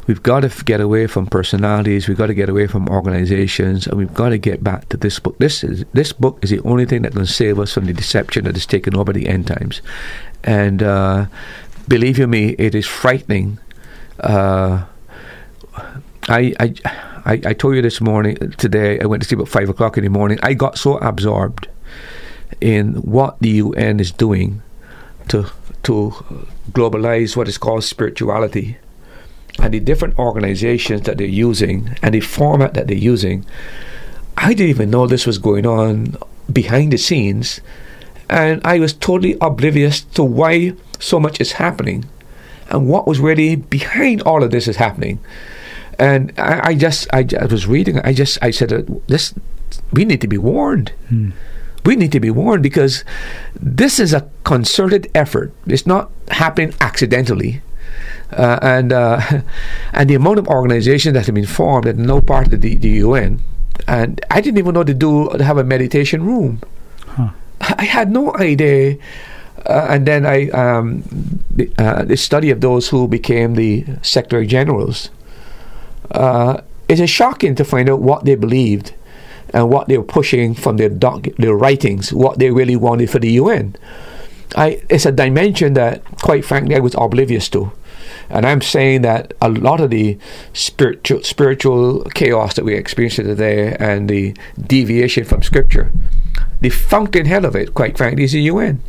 we've 0.07 0.23
got 0.23 0.41
to 0.41 0.63
get 0.63 0.81
away 0.81 1.07
from 1.07 1.27
personalities. 1.27 2.07
We've 2.07 2.17
got 2.17 2.27
to 2.27 2.33
get 2.33 2.49
away 2.49 2.67
from 2.67 2.87
organizations, 2.89 3.87
and 3.87 3.97
we've 3.97 4.13
got 4.13 4.29
to 4.29 4.37
get 4.37 4.63
back 4.63 4.89
to 4.89 4.97
this 4.97 5.19
book. 5.19 5.37
This 5.37 5.63
is 5.63 5.85
this 5.93 6.13
book 6.13 6.39
is 6.41 6.49
the 6.49 6.59
only 6.61 6.85
thing 6.85 7.03
that 7.03 7.13
can 7.13 7.25
save 7.25 7.59
us 7.59 7.73
from 7.73 7.85
the 7.85 7.93
deception 7.93 8.45
that 8.45 8.55
is 8.55 8.65
taken 8.65 8.95
over 8.95 9.13
the 9.13 9.27
end 9.27 9.47
times. 9.47 9.81
And 10.43 10.81
uh, 10.81 11.25
believe 11.87 12.17
you 12.17 12.27
me, 12.27 12.55
it 12.57 12.75
is 12.75 12.87
frightening. 12.87 13.59
Uh, 14.19 14.85
I, 16.29 16.53
I, 16.59 16.73
I, 17.25 17.41
I 17.45 17.53
told 17.53 17.75
you 17.75 17.81
this 17.81 18.01
morning, 18.01 18.35
today, 18.57 18.99
I 18.99 19.05
went 19.05 19.23
to 19.23 19.27
sleep 19.27 19.41
at 19.41 19.47
5 19.47 19.69
o'clock 19.69 19.97
in 19.97 20.03
the 20.03 20.09
morning. 20.09 20.39
I 20.43 20.53
got 20.53 20.77
so 20.77 20.97
absorbed 20.97 21.67
in 22.59 22.95
what 22.95 23.39
the 23.39 23.49
UN 23.49 23.99
is 23.99 24.11
doing 24.11 24.61
to, 25.29 25.49
to 25.83 26.11
globalize 26.71 27.35
what 27.35 27.47
is 27.47 27.57
called 27.57 27.83
spirituality 27.83 28.77
and 29.59 29.73
the 29.73 29.79
different 29.79 30.17
organizations 30.17 31.01
that 31.01 31.17
they're 31.17 31.27
using 31.27 31.95
and 32.01 32.13
the 32.13 32.19
format 32.21 32.73
that 32.73 32.87
they're 32.87 32.97
using, 32.97 33.45
I 34.37 34.53
didn't 34.53 34.69
even 34.69 34.89
know 34.89 35.07
this 35.07 35.27
was 35.27 35.37
going 35.37 35.65
on 35.65 36.15
behind 36.51 36.93
the 36.93 36.97
scenes. 36.97 37.61
And 38.29 38.61
I 38.65 38.79
was 38.79 38.93
totally 38.93 39.37
oblivious 39.41 40.01
to 40.01 40.23
why 40.23 40.73
so 40.99 41.19
much 41.19 41.41
is 41.41 41.53
happening 41.53 42.05
and 42.69 42.87
what 42.87 43.05
was 43.05 43.19
really 43.19 43.55
behind 43.55 44.21
all 44.21 44.43
of 44.43 44.51
this 44.51 44.67
is 44.67 44.77
happening. 44.77 45.19
And 45.99 46.33
I, 46.37 46.69
I 46.69 46.75
just, 46.75 47.07
I, 47.13 47.27
I, 47.39 47.45
was 47.45 47.67
reading, 47.67 47.99
I 47.99 48.13
just, 48.13 48.37
I 48.41 48.51
said, 48.51 48.71
uh, 48.71 48.81
this, 49.07 49.33
we 49.91 50.05
need 50.05 50.21
to 50.21 50.27
be 50.27 50.37
warned. 50.37 50.93
Hmm. 51.09 51.31
We 51.83 51.95
need 51.95 52.11
to 52.13 52.19
be 52.19 52.31
warned 52.31 52.63
because 52.63 53.03
this 53.59 53.99
is 53.99 54.13
a 54.13 54.27
concerted 54.43 55.11
effort. 55.13 55.51
It's 55.67 55.85
not 55.85 56.11
happening 56.29 56.73
accidentally 56.79 57.61
uh, 58.33 58.59
and 58.61 58.93
uh, 58.93 59.21
and 59.93 60.09
the 60.09 60.15
amount 60.15 60.39
of 60.39 60.47
organizations 60.47 61.13
that 61.13 61.25
have 61.25 61.35
been 61.35 61.45
formed 61.45 61.85
that 61.85 61.95
are 61.95 62.01
no 62.01 62.21
part 62.21 62.53
of 62.53 62.61
the, 62.61 62.75
the 62.75 62.89
UN, 62.89 63.41
and 63.87 64.23
I 64.29 64.41
didn't 64.41 64.57
even 64.57 64.73
know 64.73 64.83
to 64.83 64.93
do 64.93 65.29
to 65.37 65.43
have 65.43 65.57
a 65.57 65.63
meditation 65.63 66.23
room. 66.23 66.61
Huh. 67.05 67.29
I 67.61 67.83
had 67.83 68.11
no 68.11 68.35
idea. 68.35 68.97
Uh, 69.65 69.85
and 69.89 70.07
then 70.07 70.25
I 70.25 70.49
um, 70.49 71.03
the, 71.51 71.71
uh, 71.77 72.03
the, 72.03 72.17
study 72.17 72.49
of 72.49 72.61
those 72.61 72.89
who 72.89 73.07
became 73.07 73.53
the 73.53 73.85
secretary 74.01 74.47
generals. 74.47 75.11
Uh, 76.09 76.61
it 76.89 76.99
is 76.99 77.11
shocking 77.11 77.53
to 77.55 77.63
find 77.63 77.87
out 77.87 78.01
what 78.01 78.25
they 78.25 78.33
believed 78.33 78.93
and 79.53 79.69
what 79.69 79.87
they 79.87 79.97
were 79.97 80.03
pushing 80.03 80.55
from 80.55 80.77
their 80.77 80.89
doc- 80.89 81.35
their 81.37 81.55
writings, 81.55 82.11
what 82.11 82.39
they 82.39 82.49
really 82.49 82.75
wanted 82.75 83.09
for 83.09 83.19
the 83.19 83.31
UN. 83.33 83.75
I, 84.55 84.81
it's 84.89 85.05
a 85.05 85.11
dimension 85.11 85.73
that, 85.75 86.03
quite 86.21 86.43
frankly, 86.43 86.75
I 86.75 86.79
was 86.79 86.95
oblivious 86.97 87.47
to. 87.49 87.71
And 88.29 88.45
I'm 88.45 88.61
saying 88.61 89.01
that 89.01 89.33
a 89.41 89.49
lot 89.49 89.81
of 89.81 89.89
the 89.89 90.17
spiritual 90.53 91.23
spiritual 91.23 92.03
chaos 92.15 92.55
that 92.55 92.65
we 92.65 92.75
experience 92.75 93.15
today 93.15 93.75
and 93.79 94.09
the 94.09 94.35
deviation 94.57 95.25
from 95.25 95.43
Scripture, 95.43 95.91
the 96.61 96.69
fucking 96.69 97.11
fountainhead 97.11 97.45
of 97.45 97.55
it, 97.55 97.73
quite 97.73 97.97
frankly, 97.97 98.23
is 98.23 98.31
the 98.31 98.41
UN. 98.41 98.81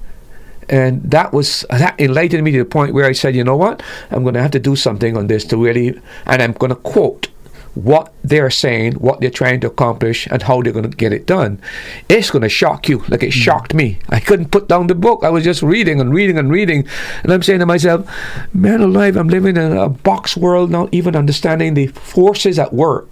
And 0.68 1.02
that 1.10 1.32
was 1.32 1.66
that 1.70 1.98
enlightened 1.98 2.44
me 2.44 2.52
to 2.52 2.58
the 2.58 2.64
point 2.64 2.94
where 2.94 3.04
I 3.04 3.12
said, 3.12 3.34
you 3.34 3.42
know 3.42 3.56
what, 3.56 3.82
I'm 4.10 4.22
going 4.22 4.34
to 4.34 4.42
have 4.42 4.52
to 4.52 4.60
do 4.60 4.76
something 4.76 5.16
on 5.16 5.26
this 5.26 5.44
to 5.46 5.56
really, 5.56 6.00
and 6.26 6.42
I'm 6.42 6.52
going 6.52 6.70
to 6.70 6.76
quote 6.76 7.28
what 7.74 8.12
they're 8.22 8.50
saying, 8.50 8.94
what 8.94 9.20
they're 9.20 9.30
trying 9.30 9.60
to 9.60 9.66
accomplish, 9.68 10.26
and 10.26 10.42
how 10.42 10.60
they're 10.60 10.72
going 10.72 10.90
to 10.90 10.96
get 10.96 11.12
it 11.12 11.26
done. 11.26 11.60
It's 12.08 12.30
going 12.30 12.42
to 12.42 12.48
shock 12.48 12.88
you, 12.88 13.04
like 13.08 13.22
it 13.22 13.32
hmm. 13.32 13.40
shocked 13.40 13.74
me. 13.74 13.98
I 14.08 14.20
couldn't 14.20 14.50
put 14.50 14.68
down 14.68 14.86
the 14.86 14.94
book. 14.94 15.24
I 15.24 15.30
was 15.30 15.44
just 15.44 15.62
reading 15.62 16.00
and 16.00 16.12
reading 16.12 16.38
and 16.38 16.50
reading, 16.50 16.86
and 17.22 17.32
I'm 17.32 17.42
saying 17.42 17.60
to 17.60 17.66
myself, 17.66 18.08
"Man 18.52 18.80
alive, 18.80 19.16
I'm 19.16 19.28
living 19.28 19.56
in 19.56 19.76
a 19.76 19.88
box 19.88 20.36
world, 20.36 20.70
not 20.70 20.92
even 20.92 21.16
understanding 21.16 21.74
the 21.74 21.88
forces 21.88 22.58
at 22.58 22.72
work." 22.72 23.08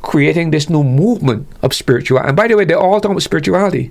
Creating 0.00 0.52
this 0.52 0.70
new 0.70 0.84
movement 0.84 1.48
of 1.60 1.74
spirituality. 1.74 2.28
And 2.28 2.36
by 2.36 2.46
the 2.46 2.56
way, 2.56 2.64
they're 2.64 2.78
all 2.78 3.00
talking 3.00 3.16
about 3.16 3.22
spirituality. 3.24 3.90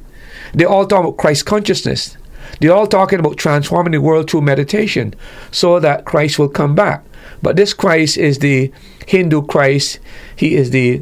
They're 0.54 0.70
all 0.70 0.88
talking 0.88 1.10
about 1.10 1.18
Christ 1.18 1.46
consciousness. 1.46 2.16
They're 2.62 2.74
all 2.74 2.88
talking 2.88 3.20
about 3.20 3.36
transforming 3.36 3.92
the 3.92 4.02
world 4.02 4.30
through 4.30 4.42
meditation 4.42 5.14
so 5.52 5.82
that 5.82 6.06
Christ 6.06 6.40
will 6.40 6.48
come 6.48 6.76
back. 6.76 7.04
But 7.42 7.58
this 7.58 7.74
Christ 7.74 8.18
is 8.18 8.40
the 8.40 8.72
Hindu 9.08 9.48
Christ. 9.48 10.00
He 10.36 10.56
is 10.56 10.70
the 10.70 11.02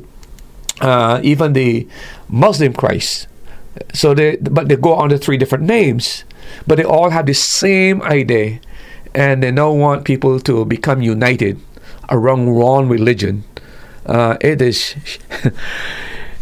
uh, 0.80 1.20
even 1.24 1.54
the 1.54 1.88
Muslim 2.30 2.74
Christ. 2.74 3.28
So 3.94 4.14
they, 4.14 4.38
but 4.38 4.70
they 4.70 4.78
go 4.78 4.98
under 4.98 5.18
three 5.18 5.38
different 5.38 5.66
names, 5.66 6.24
but 6.66 6.78
they 6.78 6.84
all 6.86 7.10
have 7.10 7.26
the 7.26 7.34
same 7.34 8.02
idea, 8.04 8.60
and 9.14 9.44
they 9.44 9.52
now 9.52 9.72
want 9.72 10.06
people 10.06 10.40
to 10.42 10.64
become 10.66 11.02
united 11.02 11.60
around 12.10 12.54
one 12.54 12.88
religion. 12.88 13.44
Uh, 14.06 14.38
it 14.40 14.62
is. 14.62 14.96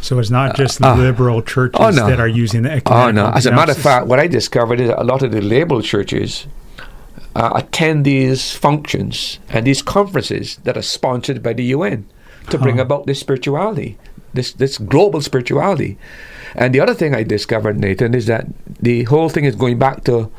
So 0.03 0.20
it's 0.20 0.30
not 0.30 0.57
just 0.57 0.82
uh, 0.82 0.95
liberal 0.95 1.41
churches 1.41 1.80
oh, 1.80 1.89
no. 1.89 2.09
that 2.09 2.20
are 2.20 2.28
using 2.28 2.64
the 2.64 2.82
Oh 2.88 3.09
no! 3.09 3.28
As 3.28 3.45
a 3.45 3.53
matter 3.53 3.72
of 3.72 3.78
fact, 3.78 4.05
what 4.05 4.20
I 4.20 4.28
discovered 4.28 4.82
is 4.82 4.89
a 4.89 5.01
lot 5.01 5.24
of 5.24 5.32
the 5.32 5.39
liberal 5.39 5.82
churches 5.82 6.45
uh, 7.36 7.51
attend 7.55 8.05
these 8.05 8.51
functions 8.51 9.39
and 9.49 9.65
these 9.65 9.81
conferences 9.81 10.57
that 10.63 10.77
are 10.77 10.84
sponsored 10.84 11.41
by 11.41 11.53
the 11.53 11.63
UN 11.65 12.05
to 12.49 12.57
bring 12.57 12.77
Huh. 12.77 12.84
about 12.84 13.05
this 13.05 13.19
spirituality, 13.19 13.97
this 14.34 14.51
this 14.53 14.77
global 14.77 15.21
spirituality. 15.21 15.97
And 16.55 16.73
the 16.75 16.79
other 16.79 16.93
thing 16.93 17.15
I 17.15 17.23
discovered, 17.23 17.79
Nathan, 17.79 18.13
is 18.13 18.27
that 18.27 18.45
the 18.79 19.03
whole 19.05 19.29
thing 19.29 19.45
is 19.45 19.55
going 19.55 19.79
back 19.79 20.03
to 20.03 20.29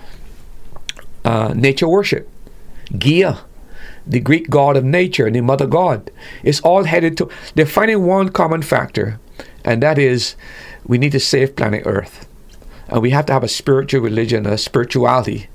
uh, 1.25 1.53
nature 1.57 1.89
worship, 1.89 2.29
Gaia, 2.99 3.37
the 4.07 4.21
Greek 4.21 4.51
god 4.51 4.77
of 4.77 4.85
nature 4.85 5.27
and 5.27 5.35
the 5.35 5.41
mother 5.41 5.67
god. 5.67 6.11
It's 6.43 6.61
all 6.61 6.85
headed 6.85 7.17
to. 7.19 7.29
They're 7.55 7.67
finding 7.67 8.05
one 8.07 8.29
common 8.29 8.63
factor, 8.63 9.19
and 9.65 9.83
that 9.83 9.99
is 9.99 10.37
we 10.87 10.99
need 10.99 11.13
to 11.13 11.21
save 11.21 11.57
planet 11.57 11.83
Earth, 11.87 12.29
and 12.89 13.03
we 13.03 13.11
have 13.11 13.27
to 13.27 13.33
have 13.33 13.43
a 13.43 13.49
spiritual 13.49 14.03
religion, 14.03 14.47
a 14.47 14.59
spirituality 14.59 15.49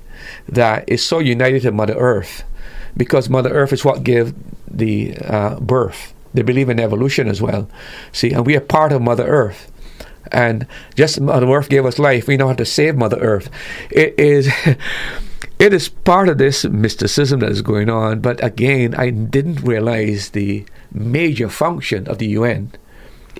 that 0.48 0.88
is 0.88 1.04
so 1.04 1.18
united 1.18 1.62
to 1.62 1.72
Mother 1.72 1.94
Earth, 1.94 2.44
because 2.96 3.28
Mother 3.28 3.50
Earth 3.50 3.72
is 3.72 3.84
what 3.84 4.04
gave 4.04 4.34
the 4.70 5.16
uh, 5.18 5.60
birth. 5.60 6.14
They 6.32 6.42
believe 6.42 6.68
in 6.68 6.78
evolution 6.78 7.28
as 7.28 7.42
well. 7.42 7.68
See, 8.12 8.32
and 8.32 8.46
we 8.46 8.56
are 8.56 8.60
part 8.60 8.92
of 8.92 9.02
Mother 9.02 9.26
Earth. 9.26 9.70
And 10.32 10.66
just 10.94 11.20
Mother 11.20 11.48
Earth 11.48 11.68
gave 11.68 11.86
us 11.86 11.98
life, 11.98 12.28
we 12.28 12.36
know 12.36 12.48
how 12.48 12.54
to 12.54 12.64
save 12.64 12.96
Mother 12.96 13.18
Earth. 13.18 13.50
It 13.90 14.14
is, 14.18 14.48
it 15.58 15.72
is 15.72 15.88
part 15.88 16.28
of 16.28 16.38
this 16.38 16.64
mysticism 16.64 17.40
that 17.40 17.50
is 17.50 17.62
going 17.62 17.90
on. 17.90 18.20
But 18.20 18.42
again, 18.44 18.94
I 18.94 19.10
didn't 19.10 19.62
realize 19.62 20.30
the 20.30 20.64
major 20.92 21.48
function 21.48 22.06
of 22.06 22.18
the 22.18 22.28
UN 22.28 22.72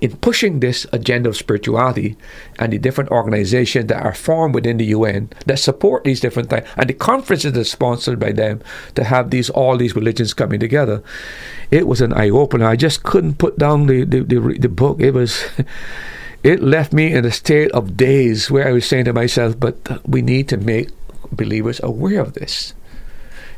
in 0.01 0.16
pushing 0.16 0.61
this 0.61 0.86
agenda 0.92 1.28
of 1.28 1.36
spirituality 1.36 2.16
and 2.59 2.72
the 2.72 2.78
different 2.78 3.11
organizations 3.11 3.86
that 3.86 4.03
are 4.03 4.14
formed 4.14 4.55
within 4.55 4.78
the 4.78 4.86
UN 4.86 5.30
that 5.46 5.59
support 5.59 6.05
these 6.05 6.20
different 6.20 6.48
things 6.48 6.66
and 6.76 6.88
the 6.88 6.94
conferences 6.94 7.53
that 7.53 7.61
are 7.61 7.64
sponsored 7.64 8.18
by 8.18 8.32
them 8.32 8.61
to 8.94 9.05
have 9.05 9.30
these 9.30 9.51
all 9.51 9.76
these 9.76 9.94
religions 9.94 10.34
coming 10.34 10.61
together. 10.61 11.03
It 11.70 11.86
was 11.86 12.01
an 12.01 12.12
eye 12.14 12.30
opener. 12.30 12.66
I 12.66 12.76
just 12.76 13.03
couldn't 13.03 13.38
put 13.38 13.59
down 13.59 13.86
the 13.86 14.05
the, 14.05 14.20
the, 14.22 14.59
the 14.59 14.68
book. 14.68 15.01
It 15.01 15.12
was. 15.12 15.44
It 16.42 16.62
left 16.62 16.94
me 16.94 17.12
in 17.12 17.26
a 17.26 17.30
state 17.30 17.70
of 17.72 17.98
daze 17.98 18.51
where 18.51 18.66
I 18.66 18.72
was 18.72 18.86
saying 18.86 19.05
to 19.05 19.12
myself, 19.12 19.61
but 19.61 19.76
we 20.09 20.22
need 20.22 20.48
to 20.48 20.57
make 20.57 20.88
believers 21.30 21.80
aware 21.82 22.22
of 22.22 22.32
this. 22.32 22.72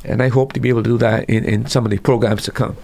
And 0.04 0.20
I 0.20 0.28
hope 0.28 0.52
to 0.54 0.60
be 0.60 0.68
able 0.68 0.82
to 0.82 0.90
do 0.90 0.98
that 0.98 1.30
in, 1.30 1.44
in 1.44 1.66
some 1.66 1.84
of 1.84 1.92
the 1.92 1.98
programs 1.98 2.42
to 2.42 2.50
come. 2.50 2.76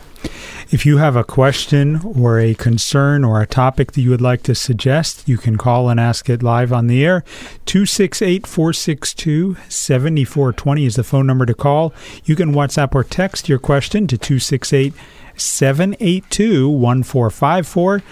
If 0.71 0.85
you 0.85 0.99
have 0.99 1.17
a 1.17 1.25
question 1.25 2.01
or 2.05 2.39
a 2.39 2.55
concern 2.55 3.25
or 3.25 3.41
a 3.41 3.47
topic 3.47 3.93
that 3.93 4.01
you 4.01 4.11
would 4.11 4.21
like 4.21 4.43
to 4.43 4.55
suggest, 4.55 5.27
you 5.27 5.39
can 5.39 5.57
call 5.57 5.89
and 5.89 5.99
ask 5.99 6.29
it 6.29 6.43
live 6.43 6.73
on 6.73 6.89
the 6.89 7.05
air. 7.05 7.25
268 7.65 8.47
462 8.47 9.57
7420 9.69 10.85
is 10.85 10.97
the 10.97 11.05
phone 11.05 11.27
number 11.27 11.47
to 11.47 11.55
call. 11.55 11.95
You 12.25 12.37
can 12.37 12.53
WhatsApp 12.53 12.95
or 12.95 13.05
text 13.05 13.49
your 13.49 13.59
question 13.59 14.07
to 14.09 14.19
268 14.19 14.93
782 15.41 16.69
1454. 16.69 18.03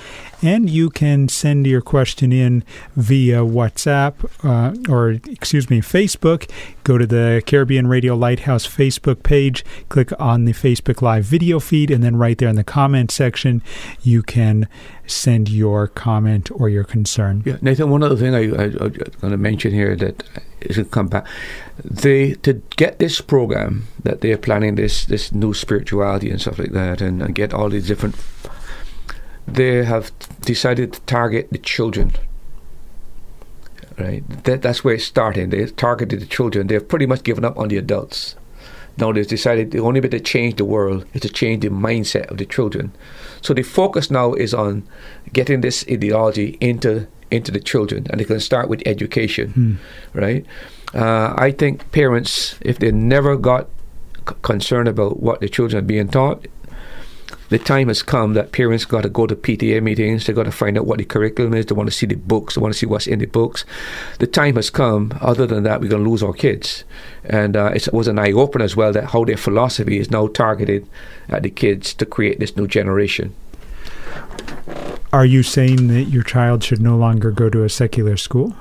And 0.43 0.68
you 0.68 0.91
can 0.91 1.29
send 1.29 1.66
your 1.66 1.81
question 1.81 2.31
in 2.31 2.62
via 2.95 3.39
WhatsApp 3.39 4.14
uh, 4.45 4.93
or, 4.93 5.12
excuse 5.31 5.70
me, 5.70 5.81
Facebook. 5.81 6.51
Go 6.85 6.99
to 6.99 7.07
the 7.07 7.43
Caribbean 7.47 7.87
Radio 7.87 8.14
Lighthouse 8.14 8.66
Facebook 8.66 9.22
page, 9.22 9.64
click 9.89 10.12
on 10.20 10.45
the 10.45 10.53
Facebook 10.53 11.01
Live 11.01 11.24
video 11.24 11.59
feed, 11.59 11.91
and 11.91 12.05
then 12.05 12.16
right 12.16 12.37
there 12.37 12.51
in 12.51 12.57
the 12.57 12.64
comment 12.64 13.11
section, 13.11 13.62
you 14.03 14.22
can 14.22 14.68
send 15.07 15.49
your 15.49 15.89
comment 15.89 16.51
or 16.53 16.68
your 16.68 16.85
concern. 16.85 17.43
Yeah, 17.47 17.57
Nathan. 17.62 17.89
One 17.89 18.03
other 18.03 18.16
thing 18.16 18.35
I, 18.35 18.41
I, 18.41 18.64
I'm 18.64 18.77
going 18.77 19.31
to 19.31 19.37
mention 19.39 19.72
here 19.72 19.97
that 19.97 20.22
is 20.67 20.77
going 20.77 20.87
to 20.87 20.91
come 20.91 21.09
back. 21.09 21.27
They 21.85 22.35
to 22.43 22.55
get 22.77 22.99
this 22.99 23.21
program 23.21 23.87
that 24.03 24.21
they're 24.21 24.39
planning 24.39 24.75
this 24.77 25.05
this 25.05 25.33
new 25.33 25.55
spirituality 25.55 26.31
and 26.31 26.41
stuff 26.41 26.59
like 26.59 26.73
that, 26.73 27.01
and, 27.01 27.23
and 27.23 27.35
get 27.35 27.55
all 27.55 27.69
these 27.71 27.87
different. 27.87 28.17
They 29.47 29.85
have 29.85 30.11
decided 30.41 30.93
to 30.93 31.01
target 31.03 31.49
the 31.51 31.59
children. 31.59 32.12
Right, 33.99 34.23
that, 34.45 34.61
that's 34.61 34.85
where 34.85 34.95
it's 34.95 35.05
starting. 35.05 35.49
They 35.49 35.64
targeted 35.67 36.21
the 36.21 36.27
children. 36.27 36.67
They've 36.67 36.87
pretty 36.87 37.07
much 37.07 37.23
given 37.23 37.47
up 37.47 37.57
on 37.57 37.69
the 37.69 37.79
adults. 37.79 38.37
Now 38.99 39.12
they've 39.12 39.27
decided 39.27 39.71
the 39.71 39.81
only 39.81 40.01
way 40.01 40.09
to 40.09 40.21
change 40.21 40.57
the 40.57 40.64
world 40.64 41.07
is 41.12 41.23
to 41.23 41.29
change 41.29 41.62
the 41.62 41.69
mindset 41.69 42.31
of 42.31 42.39
the 42.39 42.47
children. 42.47 42.93
So 43.43 43.55
the 43.55 43.62
focus 43.62 44.11
now 44.11 44.35
is 44.35 44.55
on 44.55 44.87
getting 45.33 45.61
this 45.61 45.85
ideology 45.91 46.57
into 46.61 47.07
into 47.31 47.51
the 47.53 47.61
children, 47.61 48.07
and 48.11 48.20
they 48.20 48.24
can 48.24 48.41
start 48.41 48.68
with 48.68 48.83
education, 48.87 49.79
right? 50.14 50.45
Uh, 50.95 51.35
I 51.37 51.51
think 51.51 51.91
parents, 51.93 52.59
if 52.61 52.79
they 52.79 52.93
never 52.93 53.37
got 53.37 53.68
c- 54.29 54.35
concerned 54.43 54.89
about 54.89 55.20
what 55.20 55.41
the 55.41 55.49
children 55.49 55.83
are 55.83 55.87
being 55.87 56.09
taught, 56.09 56.47
the 57.49 57.59
time 57.59 57.89
has 57.89 58.03
come 58.03 58.35
that 58.35 58.51
parents 58.53 58.85
got 58.85 59.03
to 59.03 59.09
go 59.09 59.27
to 59.27 59.37
PTA 59.37 59.81
meetings. 59.83 60.27
They 60.27 60.33
got 60.33 60.45
to 60.45 60.53
find 60.53 60.77
out 60.77 60.87
what 60.87 60.99
the 60.99 61.05
curriculum 61.05 61.55
is. 61.55 61.66
They 61.66 61.74
want 61.74 61.89
to 61.89 61.95
see 61.95 62.07
the 62.07 62.16
books. 62.16 62.55
They 62.55 62.61
want 62.61 62.74
to 62.74 62.79
see 62.79 62.87
what's 62.87 63.07
in 63.07 63.20
the 63.20 63.27
books. 63.27 63.64
The 64.18 64.27
time 64.27 64.57
has 64.57 64.68
come. 64.68 65.16
Other 65.20 65.47
than 65.47 65.62
that, 65.62 65.81
we're 65.81 65.89
going 65.89 66.03
to 66.03 66.11
lose 66.11 66.22
our 66.24 66.33
kids. 66.33 66.85
And 67.24 67.57
uh, 67.57 67.72
it 67.74 67.89
was 67.93 68.09
an 68.09 68.18
eye 68.18 68.33
opener 68.33 68.64
as 68.64 68.74
well 68.74 68.93
that 68.93 69.11
how 69.11 69.24
their 69.24 69.37
philosophy 69.37 69.99
is 69.99 70.11
now 70.11 70.27
targeted 70.27 70.89
at 71.29 71.45
the 71.45 71.51
kids 71.51 71.95
to 71.95 72.07
create 72.07 72.41
this 72.41 72.57
new 72.57 72.66
generation. 72.66 73.35
Are 75.17 75.25
you 75.25 75.43
saying 75.43 75.89
that 75.89 76.11
your 76.11 76.23
child 76.23 76.62
should 76.62 76.83
no 76.83 76.95
longer 76.95 77.31
go 77.31 77.49
to 77.49 77.64
a 77.64 77.71
secular 77.71 78.19
school? 78.19 78.55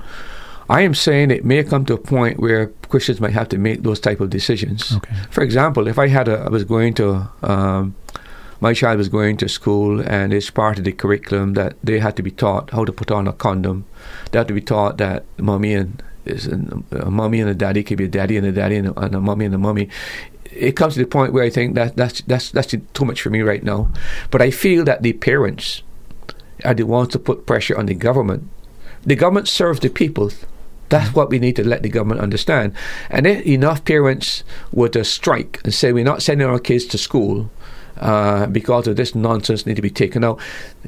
I 0.69 0.83
am 0.83 0.93
saying 0.93 1.29
it 1.29 1.43
may 1.43 1.61
come 1.65 1.83
to 1.83 1.95
a 1.95 1.97
point 1.97 2.39
where 2.39 2.67
Christians 2.87 3.19
might 3.19 3.33
have 3.33 3.49
to 3.49 3.57
make 3.57 3.83
those 3.83 3.99
type 3.99 4.21
of 4.21 4.29
decisions. 4.29 4.95
Okay. 4.95 5.13
For 5.31 5.43
example, 5.43 5.85
if 5.89 5.99
I 5.99 6.07
had 6.07 6.29
a, 6.29 6.37
I 6.37 6.47
was 6.47 6.63
going 6.63 6.93
to, 6.93 7.27
um, 7.43 7.93
my 8.61 8.73
child 8.73 8.99
was 8.99 9.09
going 9.09 9.35
to 9.35 9.49
school, 9.49 9.99
and 9.99 10.31
it's 10.31 10.49
part 10.49 10.77
of 10.77 10.85
the 10.85 10.93
curriculum 10.93 11.55
that 11.55 11.75
they 11.83 11.99
had 11.99 12.15
to 12.15 12.23
be 12.23 12.31
taught 12.31 12.69
how 12.69 12.85
to 12.85 12.93
put 12.93 13.11
on 13.11 13.27
a 13.27 13.33
condom. 13.33 13.83
They 14.31 14.37
had 14.37 14.47
to 14.47 14.53
be 14.53 14.61
taught 14.61 14.97
that 14.99 15.25
mommy 15.37 15.73
and 15.73 16.01
is 16.23 16.47
an, 16.47 16.85
a 16.91 17.11
mommy 17.11 17.41
and 17.41 17.49
a 17.49 17.53
daddy 17.53 17.83
could 17.83 17.97
be 17.97 18.05
a 18.05 18.07
daddy 18.07 18.37
and 18.37 18.47
a 18.47 18.53
daddy 18.53 18.77
and 18.77 18.87
a, 18.87 18.99
and 19.01 19.13
a 19.13 19.19
mommy 19.19 19.43
and 19.43 19.55
a 19.55 19.57
mommy. 19.57 19.89
It 20.53 20.77
comes 20.77 20.93
to 20.93 21.01
the 21.01 21.05
point 21.05 21.33
where 21.33 21.43
I 21.43 21.49
think 21.49 21.75
that 21.75 21.97
that's 21.97 22.21
that's 22.21 22.49
that's 22.51 22.73
too 22.93 23.05
much 23.05 23.21
for 23.21 23.29
me 23.29 23.41
right 23.41 23.61
now. 23.61 23.91
But 24.31 24.41
I 24.41 24.51
feel 24.51 24.85
that 24.85 25.03
the 25.03 25.11
parents 25.11 25.83
are 26.63 26.73
the 26.73 26.83
ones 26.83 27.09
to 27.09 27.19
put 27.19 27.45
pressure 27.45 27.77
on 27.77 27.87
the 27.87 27.93
government. 27.93 28.49
The 29.05 29.15
government 29.15 29.47
serves 29.47 29.79
the 29.79 29.89
people. 29.89 30.31
That's 30.89 31.13
what 31.13 31.29
we 31.29 31.39
need 31.39 31.55
to 31.57 31.67
let 31.67 31.83
the 31.83 31.89
government 31.89 32.21
understand. 32.21 32.73
And 33.09 33.25
if 33.25 33.45
enough 33.45 33.83
parents 33.85 34.43
were 34.71 34.89
to 34.89 35.03
strike 35.03 35.61
and 35.63 35.73
say 35.73 35.91
we're 35.91 36.03
not 36.03 36.21
sending 36.21 36.47
our 36.47 36.59
kids 36.59 36.85
to 36.85 36.97
school 36.97 37.49
uh, 37.97 38.47
because 38.47 38.87
of 38.87 38.95
this 38.95 39.15
nonsense 39.15 39.65
need 39.65 39.75
to 39.75 39.81
be 39.81 39.89
taken 39.89 40.23
out, 40.23 40.39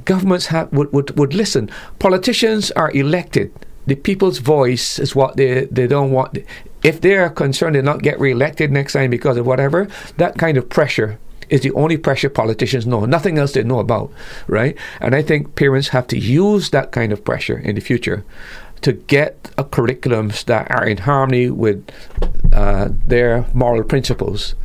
governments 0.05 0.47
have, 0.47 0.71
would, 0.71 0.91
would, 0.93 1.17
would 1.17 1.33
listen. 1.33 1.69
Politicians 1.99 2.71
are 2.71 2.91
elected. 2.91 3.51
The 3.87 3.95
people's 3.95 4.39
voice 4.39 4.99
is 4.99 5.15
what 5.15 5.37
they, 5.37 5.65
they 5.65 5.87
don't 5.87 6.11
want. 6.11 6.37
If 6.83 7.01
they're 7.01 7.29
concerned 7.29 7.75
they 7.75 7.81
not 7.81 8.03
get 8.03 8.19
re-elected 8.19 8.71
next 8.71 8.93
time 8.93 9.09
because 9.09 9.37
of 9.37 9.47
whatever, 9.47 9.87
that 10.17 10.37
kind 10.37 10.57
of 10.57 10.69
pressure 10.69 11.19
is 11.49 11.61
the 11.61 11.71
only 11.71 11.97
pressure 11.97 12.29
politicians 12.29 12.85
know. 12.85 13.05
Nothing 13.05 13.37
else 13.37 13.53
they 13.53 13.63
know 13.63 13.79
about, 13.79 14.11
right? 14.47 14.77
And 14.99 15.15
I 15.15 15.21
think 15.21 15.55
parents 15.55 15.89
have 15.89 16.07
to 16.07 16.17
use 16.17 16.69
that 16.71 16.91
kind 16.91 17.11
of 17.11 17.23
pressure 17.23 17.57
in 17.57 17.75
the 17.75 17.81
future 17.81 18.25
to 18.81 18.93
get 18.93 19.43
curriculums 19.71 20.45
that 20.45 20.69
are 20.71 20.85
in 20.85 20.97
harmony 20.97 21.49
with 21.49 21.83
uh, 22.53 22.89
their 23.05 23.45
moral 23.53 23.83
principles 23.83 24.55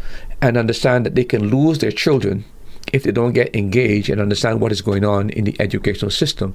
and 0.40 0.56
understand 0.56 1.06
that 1.06 1.14
they 1.14 1.24
can 1.24 1.48
lose 1.48 1.78
their 1.78 1.92
children 1.92 2.44
if 2.92 3.04
they 3.04 3.12
don't 3.12 3.32
get 3.32 3.54
engaged 3.56 4.10
and 4.10 4.20
understand 4.20 4.60
what 4.60 4.72
is 4.72 4.82
going 4.82 5.04
on 5.04 5.30
in 5.30 5.44
the 5.44 5.56
educational 5.58 6.10
system. 6.10 6.54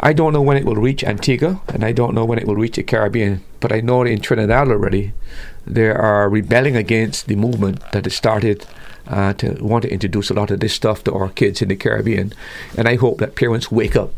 I 0.00 0.12
don't 0.12 0.32
know 0.32 0.42
when 0.42 0.56
it 0.56 0.66
will 0.66 0.76
reach 0.76 1.02
Antigua 1.02 1.62
and 1.68 1.84
I 1.84 1.92
don't 1.92 2.14
know 2.14 2.24
when 2.24 2.38
it 2.38 2.46
will 2.46 2.56
reach 2.56 2.76
the 2.76 2.82
Caribbean, 2.82 3.42
but 3.60 3.72
I 3.72 3.80
know 3.80 4.02
in 4.02 4.20
Trinidad 4.20 4.68
already 4.68 5.12
they 5.66 5.88
are 5.88 6.28
rebelling 6.28 6.76
against 6.76 7.26
the 7.26 7.36
movement 7.36 7.80
that 7.92 8.10
started 8.12 8.66
uh, 9.08 9.32
to 9.34 9.56
want 9.60 9.82
to 9.82 9.92
introduce 9.92 10.30
a 10.30 10.34
lot 10.34 10.50
of 10.50 10.60
this 10.60 10.74
stuff 10.74 11.04
to 11.04 11.12
our 11.12 11.28
kids 11.30 11.62
in 11.62 11.68
the 11.68 11.76
Caribbean. 11.76 12.32
And 12.76 12.88
I 12.88 12.96
hope 12.96 13.18
that 13.18 13.34
parents 13.34 13.70
wake 13.70 13.96
up. 13.96 14.12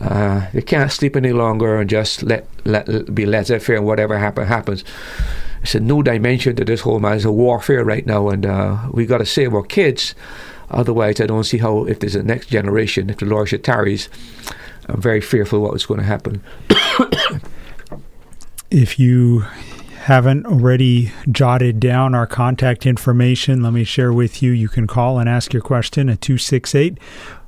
Uh, 0.00 0.48
they 0.52 0.62
can't 0.62 0.90
sleep 0.90 1.16
any 1.16 1.32
longer 1.32 1.80
and 1.80 1.88
just 1.88 2.22
let, 2.22 2.48
let 2.64 3.14
be 3.14 3.26
laissez-faire 3.26 3.76
and 3.76 3.86
whatever 3.86 4.18
happen 4.18 4.46
happens. 4.46 4.84
It's 5.62 5.74
a 5.74 5.80
new 5.80 6.02
dimension 6.02 6.56
to 6.56 6.64
this 6.64 6.82
whole 6.82 6.98
man. 6.98 7.16
It's 7.16 7.24
a 7.24 7.32
warfare 7.32 7.84
right 7.84 8.04
now, 8.04 8.28
and 8.28 8.44
uh, 8.44 8.88
we 8.90 9.06
got 9.06 9.18
to 9.18 9.26
save 9.26 9.54
our 9.54 9.62
kids. 9.62 10.14
Otherwise, 10.68 11.20
I 11.20 11.26
don't 11.26 11.44
see 11.44 11.58
how, 11.58 11.84
if 11.84 12.00
there's 12.00 12.16
a 12.16 12.22
next 12.22 12.48
generation, 12.48 13.08
if 13.08 13.18
the 13.18 13.26
Lord 13.26 13.48
should 13.48 13.64
tarries, 13.64 14.08
I'm 14.88 15.00
very 15.00 15.20
fearful 15.20 15.60
what 15.60 15.72
was 15.72 15.86
going 15.86 16.00
to 16.00 16.06
happen. 16.06 16.42
If 18.70 18.98
you 18.98 19.44
haven't 20.04 20.44
already 20.44 21.10
jotted 21.30 21.80
down 21.80 22.14
our 22.14 22.26
contact 22.26 22.84
information, 22.84 23.62
let 23.62 23.72
me 23.72 23.84
share 23.84 24.12
with 24.12 24.42
you. 24.42 24.50
You 24.50 24.68
can 24.68 24.86
call 24.86 25.18
and 25.18 25.30
ask 25.30 25.54
your 25.54 25.62
question 25.62 26.10
at 26.10 26.20
268 26.20 26.98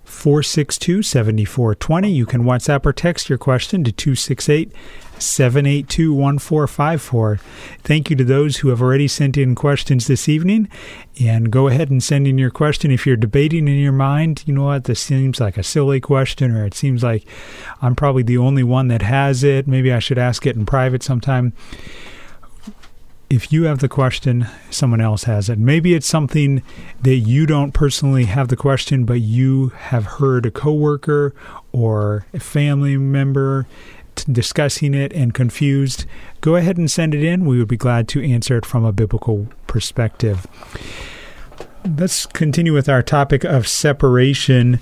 462 0.05 1.03
7420. 1.03 2.11
You 2.11 2.25
can 2.25 2.45
WhatsApp 2.45 2.87
or 2.87 2.95
text 2.95 3.29
your 3.29 3.37
question 3.37 3.85
to 3.85 3.93
268 3.93 4.73
782 5.19 6.15
1454. 6.15 7.41
Thank 7.83 8.09
you 8.09 8.17
to 8.17 8.25
those 8.25 8.57
who 8.59 8.71
have 8.71 8.81
already 8.81 9.07
sent 9.07 9.37
in 9.37 9.55
questions 9.55 10.07
this 10.07 10.27
evening. 10.27 10.71
And 11.21 11.51
go 11.51 11.69
ahead 11.69 11.91
and 11.91 12.03
send 12.03 12.27
in 12.27 12.39
your 12.39 12.51
question. 12.51 12.91
If 12.91 13.07
you're 13.07 13.17
debating 13.17 13.69
in 13.69 13.77
your 13.77 13.93
mind, 13.93 14.45
you 14.47 14.55
know 14.55 14.65
what, 14.65 14.85
this 14.85 15.01
seems 15.01 15.41
like 15.41 15.59
a 15.59 15.63
silly 15.63 16.01
question, 16.01 16.53
or 16.53 16.65
it 16.65 16.73
seems 16.73 17.03
like 17.03 17.27
I'm 17.83 17.95
probably 17.95 18.23
the 18.23 18.39
only 18.39 18.63
one 18.63 18.89
that 18.89 19.03
has 19.03 19.45
it. 19.45 19.69
Maybe 19.69 19.93
I 19.93 19.99
should 19.99 20.17
ask 20.17 20.47
it 20.47 20.57
in 20.57 20.65
private 20.65 21.03
sometime 21.03 21.53
if 23.29 23.53
you 23.53 23.65
have 23.65 23.81
the 23.81 23.89
question, 23.89 24.47
someone 24.71 25.01
else 25.01 25.25
has 25.25 25.49
it. 25.49 25.59
Maybe 25.59 25.95
it's 25.95 26.07
something 26.07 26.63
that 27.03 27.17
you 27.17 27.47
don't 27.47 27.73
personally 27.73 28.25
have 28.25 28.49
the 28.49 28.57
question, 28.57 29.05
but 29.05 29.21
you 29.21 29.69
have 29.69 30.05
heard 30.05 30.47
a 30.47 30.51
coworker 30.51 31.35
or 31.73 32.27
a 32.33 32.41
family 32.41 32.97
member 32.97 33.67
discussing 34.31 34.95
it 34.95 35.13
and 35.13 35.35
confused. 35.35 36.07
Go 36.41 36.57
ahead 36.57 36.79
and 36.79 36.91
send 36.91 37.15
it 37.15 37.25
in. 37.25 37.45
We 37.45 37.59
would 37.59 37.69
be 37.69 37.77
glad 37.77 38.09
to 38.09 38.25
answer 38.25 38.57
it 38.57 38.65
from 38.65 38.85
a 38.85 38.93
biblical 38.93 39.49
perspective. 39.67 40.47
Let's 41.87 42.27
continue 42.27 42.73
with 42.73 42.89
our 42.89 43.03
topic 43.03 43.45
of 43.45 43.69
separation. 43.69 44.81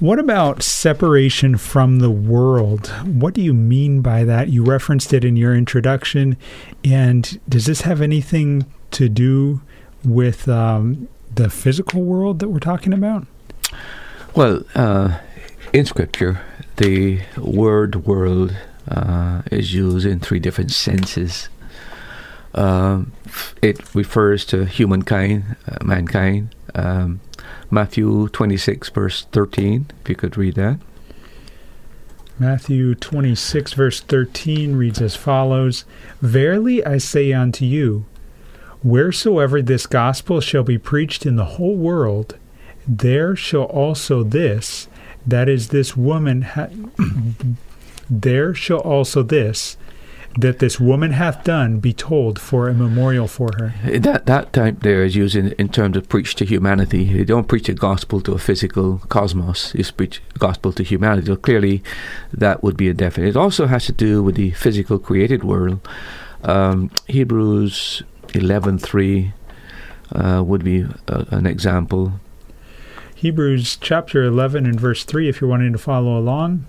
What 0.00 0.18
about 0.18 0.62
separation 0.62 1.56
from 1.56 2.00
the 2.00 2.10
world? 2.10 2.88
What 3.06 3.32
do 3.32 3.40
you 3.40 3.54
mean 3.54 4.02
by 4.02 4.24
that? 4.24 4.50
You 4.50 4.62
referenced 4.62 5.14
it 5.14 5.24
in 5.24 5.36
your 5.36 5.54
introduction. 5.54 6.36
And 6.84 7.40
does 7.48 7.64
this 7.64 7.82
have 7.82 8.02
anything 8.02 8.66
to 8.90 9.08
do 9.08 9.62
with 10.04 10.46
um, 10.46 11.08
the 11.34 11.48
physical 11.48 12.02
world 12.02 12.40
that 12.40 12.48
we're 12.50 12.58
talking 12.58 12.92
about? 12.92 13.26
Well, 14.34 14.62
uh, 14.74 15.20
in 15.72 15.86
Scripture, 15.86 16.42
the 16.76 17.22
word 17.38 18.04
world 18.04 18.54
uh, 18.88 19.40
is 19.50 19.72
used 19.72 20.04
in 20.04 20.20
three 20.20 20.38
different 20.38 20.70
senses. 20.70 21.48
Um, 22.54 23.12
it 23.62 23.94
refers 23.94 24.44
to 24.46 24.64
humankind, 24.66 25.56
uh, 25.66 25.84
mankind. 25.84 26.54
Um, 26.74 27.20
Matthew 27.70 28.28
26, 28.28 28.90
verse 28.90 29.26
13, 29.32 29.86
if 30.02 30.08
you 30.08 30.14
could 30.14 30.36
read 30.36 30.54
that. 30.56 30.78
Matthew 32.38 32.94
26, 32.94 33.72
verse 33.74 34.00
13 34.00 34.74
reads 34.74 35.00
as 35.00 35.16
follows 35.16 35.84
Verily 36.20 36.84
I 36.84 36.98
say 36.98 37.32
unto 37.32 37.64
you, 37.64 38.04
wheresoever 38.82 39.62
this 39.62 39.86
gospel 39.86 40.40
shall 40.40 40.64
be 40.64 40.78
preached 40.78 41.24
in 41.24 41.36
the 41.36 41.44
whole 41.44 41.76
world, 41.76 42.36
there 42.86 43.36
shall 43.36 43.64
also 43.64 44.22
this, 44.22 44.88
that 45.26 45.48
is, 45.48 45.68
this 45.68 45.96
woman, 45.96 46.42
ha- 46.42 46.68
there 48.10 48.54
shall 48.54 48.80
also 48.80 49.22
this, 49.22 49.76
that 50.38 50.58
this 50.58 50.80
woman 50.80 51.12
hath 51.12 51.44
done 51.44 51.78
be 51.78 51.92
told 51.92 52.38
for 52.38 52.68
a 52.68 52.74
memorial 52.74 53.28
for 53.28 53.50
her. 53.58 53.74
That 53.98 54.26
that 54.26 54.52
type 54.52 54.80
there 54.80 55.04
is 55.04 55.14
used 55.14 55.36
in, 55.36 55.52
in 55.52 55.68
terms 55.68 55.96
of 55.96 56.08
preach 56.08 56.34
to 56.36 56.44
humanity. 56.44 57.04
You 57.04 57.24
don't 57.24 57.48
preach 57.48 57.66
the 57.66 57.74
gospel 57.74 58.20
to 58.22 58.32
a 58.32 58.38
physical 58.38 58.98
cosmos. 59.08 59.74
You 59.74 59.84
preach 59.84 60.22
gospel 60.38 60.72
to 60.72 60.82
humanity. 60.82 61.26
So 61.26 61.36
clearly, 61.36 61.82
that 62.32 62.62
would 62.62 62.76
be 62.76 62.88
a 62.88 62.94
definite. 62.94 63.28
It 63.28 63.36
also 63.36 63.66
has 63.66 63.86
to 63.86 63.92
do 63.92 64.22
with 64.22 64.36
the 64.36 64.52
physical 64.52 64.98
created 64.98 65.44
world. 65.44 65.86
Um, 66.44 66.90
Hebrews 67.06 68.02
eleven 68.34 68.78
three 68.78 69.32
uh, 70.14 70.42
would 70.44 70.64
be 70.64 70.84
uh, 71.08 71.24
an 71.30 71.46
example. 71.46 72.20
Hebrews 73.14 73.76
chapter 73.76 74.24
11 74.24 74.66
and 74.66 74.80
verse 74.80 75.04
3, 75.04 75.28
if 75.28 75.40
you're 75.40 75.48
wanting 75.48 75.70
to 75.70 75.78
follow 75.78 76.18
along. 76.18 76.66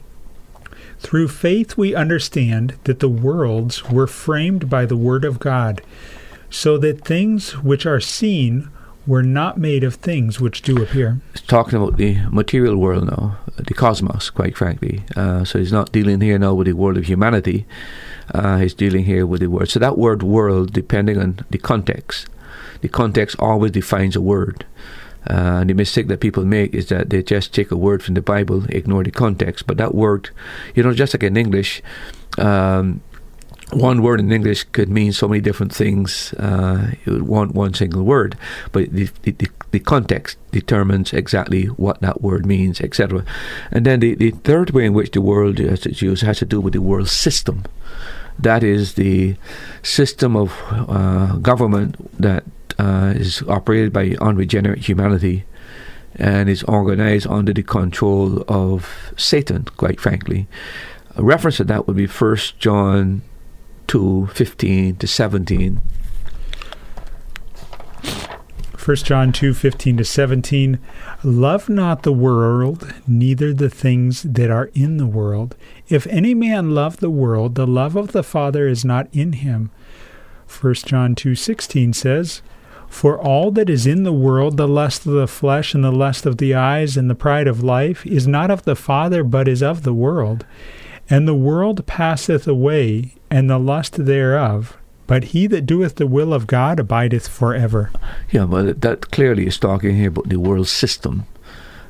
Through 1.03 1.27
faith, 1.27 1.77
we 1.77 1.93
understand 1.93 2.75
that 2.85 2.99
the 2.99 3.09
worlds 3.09 3.89
were 3.89 4.07
framed 4.07 4.69
by 4.69 4.85
the 4.85 4.97
Word 4.97 5.25
of 5.25 5.37
God, 5.37 5.81
so 6.49 6.77
that 6.77 7.05
things 7.05 7.61
which 7.61 7.85
are 7.85 7.99
seen 7.99 8.69
were 9.05 9.21
not 9.21 9.57
made 9.57 9.83
of 9.83 9.95
things 9.95 10.39
which 10.39 10.61
do 10.61 10.81
appear. 10.81 11.19
He's 11.33 11.41
talking 11.41 11.77
about 11.77 11.97
the 11.97 12.19
material 12.31 12.77
world 12.77 13.07
now, 13.07 13.37
the 13.57 13.73
cosmos, 13.73 14.29
quite 14.29 14.55
frankly. 14.55 15.03
Uh, 15.15 15.43
so 15.43 15.59
he's 15.59 15.73
not 15.73 15.91
dealing 15.91 16.21
here 16.21 16.39
now 16.39 16.53
with 16.53 16.67
the 16.67 16.73
world 16.73 16.97
of 16.97 17.05
humanity. 17.05 17.65
Uh, 18.33 18.59
he's 18.59 18.73
dealing 18.73 19.03
here 19.03 19.27
with 19.27 19.41
the 19.41 19.47
word. 19.47 19.69
So 19.69 19.79
that 19.79 19.97
word 19.97 20.23
world, 20.23 20.71
depending 20.71 21.17
on 21.17 21.39
the 21.49 21.57
context, 21.57 22.27
the 22.79 22.87
context 22.87 23.35
always 23.39 23.71
defines 23.71 24.15
a 24.15 24.21
word. 24.21 24.65
Uh, 25.27 25.63
the 25.63 25.73
mistake 25.73 26.07
that 26.07 26.19
people 26.19 26.45
make 26.45 26.73
is 26.73 26.89
that 26.89 27.09
they 27.09 27.23
just 27.23 27.53
take 27.53 27.71
a 27.71 27.77
word 27.77 28.03
from 28.03 28.13
the 28.13 28.21
Bible, 28.21 28.65
ignore 28.69 29.03
the 29.03 29.11
context. 29.11 29.65
But 29.67 29.77
that 29.77 29.95
word, 29.95 30.29
you 30.75 30.83
know, 30.83 30.93
just 30.93 31.13
like 31.13 31.23
in 31.23 31.37
English, 31.37 31.81
um, 32.37 33.01
one 33.73 34.01
word 34.01 34.19
in 34.19 34.31
English 34.31 34.65
could 34.65 34.89
mean 34.89 35.11
so 35.13 35.27
many 35.27 35.41
different 35.41 35.73
things. 35.73 36.33
Uh, 36.33 36.91
you 37.05 37.13
would 37.13 37.23
want 37.23 37.55
one 37.55 37.73
single 37.73 38.03
word, 38.03 38.37
but 38.71 38.91
the, 38.91 39.09
the, 39.23 39.35
the 39.71 39.79
context 39.79 40.37
determines 40.51 41.13
exactly 41.13 41.65
what 41.65 41.99
that 42.01 42.21
word 42.21 42.45
means, 42.45 42.81
etc. 42.81 43.25
And 43.71 43.85
then 43.85 43.99
the, 43.99 44.15
the 44.15 44.31
third 44.31 44.71
way 44.71 44.85
in 44.85 44.93
which 44.93 45.11
the 45.11 45.21
word 45.21 45.59
is 45.59 46.01
used 46.01 46.23
has 46.23 46.39
to 46.39 46.45
do 46.45 46.61
with 46.61 46.73
the 46.73 46.81
world 46.81 47.09
system. 47.09 47.63
That 48.39 48.63
is 48.63 48.95
the 48.95 49.35
system 49.83 50.35
of 50.35 50.53
uh, 50.69 51.37
government 51.37 51.95
that 52.19 52.43
uh, 52.79 53.13
is 53.15 53.41
operated 53.43 53.93
by 53.93 54.15
unregenerate 54.21 54.87
humanity 54.87 55.45
and 56.15 56.49
is 56.49 56.63
organized 56.63 57.27
under 57.27 57.53
the 57.53 57.63
control 57.63 58.43
of 58.47 59.13
Satan, 59.17 59.65
quite 59.77 59.99
frankly. 59.99 60.47
A 61.15 61.23
reference 61.23 61.57
to 61.57 61.63
that 61.65 61.87
would 61.87 61.95
be 61.95 62.07
1 62.07 62.37
John 62.59 63.21
2 63.87 64.27
15 64.27 64.95
to 64.97 65.07
17. 65.07 65.81
1 68.83 68.95
John 68.97 69.31
2 69.31 69.53
15 69.53 69.97
to 69.97 70.03
17. 70.03 70.79
Love 71.23 71.69
not 71.69 72.03
the 72.03 72.11
world, 72.11 72.93
neither 73.07 73.53
the 73.53 73.69
things 73.69 74.23
that 74.23 74.51
are 74.51 74.69
in 74.73 74.97
the 74.97 75.07
world. 75.07 75.55
If 75.87 76.05
any 76.07 76.33
man 76.33 76.71
love 76.75 76.97
the 76.97 77.09
world, 77.09 77.55
the 77.55 77.67
love 77.67 77.95
of 77.95 78.11
the 78.11 78.23
Father 78.23 78.67
is 78.67 78.83
not 78.83 79.07
in 79.13 79.33
him. 79.33 79.71
1 80.61 80.73
John 80.73 81.15
2 81.15 81.33
16 81.33 81.93
says, 81.93 82.41
For 82.93 83.19
all 83.19 83.49
that 83.51 83.69
is 83.69 83.87
in 83.87 84.03
the 84.03 84.13
world, 84.13 84.55
the 84.55 84.67
lust 84.67 85.07
of 85.07 85.13
the 85.13 85.27
flesh, 85.27 85.73
and 85.73 85.83
the 85.83 85.91
lust 85.91 86.27
of 86.27 86.37
the 86.37 86.53
eyes, 86.53 86.95
and 86.95 87.09
the 87.09 87.15
pride 87.15 87.47
of 87.47 87.63
life, 87.63 88.05
is 88.05 88.27
not 88.27 88.51
of 88.51 88.63
the 88.63 88.75
Father, 88.75 89.23
but 89.23 89.47
is 89.47 89.63
of 89.63 89.81
the 89.81 89.93
world. 89.93 90.45
And 91.09 91.27
the 91.27 91.33
world 91.33 91.85
passeth 91.87 92.47
away, 92.47 93.15
and 93.31 93.49
the 93.49 93.57
lust 93.57 94.05
thereof 94.05 94.77
but 95.05 95.25
he 95.25 95.47
that 95.47 95.65
doeth 95.65 95.95
the 95.95 96.07
will 96.07 96.33
of 96.33 96.47
God 96.47 96.79
abideth 96.79 97.27
forever. 97.27 97.91
Yeah, 98.31 98.45
but 98.45 98.81
that 98.81 99.11
clearly 99.11 99.47
is 99.47 99.57
talking 99.57 99.95
here 99.95 100.07
about 100.07 100.29
the 100.29 100.39
world 100.39 100.67
system. 100.67 101.25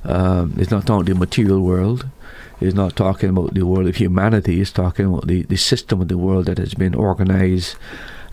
Um, 0.04 0.56
it's 0.58 0.72
not 0.72 0.88
talking 0.88 1.14
the 1.14 1.20
material 1.20 1.62
world. 1.62 2.10
It's 2.60 2.76
not 2.76 2.95
talking 2.95 3.30
about 3.30 3.54
the 3.54 3.66
world 3.66 3.88
of 3.88 3.97
humanity. 3.97 4.62
It's 4.62 4.72
talking 4.72 5.06
about 5.06 5.28
the, 5.28 5.43
the 5.43 5.58
system 5.58 6.01
of 6.01 6.08
the 6.08 6.18
world 6.18 6.45
that 6.47 6.58
has 6.58 6.74
been 6.74 6.95
organized 6.95 7.76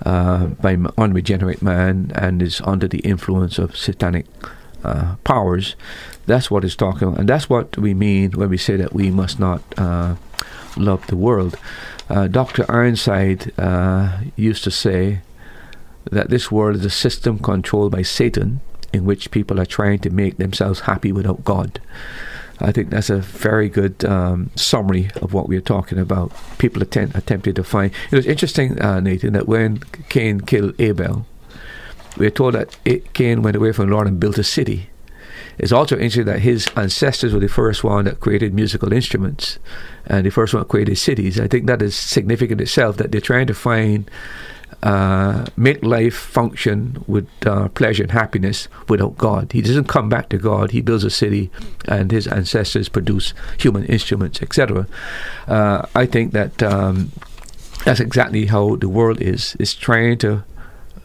uh, 0.04 0.46
by 0.46 0.76
unregenerate 0.96 1.62
man 1.62 2.12
and 2.14 2.42
is 2.42 2.60
under 2.64 2.88
the 2.88 3.00
influence 3.00 3.58
of 3.58 3.76
satanic 3.76 4.26
uh, 4.84 5.16
powers. 5.24 5.76
That's 6.26 6.50
what 6.50 6.64
it's 6.64 6.76
talking 6.76 7.08
about. 7.08 7.20
And 7.20 7.28
that's 7.28 7.50
what 7.50 7.76
we 7.76 7.94
mean 7.94 8.32
when 8.32 8.48
we 8.48 8.56
say 8.56 8.76
that 8.76 8.92
we 8.92 9.10
must 9.10 9.38
not 9.38 9.62
uh, 9.76 10.16
love 10.76 11.06
the 11.06 11.16
world. 11.16 11.56
Uh, 12.08 12.28
Dr. 12.28 12.70
Ironside 12.70 13.52
uh, 13.58 14.18
used 14.36 14.64
to 14.64 14.70
say 14.70 15.20
that 16.10 16.30
this 16.30 16.50
world 16.50 16.76
is 16.76 16.84
a 16.84 16.90
system 16.90 17.38
controlled 17.38 17.92
by 17.92 18.02
Satan 18.02 18.60
in 18.92 19.04
which 19.04 19.30
people 19.30 19.60
are 19.60 19.66
trying 19.66 19.98
to 20.00 20.10
make 20.10 20.36
themselves 20.38 20.80
happy 20.80 21.12
without 21.12 21.44
God. 21.44 21.80
I 22.60 22.72
think 22.72 22.90
that's 22.90 23.10
a 23.10 23.18
very 23.18 23.68
good 23.68 24.04
um, 24.04 24.50
summary 24.54 25.10
of 25.22 25.32
what 25.32 25.48
we're 25.48 25.60
talking 25.60 25.98
about. 25.98 26.32
People 26.58 26.82
attempt, 26.82 27.16
attempted 27.16 27.56
to 27.56 27.64
find. 27.64 27.92
It 28.10 28.16
was 28.16 28.26
interesting, 28.26 28.80
uh, 28.80 29.00
Nathan, 29.00 29.32
that 29.32 29.48
when 29.48 29.78
Cain 30.08 30.40
killed 30.40 30.78
Abel, 30.78 31.26
we're 32.16 32.30
told 32.30 32.54
that 32.54 32.76
it, 32.84 33.12
Cain 33.14 33.42
went 33.42 33.56
away 33.56 33.72
from 33.72 33.88
the 33.88 33.94
Lord 33.94 34.06
and 34.06 34.20
built 34.20 34.38
a 34.38 34.44
city. 34.44 34.90
It's 35.58 35.72
also 35.72 35.96
interesting 35.96 36.24
that 36.24 36.40
his 36.40 36.68
ancestors 36.76 37.34
were 37.34 37.40
the 37.40 37.48
first 37.48 37.84
one 37.84 38.06
that 38.06 38.20
created 38.20 38.54
musical 38.54 38.92
instruments 38.92 39.58
and 40.06 40.24
the 40.24 40.30
first 40.30 40.54
one 40.54 40.62
that 40.62 40.68
created 40.68 40.96
cities. 40.96 41.38
I 41.38 41.48
think 41.48 41.66
that 41.66 41.82
is 41.82 41.94
significant 41.94 42.60
itself 42.60 42.96
that 42.96 43.12
they're 43.12 43.20
trying 43.20 43.46
to 43.46 43.54
find 43.54 44.10
uh, 44.82 45.46
make 45.56 45.82
life 45.82 46.14
function 46.14 47.04
with 47.06 47.28
uh, 47.46 47.68
pleasure 47.68 48.02
and 48.02 48.12
happiness 48.12 48.68
without 48.88 49.18
God. 49.18 49.52
He 49.52 49.60
doesn't 49.60 49.88
come 49.88 50.08
back 50.08 50.28
to 50.30 50.38
God. 50.38 50.70
He 50.70 50.80
builds 50.80 51.04
a 51.04 51.10
city, 51.10 51.50
and 51.86 52.10
his 52.10 52.26
ancestors 52.26 52.88
produce 52.88 53.34
human 53.58 53.84
instruments, 53.86 54.40
etc. 54.42 54.86
Uh, 55.46 55.86
I 55.94 56.06
think 56.06 56.32
that 56.32 56.62
um, 56.62 57.12
that's 57.84 58.00
exactly 58.00 58.46
how 58.46 58.76
the 58.76 58.88
world 58.88 59.20
is. 59.20 59.56
It's 59.58 59.74
trying 59.74 60.18
to 60.18 60.44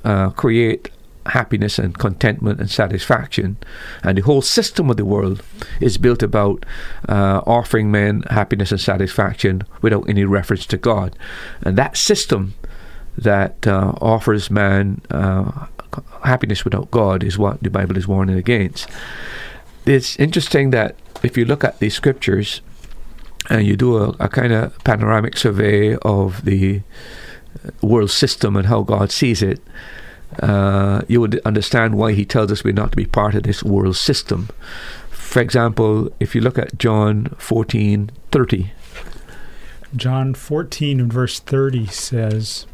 uh, 0.04 0.30
create 0.32 0.90
happiness 1.28 1.80
and 1.80 1.98
contentment 1.98 2.60
and 2.60 2.70
satisfaction. 2.70 3.58
And 4.04 4.18
the 4.18 4.22
whole 4.22 4.42
system 4.42 4.90
of 4.90 4.98
the 4.98 5.06
world 5.06 5.42
is 5.82 5.98
built 5.98 6.22
about 6.22 6.66
uh, 7.10 7.42
offering 7.46 7.92
men 7.92 8.24
happiness 8.30 8.72
and 8.72 8.80
satisfaction 8.80 9.64
without 9.82 10.08
any 10.08 10.24
reference 10.24 10.66
to 10.68 10.78
God. 10.78 11.18
And 11.64 11.78
that 11.78 11.98
system 11.98 12.54
that 13.18 13.66
uh, 13.68 13.94
offers 14.02 14.52
man 14.52 15.02
uh, 15.10 15.68
happiness 16.24 16.66
without 16.66 16.92
God 16.92 17.24
is 17.24 17.38
what 17.38 17.62
the 17.62 17.70
Bible 17.70 17.98
is 17.98 18.08
warning 18.08 18.38
against. 18.38 18.90
It's 19.86 20.18
interesting 20.18 20.72
that 20.72 20.96
if 21.24 21.38
you 21.38 21.46
look 21.46 21.64
at 21.64 21.80
the 21.80 21.90
scriptures 21.90 22.62
and 23.50 23.66
you 23.66 23.76
do 23.76 23.98
a, 23.98 24.10
a 24.20 24.28
kind 24.28 24.52
of 24.52 24.78
panoramic 24.84 25.38
survey 25.38 25.96
of 25.98 26.44
the 26.46 26.82
world 27.82 28.12
system 28.12 28.56
and 28.56 28.68
how 28.68 28.82
God 28.82 29.12
sees 29.12 29.42
it, 29.42 29.62
uh, 30.40 31.02
you 31.08 31.22
would 31.22 31.40
understand 31.46 31.96
why 31.96 32.14
He 32.14 32.26
tells 32.26 32.52
us 32.52 32.64
we're 32.64 32.74
not 32.74 32.92
to 32.92 32.98
be 32.98 33.06
part 33.06 33.36
of 33.36 33.44
this 33.44 33.64
world 33.64 33.96
system. 33.96 34.50
For 35.10 35.40
example, 35.40 36.12
if 36.20 36.36
you 36.36 36.42
look 36.42 36.58
at 36.58 36.78
John 36.78 37.36
14 37.38 38.12
30. 38.32 38.72
John 39.96 40.34
14 40.34 41.00
and 41.00 41.14
verse 41.14 41.40
30 41.40 41.86
says, 41.88 42.66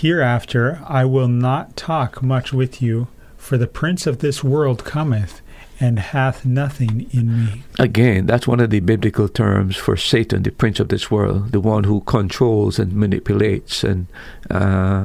Hereafter 0.00 0.80
I 0.86 1.04
will 1.04 1.28
not 1.28 1.76
talk 1.76 2.22
much 2.22 2.54
with 2.54 2.80
you, 2.80 3.08
for 3.36 3.58
the 3.58 3.66
prince 3.66 4.06
of 4.06 4.20
this 4.20 4.42
world 4.42 4.82
cometh, 4.82 5.42
and 5.78 5.98
hath 5.98 6.46
nothing 6.46 7.06
in 7.12 7.44
me. 7.44 7.62
Again, 7.78 8.24
that's 8.24 8.48
one 8.48 8.60
of 8.60 8.70
the 8.70 8.80
biblical 8.80 9.28
terms 9.28 9.76
for 9.76 9.98
Satan, 9.98 10.42
the 10.42 10.52
prince 10.52 10.80
of 10.80 10.88
this 10.88 11.10
world, 11.10 11.52
the 11.52 11.60
one 11.60 11.84
who 11.84 12.00
controls 12.00 12.78
and 12.78 12.94
manipulates 12.94 13.84
and 13.84 14.06
uh, 14.50 15.04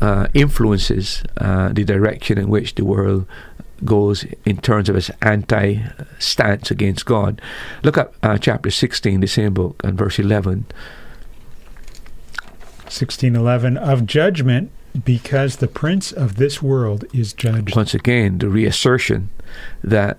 uh, 0.00 0.28
influences 0.32 1.22
uh, 1.36 1.74
the 1.74 1.84
direction 1.84 2.38
in 2.38 2.48
which 2.48 2.76
the 2.76 2.86
world 2.86 3.26
goes 3.84 4.24
in 4.46 4.56
terms 4.56 4.88
of 4.88 4.96
its 4.96 5.10
anti 5.20 5.82
stance 6.18 6.70
against 6.70 7.04
God. 7.04 7.42
Look 7.82 7.98
at 7.98 8.14
uh, 8.22 8.38
chapter 8.38 8.70
16, 8.70 9.20
the 9.20 9.26
same 9.26 9.52
book, 9.52 9.78
and 9.84 9.98
verse 9.98 10.18
11. 10.18 10.64
1611 12.86 13.76
of 13.76 14.06
judgment 14.06 14.70
because 15.04 15.56
the 15.56 15.68
prince 15.68 16.12
of 16.12 16.36
this 16.36 16.62
world 16.62 17.04
is 17.12 17.32
judged. 17.32 17.76
Once 17.76 17.94
again, 17.94 18.38
the 18.38 18.48
reassertion 18.48 19.30
that 19.82 20.18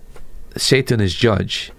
Satan 0.56 1.00
is 1.00 1.14
judge. 1.14 1.72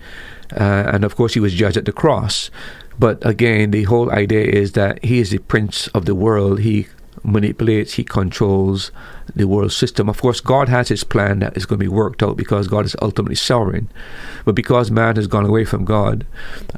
Uh, 0.53 0.91
and 0.93 1.05
of 1.05 1.15
course, 1.17 1.35
he 1.35 1.41
was 1.41 1.55
judged 1.55 1.77
at 1.77 1.85
the 1.85 1.93
cross. 1.93 2.51
But 2.99 3.25
again, 3.25 3.71
the 3.71 3.85
whole 3.85 4.11
idea 4.11 4.45
is 4.45 4.73
that 4.73 5.05
he 5.05 5.21
is 5.21 5.31
the 5.31 5.39
prince 5.39 5.89
of 5.89 6.07
the 6.07 6.15
world. 6.15 6.61
He 6.61 6.89
manipulates, 7.23 7.95
he 7.95 8.05
controls 8.05 8.91
the 9.35 9.47
world 9.47 9.73
system. 9.73 10.09
Of 10.09 10.21
course, 10.21 10.41
God 10.41 10.69
has 10.69 10.89
his 10.89 11.05
plan 11.05 11.41
that 11.41 11.57
is 11.57 11.67
going 11.67 11.79
to 11.79 11.85
be 11.85 11.89
worked 11.89 12.23
out 12.23 12.37
because 12.37 12.67
God 12.69 12.87
is 12.87 12.97
ultimately 13.03 13.35
sovereign. 13.35 13.89
But 14.45 14.55
because 14.55 14.91
man 14.91 15.17
has 15.17 15.27
gone 15.27 15.45
away 15.45 15.65
from 15.65 15.85
God, 15.85 16.27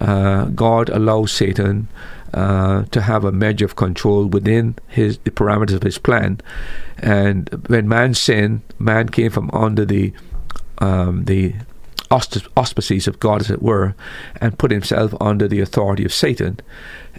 uh, 0.01 0.47
God 0.47 0.89
allows 0.91 1.33
Satan 1.33 1.89
uh, 2.35 2.85
to 2.85 3.01
have 3.01 3.25
a 3.25 3.33
measure 3.33 3.65
of 3.65 3.77
control 3.77 4.27
within 4.27 4.77
his 4.89 5.19
the 5.19 5.31
parameters 5.31 5.75
of 5.75 5.83
his 5.83 5.99
plan. 5.99 6.41
And 6.99 7.49
when 7.67 7.89
man 7.89 8.15
sinned, 8.15 8.63
man 8.79 9.09
came 9.09 9.31
from 9.31 9.51
under 9.53 9.85
the 9.85 10.13
um, 10.79 11.25
the 11.25 11.55
auspices 12.11 13.07
of 13.07 13.21
God, 13.21 13.41
as 13.41 13.51
it 13.51 13.63
were, 13.63 13.95
and 14.41 14.59
put 14.59 14.71
himself 14.71 15.15
under 15.21 15.47
the 15.47 15.61
authority 15.61 16.05
of 16.05 16.13
Satan. 16.13 16.59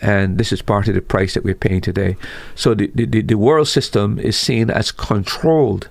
And 0.01 0.37
this 0.37 0.51
is 0.51 0.61
part 0.61 0.87
of 0.87 0.95
the 0.95 1.01
price 1.01 1.33
that 1.33 1.43
we're 1.43 1.55
paying 1.55 1.81
today. 1.81 2.17
So 2.55 2.73
the, 2.73 2.87
the, 2.93 3.21
the 3.21 3.37
world 3.37 3.67
system 3.67 4.19
is 4.19 4.37
seen 4.37 4.69
as 4.69 4.91
controlled 4.91 5.89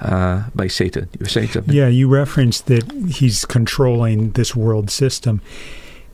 uh, 0.00 0.44
by 0.54 0.66
Satan. 0.66 1.08
You 1.14 1.20
were 1.20 1.28
saying 1.28 1.48
something? 1.48 1.74
Yeah, 1.74 1.88
you 1.88 2.08
referenced 2.08 2.66
that 2.66 2.90
he's 3.08 3.44
controlling 3.44 4.32
this 4.32 4.54
world 4.54 4.90
system. 4.90 5.40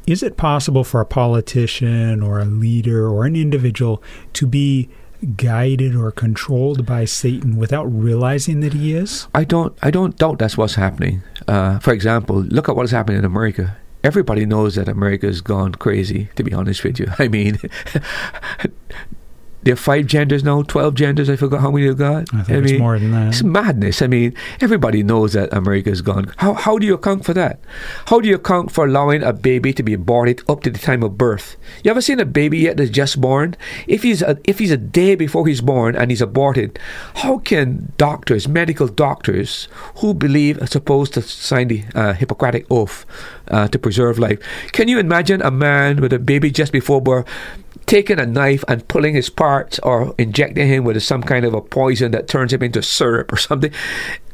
Is 0.08 0.22
it 0.22 0.38
possible 0.38 0.84
for 0.84 1.02
a 1.02 1.04
politician 1.04 2.22
or 2.22 2.40
a 2.40 2.46
leader 2.46 3.06
or 3.06 3.26
an 3.26 3.36
individual 3.36 4.02
to 4.32 4.46
be 4.46 4.88
guided 5.36 5.94
or 5.94 6.10
controlled 6.10 6.86
by 6.86 7.04
Satan 7.04 7.58
without 7.58 7.84
realizing 7.84 8.60
that 8.60 8.72
he 8.72 8.94
is? 8.94 9.28
I 9.34 9.44
don't. 9.44 9.76
I 9.82 9.90
don't 9.90 10.16
doubt 10.16 10.38
that's 10.38 10.56
what's 10.56 10.76
happening. 10.76 11.20
Uh, 11.46 11.78
for 11.80 11.92
example, 11.92 12.36
look 12.40 12.70
at 12.70 12.74
what 12.74 12.84
is 12.84 12.90
happening 12.90 13.18
in 13.18 13.26
America. 13.26 13.76
Everybody 14.02 14.46
knows 14.46 14.76
that 14.76 14.88
America 14.88 15.26
has 15.26 15.42
gone 15.42 15.72
crazy. 15.72 16.30
To 16.36 16.42
be 16.42 16.54
honest 16.54 16.84
with 16.84 16.98
you, 16.98 17.08
I 17.18 17.28
mean, 17.28 17.58
there 19.62 19.72
are 19.72 19.76
five 19.76 20.06
genders 20.06 20.44
now, 20.44 20.62
12 20.62 20.94
genders. 20.94 21.28
I 21.28 21.36
forgot 21.36 21.60
how 21.60 21.70
many 21.70 21.86
you 21.86 21.94
got. 21.94 22.32
I 22.32 22.42
think 22.42 22.50
I 22.50 22.60
mean, 22.60 22.64
it's 22.64 22.78
more 22.78 22.98
than 22.98 23.10
that. 23.10 23.28
It's 23.28 23.42
madness. 23.42 24.02
I 24.02 24.06
mean, 24.06 24.34
everybody 24.60 25.02
knows 25.02 25.32
that 25.32 25.52
America 25.52 25.90
is 25.90 26.00
gone. 26.00 26.32
How, 26.36 26.54
how 26.54 26.78
do 26.78 26.86
you 26.86 26.94
account 26.94 27.24
for 27.24 27.34
that? 27.34 27.58
How 28.06 28.20
do 28.20 28.28
you 28.28 28.36
account 28.36 28.70
for 28.70 28.86
allowing 28.86 29.22
a 29.22 29.32
baby 29.32 29.72
to 29.72 29.82
be 29.82 29.94
aborted 29.94 30.42
up 30.48 30.62
to 30.62 30.70
the 30.70 30.78
time 30.78 31.02
of 31.02 31.18
birth? 31.18 31.56
You 31.82 31.90
ever 31.90 32.00
seen 32.00 32.20
a 32.20 32.24
baby 32.24 32.58
yet 32.58 32.76
that's 32.76 32.90
just 32.90 33.20
born? 33.20 33.56
If 33.86 34.04
he's 34.04 34.22
a, 34.22 34.38
if 34.44 34.58
he's 34.60 34.70
a 34.70 34.76
day 34.76 35.16
before 35.16 35.46
he's 35.46 35.60
born 35.60 35.96
and 35.96 36.10
he's 36.10 36.22
aborted, 36.22 36.78
how 37.16 37.38
can 37.38 37.92
doctors, 37.96 38.46
medical 38.46 38.86
doctors, 38.86 39.66
who 39.96 40.14
believe 40.14 40.62
are 40.62 40.66
supposed 40.66 41.14
to 41.14 41.22
sign 41.22 41.68
the 41.68 41.84
uh, 41.94 42.12
Hippocratic 42.12 42.66
oath 42.70 43.04
uh, 43.48 43.66
to 43.68 43.78
preserve 43.78 44.18
life, 44.18 44.38
can 44.72 44.86
you 44.86 44.98
imagine 44.98 45.42
a 45.42 45.50
man 45.50 46.00
with 46.00 46.12
a 46.12 46.18
baby 46.18 46.50
just 46.50 46.72
before 46.72 47.00
birth? 47.00 47.26
Taking 47.88 48.20
a 48.20 48.26
knife 48.26 48.62
and 48.68 48.86
pulling 48.86 49.14
his 49.14 49.30
parts 49.30 49.80
or 49.80 50.14
injecting 50.18 50.68
him 50.68 50.84
with 50.84 51.02
some 51.02 51.22
kind 51.22 51.44
of 51.44 51.54
a 51.54 51.60
poison 51.60 52.12
that 52.12 52.28
turns 52.28 52.52
him 52.52 52.62
into 52.62 52.82
syrup 52.82 53.32
or 53.32 53.36
something. 53.36 53.72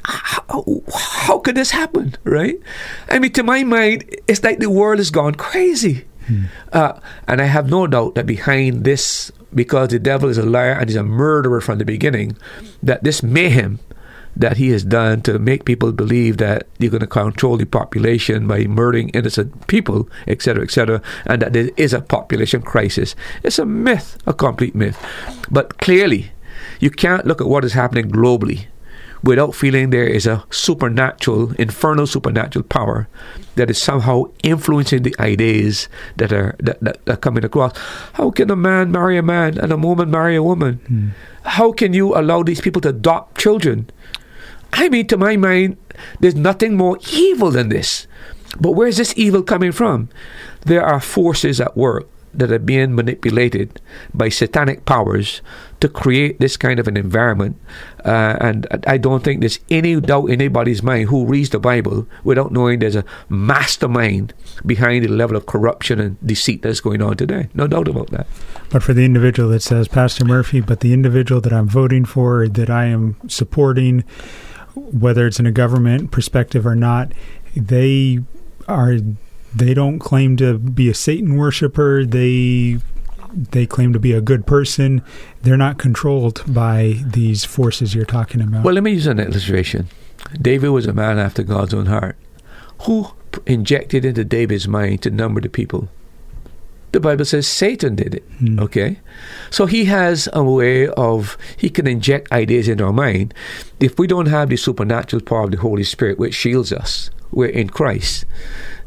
How, 0.04 0.82
how 0.92 1.38
could 1.38 1.54
this 1.54 1.70
happen, 1.70 2.14
right? 2.24 2.60
I 3.08 3.18
mean, 3.18 3.32
to 3.32 3.42
my 3.42 3.64
mind, 3.64 4.04
it's 4.28 4.44
like 4.44 4.58
the 4.58 4.68
world 4.68 4.98
has 4.98 5.10
gone 5.10 5.34
crazy. 5.36 6.04
Hmm. 6.26 6.44
Uh, 6.72 7.00
and 7.26 7.40
I 7.40 7.46
have 7.46 7.70
no 7.70 7.86
doubt 7.86 8.16
that 8.16 8.26
behind 8.26 8.84
this, 8.84 9.32
because 9.54 9.88
the 9.88 9.98
devil 9.98 10.28
is 10.28 10.36
a 10.36 10.44
liar 10.44 10.72
and 10.72 10.90
he's 10.90 10.96
a 10.96 11.02
murderer 11.02 11.60
from 11.60 11.78
the 11.78 11.84
beginning, 11.84 12.36
that 12.82 13.04
this 13.04 13.22
mayhem 13.22 13.78
that 14.36 14.56
he 14.56 14.70
has 14.70 14.84
done 14.84 15.22
to 15.22 15.38
make 15.38 15.64
people 15.64 15.92
believe 15.92 16.38
that 16.38 16.66
you're 16.78 16.90
going 16.90 17.00
to 17.00 17.06
control 17.06 17.56
the 17.56 17.64
population 17.64 18.46
by 18.46 18.64
murdering 18.64 19.08
innocent 19.10 19.66
people, 19.66 20.08
etc., 20.26 20.62
etc., 20.62 21.02
and 21.26 21.42
that 21.42 21.52
there 21.52 21.70
is 21.76 21.92
a 21.92 22.00
population 22.00 22.62
crisis. 22.62 23.14
It's 23.42 23.58
a 23.58 23.66
myth, 23.66 24.18
a 24.26 24.34
complete 24.34 24.74
myth. 24.74 24.98
But 25.50 25.78
clearly, 25.78 26.32
you 26.80 26.90
can't 26.90 27.26
look 27.26 27.40
at 27.40 27.46
what 27.46 27.64
is 27.64 27.72
happening 27.72 28.10
globally 28.10 28.66
without 29.24 29.54
feeling 29.54 29.88
there 29.88 30.06
is 30.06 30.26
a 30.26 30.44
supernatural, 30.50 31.52
infernal 31.54 32.06
supernatural 32.06 32.62
power 32.62 33.08
that 33.56 33.70
is 33.70 33.80
somehow 33.80 34.24
influencing 34.42 35.02
the 35.02 35.16
ideas 35.18 35.88
that 36.16 36.30
are 36.32 36.54
that, 36.58 36.78
that, 36.80 36.98
are 37.08 37.16
coming 37.16 37.44
across. 37.44 37.72
How 38.12 38.30
can 38.30 38.50
a 38.50 38.56
man 38.56 38.92
marry 38.92 39.16
a 39.16 39.22
man 39.22 39.58
and 39.58 39.72
a 39.72 39.78
woman 39.78 40.10
marry 40.10 40.36
a 40.36 40.42
woman? 40.42 40.74
Hmm. 40.86 41.08
How 41.44 41.72
can 41.72 41.94
you 41.94 42.14
allow 42.14 42.42
these 42.42 42.60
people 42.60 42.82
to 42.82 42.90
adopt 42.90 43.38
children? 43.38 43.88
I 44.74 44.88
mean, 44.88 45.06
to 45.06 45.16
my 45.16 45.36
mind, 45.36 45.76
there's 46.20 46.34
nothing 46.34 46.76
more 46.76 46.98
evil 47.12 47.50
than 47.50 47.68
this. 47.68 48.06
But 48.58 48.72
where's 48.72 48.96
this 48.96 49.14
evil 49.16 49.42
coming 49.42 49.72
from? 49.72 50.08
There 50.66 50.84
are 50.84 51.00
forces 51.00 51.60
at 51.60 51.76
work 51.76 52.08
that 52.34 52.50
are 52.50 52.58
being 52.58 52.94
manipulated 52.94 53.80
by 54.12 54.28
satanic 54.28 54.84
powers 54.84 55.40
to 55.78 55.88
create 55.88 56.40
this 56.40 56.56
kind 56.56 56.80
of 56.80 56.88
an 56.88 56.96
environment. 56.96 57.56
Uh, 58.04 58.36
and 58.40 58.66
I 58.86 58.98
don't 58.98 59.22
think 59.22 59.40
there's 59.40 59.60
any 59.70 60.00
doubt 60.00 60.26
in 60.26 60.40
anybody's 60.40 60.82
mind 60.82 61.08
who 61.08 61.24
reads 61.26 61.50
the 61.50 61.60
Bible 61.60 62.08
without 62.24 62.50
knowing 62.50 62.80
there's 62.80 62.96
a 62.96 63.04
mastermind 63.28 64.34
behind 64.66 65.04
the 65.04 65.08
level 65.08 65.36
of 65.36 65.46
corruption 65.46 66.00
and 66.00 66.26
deceit 66.26 66.62
that's 66.62 66.80
going 66.80 67.02
on 67.02 67.16
today. 67.16 67.48
No 67.54 67.68
doubt 67.68 67.86
about 67.86 68.10
that. 68.10 68.26
But 68.70 68.82
for 68.82 68.94
the 68.94 69.04
individual 69.04 69.50
that 69.50 69.62
says, 69.62 69.86
Pastor 69.86 70.24
Murphy, 70.24 70.60
but 70.60 70.80
the 70.80 70.92
individual 70.92 71.40
that 71.42 71.52
I'm 71.52 71.68
voting 71.68 72.04
for, 72.04 72.48
that 72.48 72.70
I 72.70 72.86
am 72.86 73.16
supporting, 73.28 74.02
whether 74.74 75.26
it's 75.26 75.38
in 75.40 75.46
a 75.46 75.52
government 75.52 76.10
perspective 76.10 76.66
or 76.66 76.74
not, 76.74 77.12
they 77.56 78.20
are 78.68 78.98
they 79.54 79.74
don't 79.74 79.98
claim 79.98 80.36
to 80.38 80.58
be 80.58 80.88
a 80.88 80.94
Satan 80.94 81.36
worshiper. 81.36 82.04
They 82.04 82.78
they 83.32 83.66
claim 83.66 83.92
to 83.92 83.98
be 83.98 84.12
a 84.12 84.20
good 84.20 84.46
person. 84.46 85.02
They're 85.42 85.56
not 85.56 85.78
controlled 85.78 86.42
by 86.46 87.00
these 87.04 87.44
forces 87.44 87.94
you're 87.94 88.04
talking 88.04 88.40
about. 88.40 88.64
Well, 88.64 88.74
let 88.74 88.84
me 88.84 88.92
use 88.92 89.06
an 89.06 89.18
illustration. 89.18 89.88
David 90.40 90.68
was 90.68 90.86
a 90.86 90.92
man 90.92 91.18
after 91.18 91.42
God's 91.42 91.74
own 91.74 91.86
heart. 91.86 92.16
Who 92.82 93.08
injected 93.46 94.04
into 94.04 94.24
David's 94.24 94.68
mind 94.68 95.02
to 95.02 95.10
number 95.10 95.40
the 95.40 95.48
people? 95.48 95.88
The 96.94 97.00
Bible 97.00 97.24
says 97.24 97.48
Satan 97.48 97.96
did 97.96 98.14
it. 98.14 98.30
Mm. 98.38 98.60
Okay? 98.60 99.00
So 99.50 99.66
he 99.66 99.86
has 99.86 100.28
a 100.32 100.44
way 100.44 100.86
of, 100.90 101.36
he 101.56 101.68
can 101.68 101.88
inject 101.88 102.30
ideas 102.30 102.68
into 102.68 102.84
our 102.84 102.92
mind. 102.92 103.34
If 103.80 103.98
we 103.98 104.06
don't 104.06 104.26
have 104.26 104.48
the 104.48 104.56
supernatural 104.56 105.20
power 105.20 105.42
of 105.42 105.50
the 105.50 105.56
Holy 105.56 105.82
Spirit, 105.82 106.20
which 106.20 106.36
shields 106.36 106.72
us, 106.72 107.10
we're 107.32 107.48
in 107.50 107.68
Christ. 107.68 108.26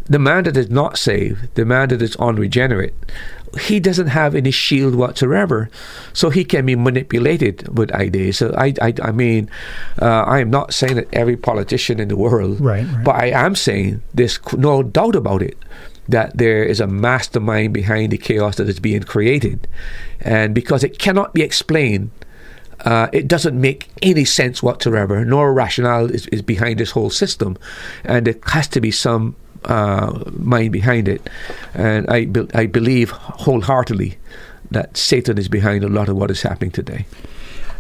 The 0.06 0.20
man 0.20 0.46
that 0.46 0.56
is 0.56 0.70
not 0.70 0.98
saved, 0.98 1.54
the 1.56 1.66
man 1.66 1.90
that 1.90 2.02
is 2.02 2.16
unregenerate, 2.16 2.94
he 3.60 3.82
doesn't 3.82 4.08
have 4.08 4.36
any 4.36 4.52
shield 4.52 4.96
whatsoever, 4.96 5.70
so 6.14 6.30
he 6.30 6.46
can 6.46 6.66
be 6.66 6.78
manipulated 6.78 7.78
with 7.78 7.92
ideas. 7.92 8.38
So 8.38 8.54
I, 8.58 8.74
I, 8.82 8.94
I 9.04 9.12
mean, 9.12 9.50
uh, 10.02 10.24
I 10.24 10.40
am 10.40 10.50
not 10.50 10.74
saying 10.74 10.96
that 10.96 11.08
every 11.12 11.36
politician 11.36 12.00
in 12.00 12.08
the 12.08 12.16
world, 12.16 12.62
Right, 12.62 12.86
right. 12.88 13.04
but 13.04 13.16
I 13.16 13.28
am 13.32 13.54
saying 13.56 14.02
there's 14.14 14.40
no 14.54 14.82
doubt 14.82 15.16
about 15.18 15.42
it 15.42 15.58
that 16.10 16.38
there 16.38 16.64
is 16.64 16.80
a 16.80 16.88
mastermind 16.88 17.74
behind 17.74 18.12
the 18.12 18.18
chaos 18.18 18.56
that 18.56 18.70
is 18.70 18.80
being 18.80 19.04
created, 19.04 19.68
and 20.22 20.56
because 20.56 20.84
it 20.84 21.00
cannot 21.00 21.34
be 21.34 21.42
explained. 21.42 22.12
Uh, 22.82 23.08
it 23.12 23.28
doesn't 23.28 23.60
make 23.60 23.90
any 24.04 24.24
sense 24.24 24.62
whatsoever, 24.62 25.26
nor 25.26 25.52
rationale 25.52 26.12
is, 26.12 26.28
is 26.28 26.44
behind 26.44 26.80
this 26.80 26.92
whole 26.92 27.10
system, 27.10 27.58
and 28.04 28.28
there 28.28 28.36
has 28.44 28.68
to 28.68 28.80
be 28.80 28.92
some 28.92 29.36
uh, 29.66 30.24
mind 30.32 30.72
behind 30.72 31.08
it. 31.08 31.28
And 31.74 32.08
I, 32.08 32.26
be- 32.26 32.48
I 32.54 32.68
believe 32.68 33.10
wholeheartedly 33.10 34.18
that 34.70 34.96
Satan 34.96 35.40
is 35.40 35.50
behind 35.50 35.84
a 35.84 35.90
lot 35.90 36.08
of 36.08 36.18
what 36.18 36.30
is 36.30 36.44
happening 36.44 36.72
today. 36.72 37.08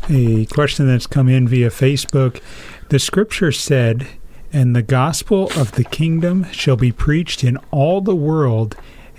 A 0.10 0.46
question 0.48 0.88
that's 0.88 1.08
come 1.08 1.30
in 1.30 1.48
via 1.48 1.70
Facebook. 1.70 2.42
The 2.90 3.00
scripture 3.00 3.52
said, 3.52 4.08
And 4.54 4.76
the 4.76 4.82
gospel 4.82 5.52
of 5.56 5.74
the 5.74 5.84
kingdom 5.84 6.46
shall 6.52 6.78
be 6.78 6.92
preached 6.92 7.44
in 7.44 7.58
all 7.70 8.02
the 8.02 8.16
world, 8.16 8.76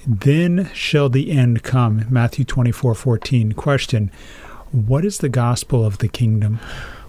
then 0.06 0.70
shall 0.72 1.08
the 1.08 1.30
end 1.30 1.62
come. 1.62 2.06
Matthew 2.08 2.44
twenty 2.44 2.72
four 2.72 2.94
fourteen. 2.94 3.52
Question 3.52 4.10
What 4.72 5.04
is 5.04 5.18
the 5.18 5.28
gospel 5.28 5.84
of 5.84 5.98
the 5.98 6.08
kingdom? 6.08 6.60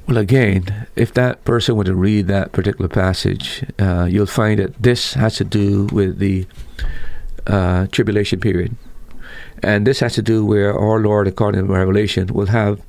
Well, 0.08 0.18
again, 0.18 0.88
if 0.96 1.14
that 1.14 1.46
person 1.46 1.76
were 1.76 1.84
to 1.84 1.94
read 1.94 2.28
that 2.28 2.52
particular 2.52 2.90
passage, 2.90 3.64
uh, 3.78 4.08
you'll 4.10 4.26
find 4.26 4.60
that 4.60 4.82
this 4.82 5.14
has 5.14 5.36
to 5.36 5.44
do 5.44 5.86
with 5.92 6.18
the 6.18 6.48
uh, 7.46 7.88
tribulation 7.92 8.40
period. 8.40 8.76
And 9.62 9.86
this 9.86 10.00
has 10.00 10.16
to 10.16 10.22
do 10.22 10.46
where 10.46 10.78
our 10.78 11.00
Lord, 11.00 11.28
according 11.28 11.68
to 11.68 11.72
Revelation, 11.72 12.28
will 12.28 12.48
have 12.48 12.82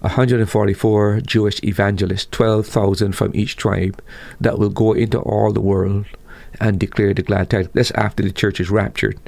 144 0.00 1.20
Jewish 1.20 1.62
evangelists, 1.62 2.26
12,000 2.30 3.12
from 3.12 3.30
each 3.34 3.56
tribe, 3.56 4.02
that 4.40 4.58
will 4.58 4.70
go 4.70 4.92
into 4.92 5.18
all 5.20 5.52
the 5.52 5.60
world 5.60 6.06
and 6.60 6.78
declare 6.78 7.14
the 7.14 7.22
glad 7.22 7.50
tidings. 7.50 7.70
That's 7.74 7.90
after 7.92 8.22
the 8.22 8.32
church 8.32 8.60
is 8.60 8.70
raptured. 8.70 9.18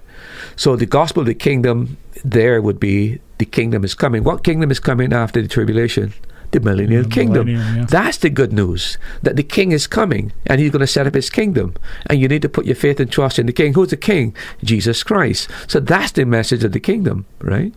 So 0.57 0.77
the 0.77 0.87
gospel 0.87 1.21
of 1.23 1.27
the 1.27 1.35
kingdom 1.35 1.97
there 2.25 2.61
would 2.63 2.79
be 2.79 3.21
the 3.39 3.45
kingdom 3.45 3.85
is 3.85 3.95
coming. 3.95 4.23
What 4.25 4.45
kingdom 4.45 4.71
is 4.71 4.81
coming 4.81 5.13
after 5.13 5.43
the 5.43 5.49
tribulation? 5.49 6.13
The 6.53 6.61
millennial 6.61 7.05
The 7.05 7.09
kingdom. 7.09 7.47
millennium, 7.47 7.77
yeah. 7.79 7.87
That's 7.87 8.19
the 8.19 8.29
good 8.31 8.53
news 8.53 8.99
that 9.23 9.37
the 9.37 9.43
king 9.43 9.73
is 9.73 9.87
coming 9.87 10.33
and 10.47 10.61
he's 10.61 10.71
going 10.71 10.81
to 10.81 10.87
set 10.87 11.07
up 11.07 11.15
his 11.15 11.31
kingdom. 11.31 11.75
And 12.07 12.21
you 12.21 12.29
need 12.29 12.43
to 12.43 12.49
put 12.49 12.67
your 12.67 12.75
faith 12.77 13.01
and 13.01 13.11
trust 13.11 13.39
in 13.39 13.47
the 13.47 13.53
king. 13.53 13.73
Who's 13.75 13.89
the 13.91 13.97
king? 13.97 14.37
Jesus 14.63 15.03
Christ. 15.03 15.49
So 15.67 15.81
that's 15.81 16.13
the 16.13 16.27
message 16.27 16.63
of 16.63 16.73
the 16.73 16.81
kingdom, 16.81 17.25
right? 17.41 17.73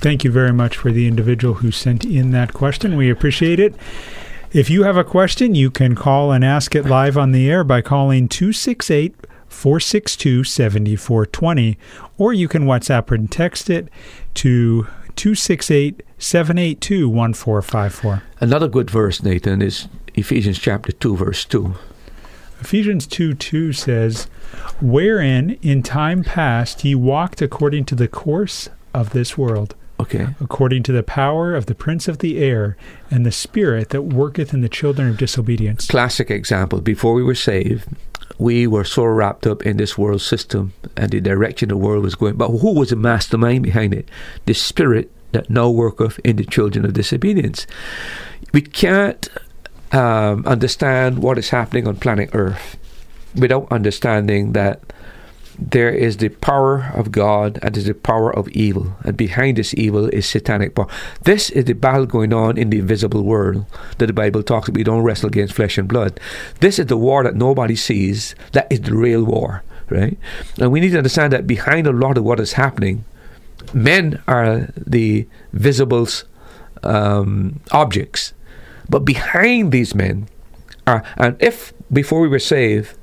Thank 0.00 0.24
you 0.24 0.30
very 0.30 0.52
much 0.52 0.76
for 0.76 0.92
the 0.92 1.06
individual 1.06 1.54
who 1.54 1.70
sent 1.70 2.04
in 2.04 2.30
that 2.32 2.52
question. 2.52 2.96
We 2.96 3.10
appreciate 3.10 3.58
it. 3.58 3.74
If 4.52 4.70
you 4.70 4.84
have 4.84 4.96
a 4.96 5.04
question, 5.04 5.54
you 5.54 5.70
can 5.70 5.94
call 5.94 6.32
and 6.32 6.44
ask 6.44 6.74
it 6.74 6.86
live 6.86 7.18
on 7.18 7.32
the 7.32 7.50
air 7.50 7.64
by 7.64 7.82
calling 7.82 8.28
268 8.28 9.14
462 9.48 10.44
7420, 10.44 11.78
or 12.16 12.32
you 12.32 12.48
can 12.48 12.64
WhatsApp 12.64 13.10
and 13.10 13.30
text 13.30 13.68
it 13.68 13.88
to 14.34 14.84
268 15.16 16.02
782 16.16 17.08
1454. 17.08 18.22
Another 18.40 18.68
good 18.68 18.90
verse, 18.90 19.22
Nathan, 19.22 19.60
is 19.60 19.88
Ephesians 20.14 20.58
chapter 20.58 20.92
2, 20.92 21.16
verse 21.16 21.44
2. 21.44 21.74
Ephesians 22.60 23.06
2 23.06 23.34
2 23.34 23.72
says, 23.72 24.24
Wherein 24.80 25.58
in 25.62 25.82
time 25.82 26.24
past 26.24 26.84
ye 26.84 26.94
walked 26.94 27.42
according 27.42 27.84
to 27.86 27.94
the 27.94 28.08
course 28.08 28.68
of 28.94 29.10
this 29.10 29.36
world, 29.38 29.74
Okay. 30.00 30.28
according 30.40 30.82
to 30.84 30.92
the 30.92 31.02
power 31.02 31.54
of 31.54 31.66
the 31.66 31.74
prince 31.74 32.08
of 32.08 32.18
the 32.18 32.38
air, 32.38 32.76
and 33.10 33.26
the 33.26 33.32
spirit 33.32 33.90
that 33.90 34.02
worketh 34.02 34.54
in 34.54 34.60
the 34.60 34.68
children 34.68 35.08
of 35.08 35.16
disobedience. 35.16 35.86
Classic 35.86 36.30
example. 36.30 36.80
Before 36.80 37.14
we 37.14 37.22
were 37.22 37.34
saved, 37.34 37.88
we 38.38 38.66
were 38.66 38.84
so 38.84 39.04
wrapped 39.04 39.46
up 39.46 39.64
in 39.66 39.76
this 39.76 39.98
world 39.98 40.22
system 40.22 40.72
and 40.96 41.10
the 41.10 41.20
direction 41.20 41.68
the 41.68 41.76
world 41.76 42.04
was 42.04 42.14
going. 42.14 42.36
But 42.36 42.48
who 42.48 42.74
was 42.74 42.90
the 42.90 42.96
mastermind 42.96 43.64
behind 43.64 43.92
it? 43.94 44.08
The 44.46 44.54
spirit 44.54 45.10
that 45.32 45.50
now 45.50 45.68
worketh 45.68 46.18
in 46.20 46.36
the 46.36 46.44
children 46.44 46.84
of 46.84 46.92
disobedience. 46.92 47.66
We 48.52 48.62
can't 48.62 49.28
um, 49.92 50.46
understand 50.46 51.18
what 51.22 51.38
is 51.38 51.50
happening 51.50 51.88
on 51.88 51.96
planet 51.96 52.30
Earth 52.32 52.78
without 53.34 53.70
understanding 53.70 54.52
that 54.52 54.80
there 55.58 55.90
is 55.90 56.18
the 56.18 56.28
power 56.28 56.92
of 56.94 57.10
God 57.10 57.58
and 57.62 57.74
there's 57.74 57.86
the 57.86 57.94
power 57.94 58.34
of 58.34 58.48
evil, 58.50 58.94
and 59.02 59.16
behind 59.16 59.56
this 59.56 59.74
evil 59.74 60.08
is 60.08 60.24
satanic 60.26 60.74
power. 60.74 60.86
This 61.22 61.50
is 61.50 61.64
the 61.64 61.72
battle 61.72 62.06
going 62.06 62.32
on 62.32 62.56
in 62.56 62.70
the 62.70 62.78
invisible 62.78 63.22
world 63.22 63.66
that 63.98 64.06
the 64.06 64.12
Bible 64.12 64.42
talks 64.44 64.68
about. 64.68 64.78
We 64.78 64.84
don't 64.84 65.02
wrestle 65.02 65.28
against 65.28 65.54
flesh 65.54 65.76
and 65.76 65.88
blood. 65.88 66.20
This 66.60 66.78
is 66.78 66.86
the 66.86 66.96
war 66.96 67.24
that 67.24 67.34
nobody 67.34 67.74
sees. 67.74 68.36
That 68.52 68.70
is 68.70 68.82
the 68.82 68.94
real 68.94 69.24
war, 69.24 69.64
right? 69.88 70.16
And 70.60 70.70
we 70.70 70.80
need 70.80 70.90
to 70.90 70.98
understand 70.98 71.32
that 71.32 71.46
behind 71.46 71.88
a 71.88 71.92
lot 71.92 72.16
of 72.16 72.24
what 72.24 72.38
is 72.38 72.52
happening, 72.52 73.04
men 73.74 74.22
are 74.28 74.68
the 74.76 75.26
visible 75.52 76.06
um, 76.84 77.60
objects, 77.72 78.32
but 78.88 79.00
behind 79.00 79.72
these 79.72 79.94
men 79.94 80.28
are, 80.86 81.02
and 81.16 81.36
if 81.40 81.72
before 81.92 82.20
we 82.20 82.28
were 82.28 82.38
saved, 82.38 82.96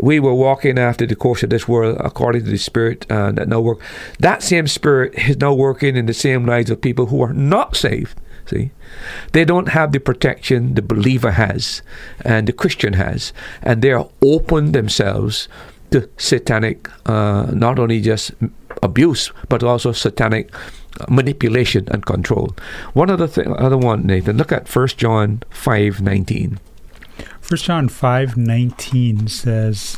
we 0.00 0.20
were 0.20 0.34
walking 0.34 0.78
after 0.78 1.06
the 1.06 1.16
course 1.16 1.42
of 1.42 1.50
this 1.50 1.66
world 1.66 1.96
according 2.00 2.44
to 2.44 2.50
the 2.50 2.58
spirit 2.58 3.06
uh, 3.10 3.32
that 3.32 3.48
now 3.48 3.60
work. 3.60 3.80
That 4.18 4.42
same 4.42 4.66
spirit 4.66 5.14
is 5.14 5.36
now 5.38 5.54
working 5.54 5.96
in 5.96 6.06
the 6.06 6.14
same 6.14 6.46
lives 6.46 6.70
of 6.70 6.80
people 6.80 7.06
who 7.06 7.22
are 7.22 7.32
not 7.32 7.76
saved. 7.76 8.18
See, 8.46 8.70
they 9.32 9.44
don't 9.44 9.68
have 9.68 9.92
the 9.92 10.00
protection 10.00 10.74
the 10.74 10.82
believer 10.82 11.32
has 11.32 11.82
and 12.24 12.48
the 12.48 12.52
Christian 12.52 12.94
has, 12.94 13.34
and 13.62 13.82
they 13.82 13.92
are 13.92 14.08
open 14.22 14.72
themselves 14.72 15.48
to 15.90 16.08
satanic, 16.16 16.88
uh, 17.06 17.50
not 17.52 17.78
only 17.78 18.00
just 18.00 18.32
abuse 18.82 19.32
but 19.48 19.62
also 19.62 19.92
satanic 19.92 20.50
manipulation 21.08 21.86
and 21.90 22.06
control. 22.06 22.54
One 22.94 23.10
other 23.10 23.26
thing, 23.26 23.54
other 23.56 23.76
one, 23.76 24.06
Nathan. 24.06 24.36
Look 24.36 24.52
at 24.52 24.68
First 24.68 24.98
John 24.98 25.42
five 25.50 26.00
nineteen. 26.00 26.58
First 27.48 27.64
John 27.64 27.88
five 27.88 28.36
nineteen 28.36 29.26
says, 29.26 29.96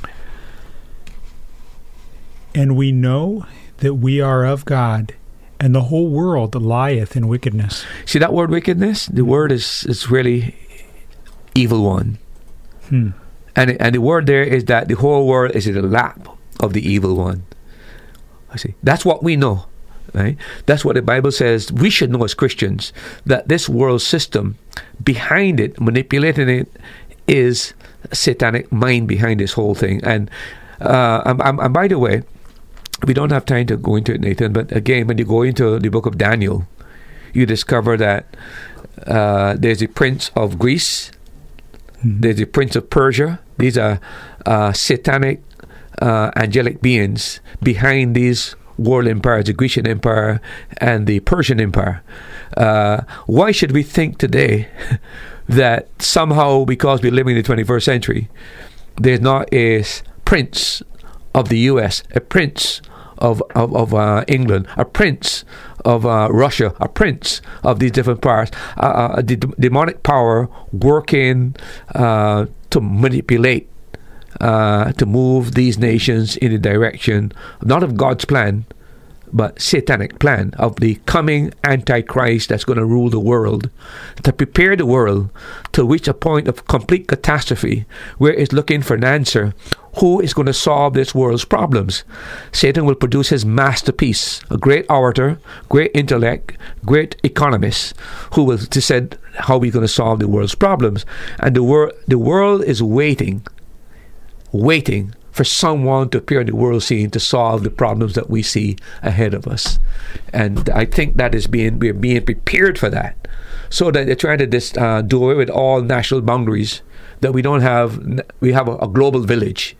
And 2.54 2.76
we 2.76 2.92
know 2.92 3.44
that 3.78 3.94
we 3.94 4.20
are 4.20 4.44
of 4.44 4.64
God, 4.64 5.16
and 5.58 5.74
the 5.74 5.82
whole 5.82 6.08
world 6.08 6.54
lieth 6.54 7.16
in 7.16 7.26
wickedness. 7.26 7.84
See 8.06 8.20
that 8.20 8.32
word 8.32 8.50
wickedness? 8.50 9.06
The 9.06 9.24
word 9.24 9.50
is 9.50 9.84
is 9.88 10.08
really 10.08 10.54
evil 11.56 11.82
one. 11.82 12.18
Hmm. 12.88 13.10
And 13.56 13.72
and 13.82 13.96
the 13.96 14.00
word 14.00 14.26
there 14.26 14.44
is 14.44 14.66
that 14.66 14.86
the 14.86 14.94
whole 14.94 15.26
world 15.26 15.50
is 15.56 15.66
in 15.66 15.74
the 15.74 15.82
lap 15.82 16.28
of 16.60 16.72
the 16.72 16.88
evil 16.88 17.16
one. 17.16 17.42
I 18.52 18.58
see. 18.58 18.74
That's 18.84 19.04
what 19.04 19.24
we 19.24 19.34
know. 19.34 19.66
Right? 20.14 20.36
That's 20.66 20.84
what 20.84 20.94
the 20.94 21.02
Bible 21.02 21.32
says 21.32 21.72
we 21.72 21.90
should 21.90 22.10
know 22.10 22.22
as 22.22 22.34
Christians 22.34 22.92
that 23.26 23.48
this 23.48 23.68
world 23.68 24.02
system 24.02 24.56
behind 25.02 25.58
it, 25.60 25.80
manipulating 25.80 26.48
it, 26.48 26.68
is 27.26 27.74
satanic 28.12 28.70
mind 28.72 29.08
behind 29.08 29.40
this 29.40 29.52
whole 29.52 29.74
thing. 29.74 30.00
And 30.04 30.30
uh, 30.80 31.22
and, 31.26 31.40
and- 31.42 31.60
and 31.60 31.74
by 31.74 31.88
the 31.88 31.98
way, 31.98 32.22
we 33.06 33.14
don't 33.14 33.30
have 33.32 33.44
time 33.44 33.66
to 33.66 33.76
go 33.76 33.96
into 33.96 34.14
it, 34.14 34.20
Nathan. 34.20 34.52
But 34.52 34.72
again, 34.72 35.06
when 35.06 35.18
you 35.18 35.24
go 35.24 35.42
into 35.42 35.78
the 35.78 35.88
book 35.88 36.06
of 36.06 36.18
Daniel, 36.18 36.66
you 37.32 37.46
discover 37.46 37.96
that 37.96 38.36
uh, 39.06 39.56
there's 39.58 39.82
a 39.82 39.88
prince 39.88 40.30
of 40.36 40.58
Greece, 40.58 41.10
there's 42.04 42.40
a 42.40 42.46
prince 42.46 42.76
of 42.76 42.88
Persia. 42.90 43.40
These 43.58 43.76
are 43.78 44.00
uh, 44.46 44.72
satanic, 44.72 45.42
uh, 46.00 46.30
angelic 46.36 46.80
beings 46.80 47.40
behind 47.62 48.14
these 48.14 48.54
world 48.78 49.06
empires, 49.06 49.44
the 49.44 49.52
Grecian 49.52 49.86
Empire 49.86 50.40
and 50.78 51.06
the 51.06 51.20
Persian 51.20 51.60
Empire. 51.60 52.02
Uh, 52.56 53.02
why 53.26 53.50
should 53.52 53.72
we 53.72 53.82
think 53.82 54.16
today 54.18 54.68
that 55.50 55.88
somehow, 56.00 56.64
because 56.64 57.02
we're 57.02 57.10
living 57.12 57.36
in 57.36 57.42
the 57.42 57.48
21st 57.48 57.82
century, 57.82 58.28
there's 58.96 59.20
not 59.20 59.52
a 59.52 59.84
prince 60.24 60.82
of 61.34 61.48
the 61.48 61.58
U.S., 61.58 62.02
a 62.14 62.20
prince 62.20 62.80
of 63.18 63.42
of, 63.54 63.74
of 63.74 63.92
uh, 63.92 64.24
England, 64.28 64.66
a 64.76 64.84
prince 64.84 65.44
of 65.84 66.06
uh, 66.06 66.28
Russia, 66.30 66.74
a 66.80 66.88
prince 66.88 67.42
of 67.64 67.78
these 67.80 67.90
different 67.90 68.22
powers, 68.22 68.50
uh, 68.78 69.16
uh, 69.18 69.22
demonic 69.22 70.02
power 70.02 70.48
working 70.72 71.54
uh, 71.94 72.46
to 72.70 72.80
manipulate, 72.80 73.68
uh, 74.40 74.92
to 74.92 75.04
move 75.04 75.54
these 75.54 75.78
nations 75.78 76.36
in 76.36 76.52
the 76.52 76.58
direction 76.58 77.32
not 77.62 77.82
of 77.82 77.96
God's 77.96 78.24
plan, 78.24 78.64
but 79.32 79.60
satanic 79.60 80.18
plan 80.18 80.52
of 80.58 80.76
the 80.76 80.96
coming 81.06 81.52
antichrist 81.64 82.48
that's 82.48 82.64
going 82.64 82.78
to 82.78 82.84
rule 82.84 83.10
the 83.10 83.20
world 83.20 83.70
to 84.22 84.32
prepare 84.32 84.76
the 84.76 84.86
world 84.86 85.30
to 85.72 85.86
reach 85.86 86.08
a 86.08 86.14
point 86.14 86.48
of 86.48 86.66
complete 86.66 87.08
catastrophe 87.08 87.84
where 88.18 88.34
it's 88.34 88.52
looking 88.52 88.82
for 88.82 88.94
an 88.94 89.04
answer 89.04 89.54
who 89.98 90.20
is 90.20 90.34
going 90.34 90.46
to 90.46 90.52
solve 90.52 90.94
this 90.94 91.14
world's 91.14 91.44
problems. 91.44 92.04
Satan 92.52 92.84
will 92.84 92.94
produce 92.94 93.30
his 93.30 93.44
masterpiece, 93.44 94.40
a 94.48 94.56
great 94.56 94.86
orator, 94.88 95.38
great 95.68 95.90
intellect, 95.94 96.56
great 96.84 97.16
economist, 97.24 97.94
who 98.34 98.44
will 98.44 98.56
decide 98.56 99.18
how 99.34 99.58
we're 99.58 99.72
going 99.72 99.84
to 99.84 99.88
solve 99.88 100.20
the 100.20 100.28
world's 100.28 100.54
problems. 100.54 101.04
And 101.40 101.56
the, 101.56 101.62
wor- 101.64 101.92
the 102.06 102.18
world 102.18 102.62
is 102.64 102.82
waiting, 102.82 103.44
waiting 104.52 105.14
for 105.40 105.44
someone 105.44 106.10
to 106.10 106.18
appear 106.18 106.42
in 106.42 106.46
the 106.48 106.54
world 106.54 106.82
scene 106.82 107.08
to 107.08 107.18
solve 107.18 107.62
the 107.62 107.70
problems 107.70 108.14
that 108.14 108.28
we 108.28 108.42
see 108.42 108.76
ahead 109.02 109.32
of 109.32 109.46
us. 109.46 109.78
And 110.34 110.68
I 110.68 110.84
think 110.84 111.16
that 111.16 111.34
is 111.34 111.46
being 111.46 111.78
we're 111.78 111.94
being 111.94 112.22
prepared 112.26 112.78
for 112.78 112.90
that. 112.90 113.26
So 113.70 113.90
that 113.90 114.04
they're 114.04 114.16
trying 114.16 114.36
to 114.36 114.46
dis, 114.46 114.76
uh, 114.76 115.00
do 115.00 115.24
away 115.24 115.36
with 115.36 115.48
all 115.48 115.80
national 115.80 116.20
boundaries. 116.20 116.82
That 117.22 117.32
we 117.32 117.40
don't 117.40 117.62
have, 117.62 118.22
we 118.40 118.52
have 118.52 118.68
a, 118.68 118.76
a 118.84 118.88
global 118.88 119.20
village, 119.20 119.78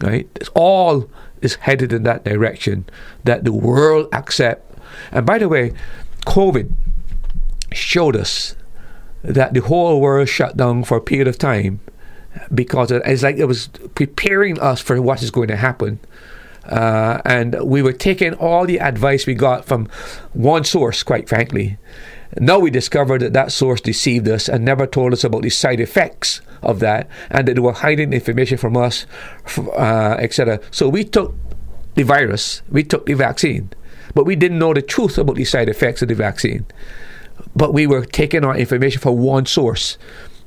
right? 0.00 0.26
It's 0.36 0.48
all 0.54 1.10
is 1.42 1.56
headed 1.56 1.92
in 1.92 2.04
that 2.04 2.24
direction. 2.24 2.86
That 3.24 3.44
the 3.44 3.52
world 3.52 4.08
accept. 4.14 4.78
And 5.12 5.26
by 5.26 5.36
the 5.36 5.50
way, 5.50 5.74
COVID 6.24 6.72
showed 7.70 8.16
us 8.16 8.56
that 9.20 9.52
the 9.52 9.60
whole 9.60 10.00
world 10.00 10.30
shut 10.30 10.56
down 10.56 10.84
for 10.84 10.96
a 10.96 11.02
period 11.02 11.28
of 11.28 11.36
time 11.36 11.80
because 12.54 12.90
it's 12.90 13.22
like 13.22 13.36
it 13.36 13.46
was 13.46 13.68
preparing 13.94 14.58
us 14.60 14.80
for 14.80 15.00
what 15.00 15.22
is 15.22 15.30
going 15.30 15.48
to 15.48 15.56
happen. 15.56 15.98
Uh, 16.64 17.20
and 17.24 17.54
we 17.62 17.82
were 17.82 17.92
taking 17.92 18.34
all 18.34 18.66
the 18.66 18.80
advice 18.80 19.26
we 19.26 19.34
got 19.34 19.64
from 19.64 19.88
one 20.32 20.64
source, 20.64 21.02
quite 21.02 21.28
frankly. 21.28 21.78
Now 22.38 22.58
we 22.58 22.70
discovered 22.70 23.22
that 23.22 23.32
that 23.34 23.52
source 23.52 23.80
deceived 23.80 24.28
us 24.28 24.48
and 24.48 24.64
never 24.64 24.86
told 24.86 25.12
us 25.12 25.24
about 25.24 25.42
the 25.42 25.50
side 25.50 25.80
effects 25.80 26.40
of 26.62 26.80
that, 26.80 27.08
and 27.30 27.46
that 27.46 27.54
they 27.54 27.60
were 27.60 27.72
hiding 27.72 28.12
information 28.12 28.58
from 28.58 28.76
us, 28.76 29.06
uh, 29.58 30.16
etc. 30.18 30.60
So 30.70 30.88
we 30.88 31.04
took 31.04 31.34
the 31.94 32.02
virus, 32.02 32.62
we 32.68 32.82
took 32.82 33.06
the 33.06 33.14
vaccine, 33.14 33.70
but 34.14 34.26
we 34.26 34.36
didn't 34.36 34.58
know 34.58 34.74
the 34.74 34.82
truth 34.82 35.18
about 35.18 35.36
the 35.36 35.44
side 35.44 35.68
effects 35.68 36.02
of 36.02 36.08
the 36.08 36.14
vaccine. 36.14 36.66
But 37.54 37.72
we 37.72 37.86
were 37.86 38.04
taking 38.04 38.44
our 38.44 38.56
information 38.56 39.00
from 39.00 39.18
one 39.18 39.46
source. 39.46 39.96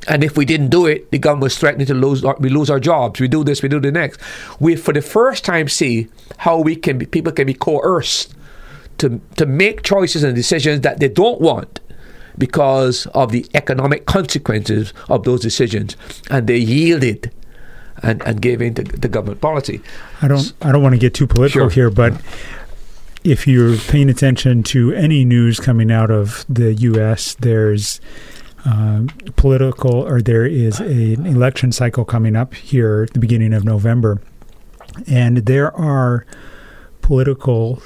And 0.07 0.23
if 0.23 0.37
we 0.37 0.45
didn't 0.45 0.69
do 0.69 0.85
it, 0.85 1.11
the 1.11 1.17
government 1.19 1.43
was 1.43 1.57
threatening 1.57 1.85
to 1.87 1.93
lose 1.93 2.23
our, 2.23 2.35
we 2.39 2.49
lose 2.49 2.69
our 2.69 2.79
jobs. 2.79 3.19
We 3.19 3.27
do 3.27 3.43
this, 3.43 3.61
we 3.61 3.69
do 3.69 3.79
the 3.79 3.91
next. 3.91 4.19
We, 4.59 4.75
for 4.75 4.93
the 4.93 5.01
first 5.01 5.43
time, 5.43 5.67
see 5.67 6.07
how 6.37 6.57
we 6.59 6.75
can 6.75 6.97
be, 6.97 7.05
people 7.05 7.33
can 7.33 7.47
be 7.47 7.53
coerced 7.53 8.33
to 8.99 9.19
to 9.35 9.45
make 9.45 9.83
choices 9.83 10.23
and 10.23 10.35
decisions 10.35 10.81
that 10.81 10.99
they 10.99 11.09
don't 11.09 11.41
want 11.41 11.79
because 12.37 13.05
of 13.07 13.31
the 13.33 13.45
economic 13.53 14.05
consequences 14.05 14.93
of 15.09 15.23
those 15.23 15.41
decisions, 15.41 15.97
and 16.29 16.47
they 16.47 16.57
yielded 16.57 17.31
and, 18.01 18.21
and 18.23 18.41
gave 18.41 18.61
in 18.61 18.73
to 18.75 18.83
the 18.83 19.09
government 19.09 19.41
policy. 19.41 19.81
I 20.21 20.27
don't 20.29 20.53
I 20.61 20.71
don't 20.71 20.81
want 20.81 20.93
to 20.95 20.99
get 20.99 21.13
too 21.13 21.27
political 21.27 21.67
Sure. 21.67 21.69
here, 21.69 21.89
but 21.89 22.13
if 23.25 23.45
you're 23.47 23.75
paying 23.75 24.09
attention 24.09 24.63
to 24.63 24.93
any 24.93 25.25
news 25.25 25.59
coming 25.59 25.91
out 25.91 26.09
of 26.09 26.45
the 26.47 26.73
U.S., 26.73 27.35
there's 27.35 27.99
uh, 28.65 29.03
political 29.35 29.95
or 29.95 30.21
there 30.21 30.45
is 30.45 30.79
a, 30.79 31.13
an 31.13 31.25
election 31.25 31.71
cycle 31.71 32.05
coming 32.05 32.35
up 32.35 32.53
here 32.53 33.03
at 33.03 33.13
the 33.13 33.19
beginning 33.19 33.53
of 33.53 33.63
November, 33.63 34.21
and 35.07 35.37
there 35.37 35.75
are 35.75 36.25
political 37.01 37.81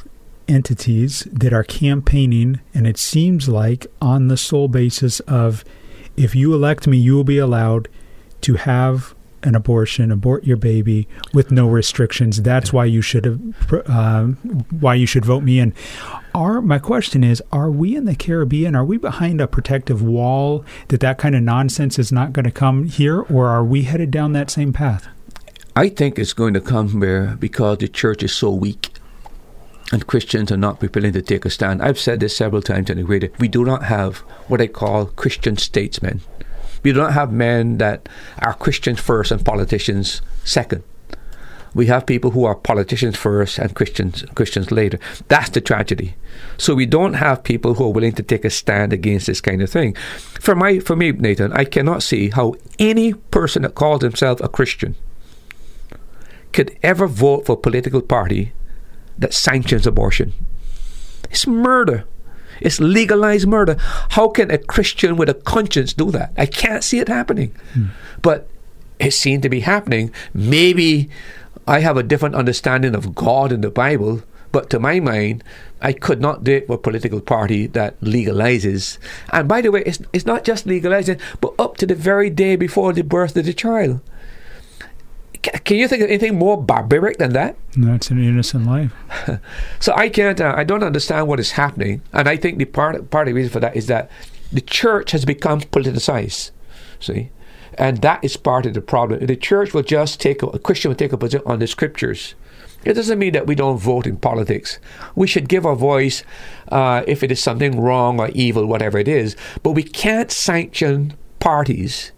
entities 0.47 1.27
that 1.31 1.53
are 1.53 1.63
campaigning, 1.63 2.59
and 2.73 2.87
it 2.87 2.97
seems 2.97 3.47
like 3.47 3.87
on 4.01 4.27
the 4.27 4.37
sole 4.37 4.67
basis 4.67 5.19
of 5.21 5.63
if 6.17 6.35
you 6.35 6.53
elect 6.53 6.87
me, 6.87 6.97
you 6.97 7.15
will 7.15 7.23
be 7.23 7.37
allowed 7.37 7.87
to 8.41 8.55
have 8.55 9.15
an 9.43 9.55
abortion, 9.55 10.11
abort 10.11 10.43
your 10.43 10.57
baby 10.57 11.07
with 11.33 11.51
no 11.51 11.67
restrictions. 11.67 12.41
That's 12.41 12.71
why 12.71 12.85
you 12.85 13.01
should 13.01 13.25
have, 13.25 13.41
uh, 13.87 14.25
why 14.79 14.95
you 14.95 15.05
should 15.05 15.25
vote 15.25 15.43
me 15.43 15.59
in. 15.59 15.73
Are 16.33 16.61
my 16.61 16.79
question 16.79 17.23
is: 17.23 17.41
Are 17.51 17.69
we 17.69 17.95
in 17.95 18.05
the 18.05 18.15
Caribbean? 18.15 18.75
Are 18.75 18.85
we 18.85 18.97
behind 18.97 19.41
a 19.41 19.47
protective 19.47 20.01
wall 20.01 20.65
that 20.87 20.99
that 21.01 21.17
kind 21.17 21.35
of 21.35 21.43
nonsense 21.43 21.99
is 21.99 22.11
not 22.11 22.33
going 22.33 22.45
to 22.45 22.51
come 22.51 22.85
here, 22.85 23.21
or 23.21 23.47
are 23.47 23.63
we 23.63 23.83
headed 23.83 24.11
down 24.11 24.33
that 24.33 24.49
same 24.49 24.73
path? 24.73 25.07
I 25.75 25.89
think 25.89 26.19
it's 26.19 26.33
going 26.33 26.53
to 26.53 26.61
come 26.61 27.01
here 27.01 27.35
because 27.39 27.79
the 27.79 27.87
church 27.87 28.21
is 28.21 28.31
so 28.31 28.51
weak 28.51 28.93
and 29.93 30.07
Christians 30.07 30.51
are 30.51 30.57
not 30.57 30.81
willing 30.81 31.13
to 31.13 31.21
take 31.21 31.45
a 31.45 31.49
stand. 31.49 31.81
I've 31.81 31.99
said 31.99 32.19
this 32.19 32.35
several 32.35 32.61
times 32.63 32.89
in 32.89 32.97
the 32.97 33.03
radio. 33.03 33.29
We 33.39 33.47
do 33.47 33.63
not 33.63 33.83
have 33.83 34.17
what 34.47 34.59
I 34.59 34.67
call 34.67 35.05
Christian 35.05 35.55
statesmen. 35.57 36.21
We 36.83 36.91
do 36.91 36.99
not 36.99 37.13
have 37.13 37.31
men 37.31 37.77
that 37.79 38.07
are 38.39 38.53
Christians 38.53 38.99
first 38.99 39.31
and 39.31 39.43
politicians 39.43 40.21
second. 40.43 40.83
We 41.73 41.87
have 41.87 42.05
people 42.05 42.31
who 42.31 42.45
are 42.45 42.53
politicians 42.55 43.17
first 43.17 43.57
and 43.57 43.73
Christians 43.73 44.23
Christians 44.35 44.71
later. 44.71 44.99
That's 45.27 45.49
the 45.49 45.61
tragedy. 45.61 46.15
So 46.57 46.75
we 46.75 46.85
don't 46.85 47.15
have 47.15 47.43
people 47.43 47.73
who 47.73 47.85
are 47.85 47.91
willing 47.91 48.13
to 48.13 48.23
take 48.23 48.45
a 48.45 48.49
stand 48.49 48.93
against 48.93 49.25
this 49.25 49.41
kind 49.41 49.61
of 49.61 49.71
thing. 49.71 49.95
For 50.39 50.53
my 50.55 50.79
for 50.79 50.95
me, 50.95 51.11
Nathan, 51.11 51.51
I 51.53 51.65
cannot 51.65 52.03
see 52.03 52.29
how 52.29 52.55
any 52.77 53.13
person 53.13 53.63
that 53.63 53.73
calls 53.75 54.03
himself 54.03 54.39
a 54.41 54.49
Christian 54.49 54.95
could 56.51 56.77
ever 56.83 57.07
vote 57.07 57.47
for 57.47 57.53
a 57.53 57.57
political 57.57 58.01
party 58.01 58.53
that 59.17 59.33
sanctions 59.33 59.87
abortion. 59.87 60.33
It's 61.31 61.47
murder. 61.47 62.05
It's 62.63 62.79
legalized 62.79 63.47
murder. 63.47 63.75
How 64.11 64.29
can 64.29 64.49
a 64.49 64.57
Christian 64.57 65.15
with 65.15 65.29
a 65.29 65.33
conscience 65.33 65.93
do 65.93 66.09
that? 66.11 66.33
I 66.37 66.45
can't 66.45 66.83
see 66.83 66.99
it 66.99 67.07
happening. 67.07 67.55
Hmm. 67.73 67.85
But 68.21 68.47
it 68.99 69.11
seemed 69.11 69.43
to 69.43 69.49
be 69.49 69.59
happening. 69.59 70.11
Maybe 70.33 71.09
I 71.67 71.79
have 71.79 71.97
a 71.97 72.03
different 72.03 72.35
understanding 72.35 72.95
of 72.95 73.15
God 73.15 73.51
and 73.51 73.63
the 73.63 73.69
Bible, 73.69 74.23
but 74.51 74.69
to 74.69 74.79
my 74.79 74.99
mind, 74.99 75.43
I 75.81 75.93
could 75.93 76.21
not 76.21 76.43
do 76.43 76.53
it 76.53 76.67
for 76.67 76.73
a 76.73 76.77
political 76.77 77.19
party 77.19 77.67
that 77.67 77.99
legalizes. 78.01 78.97
And 79.31 79.47
by 79.47 79.61
the 79.61 79.71
way, 79.71 79.83
it's, 79.85 79.99
it's 80.13 80.25
not 80.25 80.43
just 80.43 80.65
legalizing, 80.65 81.19
but 81.41 81.53
up 81.59 81.77
to 81.77 81.85
the 81.85 81.95
very 81.95 82.29
day 82.29 82.55
before 82.55 82.93
the 82.93 83.01
birth 83.01 83.35
of 83.35 83.45
the 83.45 83.53
child. 83.53 83.99
Ca- 85.43 85.59
Can 85.65 85.77
you 85.77 85.87
think 85.87 86.01
of 86.03 86.09
anything 86.09 86.37
more 86.37 86.61
barbaric 86.61 87.17
than 87.17 87.33
that? 87.33 87.55
That's 87.75 88.09
an 88.11 88.23
innocent 88.23 88.65
life. 88.65 88.93
So 89.79 89.93
I 89.95 90.09
can't. 90.09 90.39
Uh, 90.39 90.53
I 90.55 90.63
don't 90.63 90.83
understand 90.83 91.27
what 91.27 91.39
is 91.39 91.51
happening, 91.51 92.01
and 92.13 92.27
I 92.29 92.37
think 92.37 92.57
the 92.57 92.65
part 92.65 93.09
part 93.09 93.27
of 93.27 93.33
the 93.33 93.35
reason 93.35 93.51
for 93.51 93.59
that 93.59 93.75
is 93.75 93.87
that 93.87 94.09
the 94.51 94.61
church 94.61 95.11
has 95.11 95.25
become 95.25 95.59
politicized. 95.61 96.51
See, 96.99 97.29
and 97.77 97.97
that 98.01 98.23
is 98.23 98.37
part 98.37 98.65
of 98.65 98.73
the 98.73 98.81
problem. 98.81 99.25
The 99.25 99.35
church 99.35 99.73
will 99.73 99.83
just 99.83 100.21
take 100.21 100.41
a, 100.41 100.47
a 100.47 100.59
Christian 100.59 100.89
will 100.89 100.95
take 100.95 101.11
a 101.11 101.17
position 101.17 101.45
on 101.45 101.59
the 101.59 101.67
scriptures. 101.67 102.35
It 102.85 102.93
doesn't 102.93 103.19
mean 103.19 103.33
that 103.33 103.47
we 103.47 103.55
don't 103.55 103.77
vote 103.77 104.05
in 104.07 104.17
politics. 104.17 104.77
We 105.15 105.27
should 105.27 105.47
give 105.49 105.65
our 105.65 105.75
voice 105.75 106.23
uh, 106.69 107.03
if 107.07 107.23
it 107.23 107.31
is 107.31 107.41
something 107.41 107.79
wrong 107.79 108.19
or 108.19 108.29
evil, 108.29 108.65
whatever 108.65 108.97
it 108.99 109.07
is. 109.07 109.35
But 109.63 109.71
we 109.71 109.83
can't 109.83 110.31
sanction 110.31 111.13
parties 111.39 112.11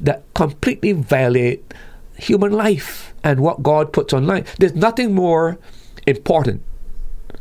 that 0.00 0.22
completely 0.34 0.92
violate 0.92 1.72
human 2.18 2.52
life 2.52 3.14
and 3.24 3.40
what 3.40 3.62
God 3.62 3.92
puts 3.92 4.12
on 4.12 4.26
life. 4.26 4.56
There's 4.58 4.74
nothing 4.74 5.14
more 5.14 5.58
important 6.06 6.62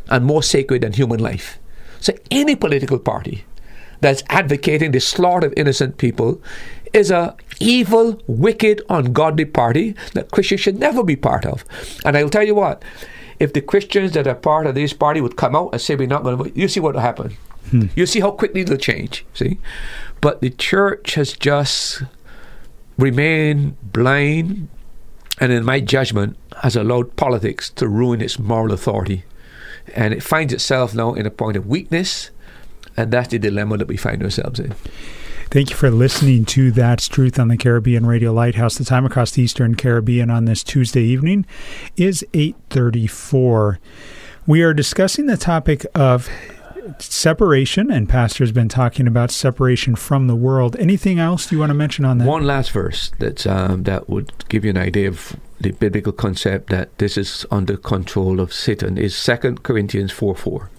and 0.10 0.26
more 0.26 0.44
sacred 0.44 0.82
than 0.82 0.94
human 0.94 1.20
life. 1.20 1.60
So 2.00 2.14
any 2.32 2.56
political 2.56 3.00
party 3.00 3.46
that's 4.02 4.24
advocating 4.30 4.92
the 4.92 5.00
slaughter 5.00 5.48
of 5.48 5.54
innocent 5.58 5.98
people 5.98 6.42
is 6.94 7.12
a 7.12 7.36
evil, 7.60 8.22
wicked, 8.28 8.82
ungodly 8.90 9.46
party 9.46 9.96
that 10.14 10.32
Christians 10.32 10.62
should 10.62 10.80
never 10.80 11.04
be 11.04 11.16
part 11.16 11.46
of. 11.46 11.66
And 12.06 12.16
I'll 12.16 12.30
tell 12.30 12.44
you 12.44 12.56
what, 12.56 12.84
if 13.40 13.54
the 13.54 13.62
Christians 13.62 14.14
that 14.14 14.28
are 14.28 14.36
part 14.36 14.68
of 14.68 14.76
this 14.76 14.94
party 14.94 15.22
would 15.22 15.36
come 15.38 15.56
out 15.56 15.70
and 15.72 15.82
say 15.82 15.96
we're 15.96 16.08
not 16.08 16.24
going 16.24 16.38
to, 16.38 16.44
vote, 16.44 16.56
you 16.56 16.68
see 16.68 16.80
what 16.80 16.94
will 16.94 17.02
happen. 17.02 17.36
Hmm. 17.72 17.88
You 17.96 18.06
see 18.06 18.20
how 18.20 18.32
quickly 18.32 18.62
it'll 18.62 18.78
change. 18.78 19.26
See, 19.34 19.60
but 20.22 20.42
the 20.42 20.50
church 20.50 21.16
has 21.16 21.34
just 21.34 22.04
remained 22.98 23.78
blind, 23.93 24.68
and 25.39 25.52
in 25.52 25.64
my 25.64 25.80
judgment, 25.80 26.38
has 26.64 26.76
allowed 26.76 27.16
politics 27.16 27.70
to 27.72 27.88
ruin 27.88 28.22
its 28.22 28.39
moral 28.39 28.74
authority, 28.74 29.24
and 29.95 30.14
it 30.14 30.24
finds 30.24 30.52
itself 30.54 30.95
now 30.95 31.14
in 31.14 31.26
a 31.26 31.32
point 31.32 31.56
of 31.58 31.68
weakness, 31.68 32.32
and 32.95 33.12
that's 33.12 33.30
the 33.30 33.39
dilemma 33.39 33.78
that 33.78 33.88
we 33.88 33.98
find 33.98 34.24
ourselves 34.24 34.60
in. 34.60 34.74
Thank 35.50 35.70
you 35.70 35.78
for 35.78 35.89
listening 35.89 36.43
to 36.45 36.72
That's 36.72 37.08
Truth 37.08 37.39
on 37.39 37.48
the 37.48 37.56
Caribbean 37.56 38.06
Radio 38.06 38.34
Lighthouse. 38.34 38.78
The 38.78 38.84
time 38.84 39.06
across 39.06 39.32
the 39.32 39.43
Eastern 39.43 39.76
Caribbean 39.76 40.30
on 40.30 40.43
this 40.43 40.62
Tuesday 40.62 41.04
evening 41.04 41.45
is 41.95 42.26
8:34. 42.34 43.80
We 44.45 44.62
are 44.62 44.74
discussing 44.74 45.28
the 45.28 45.38
topic 45.38 45.86
of 45.95 46.28
separation 47.00 47.92
and 47.92 48.08
pastor's 48.10 48.52
been 48.52 48.70
talking 48.70 49.08
about 49.08 49.32
separation 49.32 49.96
from 49.96 50.28
the 50.28 50.36
world. 50.36 50.76
Anything 50.78 51.20
else 51.20 51.52
you 51.52 51.60
want 51.60 51.70
to 51.70 51.74
mention 51.74 52.06
on 52.06 52.18
that? 52.18 52.28
One 52.28 52.46
last 52.46 52.72
verse 52.72 53.12
that 53.20 53.46
um, 53.48 53.84
that 53.84 54.10
would 54.10 54.48
give 54.50 54.64
you 54.64 54.72
an 54.72 54.78
idea 54.78 55.08
of 55.08 55.36
the 55.60 55.72
biblical 55.72 56.12
concept 56.12 56.70
that 56.70 56.96
this 56.98 57.18
is 57.18 57.46
under 57.52 57.78
control 57.78 58.40
of 58.40 58.54
Satan 58.54 58.98
is 58.98 59.16
Second 59.16 59.64
Corinthians 59.64 60.12
four 60.12 60.36
four. 60.36 60.70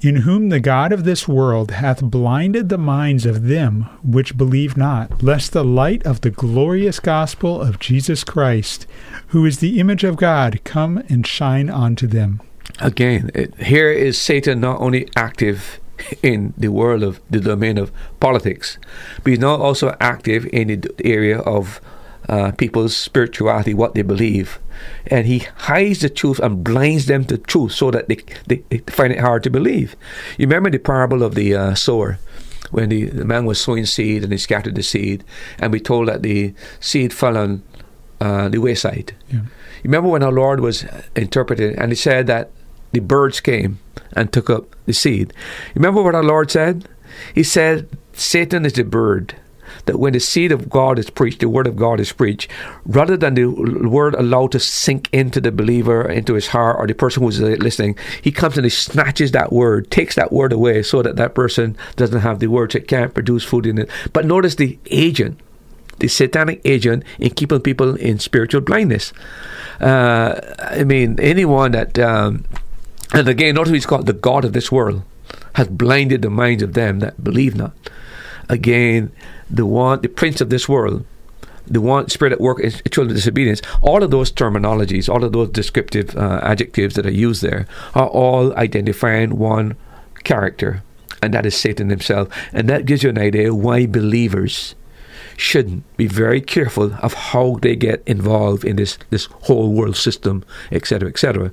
in 0.00 0.16
whom 0.16 0.50
the 0.50 0.60
God 0.60 0.92
of 0.92 1.04
this 1.04 1.26
world 1.26 1.70
hath 1.70 2.02
blinded 2.02 2.68
the 2.68 2.76
minds 2.78 3.24
of 3.24 3.44
them 3.44 3.84
which 4.02 4.36
believe 4.36 4.76
not, 4.76 5.22
lest 5.22 5.52
the 5.52 5.64
light 5.64 6.04
of 6.04 6.20
the 6.20 6.30
glorious 6.30 7.00
gospel 7.00 7.60
of 7.60 7.78
Jesus 7.78 8.22
Christ, 8.22 8.86
who 9.28 9.46
is 9.46 9.58
the 9.60 9.80
image 9.80 10.04
of 10.04 10.16
God, 10.16 10.60
come 10.62 10.98
and 11.08 11.26
shine 11.26 11.70
unto 11.70 12.06
them. 12.06 12.42
Again, 12.80 13.30
it, 13.34 13.54
here 13.60 13.90
is 13.90 14.20
Satan 14.20 14.60
not 14.60 14.80
only 14.80 15.08
active 15.16 15.80
in 16.22 16.54
the 16.56 16.68
world 16.68 17.02
of 17.02 17.20
the 17.30 17.40
domain 17.40 17.78
of 17.78 17.92
politics, 18.20 18.78
but 19.22 19.30
he's 19.30 19.38
now 19.38 19.56
also 19.56 19.96
active 20.00 20.46
in 20.52 20.68
the 20.68 20.94
area 21.04 21.38
of 21.38 21.80
uh, 22.28 22.52
people's 22.52 22.96
spirituality, 22.96 23.74
what 23.74 23.94
they 23.94 24.02
believe. 24.02 24.58
And 25.06 25.26
he 25.26 25.46
hides 25.56 26.00
the 26.00 26.08
truth 26.08 26.40
and 26.40 26.64
blinds 26.64 27.06
them 27.06 27.24
to 27.26 27.38
truth 27.38 27.72
so 27.72 27.90
that 27.90 28.08
they, 28.08 28.16
they, 28.46 28.64
they 28.70 28.78
find 28.88 29.12
it 29.12 29.20
hard 29.20 29.42
to 29.44 29.50
believe. 29.50 29.94
You 30.36 30.46
remember 30.46 30.70
the 30.70 30.78
parable 30.78 31.22
of 31.22 31.34
the 31.34 31.54
uh, 31.54 31.74
sower? 31.74 32.18
When 32.70 32.88
the, 32.88 33.04
the 33.04 33.24
man 33.24 33.44
was 33.44 33.60
sowing 33.60 33.86
seed 33.86 34.24
and 34.24 34.32
he 34.32 34.38
scattered 34.38 34.74
the 34.74 34.82
seed, 34.82 35.22
and 35.60 35.72
we 35.72 35.78
told 35.78 36.08
that 36.08 36.22
the 36.22 36.54
seed 36.80 37.12
fell 37.12 37.36
on 37.36 37.62
uh, 38.20 38.48
the 38.48 38.58
wayside. 38.58 39.14
Yeah. 39.28 39.40
You 39.40 39.84
remember 39.84 40.08
when 40.08 40.24
our 40.24 40.32
Lord 40.32 40.58
was 40.60 40.84
interpreting, 41.14 41.78
and 41.78 41.92
he 41.92 41.94
said 41.94 42.26
that 42.26 42.50
the 42.94 43.00
birds 43.00 43.40
came 43.40 43.78
and 44.12 44.32
took 44.32 44.48
up 44.50 44.74
the 44.86 44.92
seed. 44.92 45.32
Remember 45.74 46.02
what 46.02 46.14
our 46.14 46.24
Lord 46.24 46.50
said? 46.50 46.88
He 47.34 47.42
said, 47.42 47.88
Satan 48.12 48.64
is 48.64 48.74
the 48.74 48.84
bird. 48.84 49.36
That 49.86 49.98
when 49.98 50.14
the 50.14 50.20
seed 50.20 50.50
of 50.52 50.70
God 50.70 50.98
is 50.98 51.10
preached, 51.10 51.40
the 51.40 51.48
word 51.48 51.66
of 51.66 51.76
God 51.76 52.00
is 52.00 52.12
preached, 52.12 52.50
rather 52.86 53.16
than 53.16 53.34
the 53.34 53.46
word 53.46 54.14
allowed 54.14 54.52
to 54.52 54.60
sink 54.60 55.10
into 55.12 55.40
the 55.42 55.52
believer, 55.52 56.08
into 56.08 56.34
his 56.34 56.46
heart, 56.46 56.76
or 56.78 56.86
the 56.86 56.94
person 56.94 57.22
who's 57.22 57.40
listening, 57.40 57.98
he 58.22 58.32
comes 58.32 58.56
and 58.56 58.64
he 58.64 58.70
snatches 58.70 59.32
that 59.32 59.52
word, 59.52 59.90
takes 59.90 60.14
that 60.14 60.32
word 60.32 60.52
away 60.52 60.82
so 60.82 61.02
that 61.02 61.16
that 61.16 61.34
person 61.34 61.76
doesn't 61.96 62.20
have 62.20 62.38
the 62.38 62.46
words, 62.46 62.74
it 62.74 62.88
can't 62.88 63.12
produce 63.12 63.44
food 63.44 63.66
in 63.66 63.78
it. 63.78 63.90
But 64.12 64.24
notice 64.24 64.54
the 64.54 64.78
agent 64.90 65.40
the 65.98 66.08
satanic 66.08 66.60
agent 66.64 67.04
in 67.18 67.30
keeping 67.30 67.60
people 67.60 67.94
in 67.96 68.18
spiritual 68.18 68.60
blindness. 68.60 69.12
Uh, 69.80 70.40
I 70.58 70.84
mean, 70.84 71.18
anyone 71.20 71.72
that, 71.72 71.98
um, 71.98 72.44
and 73.12 73.28
again, 73.28 73.54
notice 73.54 73.72
he's 73.72 73.86
called 73.86 74.06
the 74.06 74.12
God 74.12 74.44
of 74.44 74.52
this 74.52 74.72
world, 74.72 75.02
has 75.54 75.68
blinded 75.68 76.22
the 76.22 76.30
minds 76.30 76.62
of 76.62 76.74
them 76.74 77.00
that 77.00 77.22
believe 77.22 77.54
not. 77.54 77.72
Again, 78.48 79.12
the 79.50 79.66
one, 79.66 80.00
the 80.00 80.08
prince 80.08 80.40
of 80.40 80.50
this 80.50 80.68
world, 80.68 81.04
the 81.66 81.80
one 81.80 82.08
spirit 82.08 82.32
at 82.32 82.40
work 82.40 82.60
in 82.60 82.70
children 82.90 83.10
of 83.10 83.16
disobedience, 83.16 83.62
all 83.82 84.02
of 84.02 84.10
those 84.10 84.30
terminologies, 84.30 85.08
all 85.08 85.24
of 85.24 85.32
those 85.32 85.50
descriptive 85.50 86.14
uh, 86.16 86.40
adjectives 86.42 86.94
that 86.94 87.06
are 87.06 87.10
used 87.10 87.42
there 87.42 87.66
are 87.94 88.08
all 88.08 88.54
identifying 88.56 89.38
one 89.38 89.76
character, 90.24 90.82
and 91.22 91.32
that 91.32 91.46
is 91.46 91.56
Satan 91.56 91.88
himself. 91.88 92.28
And 92.52 92.68
that 92.68 92.84
gives 92.84 93.02
you 93.02 93.10
an 93.10 93.18
idea 93.18 93.54
why 93.54 93.86
believers 93.86 94.74
should 95.36 95.82
be 95.96 96.06
very 96.06 96.40
careful 96.40 96.94
of 97.02 97.14
how 97.14 97.58
they 97.62 97.76
get 97.76 98.02
involved 98.06 98.64
in 98.64 98.76
this, 98.76 98.98
this 99.10 99.26
whole 99.42 99.72
world 99.72 99.96
system, 99.96 100.44
etc., 100.70 101.08
etc. 101.08 101.52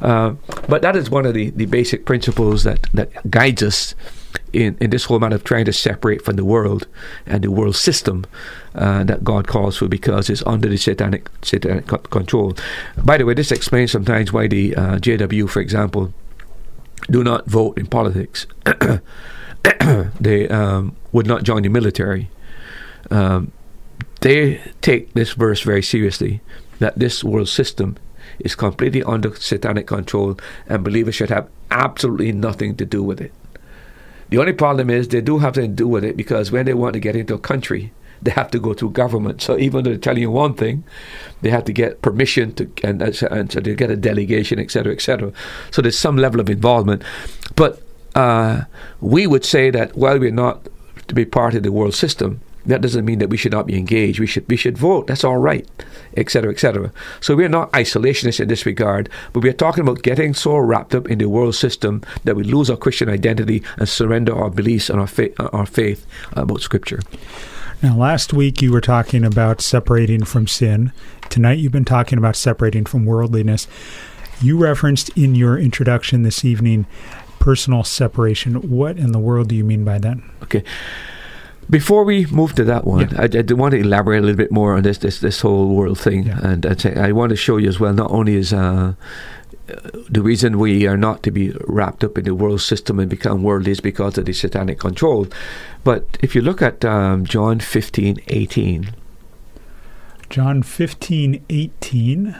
Uh, 0.00 0.34
but 0.68 0.82
that 0.82 0.96
is 0.96 1.10
one 1.10 1.26
of 1.26 1.34
the, 1.34 1.50
the 1.50 1.66
basic 1.66 2.04
principles 2.04 2.64
that, 2.64 2.86
that 2.94 3.30
guides 3.30 3.62
us 3.62 3.94
in, 4.52 4.76
in 4.80 4.90
this 4.90 5.04
whole 5.04 5.18
matter 5.18 5.34
of 5.34 5.44
trying 5.44 5.64
to 5.64 5.72
separate 5.72 6.24
from 6.24 6.36
the 6.36 6.44
world 6.44 6.86
and 7.26 7.44
the 7.44 7.50
world 7.50 7.76
system 7.76 8.24
uh, 8.74 9.04
that 9.04 9.24
God 9.24 9.46
calls 9.46 9.78
for 9.78 9.88
because 9.88 10.30
it's 10.30 10.42
under 10.46 10.68
the 10.68 10.76
satanic, 10.76 11.28
satanic 11.42 11.86
control. 11.86 12.54
By 13.02 13.18
the 13.18 13.24
way, 13.24 13.34
this 13.34 13.52
explains 13.52 13.92
sometimes 13.92 14.32
why 14.32 14.48
the 14.48 14.74
uh, 14.76 14.98
JW, 14.98 15.48
for 15.48 15.60
example, 15.60 16.12
do 17.10 17.24
not 17.24 17.46
vote 17.46 17.78
in 17.78 17.86
politics. 17.86 18.46
they 20.20 20.48
um, 20.48 20.96
would 21.12 21.26
not 21.26 21.42
join 21.42 21.62
the 21.62 21.68
military. 21.68 22.30
Um, 23.10 23.52
they 24.20 24.60
take 24.80 25.12
this 25.14 25.32
verse 25.32 25.62
very 25.62 25.82
seriously 25.82 26.40
that 26.78 26.98
this 26.98 27.24
world 27.24 27.48
system 27.48 27.96
is 28.38 28.54
completely 28.54 29.02
under 29.02 29.34
satanic 29.34 29.86
control 29.86 30.38
and 30.66 30.84
believers 30.84 31.14
should 31.14 31.30
have 31.30 31.48
absolutely 31.70 32.32
nothing 32.32 32.76
to 32.76 32.84
do 32.84 33.02
with 33.02 33.20
it. 33.20 33.32
The 34.30 34.38
only 34.38 34.52
problem 34.52 34.88
is 34.88 35.08
they 35.08 35.20
do 35.20 35.38
have 35.38 35.54
to 35.54 35.68
do 35.68 35.86
with 35.86 36.04
it 36.04 36.16
because 36.16 36.50
when 36.50 36.66
they 36.66 36.74
want 36.74 36.94
to 36.94 37.00
get 37.00 37.16
into 37.16 37.34
a 37.34 37.38
country, 37.38 37.92
they 38.22 38.30
have 38.30 38.50
to 38.52 38.58
go 38.58 38.72
through 38.72 38.90
government. 38.90 39.42
So 39.42 39.58
even 39.58 39.82
though 39.82 39.90
they're 39.90 39.98
telling 39.98 40.22
you 40.22 40.30
one 40.30 40.54
thing, 40.54 40.84
they 41.42 41.50
have 41.50 41.64
to 41.64 41.72
get 41.72 42.00
permission 42.02 42.54
to 42.54 42.70
and, 42.84 43.02
and 43.02 43.52
so 43.52 43.60
they 43.60 43.74
get 43.74 43.90
a 43.90 43.96
delegation, 43.96 44.58
etc., 44.58 44.92
etc. 44.92 45.32
So 45.70 45.82
there's 45.82 45.98
some 45.98 46.16
level 46.16 46.40
of 46.40 46.48
involvement, 46.48 47.02
but 47.56 47.82
uh, 48.14 48.62
we 49.00 49.26
would 49.26 49.44
say 49.44 49.70
that 49.70 49.96
while 49.96 50.18
we're 50.18 50.30
not 50.30 50.68
to 51.08 51.14
be 51.14 51.24
part 51.24 51.54
of 51.54 51.62
the 51.62 51.72
world 51.72 51.94
system, 51.94 52.40
that 52.66 52.80
doesn't 52.80 53.04
mean 53.04 53.18
that 53.18 53.30
we 53.30 53.36
should 53.36 53.52
not 53.52 53.66
be 53.66 53.76
engaged. 53.76 54.20
We 54.20 54.26
should 54.26 54.48
we 54.48 54.56
should 54.56 54.78
vote. 54.78 55.06
That's 55.06 55.24
all 55.24 55.38
right, 55.38 55.68
etc., 56.16 56.52
etc. 56.52 56.92
So 57.20 57.34
we're 57.34 57.48
not 57.48 57.72
isolationists 57.72 58.40
in 58.40 58.48
this 58.48 58.66
regard, 58.66 59.08
but 59.32 59.42
we're 59.42 59.52
talking 59.52 59.82
about 59.82 60.02
getting 60.02 60.34
so 60.34 60.56
wrapped 60.56 60.94
up 60.94 61.08
in 61.08 61.18
the 61.18 61.28
world 61.28 61.54
system 61.54 62.02
that 62.24 62.36
we 62.36 62.44
lose 62.44 62.70
our 62.70 62.76
Christian 62.76 63.08
identity 63.08 63.62
and 63.76 63.88
surrender 63.88 64.34
our 64.34 64.50
beliefs 64.50 64.90
and 64.90 65.00
our 65.00 65.06
faith, 65.06 65.34
our 65.38 65.66
faith 65.66 66.06
about 66.32 66.60
Scripture. 66.60 67.00
Now, 67.82 67.96
last 67.96 68.32
week 68.32 68.62
you 68.62 68.70
were 68.70 68.80
talking 68.80 69.24
about 69.24 69.60
separating 69.60 70.24
from 70.24 70.46
sin. 70.46 70.92
Tonight 71.30 71.58
you've 71.58 71.72
been 71.72 71.84
talking 71.84 72.16
about 72.16 72.36
separating 72.36 72.84
from 72.84 73.04
worldliness. 73.04 73.66
You 74.40 74.56
referenced 74.56 75.08
in 75.16 75.34
your 75.34 75.58
introduction 75.58 76.22
this 76.22 76.44
evening 76.44 76.86
personal 77.40 77.82
separation. 77.82 78.54
What 78.70 78.98
in 78.98 79.10
the 79.10 79.18
world 79.18 79.48
do 79.48 79.56
you 79.56 79.64
mean 79.64 79.84
by 79.84 79.98
that? 79.98 80.16
Okay. 80.44 80.62
Before 81.70 82.04
we 82.04 82.26
move 82.26 82.54
to 82.56 82.64
that 82.64 82.84
one, 82.84 83.08
Yeah. 83.10 83.20
I, 83.20 83.24
I 83.24 83.42
do 83.42 83.56
want 83.56 83.72
to 83.72 83.78
elaborate 83.80 84.18
a 84.18 84.20
little 84.22 84.36
bit 84.36 84.52
more 84.52 84.74
on 84.76 84.82
this 84.82 84.98
this, 84.98 85.20
this 85.20 85.40
whole 85.40 85.68
world 85.74 85.98
thing, 85.98 86.24
Yeah. 86.26 86.40
and 86.42 86.66
I'd 86.66 86.80
say, 86.80 86.94
I 86.96 87.12
want 87.12 87.30
to 87.30 87.36
show 87.36 87.56
you 87.56 87.68
as 87.68 87.80
well. 87.80 87.92
Not 87.94 88.10
only 88.10 88.34
is 88.36 88.52
uh, 88.52 88.94
the 90.10 90.20
reason 90.22 90.58
we 90.58 90.86
are 90.86 90.96
not 90.98 91.22
to 91.22 91.30
be 91.30 91.54
wrapped 91.66 92.04
up 92.04 92.18
in 92.18 92.24
the 92.24 92.34
world 92.34 92.60
system 92.60 92.98
and 92.98 93.08
become 93.08 93.42
worldly 93.42 93.70
is 93.72 93.80
because 93.80 94.18
of 94.18 94.26
the 94.26 94.32
satanic 94.34 94.78
control, 94.80 95.26
but 95.84 96.18
if 96.20 96.34
you 96.34 96.42
look 96.42 96.60
at 96.60 96.84
um, 96.84 97.24
John 97.24 97.58
fifteen 97.60 98.18
eighteen, 98.28 98.90
John 100.28 100.62
fifteen 100.62 101.42
eighteen 101.48 102.36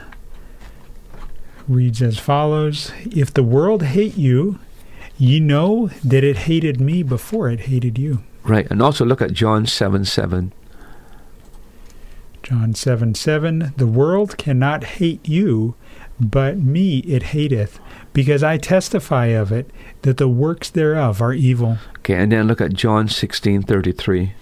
reads 1.67 2.01
as 2.01 2.19
follows 2.19 2.91
If 3.05 3.33
the 3.33 3.43
world 3.43 3.83
hate 3.83 4.17
you, 4.17 4.59
ye 5.17 5.39
know 5.39 5.87
that 6.03 6.23
it 6.23 6.37
hated 6.39 6.79
me 6.81 7.01
before 7.03 7.49
it 7.49 7.61
hated 7.61 7.97
you. 7.97 8.21
Right, 8.43 8.67
and 8.69 8.81
also 8.81 9.05
look 9.05 9.21
at 9.21 9.33
John 9.33 9.65
seven 9.65 10.05
seven. 10.05 10.53
John 12.43 12.73
7, 12.75 13.15
7 13.15 13.73
The 13.77 13.87
world 13.87 14.37
cannot 14.37 14.83
hate 14.83 15.25
you, 15.25 15.75
but 16.19 16.57
me 16.57 16.99
it 16.99 17.23
hateth, 17.23 17.79
because 18.11 18.43
I 18.43 18.57
testify 18.57 19.27
of 19.27 19.49
it 19.53 19.71
that 20.01 20.17
the 20.17 20.27
works 20.27 20.69
thereof 20.69 21.21
are 21.21 21.33
evil. 21.33 21.77
Okay, 21.99 22.15
and 22.15 22.33
then 22.33 22.47
look 22.47 22.59
at 22.59 22.73
John 22.73 23.07
sixteen 23.07 23.63
thirty 23.63 23.93
three. 23.93 24.33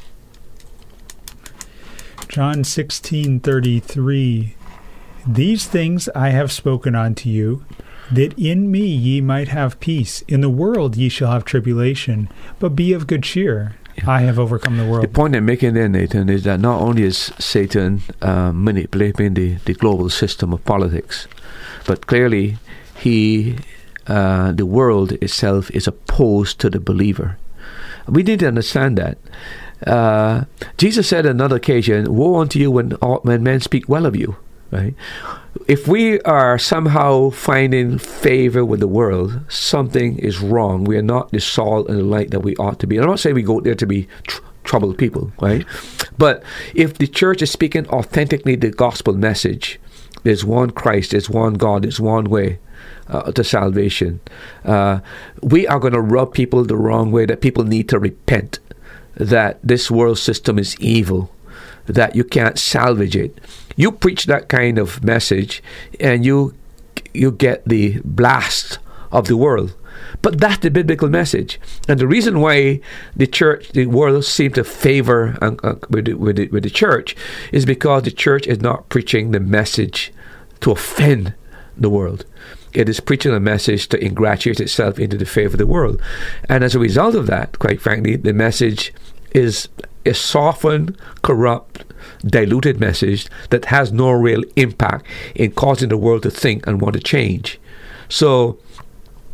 John 2.27 2.63
16:33 2.63 4.53
These 5.27 5.67
things 5.67 6.07
I 6.15 6.29
have 6.29 6.49
spoken 6.49 6.95
unto 6.95 7.29
you 7.29 7.65
that 8.09 8.33
in 8.39 8.71
me 8.71 8.85
ye 8.85 9.19
might 9.19 9.49
have 9.49 9.81
peace 9.81 10.21
in 10.29 10.39
the 10.39 10.49
world 10.49 10.95
ye 10.95 11.09
shall 11.09 11.31
have 11.31 11.43
tribulation 11.43 12.29
but 12.57 12.69
be 12.69 12.93
of 12.93 13.05
good 13.05 13.23
cheer 13.23 13.75
I 14.05 14.21
have 14.21 14.39
overcome 14.39 14.77
the 14.77 14.85
world. 14.85 15.03
The 15.03 15.07
point 15.07 15.35
I'm 15.35 15.45
making 15.45 15.73
there, 15.73 15.89
Nathan, 15.89 16.29
is 16.29 16.43
that 16.43 16.59
not 16.59 16.81
only 16.81 17.03
is 17.03 17.31
Satan 17.39 18.01
uh, 18.21 18.51
manipulating 18.53 19.33
the, 19.33 19.55
the 19.65 19.73
global 19.73 20.09
system 20.09 20.53
of 20.53 20.63
politics, 20.65 21.27
but 21.85 22.07
clearly 22.07 22.57
he, 22.97 23.57
uh, 24.07 24.51
the 24.51 24.65
world 24.65 25.11
itself, 25.13 25.69
is 25.71 25.87
opposed 25.87 26.59
to 26.59 26.69
the 26.69 26.79
believer. 26.79 27.37
We 28.07 28.23
need 28.23 28.39
to 28.39 28.47
understand 28.47 28.97
that. 28.97 29.17
Uh, 29.85 30.45
Jesus 30.77 31.07
said 31.07 31.25
on 31.25 31.31
another 31.31 31.55
occasion, 31.55 32.13
"Woe 32.13 32.39
unto 32.39 32.59
you 32.59 32.69
when 32.69 32.93
all, 32.95 33.19
when 33.23 33.43
men 33.43 33.61
speak 33.61 33.89
well 33.89 34.05
of 34.05 34.15
you." 34.15 34.35
Right? 34.71 34.95
If 35.67 35.87
we 35.87 36.19
are 36.21 36.57
somehow 36.57 37.29
finding 37.29 37.97
favor 37.97 38.65
with 38.65 38.79
the 38.79 38.87
world, 38.87 39.39
something 39.49 40.17
is 40.19 40.39
wrong. 40.39 40.83
We 40.83 40.97
are 40.97 41.03
not 41.03 41.31
the 41.31 41.39
salt 41.39 41.89
and 41.89 41.99
the 41.99 42.03
light 42.03 42.31
that 42.31 42.41
we 42.41 42.55
ought 42.57 42.79
to 42.79 42.87
be. 42.87 42.97
I'm 42.97 43.07
not 43.07 43.19
saying 43.19 43.35
we 43.35 43.43
go 43.43 43.61
there 43.61 43.75
to 43.75 43.85
be 43.85 44.07
tr- 44.27 44.41
troubled 44.63 44.97
people, 44.97 45.31
right? 45.39 45.65
But 46.17 46.43
if 46.75 46.97
the 46.97 47.07
church 47.07 47.41
is 47.41 47.51
speaking 47.51 47.87
authentically 47.89 48.55
the 48.55 48.69
gospel 48.71 49.13
message, 49.13 49.79
there's 50.23 50.45
one 50.45 50.71
Christ, 50.71 51.11
there's 51.11 51.29
one 51.29 51.55
God, 51.55 51.83
there's 51.83 51.99
one 51.99 52.25
way 52.25 52.59
uh, 53.07 53.31
to 53.31 53.43
salvation. 53.43 54.19
Uh, 54.63 54.99
we 55.41 55.67
are 55.67 55.79
going 55.79 55.93
to 55.93 56.01
rub 56.01 56.33
people 56.33 56.63
the 56.63 56.77
wrong 56.77 57.11
way 57.11 57.25
that 57.25 57.41
people 57.41 57.63
need 57.63 57.89
to 57.89 57.99
repent 57.99 58.59
that 59.15 59.59
this 59.63 59.91
world 59.91 60.17
system 60.17 60.57
is 60.57 60.79
evil, 60.79 61.31
that 61.85 62.15
you 62.15 62.23
can't 62.23 62.57
salvage 62.57 63.15
it. 63.15 63.39
You 63.75 63.91
preach 63.91 64.25
that 64.25 64.49
kind 64.49 64.77
of 64.77 65.03
message, 65.03 65.63
and 65.99 66.25
you 66.25 66.53
you 67.13 67.31
get 67.31 67.67
the 67.67 67.99
blast 68.03 68.79
of 69.11 69.27
the 69.27 69.37
world. 69.37 69.75
But 70.21 70.39
that's 70.39 70.59
the 70.59 70.71
biblical 70.71 71.09
message. 71.09 71.59
And 71.87 71.99
the 71.99 72.07
reason 72.07 72.41
why 72.41 72.81
the 73.15 73.27
church, 73.27 73.69
the 73.69 73.87
world 73.87 74.25
seem 74.25 74.53
to 74.53 74.63
favor 74.63 75.37
uh, 75.41 75.55
uh, 75.63 75.75
with, 75.89 76.05
the, 76.05 76.13
with, 76.13 76.35
the, 76.37 76.47
with 76.49 76.63
the 76.63 76.69
church 76.69 77.15
is 77.51 77.65
because 77.65 78.03
the 78.03 78.11
church 78.11 78.47
is 78.47 78.61
not 78.61 78.89
preaching 78.89 79.31
the 79.31 79.39
message 79.39 80.13
to 80.61 80.71
offend 80.71 81.33
the 81.77 81.89
world. 81.89 82.25
It 82.73 82.87
is 82.87 82.99
preaching 82.99 83.33
a 83.33 83.39
message 83.39 83.89
to 83.89 84.03
ingratiate 84.03 84.59
itself 84.59 84.99
into 84.99 85.17
the 85.17 85.25
favor 85.25 85.55
of 85.55 85.57
the 85.57 85.67
world. 85.67 86.01
And 86.47 86.63
as 86.63 86.75
a 86.75 86.79
result 86.79 87.15
of 87.15 87.27
that, 87.27 87.59
quite 87.59 87.81
frankly, 87.81 88.15
the 88.15 88.33
message 88.33 88.93
is 89.33 89.69
a 90.05 90.13
softened, 90.13 90.97
corrupt, 91.21 91.83
diluted 92.25 92.79
message 92.79 93.27
that 93.49 93.65
has 93.65 93.91
no 93.91 94.11
real 94.11 94.43
impact 94.55 95.05
in 95.35 95.51
causing 95.51 95.89
the 95.89 95.97
world 95.97 96.23
to 96.23 96.31
think 96.31 96.65
and 96.67 96.81
want 96.81 96.93
to 96.93 96.99
change. 96.99 97.59
So 98.09 98.59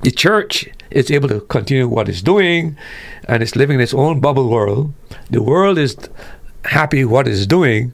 the 0.01 0.11
church 0.11 0.69
is 0.91 1.11
able 1.11 1.29
to 1.29 1.41
continue 1.41 1.87
what 1.87 2.09
it's 2.09 2.21
doing 2.21 2.77
and 3.27 3.41
it's 3.41 3.55
living 3.55 3.75
in 3.75 3.81
its 3.81 3.93
own 3.93 4.19
bubble 4.19 4.49
world. 4.49 4.93
The 5.29 5.41
world 5.41 5.77
is 5.77 5.97
happy 6.65 7.05
what 7.05 7.27
it's 7.27 7.45
doing, 7.45 7.93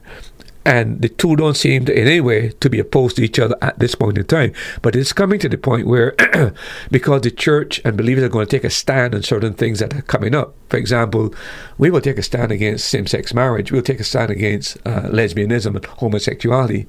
and 0.64 1.02
the 1.02 1.08
two 1.08 1.36
don't 1.36 1.56
seem 1.56 1.84
to, 1.84 1.92
in 1.92 2.06
any 2.06 2.20
way 2.20 2.50
to 2.60 2.70
be 2.70 2.78
opposed 2.78 3.16
to 3.16 3.22
each 3.22 3.38
other 3.38 3.56
at 3.60 3.78
this 3.78 3.94
point 3.94 4.16
in 4.16 4.24
time. 4.24 4.52
But 4.82 4.96
it's 4.96 5.12
coming 5.12 5.38
to 5.40 5.48
the 5.48 5.58
point 5.58 5.86
where, 5.86 6.14
because 6.90 7.22
the 7.22 7.30
church 7.30 7.80
and 7.84 7.96
believers 7.96 8.24
are 8.24 8.28
going 8.28 8.46
to 8.46 8.50
take 8.50 8.64
a 8.64 8.70
stand 8.70 9.14
on 9.14 9.22
certain 9.22 9.54
things 9.54 9.80
that 9.80 9.94
are 9.94 10.02
coming 10.02 10.34
up. 10.34 10.54
For 10.68 10.78
example, 10.78 11.34
we 11.76 11.90
will 11.90 12.00
take 12.00 12.18
a 12.18 12.22
stand 12.22 12.50
against 12.50 12.88
same-sex 12.88 13.34
marriage. 13.34 13.70
We'll 13.70 13.82
take 13.82 14.00
a 14.00 14.04
stand 14.04 14.30
against 14.30 14.78
uh, 14.86 15.02
lesbianism 15.02 15.76
and 15.76 15.84
homosexuality. 15.84 16.86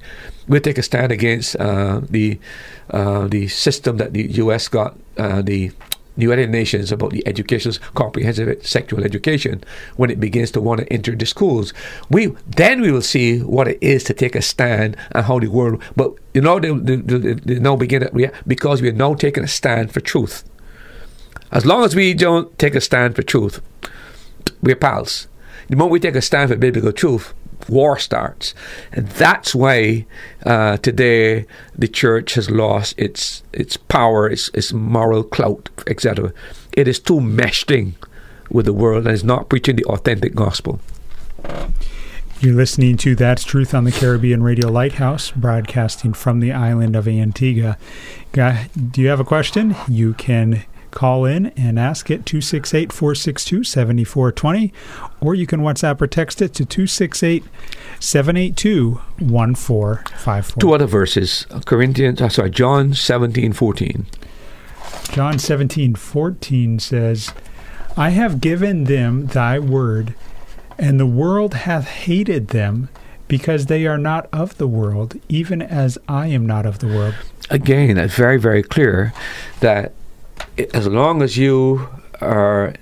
We'll 0.48 0.60
take 0.60 0.78
a 0.78 0.82
stand 0.82 1.12
against 1.12 1.56
uh, 1.56 2.00
the 2.08 2.38
uh, 2.90 3.26
the 3.26 3.48
system 3.48 3.96
that 3.96 4.12
the 4.12 4.30
U.S. 4.42 4.68
got 4.68 4.96
uh, 5.18 5.42
the 6.16 6.22
United 6.22 6.50
Nations 6.50 6.92
about 6.92 7.10
the 7.10 7.26
education's 7.26 7.78
comprehensive 7.94 8.66
sexual 8.66 9.04
education 9.04 9.62
when 9.96 10.10
it 10.10 10.20
begins 10.20 10.50
to 10.52 10.60
want 10.60 10.80
to 10.80 10.92
enter 10.92 11.14
the 11.14 11.26
schools. 11.26 11.72
We 12.10 12.28
then 12.46 12.80
we 12.80 12.90
will 12.90 13.02
see 13.02 13.40
what 13.40 13.68
it 13.68 13.78
is 13.80 14.04
to 14.04 14.14
take 14.14 14.34
a 14.34 14.42
stand 14.42 14.96
and 15.12 15.24
how 15.26 15.38
the 15.38 15.48
world. 15.48 15.82
But 15.94 16.14
you 16.34 16.40
know 16.40 16.58
they, 16.58 16.72
they, 16.72 16.96
they, 16.96 17.34
they 17.34 17.58
now 17.58 17.76
begin 17.76 18.02
to 18.02 18.32
because 18.46 18.82
we 18.82 18.88
are 18.88 18.92
now 18.92 19.14
taking 19.14 19.44
a 19.44 19.48
stand 19.48 19.92
for 19.92 20.00
truth. 20.00 20.44
As 21.52 21.64
long 21.64 21.84
as 21.84 21.94
we 21.94 22.14
don't 22.14 22.58
take 22.58 22.74
a 22.74 22.80
stand 22.80 23.14
for 23.14 23.22
truth, 23.22 23.60
we're 24.62 24.76
pals. 24.76 25.28
The 25.68 25.76
moment 25.76 25.92
we 25.92 26.00
take 26.00 26.16
a 26.16 26.22
stand 26.22 26.50
for 26.50 26.56
biblical 26.56 26.92
truth, 26.92 27.34
war 27.68 27.98
starts. 27.98 28.54
And 28.92 29.08
that's 29.08 29.54
why 29.54 30.06
uh, 30.44 30.76
today 30.78 31.46
the 31.76 31.88
church 31.88 32.34
has 32.34 32.50
lost 32.50 32.94
its 32.98 33.42
its 33.52 33.76
power, 33.76 34.28
its, 34.28 34.48
its 34.54 34.72
moral 34.72 35.22
clout, 35.22 35.68
etc. 35.86 36.32
It 36.72 36.88
is 36.88 36.98
too 36.98 37.20
meshed 37.20 37.70
in 37.70 37.94
with 38.50 38.66
the 38.66 38.72
world 38.72 39.06
and 39.06 39.14
is 39.14 39.24
not 39.24 39.48
preaching 39.48 39.76
the 39.76 39.84
authentic 39.84 40.34
gospel. 40.34 40.80
You're 42.38 42.54
listening 42.54 42.98
to 42.98 43.16
That's 43.16 43.44
Truth 43.44 43.72
on 43.74 43.84
the 43.84 43.92
Caribbean 43.92 44.42
Radio 44.42 44.68
Lighthouse, 44.68 45.30
broadcasting 45.30 46.12
from 46.12 46.40
the 46.40 46.52
island 46.52 46.94
of 46.94 47.08
Antigua. 47.08 47.78
Do 48.32 49.00
you 49.00 49.08
have 49.08 49.20
a 49.20 49.24
question? 49.24 49.74
You 49.88 50.12
can 50.12 50.64
call 50.96 51.26
in 51.26 51.46
and 51.58 51.78
ask 51.78 52.10
it 52.10 52.24
268 52.24 52.90
462 52.90 53.62
7420, 53.62 54.72
or 55.20 55.34
you 55.34 55.46
can 55.46 55.60
WhatsApp 55.60 56.00
or 56.00 56.06
text 56.06 56.40
it 56.40 56.54
to 56.54 56.64
268 56.64 57.44
782 58.00 58.92
1454. 59.18 60.60
Two 60.60 60.72
other 60.72 60.86
verses 60.86 61.46
Corinthians, 61.66 62.20
uh, 62.22 62.30
sorry, 62.30 62.50
John 62.50 62.94
17 62.94 63.52
14. 63.52 64.06
John 65.12 65.38
17 65.38 65.94
14 65.94 66.78
says, 66.78 67.32
I 67.96 68.10
have 68.10 68.40
given 68.40 68.84
them 68.84 69.26
thy 69.26 69.58
word, 69.58 70.14
and 70.78 70.98
the 70.98 71.06
world 71.06 71.54
hath 71.54 71.86
hated 71.88 72.48
them 72.48 72.88
because 73.28 73.66
they 73.66 73.86
are 73.86 73.98
not 73.98 74.28
of 74.32 74.56
the 74.56 74.66
world, 74.66 75.20
even 75.28 75.60
as 75.60 75.98
I 76.08 76.28
am 76.28 76.46
not 76.46 76.64
of 76.64 76.78
the 76.78 76.86
world. 76.86 77.14
Again, 77.50 77.98
it's 77.98 78.14
very, 78.14 78.38
very 78.38 78.62
clear 78.62 79.12
that 79.60 79.92
as 80.72 80.86
long 80.86 81.22
as 81.22 81.36
you 81.36 81.88
are 82.20 82.74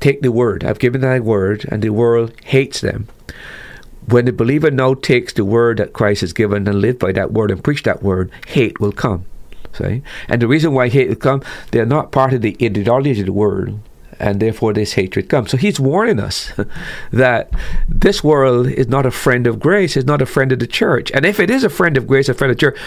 take 0.00 0.20
the 0.22 0.32
word, 0.32 0.64
I've 0.64 0.78
given 0.78 1.00
thy 1.00 1.20
word, 1.20 1.66
and 1.70 1.82
the 1.82 1.90
world 1.90 2.32
hates 2.44 2.80
them. 2.80 3.08
When 4.06 4.26
the 4.26 4.32
believer 4.32 4.70
now 4.70 4.94
takes 4.94 5.32
the 5.32 5.44
word 5.44 5.78
that 5.78 5.94
Christ 5.94 6.20
has 6.20 6.34
given 6.34 6.68
and 6.68 6.80
live 6.80 6.98
by 6.98 7.12
that 7.12 7.32
word 7.32 7.50
and 7.50 7.64
preach 7.64 7.84
that 7.84 8.02
word, 8.02 8.30
hate 8.48 8.78
will 8.80 8.92
come. 8.92 9.24
See? 9.72 10.02
And 10.28 10.42
the 10.42 10.46
reason 10.46 10.74
why 10.74 10.88
hate 10.88 11.08
will 11.08 11.16
come, 11.16 11.42
they're 11.70 11.86
not 11.86 12.12
part 12.12 12.34
of 12.34 12.42
the 12.42 12.56
ideology 12.62 13.20
of 13.20 13.26
the 13.26 13.32
world 13.32 13.80
and 14.18 14.40
therefore 14.40 14.72
this 14.72 14.92
hatred 14.92 15.28
comes. 15.28 15.50
So 15.50 15.56
he's 15.56 15.80
warning 15.80 16.20
us 16.20 16.52
that 17.12 17.50
this 17.88 18.22
world 18.22 18.68
is 18.68 18.88
not 18.88 19.06
a 19.06 19.10
friend 19.10 19.46
of 19.46 19.60
grace, 19.60 19.96
is 19.96 20.04
not 20.04 20.22
a 20.22 20.26
friend 20.26 20.52
of 20.52 20.58
the 20.58 20.66
church. 20.66 21.10
And 21.12 21.24
if 21.24 21.40
it 21.40 21.50
is 21.50 21.64
a 21.64 21.70
friend 21.70 21.96
of 21.96 22.06
grace, 22.06 22.28
a 22.28 22.34
friend 22.34 22.50
of 22.50 22.58
church, 22.58 22.78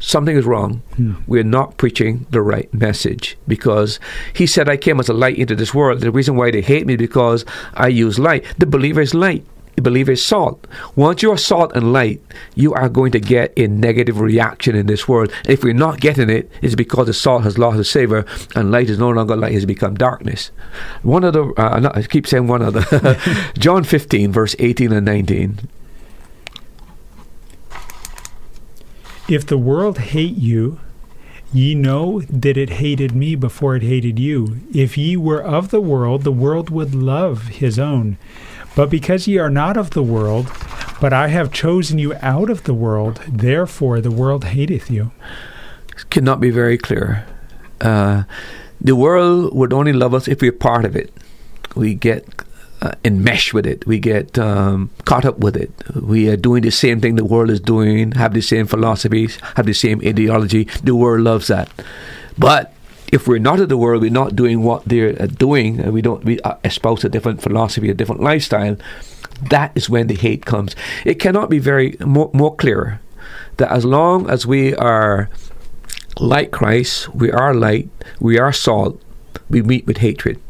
something 0.00 0.36
is 0.36 0.44
wrong. 0.44 0.82
Hmm. 0.96 1.14
We're 1.26 1.44
not 1.44 1.76
preaching 1.76 2.26
the 2.30 2.42
right 2.42 2.72
message 2.74 3.36
because 3.46 4.00
he 4.34 4.46
said, 4.46 4.68
I 4.68 4.76
came 4.76 4.98
as 4.98 5.08
a 5.08 5.14
light 5.14 5.38
into 5.38 5.54
this 5.54 5.72
world. 5.72 6.00
The 6.00 6.10
reason 6.10 6.36
why 6.36 6.50
they 6.50 6.62
hate 6.62 6.86
me 6.86 6.96
because 6.96 7.44
I 7.74 7.88
use 7.88 8.18
light. 8.18 8.44
The 8.58 8.66
believer 8.66 9.00
is 9.00 9.14
light. 9.14 9.44
The 9.76 9.82
believer 9.82 10.12
is 10.12 10.22
salt. 10.22 10.66
Once 10.96 11.22
you're 11.22 11.38
salt 11.38 11.72
and 11.74 11.92
light, 11.92 12.20
you 12.54 12.74
are 12.74 12.88
going 12.88 13.12
to 13.12 13.20
get 13.20 13.52
a 13.56 13.66
negative 13.66 14.20
reaction 14.20 14.74
in 14.74 14.86
this 14.86 15.08
world. 15.08 15.32
If 15.48 15.62
we're 15.62 15.72
not 15.72 16.00
getting 16.00 16.28
it, 16.28 16.50
it's 16.60 16.74
because 16.74 17.06
the 17.06 17.14
salt 17.14 17.44
has 17.44 17.56
lost 17.56 17.78
its 17.78 17.88
savor 17.88 18.26
and 18.54 18.70
light 18.70 18.90
is 18.90 18.98
no 18.98 19.08
longer 19.08 19.36
light, 19.36 19.52
has 19.52 19.64
become 19.64 19.94
darkness. 19.94 20.50
One 21.02 21.24
of 21.24 21.32
the, 21.32 21.44
uh, 21.56 21.90
I 21.94 22.02
keep 22.02 22.26
saying 22.26 22.46
one 22.46 22.62
of 22.62 22.74
the, 22.74 23.52
John 23.58 23.84
15, 23.84 24.32
verse 24.32 24.54
18 24.58 24.92
and 24.92 25.06
19. 25.06 25.60
If 29.30 29.46
the 29.46 29.58
world 29.58 29.98
hate 29.98 30.38
you, 30.38 30.80
ye 31.52 31.76
know 31.76 32.20
that 32.22 32.56
it 32.56 32.70
hated 32.82 33.14
me 33.14 33.36
before 33.36 33.76
it 33.76 33.82
hated 33.84 34.18
you. 34.18 34.60
If 34.74 34.98
ye 34.98 35.16
were 35.16 35.40
of 35.40 35.70
the 35.70 35.80
world, 35.80 36.24
the 36.24 36.32
world 36.32 36.68
would 36.68 36.96
love 36.96 37.46
his 37.46 37.78
own. 37.78 38.18
But 38.74 38.90
because 38.90 39.28
ye 39.28 39.38
are 39.38 39.48
not 39.48 39.76
of 39.76 39.90
the 39.90 40.02
world, 40.02 40.50
but 41.00 41.12
I 41.12 41.28
have 41.28 41.52
chosen 41.52 41.96
you 41.96 42.14
out 42.20 42.50
of 42.50 42.64
the 42.64 42.74
world, 42.74 43.20
therefore 43.28 44.00
the 44.00 44.10
world 44.10 44.46
hateth 44.46 44.90
you. 44.90 45.12
Cannot 46.10 46.40
be 46.40 46.50
very 46.50 46.76
clear. 46.76 47.24
Uh, 47.80 48.24
the 48.80 48.96
world 48.96 49.54
would 49.54 49.72
only 49.72 49.92
love 49.92 50.12
us 50.12 50.26
if 50.26 50.40
we're 50.40 50.50
part 50.50 50.84
of 50.84 50.96
it. 50.96 51.14
We 51.76 51.94
get 51.94 52.26
uh, 52.82 52.92
enmesh 53.04 53.52
with 53.52 53.66
it. 53.66 53.86
We 53.86 53.98
get 53.98 54.38
um, 54.38 54.90
caught 55.04 55.24
up 55.24 55.38
with 55.38 55.56
it. 55.56 55.70
We 55.94 56.28
are 56.28 56.36
doing 56.36 56.62
the 56.62 56.70
same 56.70 57.00
thing 57.00 57.16
the 57.16 57.24
world 57.24 57.50
is 57.50 57.60
doing, 57.60 58.12
have 58.12 58.34
the 58.34 58.40
same 58.40 58.66
philosophies, 58.66 59.38
have 59.56 59.66
the 59.66 59.74
same 59.74 60.00
ideology. 60.04 60.64
The 60.82 60.94
world 60.94 61.20
loves 61.22 61.48
that. 61.48 61.70
But 62.38 62.72
if 63.12 63.26
we're 63.26 63.38
not 63.38 63.60
of 63.60 63.68
the 63.68 63.76
world, 63.76 64.02
we're 64.02 64.10
not 64.10 64.36
doing 64.36 64.62
what 64.62 64.84
they're 64.84 65.20
uh, 65.20 65.26
doing, 65.26 65.80
and 65.80 65.92
we 65.92 66.00
don't 66.02 66.24
we 66.24 66.40
uh, 66.40 66.56
espouse 66.64 67.04
a 67.04 67.08
different 67.08 67.42
philosophy, 67.42 67.90
a 67.90 67.94
different 67.94 68.22
lifestyle. 68.22 68.76
That 69.50 69.72
is 69.74 69.90
when 69.90 70.06
the 70.06 70.14
hate 70.14 70.44
comes. 70.44 70.76
It 71.04 71.16
cannot 71.16 71.50
be 71.50 71.58
very 71.58 71.96
more, 72.00 72.30
more 72.32 72.54
clear 72.54 73.00
that 73.56 73.70
as 73.72 73.84
long 73.84 74.28
as 74.28 74.46
we 74.46 74.74
are 74.76 75.28
like 76.18 76.50
Christ, 76.50 77.08
we 77.14 77.32
are 77.32 77.54
light, 77.54 77.88
we 78.20 78.38
are 78.38 78.52
salt, 78.52 79.00
we 79.48 79.62
meet 79.62 79.86
with 79.86 79.98
hatred. 79.98 80.40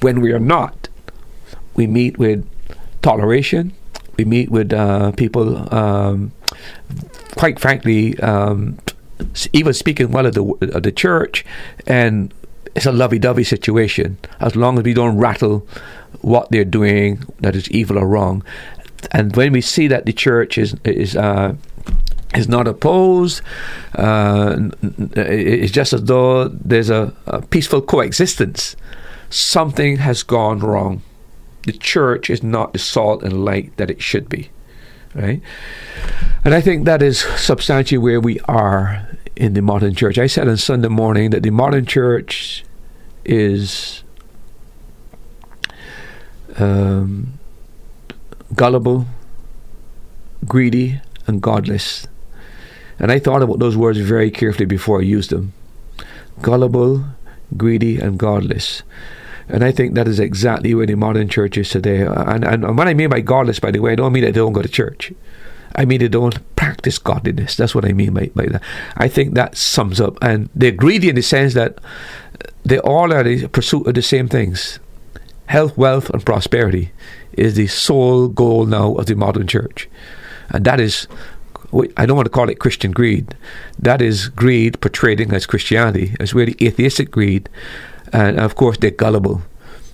When 0.00 0.20
we 0.20 0.32
are 0.32 0.38
not, 0.38 0.77
we 1.78 1.86
meet 1.86 2.18
with 2.18 2.44
toleration. 3.02 3.72
We 4.18 4.24
meet 4.24 4.50
with 4.50 4.72
uh, 4.72 5.12
people, 5.12 5.72
um, 5.72 6.32
quite 7.36 7.60
frankly, 7.60 8.18
um, 8.18 8.78
even 9.52 9.72
speaking 9.72 10.10
well 10.10 10.26
of 10.26 10.34
the 10.34 10.44
of 10.74 10.82
the 10.82 10.90
church, 10.90 11.46
and 11.86 12.34
it's 12.74 12.84
a 12.84 12.92
lovey-dovey 12.92 13.44
situation 13.44 14.18
as 14.40 14.56
long 14.56 14.76
as 14.78 14.84
we 14.84 14.92
don't 14.92 15.16
rattle 15.18 15.66
what 16.20 16.50
they're 16.50 16.64
doing 16.64 17.22
that 17.40 17.54
is 17.54 17.70
evil 17.70 17.96
or 17.96 18.06
wrong. 18.06 18.44
And 19.12 19.34
when 19.36 19.52
we 19.52 19.60
see 19.60 19.86
that 19.86 20.04
the 20.04 20.12
church 20.12 20.58
is 20.58 20.74
is 20.84 21.14
uh, 21.14 21.54
is 22.34 22.48
not 22.48 22.66
opposed. 22.66 23.40
Uh, 23.94 24.70
it's 25.14 25.72
just 25.72 25.92
as 25.92 26.02
though 26.04 26.48
there's 26.48 26.90
a, 26.90 27.14
a, 27.26 27.40
peaceful 27.40 27.80
coexistence. 27.80 28.76
Something 29.30 29.96
has 29.96 30.22
gone 30.22 30.58
wrong 30.58 31.02
the 31.68 31.78
church 31.78 32.30
is 32.30 32.42
not 32.42 32.72
the 32.72 32.78
salt 32.78 33.22
and 33.22 33.44
light 33.44 33.76
that 33.76 33.90
it 33.90 34.00
should 34.00 34.26
be. 34.26 34.48
Right? 35.14 35.42
And 36.44 36.54
I 36.54 36.62
think 36.62 36.86
that 36.86 37.02
is 37.02 37.20
substantially 37.20 37.98
where 37.98 38.20
we 38.20 38.40
are 38.48 39.06
in 39.36 39.52
the 39.52 39.60
modern 39.60 39.94
church. 39.94 40.16
I 40.16 40.28
said 40.28 40.48
on 40.48 40.56
Sunday 40.56 40.88
morning 40.88 41.28
that 41.30 41.42
the 41.42 41.50
modern 41.50 41.84
church 41.84 42.64
is 43.26 44.02
um, 46.56 47.38
gullible, 48.54 49.04
greedy, 50.46 51.02
and 51.26 51.42
godless. 51.42 52.06
And 52.98 53.12
I 53.12 53.18
thought 53.18 53.42
about 53.42 53.58
those 53.58 53.76
words 53.76 53.98
very 53.98 54.30
carefully 54.30 54.64
before 54.64 55.00
I 55.00 55.02
used 55.02 55.28
them. 55.28 55.52
Gullible, 56.40 57.04
greedy, 57.58 57.98
and 57.98 58.18
godless. 58.18 58.82
And 59.48 59.64
I 59.64 59.72
think 59.72 59.94
that 59.94 60.08
is 60.08 60.20
exactly 60.20 60.74
where 60.74 60.86
the 60.86 60.94
modern 60.94 61.28
church 61.28 61.56
is 61.56 61.70
today. 61.70 62.02
And, 62.02 62.44
and, 62.44 62.64
and 62.64 62.76
what 62.76 62.88
I 62.88 62.94
mean 62.94 63.10
by 63.10 63.20
godless, 63.20 63.58
by 63.58 63.70
the 63.70 63.80
way, 63.80 63.92
I 63.92 63.94
don't 63.94 64.12
mean 64.12 64.24
that 64.24 64.34
they 64.34 64.40
don't 64.40 64.52
go 64.52 64.62
to 64.62 64.68
church. 64.68 65.12
I 65.74 65.84
mean 65.84 66.00
they 66.00 66.08
don't 66.08 66.56
practice 66.56 66.98
godliness. 66.98 67.56
That's 67.56 67.74
what 67.74 67.84
I 67.84 67.92
mean 67.92 68.14
by, 68.14 68.30
by 68.34 68.46
that. 68.46 68.62
I 68.96 69.08
think 69.08 69.34
that 69.34 69.56
sums 69.56 70.00
up. 70.00 70.18
And 70.22 70.50
they're 70.54 70.72
greedy 70.72 71.08
in 71.08 71.14
the 71.14 71.22
sense 71.22 71.54
that 71.54 71.78
they 72.64 72.78
all 72.80 73.12
are 73.12 73.26
in 73.26 73.48
pursuit 73.48 73.86
of 73.86 73.94
the 73.94 74.02
same 74.02 74.28
things. 74.28 74.80
Health, 75.46 75.78
wealth, 75.78 76.10
and 76.10 76.24
prosperity 76.24 76.92
is 77.32 77.54
the 77.54 77.68
sole 77.68 78.28
goal 78.28 78.66
now 78.66 78.94
of 78.96 79.06
the 79.06 79.14
modern 79.14 79.46
church. 79.46 79.88
And 80.50 80.64
that 80.64 80.80
is 80.80 81.06
I 81.96 82.06
don't 82.06 82.16
want 82.16 82.26
to 82.26 82.30
call 82.30 82.48
it 82.48 82.58
Christian 82.58 82.92
greed. 82.92 83.34
That 83.78 84.00
is 84.00 84.28
greed 84.28 84.80
portraying 84.80 85.32
as 85.34 85.44
Christianity. 85.44 86.16
It's 86.18 86.32
really 86.32 86.56
atheistic 86.62 87.10
greed. 87.10 87.48
And 88.12 88.38
of 88.38 88.54
course, 88.54 88.78
they're 88.78 88.90
gullible. 88.90 89.42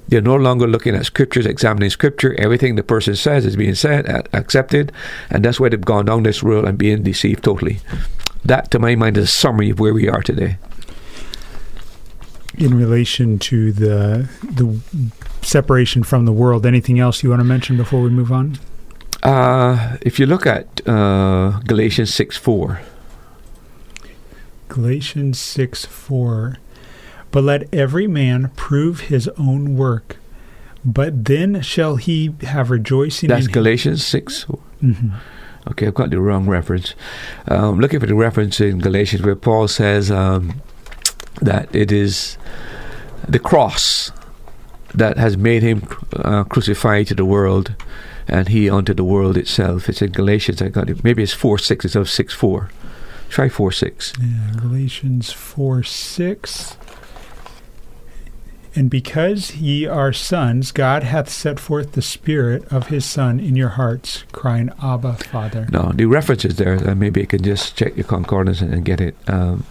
They're 0.09 0.20
no 0.20 0.36
longer 0.36 0.66
looking 0.66 0.95
at 0.95 1.07
scriptures, 1.07 1.47
examining 1.47 1.91
scripture. 1.91 2.35
Everything 2.39 2.77
the 2.77 2.82
person 2.82 3.16
says 3.16 3.47
is 3.47 3.57
being 3.57 3.74
said, 3.74 4.28
accepted. 4.32 4.93
And 5.31 5.45
that's 5.45 5.59
why 5.59 5.70
they've 5.70 5.81
gone 5.81 6.05
down 6.05 6.24
this 6.24 6.43
road 6.43 6.66
and 6.66 6.77
being 6.77 7.03
deceived 7.03 7.43
totally. 7.43 7.81
That, 8.45 8.70
to 8.73 8.78
my 8.78 8.95
mind, 8.95 9.16
is 9.16 9.24
a 9.24 9.27
summary 9.28 9.70
of 9.70 9.81
where 9.81 9.95
we 9.95 10.09
are 10.09 10.23
today. 10.23 10.59
In 12.57 12.77
relation 12.78 13.39
to 13.41 13.73
the 13.73 14.28
the 14.43 14.78
separation 15.43 16.05
from 16.05 16.24
the 16.24 16.32
world, 16.32 16.66
anything 16.66 17.01
else 17.01 17.23
you 17.23 17.31
want 17.31 17.41
to 17.41 17.45
mention 17.45 17.77
before 17.77 18.01
we 18.01 18.11
move 18.11 18.31
on? 18.31 18.59
Uh, 19.23 19.97
if 20.03 20.19
you 20.19 20.27
look 20.27 20.47
at 20.47 20.86
uh, 20.86 21.59
Galatians 21.66 22.15
6 22.15 22.36
4. 22.36 22.81
Galatians 24.69 25.39
6 25.39 25.86
4. 25.86 26.59
But 27.35 27.43
let 27.43 27.74
every 27.74 28.06
man 28.06 28.52
prove 28.55 29.01
his 29.01 29.27
own 29.36 29.77
work, 29.77 30.19
but 30.85 31.24
then 31.24 31.62
shall 31.62 31.97
he 31.97 32.32
have 32.43 32.70
rejoicing. 32.70 33.28
That's 33.28 33.48
Galatians 33.48 34.06
6 34.06 34.44
mm-hmm. 34.44 35.09
Okay, 35.69 35.89
I've 35.89 35.94
got 35.94 36.11
the 36.11 36.20
wrong 36.20 36.47
reference. 36.47 36.94
Um, 37.48 37.81
looking 37.81 37.98
for 37.98 38.06
the 38.06 38.15
reference 38.15 38.61
in 38.61 38.78
Galatians 38.78 39.24
where 39.24 39.35
Paul 39.35 39.66
says 39.66 40.12
um, 40.12 40.62
that 41.43 41.74
it 41.74 41.90
is 41.90 42.39
the 43.28 43.40
cross 43.40 44.12
that 44.94 45.16
has 45.16 45.36
made 45.36 45.65
him 45.65 45.89
uh, 46.12 46.44
crucified 46.44 47.09
to 47.09 47.16
the 47.16 47.24
world 47.24 47.74
and 48.28 48.47
he 48.47 48.70
unto 48.70 48.94
the 48.94 49.02
world 49.02 49.36
itself. 49.36 49.89
It's 49.89 50.01
in 50.01 50.12
Galatians. 50.12 50.62
I 50.62 50.69
got 50.69 50.89
it. 50.89 51.02
Maybe 51.02 51.24
it's 51.24 51.32
four 51.32 51.59
six 51.59 51.85
instead 51.85 51.98
of 51.98 52.09
six 52.09 52.32
four. 52.32 52.70
Try 53.28 53.48
four 53.48 53.73
six. 53.73 54.12
Yeah, 54.20 54.52
Galatians 54.61 55.32
four 55.32 55.82
six. 55.82 56.77
And 58.76 58.90
because 58.90 59.55
ye 59.55 59.86
are 59.86 60.12
sons, 60.12 60.72
God 60.72 61.05
hath 61.05 61.28
set 61.28 61.60
forth 61.60 61.92
the 61.92 62.02
Spirit 62.02 62.64
of 62.72 62.88
His 62.88 63.05
Son 63.05 63.38
in 63.38 63.55
your 63.55 63.70
hearts, 63.70 64.24
crying, 64.32 64.70
Abba, 64.82 65.14
Father. 65.14 65.68
No, 65.70 65.92
the 65.94 66.06
reference 66.06 66.44
is 66.44 66.56
there. 66.56 66.76
Uh, 66.88 66.94
maybe 66.96 67.20
you 67.20 67.26
can 67.26 67.42
just 67.42 67.76
check 67.76 67.96
your 67.96 68.05
concordance 68.05 68.60
and, 68.60 68.74
and 68.74 68.84
get 68.84 69.01
it. 69.01 69.14
Um, 69.28 69.64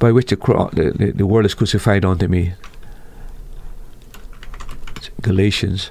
by 0.00 0.10
which 0.10 0.30
the, 0.30 0.36
cro- 0.36 0.70
the, 0.72 0.90
the, 0.90 1.10
the 1.12 1.26
world 1.26 1.46
is 1.46 1.54
crucified 1.54 2.04
unto 2.04 2.26
me. 2.26 2.54
Galatians. 5.22 5.90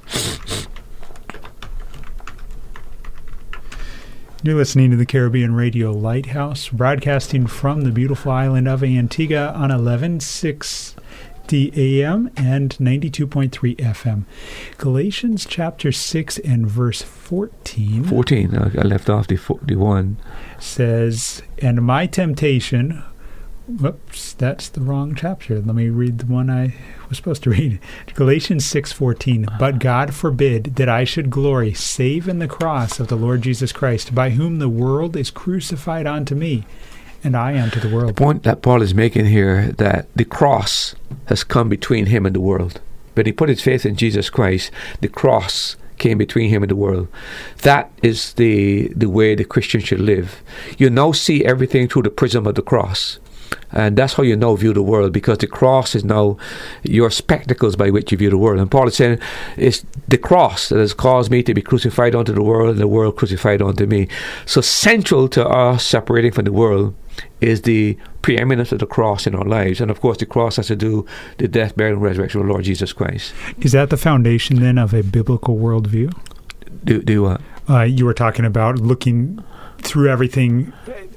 You're 4.42 4.56
listening 4.56 4.90
to 4.92 4.98
the 4.98 5.06
Caribbean 5.06 5.54
Radio 5.54 5.92
Lighthouse, 5.92 6.70
broadcasting 6.70 7.46
from 7.46 7.82
the 7.82 7.92
beautiful 7.92 8.32
island 8.32 8.68
of 8.68 8.84
Antigua 8.84 9.52
on 9.54 9.70
1160 11.52 12.04
AM 12.04 12.30
and 12.36 12.78
92.3 12.78 13.76
FM. 13.78 14.26
Galatians 14.78 15.46
chapter 15.48 15.92
6 15.92 16.38
and 16.40 16.68
verse 16.68 17.02
14. 17.02 18.04
14, 18.04 18.56
I 18.56 18.82
left 18.84 19.10
off 19.10 19.28
the, 19.28 19.40
the 19.64 19.76
one. 19.76 20.18
Says, 20.60 21.42
And 21.58 21.82
my 21.82 22.06
temptation 22.06 23.04
Whoops, 23.70 24.34
that's 24.34 24.68
the 24.68 24.82
wrong 24.82 25.14
chapter. 25.14 25.62
Let 25.62 25.76
me 25.76 25.90
read 25.90 26.18
the 26.18 26.26
one 26.26 26.50
I 26.50 26.74
was 27.08 27.18
supposed 27.18 27.44
to 27.44 27.52
read. 27.52 27.80
Galatians 28.16 28.66
6:14. 28.66 29.60
But 29.60 29.78
God 29.78 30.16
forbid 30.16 30.76
that 30.78 30.90
I 30.90 31.04
should 31.04 31.30
glory 31.30 31.74
save 31.76 32.28
in 32.28 32.40
the 32.40 32.48
cross 32.48 33.00
of 33.00 33.10
the 33.10 33.16
Lord 33.16 33.44
Jesus 33.44 33.72
Christ, 33.72 34.16
by 34.16 34.32
whom 34.32 34.58
the 34.58 34.70
world 34.70 35.16
is 35.16 35.30
crucified 35.30 36.08
unto 36.08 36.34
me, 36.34 36.66
and 37.24 37.36
I 37.36 37.62
unto 37.62 37.80
the 37.80 37.94
world. 37.94 38.10
The 38.10 38.14
point 38.14 38.44
that 38.44 38.62
Paul 38.62 38.82
is 38.82 38.94
making 38.94 39.26
here 39.26 39.72
that 39.78 40.08
the 40.16 40.26
cross 40.26 40.96
has 41.26 41.44
come 41.44 41.70
between 41.70 42.08
him 42.08 42.26
and 42.26 42.36
the 42.36 42.42
world. 42.42 42.82
When 43.14 43.26
he 43.26 43.32
put 43.32 43.50
his 43.50 43.62
faith 43.62 43.86
in 43.86 43.96
Jesus 43.96 44.30
Christ, 44.30 44.72
the 45.02 45.10
cross 45.10 45.76
came 45.98 46.18
between 46.18 46.50
him 46.50 46.64
and 46.64 46.70
the 46.70 46.76
world. 46.76 47.08
That 47.64 47.92
is 48.02 48.34
the 48.34 48.88
the 48.96 49.10
way 49.10 49.36
the 49.36 49.44
Christian 49.44 49.82
should 49.82 50.00
live. 50.00 50.42
You 50.78 50.90
now 50.90 51.12
see 51.12 51.46
everything 51.46 51.88
through 51.88 52.04
the 52.04 52.10
prism 52.10 52.48
of 52.48 52.56
the 52.56 52.62
cross. 52.62 53.20
And 53.72 53.98
that's 53.98 54.14
how 54.14 54.24
you 54.24 54.36
now 54.36 54.56
view 54.56 54.74
the 54.74 54.82
world 54.82 55.14
because 55.14 55.38
the 55.38 55.48
cross 55.48 55.96
is 55.96 56.04
now 56.04 56.38
your 56.84 57.12
spectacles 57.12 57.76
by 57.76 57.90
which 57.90 58.12
you 58.12 58.18
view 58.18 58.30
the 58.30 58.38
world. 58.38 58.60
And 58.60 58.70
Paul 58.70 58.88
is 58.88 58.96
saying 58.96 59.20
it's 59.58 59.86
the 60.08 60.18
cross 60.18 60.70
that 60.70 60.80
has 60.80 60.94
caused 60.94 61.32
me 61.32 61.44
to 61.44 61.54
be 61.54 61.62
crucified 61.62 62.16
unto 62.16 62.34
the 62.34 62.42
world 62.42 62.70
and 62.70 62.80
the 62.80 62.88
world 62.88 63.16
crucified 63.18 63.62
unto 63.62 63.86
me. 63.86 64.08
So 64.46 64.62
central 64.62 65.28
to 65.30 65.48
us 65.48 65.86
separating 65.86 66.32
from 66.32 66.46
the 66.46 66.52
world 66.52 66.96
is 67.42 67.64
the 67.64 67.98
preeminence 68.22 68.72
of 68.72 68.80
the 68.80 68.86
cross 68.86 69.28
in 69.28 69.36
our 69.36 69.46
lives. 69.46 69.82
And 69.82 69.92
of 69.92 70.02
course, 70.02 70.18
the 70.18 70.26
cross 70.26 70.56
has 70.56 70.68
to 70.68 70.76
do 70.76 71.06
the 71.38 71.48
death, 71.48 71.76
burial, 71.76 71.96
and 71.96 72.04
resurrection 72.04 72.42
of 72.42 72.48
the 72.48 72.52
Lord 72.52 72.66
Jesus 72.66 72.94
Christ. 72.94 73.34
Is 73.60 73.72
that 73.74 73.90
the 73.90 73.98
foundation 73.98 74.62
then 74.62 74.78
of 74.78 74.94
a 74.94 75.04
biblical 75.04 75.58
worldview? 75.58 76.16
Do, 76.84 77.02
do 77.02 77.24
what? 77.24 77.42
Uh, 77.70 77.84
you 77.84 78.06
were 78.06 78.14
talking 78.14 78.46
about 78.46 78.80
looking 78.80 79.44
through 79.80 80.10
everything 80.10 80.74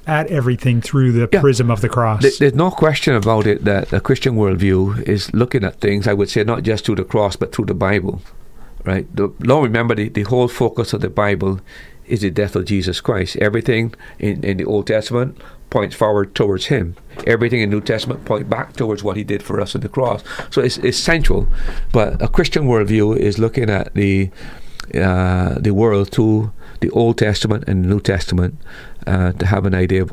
at 0.06 0.26
everything 0.28 0.80
through 0.80 1.12
the 1.12 1.28
yeah. 1.32 1.40
prism 1.40 1.70
of 1.70 1.80
the 1.80 1.88
cross. 1.88 2.38
There's 2.38 2.54
no 2.54 2.70
question 2.70 3.14
about 3.14 3.46
it 3.46 3.64
that 3.64 3.92
a 3.92 4.00
Christian 4.00 4.34
worldview 4.36 5.02
is 5.02 5.32
looking 5.32 5.64
at 5.64 5.80
things, 5.80 6.08
I 6.08 6.12
would 6.12 6.28
say, 6.28 6.44
not 6.44 6.62
just 6.62 6.84
through 6.84 6.96
the 6.96 7.04
cross, 7.04 7.36
but 7.36 7.54
through 7.54 7.66
the 7.66 7.74
Bible. 7.74 8.20
Right? 8.84 9.06
The, 9.14 9.32
Lord, 9.40 9.64
remember, 9.64 9.94
the, 9.94 10.08
the 10.08 10.22
whole 10.22 10.48
focus 10.48 10.92
of 10.92 11.02
the 11.02 11.10
Bible 11.10 11.60
is 12.06 12.22
the 12.22 12.30
death 12.30 12.56
of 12.56 12.64
Jesus 12.64 13.00
Christ. 13.00 13.36
Everything 13.36 13.94
in, 14.18 14.42
in 14.42 14.56
the 14.56 14.64
Old 14.64 14.88
Testament 14.88 15.40
points 15.70 15.94
forward 15.94 16.34
towards 16.34 16.66
Him. 16.66 16.96
Everything 17.26 17.60
in 17.60 17.70
the 17.70 17.76
New 17.76 17.80
Testament 17.80 18.24
points 18.24 18.48
back 18.48 18.72
towards 18.72 19.04
what 19.04 19.16
He 19.16 19.22
did 19.24 19.42
for 19.42 19.60
us 19.60 19.74
on 19.74 19.82
the 19.82 19.88
cross. 19.88 20.24
So 20.50 20.60
it's, 20.60 20.78
it's 20.78 20.98
central. 20.98 21.46
But 21.92 22.20
a 22.20 22.28
Christian 22.28 22.64
worldview 22.64 23.16
is 23.16 23.38
looking 23.38 23.70
at 23.70 23.94
the 23.94 24.30
uh, 24.94 25.58
the 25.58 25.70
world 25.70 26.10
through 26.10 26.52
the 26.80 26.90
Old 26.90 27.16
Testament 27.16 27.64
and 27.66 27.84
the 27.84 27.88
New 27.88 28.00
Testament 28.00 28.58
uh, 29.06 29.32
to 29.32 29.46
have 29.46 29.66
an 29.66 29.74
idea 29.74 30.02
of 30.02 30.10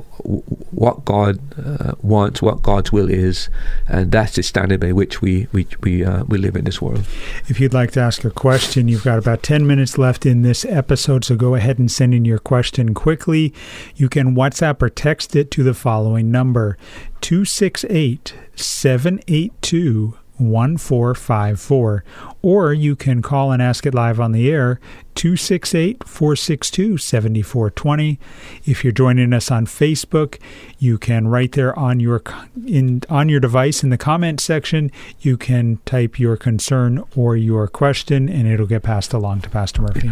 what 0.72 1.06
God 1.06 1.40
uh, 1.58 1.94
wants, 2.02 2.42
what 2.42 2.62
God's 2.62 2.92
will 2.92 3.10
is, 3.10 3.50
and 3.88 4.12
that's 4.12 4.36
the 4.36 4.44
standard 4.44 4.80
by 4.80 4.92
which 4.92 5.22
we 5.22 5.48
we 5.52 5.68
we, 5.82 6.06
uh, 6.06 6.24
we 6.26 6.38
live 6.38 6.56
in 6.56 6.66
this 6.66 6.82
world. 6.82 7.06
If 7.48 7.60
you'd 7.60 7.74
like 7.74 7.92
to 7.92 8.02
ask 8.02 8.24
a 8.24 8.30
question, 8.30 8.88
you've 8.88 9.04
got 9.04 9.18
about 9.18 9.44
ten 9.44 9.66
minutes 9.66 9.98
left 9.98 10.26
in 10.26 10.42
this 10.42 10.66
episode, 10.66 11.26
so 11.26 11.36
go 11.36 11.56
ahead 11.56 11.80
and 11.80 11.92
send 11.92 12.14
in 12.14 12.26
your 12.26 12.40
question 12.40 12.94
quickly. 12.94 13.54
You 13.96 14.10
can 14.10 14.36
WhatsApp 14.36 14.82
or 14.82 14.90
text 14.90 15.36
it 15.36 15.50
to 15.52 15.64
the 15.64 15.74
following 15.74 16.30
number: 16.32 16.78
268 17.22 18.34
782 18.56 20.19
1454. 20.40 22.04
Or 22.42 22.74
you 22.74 22.96
can 22.96 23.22
call 23.22 23.52
and 23.52 23.62
ask 23.62 23.86
it 23.86 23.94
live 23.94 24.20
on 24.20 24.32
the 24.32 24.50
air, 24.50 24.80
268 25.16 26.08
462 26.08 26.98
7420. 26.98 28.20
If 28.66 28.84
you're 28.84 28.94
joining 28.94 29.34
us 29.34 29.52
on 29.52 29.66
Facebook, 29.66 30.40
you 30.78 30.98
can 30.98 31.28
write 31.28 31.52
there 31.52 31.78
on 31.78 32.00
your 32.00 32.24
in 32.66 33.02
on 33.10 33.28
your 33.28 33.40
device 33.40 33.84
in 33.84 33.90
the 33.90 33.98
comment 33.98 34.40
section, 34.40 34.92
you 35.20 35.36
can 35.36 35.80
type 35.86 36.20
your 36.20 36.38
concern 36.38 37.04
or 37.16 37.36
your 37.36 37.68
question 37.68 38.30
and 38.30 38.48
it'll 38.48 38.68
get 38.68 38.84
passed 38.84 39.14
along 39.14 39.42
to 39.42 39.50
Pastor 39.50 39.82
Murphy. 39.82 40.12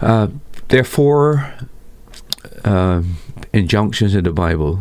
Uh, 0.00 0.28
there 0.68 0.80
are 0.80 0.84
four 0.84 1.54
uh, 2.64 3.02
injunctions 3.52 4.14
in 4.14 4.24
the 4.24 4.32
Bible 4.32 4.80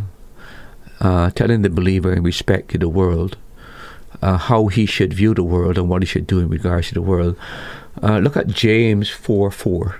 uh, 0.99 1.29
telling 1.31 1.61
the 1.61 1.69
believer 1.69 2.13
in 2.13 2.23
respect 2.23 2.71
to 2.71 2.77
the 2.77 2.89
world 2.89 3.37
uh, 4.21 4.37
how 4.37 4.67
he 4.67 4.85
should 4.85 5.13
view 5.13 5.33
the 5.33 5.43
world 5.43 5.77
and 5.77 5.89
what 5.89 6.01
he 6.01 6.05
should 6.05 6.27
do 6.27 6.39
in 6.39 6.49
regards 6.49 6.89
to 6.89 6.95
the 6.95 7.01
world. 7.01 7.37
Uh, 8.01 8.19
look 8.19 8.37
at 8.37 8.47
James 8.47 9.09
4 9.09 9.51
4. 9.51 9.99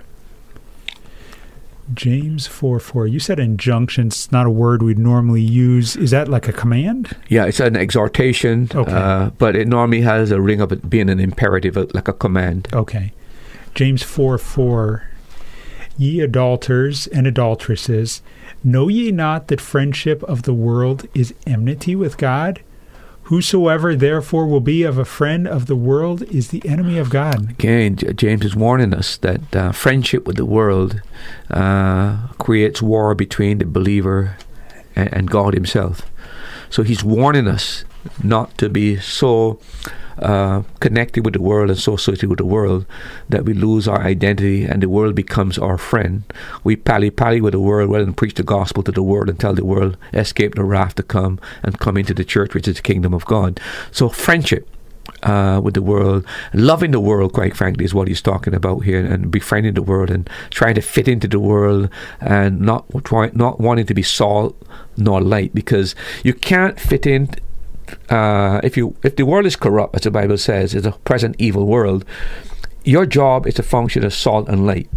James 1.94 2.46
4 2.46 2.80
4. 2.80 3.06
You 3.06 3.18
said 3.18 3.40
injunction. 3.40 4.08
It's 4.08 4.30
not 4.30 4.46
a 4.46 4.50
word 4.50 4.82
we'd 4.82 4.98
normally 4.98 5.40
use. 5.40 5.96
Is 5.96 6.10
that 6.10 6.28
like 6.28 6.48
a 6.48 6.52
command? 6.52 7.16
Yeah, 7.28 7.46
it's 7.46 7.60
an 7.60 7.76
exhortation, 7.76 8.68
okay. 8.74 8.92
Uh, 8.92 9.30
but 9.38 9.56
it 9.56 9.68
normally 9.68 10.02
has 10.02 10.30
a 10.30 10.40
ring 10.40 10.60
of 10.60 10.70
it 10.70 10.88
being 10.90 11.08
an 11.08 11.18
imperative, 11.18 11.76
uh, 11.76 11.86
like 11.94 12.08
a 12.08 12.12
command. 12.12 12.68
Okay. 12.72 13.12
James 13.74 14.02
4 14.02 14.38
4. 14.38 15.04
Ye 15.96 16.20
adulterers 16.20 17.08
and 17.08 17.26
adulteresses, 17.26 18.22
know 18.62 18.86
ye 18.88 19.10
not 19.10 19.48
that 19.48 19.60
friendship 19.60 20.22
of 20.24 20.42
the 20.42 20.54
world 20.54 21.08
is 21.14 21.34
enmity 21.46 21.96
with 21.96 22.18
God? 22.18 22.60
Whosoever 23.28 23.94
therefore 23.94 24.46
will 24.46 24.62
be 24.62 24.84
of 24.84 24.96
a 24.96 25.04
friend 25.04 25.46
of 25.46 25.66
the 25.66 25.76
world 25.76 26.22
is 26.22 26.48
the 26.48 26.66
enemy 26.66 26.96
of 26.96 27.10
God. 27.10 27.50
Again, 27.50 27.96
James 28.16 28.42
is 28.42 28.56
warning 28.56 28.94
us 28.94 29.18
that 29.18 29.54
uh, 29.54 29.70
friendship 29.72 30.26
with 30.26 30.36
the 30.36 30.46
world 30.46 31.02
uh, 31.50 32.28
creates 32.38 32.80
war 32.80 33.14
between 33.14 33.58
the 33.58 33.66
believer 33.66 34.38
and, 34.96 35.12
and 35.12 35.30
God 35.30 35.52
Himself. 35.52 36.10
So 36.70 36.82
he's 36.82 37.04
warning 37.04 37.46
us 37.46 37.84
not 38.22 38.56
to 38.58 38.68
be 38.68 38.98
so 38.98 39.58
uh, 40.20 40.62
connected 40.80 41.24
with 41.24 41.34
the 41.34 41.42
world, 41.42 41.70
and 41.70 41.78
so 41.78 41.94
associated 41.94 42.28
with 42.28 42.38
the 42.38 42.44
world, 42.44 42.84
that 43.28 43.44
we 43.44 43.54
lose 43.54 43.86
our 43.86 44.00
identity 44.00 44.64
and 44.64 44.82
the 44.82 44.88
world 44.88 45.14
becomes 45.14 45.58
our 45.58 45.78
friend. 45.78 46.24
We 46.64 46.74
pally 46.74 47.10
pally 47.10 47.40
with 47.40 47.52
the 47.52 47.60
world 47.60 47.90
rather 47.90 48.04
than 48.04 48.14
preach 48.14 48.34
the 48.34 48.42
gospel 48.42 48.82
to 48.82 48.92
the 48.92 49.02
world 49.02 49.28
and 49.28 49.38
tell 49.38 49.54
the 49.54 49.64
world, 49.64 49.96
escape 50.12 50.56
the 50.56 50.64
wrath 50.64 50.96
to 50.96 51.02
come 51.04 51.38
and 51.62 51.78
come 51.78 51.96
into 51.96 52.14
the 52.14 52.24
church, 52.24 52.52
which 52.52 52.66
is 52.66 52.76
the 52.76 52.82
kingdom 52.82 53.14
of 53.14 53.24
God. 53.26 53.60
So, 53.92 54.08
friendship. 54.08 54.68
Uh, 55.22 55.58
with 55.64 55.72
the 55.74 55.82
world, 55.82 56.24
loving 56.52 56.90
the 56.90 57.00
world, 57.00 57.32
quite 57.32 57.56
frankly, 57.56 57.84
is 57.84 57.94
what 57.94 58.06
he's 58.06 58.20
talking 58.20 58.54
about 58.54 58.80
here, 58.80 59.04
and 59.04 59.30
befriending 59.30 59.74
the 59.74 59.82
world 59.82 60.10
and 60.10 60.28
trying 60.50 60.74
to 60.74 60.82
fit 60.82 61.08
into 61.08 61.26
the 61.26 61.40
world, 61.40 61.88
and 62.20 62.60
not 62.60 62.84
try, 63.04 63.30
not 63.32 63.58
wanting 63.58 63.86
to 63.86 63.94
be 63.94 64.02
salt 64.02 64.54
nor 64.98 65.20
light, 65.20 65.52
because 65.54 65.96
you 66.22 66.34
can't 66.34 66.78
fit 66.78 67.06
in 67.06 67.28
uh, 68.10 68.60
if 68.62 68.76
you 68.76 68.96
if 69.02 69.16
the 69.16 69.24
world 69.24 69.46
is 69.46 69.56
corrupt, 69.56 69.94
as 69.96 70.02
the 70.02 70.10
Bible 70.10 70.38
says, 70.38 70.74
it's 70.74 70.86
a 70.86 70.92
present 70.92 71.36
evil 71.38 71.66
world. 71.66 72.04
Your 72.84 73.06
job 73.06 73.46
is 73.46 73.54
to 73.54 73.62
function 73.62 74.04
as 74.04 74.14
salt 74.14 74.48
and 74.48 74.66
light. 74.66 74.88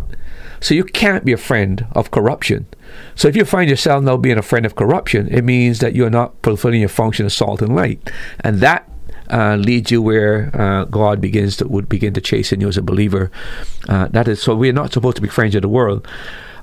So 0.61 0.75
you 0.75 0.83
can't 0.83 1.25
be 1.25 1.33
a 1.33 1.37
friend 1.37 1.85
of 1.93 2.11
corruption. 2.11 2.67
So 3.15 3.27
if 3.27 3.35
you 3.35 3.45
find 3.45 3.69
yourself 3.69 4.03
now 4.03 4.15
being 4.15 4.37
a 4.37 4.43
friend 4.43 4.65
of 4.65 4.75
corruption, 4.75 5.27
it 5.29 5.43
means 5.43 5.79
that 5.79 5.95
you're 5.95 6.09
not 6.09 6.35
fulfilling 6.43 6.79
your 6.81 6.89
function 6.89 7.25
as 7.25 7.33
salt 7.33 7.61
and 7.61 7.75
light, 7.75 8.11
and 8.41 8.59
that 8.59 8.87
uh, 9.31 9.55
leads 9.55 9.91
you 9.91 10.01
where 10.01 10.51
uh, 10.53 10.85
God 10.85 11.19
begins 11.19 11.57
to 11.57 11.67
would 11.67 11.89
begin 11.89 12.13
to 12.13 12.21
chasten 12.21 12.61
you 12.61 12.67
as 12.67 12.77
a 12.77 12.81
believer. 12.81 13.31
Uh, 13.89 14.07
that 14.09 14.27
is 14.27 14.41
so 14.41 14.55
we're 14.55 14.73
not 14.73 14.93
supposed 14.93 15.15
to 15.15 15.21
be 15.21 15.29
friends 15.29 15.55
of 15.55 15.63
the 15.63 15.69
world. 15.69 16.07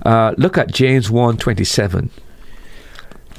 Uh, 0.06 0.34
look 0.38 0.56
at 0.56 0.72
James 0.72 1.10
one 1.10 1.36
twenty 1.36 1.64
seven. 1.64 2.10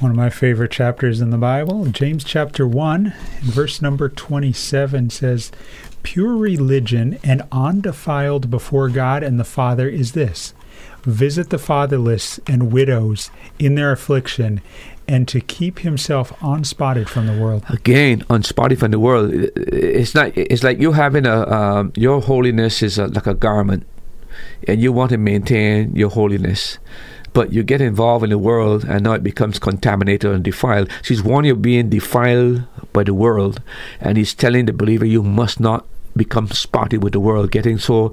One 0.00 0.12
of 0.12 0.16
my 0.16 0.30
favorite 0.30 0.70
chapters 0.70 1.20
in 1.20 1.28
the 1.28 1.36
Bible, 1.36 1.84
James 1.84 2.24
chapter 2.24 2.66
1, 2.66 3.12
verse 3.42 3.82
number 3.82 4.08
27 4.08 5.10
says, 5.10 5.52
Pure 6.02 6.38
religion 6.38 7.18
and 7.22 7.42
undefiled 7.52 8.50
before 8.50 8.88
God 8.88 9.22
and 9.22 9.38
the 9.38 9.44
Father 9.44 9.90
is 9.90 10.12
this 10.12 10.54
visit 11.02 11.50
the 11.50 11.58
fatherless 11.58 12.40
and 12.46 12.72
widows 12.72 13.30
in 13.58 13.74
their 13.74 13.92
affliction, 13.92 14.62
and 15.06 15.28
to 15.28 15.38
keep 15.38 15.80
himself 15.80 16.32
unspotted 16.40 17.06
from 17.06 17.26
the 17.26 17.38
world. 17.38 17.62
Again, 17.68 18.24
unspotted 18.30 18.78
from 18.78 18.92
the 18.92 18.98
world. 18.98 19.30
It's 19.34 20.14
not. 20.14 20.32
It's 20.34 20.62
like 20.62 20.78
you 20.78 20.92
having 20.92 21.26
a 21.26 21.46
um, 21.46 21.92
your 21.94 22.22
holiness 22.22 22.82
is 22.82 22.96
a, 22.96 23.06
like 23.08 23.26
a 23.26 23.34
garment, 23.34 23.86
and 24.66 24.80
you 24.80 24.92
want 24.92 25.10
to 25.10 25.18
maintain 25.18 25.94
your 25.94 26.08
holiness 26.08 26.78
but 27.32 27.52
you 27.52 27.62
get 27.62 27.80
involved 27.80 28.24
in 28.24 28.30
the 28.30 28.38
world 28.38 28.84
and 28.84 29.04
now 29.04 29.12
it 29.12 29.22
becomes 29.22 29.58
contaminated 29.58 30.30
and 30.30 30.44
defiled. 30.44 30.90
She's 31.02 31.22
warning 31.22 31.48
you 31.48 31.54
of 31.54 31.62
being 31.62 31.88
defiled 31.88 32.64
by 32.92 33.04
the 33.04 33.14
world, 33.14 33.62
and 34.00 34.16
he's 34.16 34.34
telling 34.34 34.66
the 34.66 34.72
believer 34.72 35.04
you 35.04 35.22
must 35.22 35.60
not 35.60 35.86
become 36.16 36.48
spotted 36.48 37.02
with 37.02 37.12
the 37.12 37.20
world, 37.20 37.50
getting 37.50 37.78
so 37.78 38.12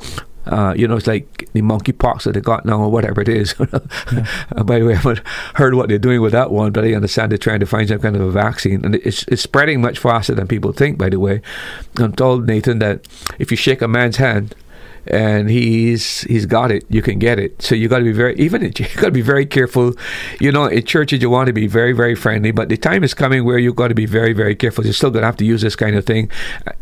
uh, 0.52 0.74
you 0.76 0.88
know, 0.88 0.96
it's 0.96 1.08
like 1.08 1.50
the 1.54 1.62
monkeypox 1.62 2.24
that 2.24 2.34
they 2.34 2.42
got 2.42 2.66
now, 2.66 2.80
or 2.80 2.90
whatever 2.90 3.22
it 3.22 3.30
is. 3.30 3.54
yeah. 3.60 4.64
by 4.64 4.80
the 4.80 4.86
way, 4.86 4.94
I 4.94 4.98
haven't 4.98 5.28
heard 5.56 5.76
what 5.76 5.90
they're 5.90 5.98
doing 5.98 6.22
with 6.22 6.32
that 6.32 6.52
one, 6.52 6.72
but 6.72 6.86
I 6.86 6.94
understand 6.94 7.32
they're 7.32 7.38
trying 7.38 7.60
to 7.60 7.66
find 7.66 7.88
some 7.88 8.00
kind 8.00 8.16
of 8.16 8.22
a 8.22 8.32
vaccine, 8.32 8.84
and 8.86 8.96
it's 8.96 9.24
it's 9.28 9.42
spreading 9.42 9.82
much 9.82 10.00
faster 10.00 10.34
than 10.34 10.48
people 10.48 10.72
think. 10.72 10.98
By 10.98 11.10
the 11.10 11.20
way, 11.20 11.42
I'm 11.98 12.14
told 12.14 12.48
Nathan 12.48 12.80
that 12.80 13.08
if 13.40 13.52
you 13.52 13.58
shake 13.58 13.82
a 13.82 13.88
man's 13.88 14.18
hand 14.18 14.56
and 15.12 15.50
he's 15.50 16.22
he's 16.22 16.46
got 16.46 16.72
it. 16.72 16.86
You 16.90 17.02
can 17.02 17.20
get 17.20 17.40
it. 17.40 17.62
So 17.62 17.76
you 17.76 17.88
got 17.88 18.00
to 18.00 18.04
be 18.04 18.12
very 18.12 18.36
even. 18.38 18.58
You 18.78 18.86
got 18.96 19.08
to 19.08 19.12
be 19.12 19.22
very 19.22 19.46
careful. 19.46 19.94
You 20.40 20.52
know, 20.52 20.66
in 20.66 20.84
churches 20.86 21.22
you 21.22 21.30
want 21.30 21.48
to 21.48 21.54
be 21.54 21.68
very 21.68 21.94
very 21.94 22.16
friendly, 22.16 22.52
but 22.52 22.70
the 22.70 22.78
time 22.78 23.04
is 23.04 23.14
coming 23.14 23.44
where 23.46 23.58
you 23.58 23.74
got 23.74 23.90
to 23.90 23.96
be 23.96 24.06
very 24.06 24.34
very 24.34 24.56
careful. 24.56 24.84
You're 24.84 24.94
still 24.94 25.12
going 25.12 25.22
to 25.22 25.28
have 25.28 25.38
to 25.38 25.46
use 25.46 25.62
this 25.62 25.76
kind 25.76 25.96
of 25.96 26.06
thing. 26.06 26.30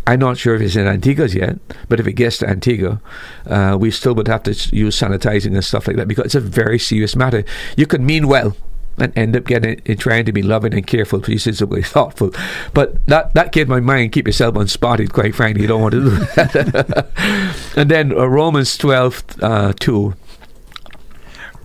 I'm 0.08 0.20
not 0.20 0.38
sure 0.38 0.56
if 0.56 0.62
it's 0.62 0.76
in 0.76 0.88
Antigua's 0.88 1.36
yet, 1.36 1.58
but 1.90 2.00
if 2.00 2.08
it 2.08 2.14
gets 2.14 2.38
to 2.40 2.50
Antigua, 2.50 3.02
uh, 3.48 3.78
we 3.80 3.92
still 3.92 4.16
would 4.16 4.28
have 4.28 4.44
to 4.44 4.52
use 4.76 4.98
sanitizing 4.98 5.54
and 5.54 5.64
stuff 5.64 5.88
like 5.88 5.98
that 5.98 6.08
because 6.08 6.26
it's 6.26 6.36
a 6.36 6.42
very 6.42 6.80
serious 6.80 7.16
matter. 7.16 7.44
You 7.78 7.88
can 7.88 8.06
mean 8.06 8.28
well 8.28 8.56
and 8.98 9.18
end 9.18 9.36
up 9.36 9.46
getting 9.46 9.82
it, 9.86 10.00
trying 10.00 10.26
to 10.26 10.32
be 10.32 10.42
loving 10.42 10.74
and 10.74 10.86
careful, 10.86 11.20
reasonably 11.20 11.84
thoughtful. 11.84 12.32
But 12.74 13.06
that 13.08 13.34
that 13.34 13.52
gave 13.52 13.68
my 13.68 13.80
mind 13.80 14.12
keep 14.12 14.28
yourself 14.28 14.56
unspotted. 14.56 15.14
Quite 15.14 15.36
frankly, 15.36 15.64
you 15.64 15.68
don't 15.68 15.82
want 15.82 15.94
to 15.94 16.04
do 16.04 16.10
that. 16.36 17.08
and 17.76 17.92
then 17.92 18.12
uh, 18.12 18.26
Romans 18.28 18.78
twelve 18.78 19.24
uh, 19.42 19.74
two. 19.80 20.16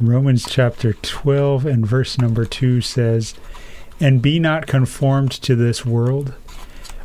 Romans 0.01 0.47
chapter 0.49 0.95
twelve 0.95 1.67
and 1.67 1.87
verse 1.87 2.19
number 2.19 2.45
two 2.45 2.81
says, 2.81 3.35
"And 4.01 4.23
be 4.23 4.39
not 4.39 4.67
conformed 4.67 5.33
to 5.33 5.55
this 5.55 5.85
world." 5.85 6.35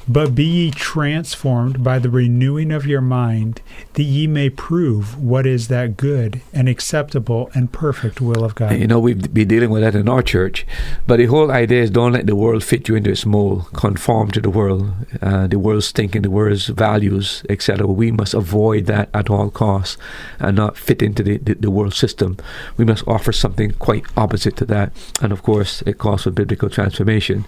But 0.07 0.36
be 0.36 0.45
ye 0.45 0.72
transformed 0.72 1.84
by 1.84 1.98
the 1.98 2.10
renewing 2.10 2.72
of 2.72 2.86
your 2.86 3.02
mind, 3.02 3.61
that 3.94 4.03
ye 4.03 4.27
may 4.27 4.49
prove 4.49 5.22
what 5.22 5.48
is 5.48 5.68
that 5.69 5.98
good 5.98 6.41
and 6.53 6.69
acceptable 6.69 7.49
and 7.56 7.72
perfect 7.72 8.22
will 8.22 8.44
of 8.44 8.53
God. 8.53 8.77
You 8.77 8.88
know, 8.88 8.99
we've 8.99 9.34
been 9.34 9.48
dealing 9.48 9.72
with 9.72 9.82
that 9.82 9.95
in 9.95 10.07
our 10.07 10.22
church, 10.22 10.65
but 11.07 11.18
the 11.18 11.26
whole 11.26 11.52
idea 11.52 11.82
is 11.82 11.90
don't 11.90 12.14
let 12.14 12.27
the 12.27 12.36
world 12.36 12.64
fit 12.64 12.88
you 12.88 12.95
into 12.95 13.10
its 13.10 13.26
mold, 13.26 13.72
conform 13.73 14.30
to 14.32 14.41
the 14.41 14.49
world, 14.49 14.94
uh, 15.22 15.48
the 15.48 15.57
world's 15.57 15.91
thinking, 15.91 16.22
the 16.22 16.30
world's 16.30 16.68
values, 16.68 17.44
etc. 17.49 17.88
We 17.88 18.11
must 18.11 18.34
avoid 18.34 18.86
that 18.86 19.10
at 19.14 19.30
all 19.30 19.49
costs 19.49 19.98
and 20.40 20.56
not 20.56 20.77
fit 20.77 21.02
into 21.02 21.23
the, 21.23 21.38
the, 21.38 21.56
the 21.56 21.72
world 21.72 21.95
system. 21.95 22.38
We 22.77 22.86
must 22.86 23.07
offer 23.07 23.32
something 23.32 23.72
quite 23.73 24.06
opposite 24.15 24.56
to 24.57 24.65
that, 24.65 24.91
and 25.22 25.32
of 25.32 25.41
course, 25.41 25.82
it 25.84 25.98
calls 25.98 26.23
for 26.23 26.32
biblical 26.32 26.69
transformation. 26.69 27.45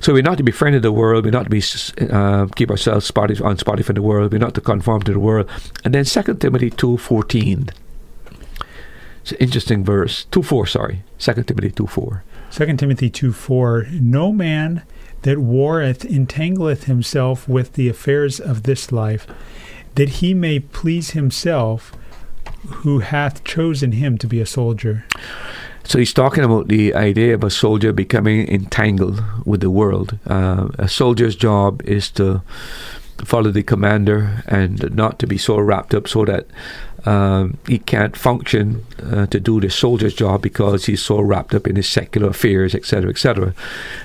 So 0.00 0.12
we're 0.12 0.22
not 0.22 0.36
to 0.36 0.42
be 0.42 0.52
friend 0.52 0.76
of 0.76 0.82
the 0.82 0.92
world, 0.92 1.24
we're 1.24 1.30
not 1.30 1.44
to 1.44 1.50
be 1.50 1.62
uh, 2.10 2.46
keep 2.54 2.70
ourselves 2.70 3.06
spotted, 3.06 3.38
unspotted 3.38 3.84
from 3.84 3.94
the 3.94 4.02
world. 4.02 4.32
We're 4.32 4.38
not 4.38 4.54
to 4.54 4.60
conform 4.60 5.02
to 5.02 5.12
the 5.12 5.20
world. 5.20 5.48
And 5.84 5.94
then 5.94 6.04
Second 6.04 6.40
Timothy 6.40 6.70
two 6.70 6.96
fourteen. 6.96 7.70
It's 9.22 9.32
an 9.32 9.38
interesting 9.38 9.84
verse. 9.84 10.24
Two 10.30 10.42
four, 10.42 10.66
sorry. 10.66 11.02
Second 11.18 11.48
Timothy 11.48 11.70
two 11.70 11.86
four. 11.86 12.22
Second 12.50 12.78
Timothy 12.78 13.10
two 13.10 13.32
four. 13.32 13.86
No 13.90 14.32
man 14.32 14.82
that 15.22 15.38
warreth 15.38 16.02
entangleth 16.04 16.84
himself 16.84 17.48
with 17.48 17.72
the 17.72 17.88
affairs 17.88 18.38
of 18.38 18.62
this 18.62 18.92
life, 18.92 19.26
that 19.96 20.08
he 20.20 20.32
may 20.32 20.60
please 20.60 21.10
himself, 21.10 21.92
who 22.66 23.00
hath 23.00 23.42
chosen 23.42 23.92
him 23.92 24.16
to 24.18 24.26
be 24.28 24.40
a 24.40 24.46
soldier. 24.46 25.04
So 25.86 26.00
he's 26.00 26.12
talking 26.12 26.42
about 26.42 26.66
the 26.66 26.94
idea 26.94 27.34
of 27.34 27.44
a 27.44 27.50
soldier 27.50 27.92
becoming 27.92 28.48
entangled 28.48 29.22
with 29.44 29.60
the 29.60 29.70
world. 29.70 30.18
Uh, 30.26 30.68
a 30.78 30.88
soldier's 30.88 31.36
job 31.36 31.80
is 31.84 32.10
to 32.12 32.42
follow 33.24 33.50
the 33.52 33.62
commander 33.62 34.42
and 34.48 34.94
not 34.94 35.18
to 35.20 35.26
be 35.28 35.38
so 35.38 35.58
wrapped 35.58 35.94
up 35.94 36.08
so 36.08 36.24
that 36.24 36.46
um, 37.04 37.56
he 37.68 37.78
can't 37.78 38.16
function 38.16 38.84
uh, 39.00 39.26
to 39.26 39.38
do 39.38 39.60
the 39.60 39.70
soldier's 39.70 40.14
job 40.14 40.42
because 40.42 40.86
he's 40.86 41.02
so 41.02 41.20
wrapped 41.20 41.54
up 41.54 41.68
in 41.68 41.76
his 41.76 41.88
secular 41.88 42.30
affairs, 42.30 42.74
etc., 42.74 43.08
etc. 43.10 43.54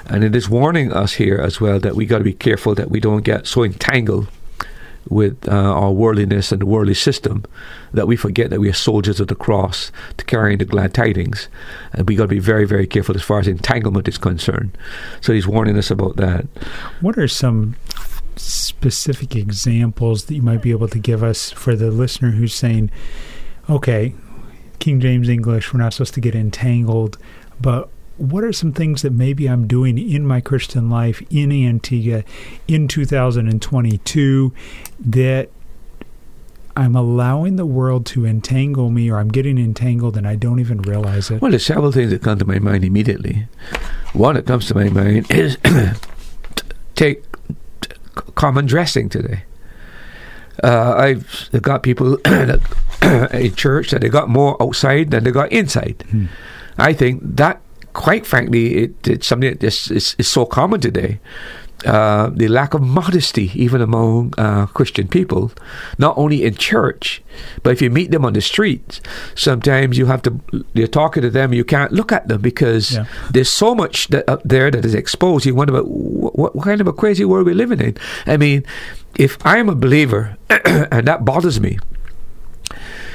And 0.06 0.24
it 0.24 0.36
is 0.36 0.48
warning 0.48 0.94
us 0.94 1.14
here 1.14 1.40
as 1.40 1.60
well 1.60 1.80
that 1.80 1.95
we 1.95 2.06
got 2.06 2.20
to 2.20 2.24
be 2.24 2.34
careful 2.34 2.76
that 2.76 2.91
we 2.91 2.99
don't 2.99 3.24
get 3.24 3.48
so 3.48 3.64
entangled 3.64 4.28
with 5.10 5.48
uh, 5.48 5.52
our 5.52 5.91
worldliness 5.91 6.52
and 6.52 6.61
the 6.61 6.65
worldly 6.65 6.94
system 6.94 7.44
that 7.94 8.07
we 8.07 8.15
forget 8.15 8.49
that 8.49 8.60
we 8.60 8.69
are 8.69 8.73
soldiers 8.73 9.19
of 9.19 9.28
the 9.28 9.36
cross 9.36 9.91
to 10.18 10.26
carrying 10.26 10.57
the 10.57 10.65
glad 10.65 10.94
tidings. 10.94 11.49
And 11.94 12.07
we 12.07 12.15
got 12.15 12.23
to 12.23 12.30
be 12.30 12.40
very, 12.40 12.65
very 12.65 12.88
careful 12.88 13.15
as 13.15 13.22
far 13.22 13.40
as 13.40 13.48
entanglement 13.48 14.07
is 14.07 14.18
concerned. 14.18 14.78
So 15.19 15.34
he's 15.34 15.48
warning 15.48 15.78
us 15.78 15.91
about 15.91 16.18
that. 16.18 16.45
What 17.02 17.18
are 17.18 17.28
some 17.28 17.76
specific 18.36 19.36
examples 19.36 20.26
that 20.26 20.36
you 20.36 20.41
might 20.41 20.61
be 20.61 20.72
able 20.72 20.88
to 20.88 20.99
give 20.99 21.23
us 21.23 21.52
for 21.52 21.76
the 21.76 21.91
listener 21.91 22.32
who's 22.32 22.53
saying, 22.53 22.90
okay, 23.69 24.14
King 24.80 24.99
James 24.99 25.30
English, 25.30 25.73
we're 25.73 25.80
not 25.80 25.94
supposed 25.94 26.14
to 26.15 26.22
get 26.22 26.36
entangled, 26.36 27.18
but 27.60 27.90
what 28.22 28.43
are 28.43 28.53
some 28.53 28.72
things 28.72 29.02
that 29.02 29.11
maybe 29.11 29.48
I'm 29.48 29.68
doing 29.68 29.98
in 29.98 30.27
my 30.27 30.41
Christian 30.41 30.89
life 30.89 31.23
in 31.31 31.52
Antigua 31.52 32.23
in 32.68 32.88
2022 32.88 34.53
that 34.99 35.49
I'm 36.77 36.95
allowing 36.95 37.56
the 37.56 37.65
world 37.65 38.06
to 38.07 38.26
entangle 38.26 38.91
me 38.91 39.10
or 39.10 39.18
I'm 39.18 39.30
getting 39.30 39.57
entangled 39.57 40.15
and 40.15 40.27
I 40.27 40.35
don't 40.35 40.60
even 40.60 40.84
realize 40.84 41.31
it? 41.31 41.41
Well, 41.41 41.52
there's 41.52 41.65
several 41.65 41.91
things 41.91 42.11
that 42.11 42.22
come 42.22 42.38
to 42.38 42.45
my 42.45 42.60
mind 42.60 42.85
immediately. 42.85 43.48
One 44.14 44.35
that 44.35 44.45
comes 44.45 44.68
to 44.68 44.76
my 44.76 44.89
mind 44.89 45.26
is 45.31 45.57
take 46.95 47.23
common 48.35 48.68
dressing 48.68 49.10
today. 49.10 49.43
Uh, 50.64 50.93
I've 50.95 51.49
got 51.64 51.81
people 51.81 52.18
in 52.26 53.56
church 53.56 53.89
that 53.89 54.02
they 54.02 54.10
got 54.10 54.30
more 54.30 54.61
outside 54.61 55.10
than 55.10 55.23
they 55.23 55.31
got 55.31 55.52
inside. 55.52 56.03
Hmm. 56.11 56.26
I 56.77 56.93
think 56.93 57.22
that 57.23 57.61
quite 57.93 58.26
frankly, 58.26 58.84
it, 58.84 59.07
it's 59.07 59.27
something 59.27 59.51
that 59.51 59.63
is, 59.63 59.91
is, 59.91 60.15
is 60.18 60.27
so 60.27 60.45
common 60.45 60.80
today. 60.80 61.19
uh, 61.85 62.30
the 62.34 62.47
lack 62.47 62.73
of 62.73 62.81
modesty, 62.81 63.51
even 63.55 63.81
among 63.81 64.34
uh, 64.38 64.65
Christian 64.68 65.07
people, 65.07 65.51
not 65.97 66.18
only 66.18 66.43
in 66.43 66.55
church, 66.55 67.22
but 67.63 67.72
if 67.72 67.81
you 67.81 67.89
meet 67.89 68.11
them 68.11 68.26
on 68.26 68.34
the 68.34 68.41
street, 68.41 69.01
sometimes 69.35 69.97
you 69.97 70.05
have 70.05 70.22
to, 70.23 70.39
you're 70.73 70.88
talking 70.88 71.23
to 71.23 71.30
them, 71.30 71.53
you 71.53 71.63
can't 71.63 71.91
look 71.91 72.11
at 72.11 72.27
them 72.27 72.41
because 72.41 72.95
yeah. 72.95 73.05
there's 73.31 73.49
so 73.49 73.73
much 73.73 74.09
that 74.09 74.27
up 74.30 74.41
there 74.43 74.69
that 74.69 74.85
is 74.85 74.93
exposed. 74.93 75.45
You 75.45 75.55
wonder, 75.55 75.81
what, 75.81 76.55
what 76.55 76.63
kind 76.63 76.81
of 76.81 76.88
a 76.88 76.93
crazy 76.93 77.26
world 77.26 77.45
we're 77.45 77.55
living 77.55 77.80
in? 77.80 77.97
I 78.26 78.38
mean, 78.38 78.65
if 79.15 79.38
I'm 79.45 79.69
a 79.69 79.76
believer 79.76 80.38
and 80.65 81.07
that 81.07 81.26
bothers 81.26 81.59
me, 81.59 81.80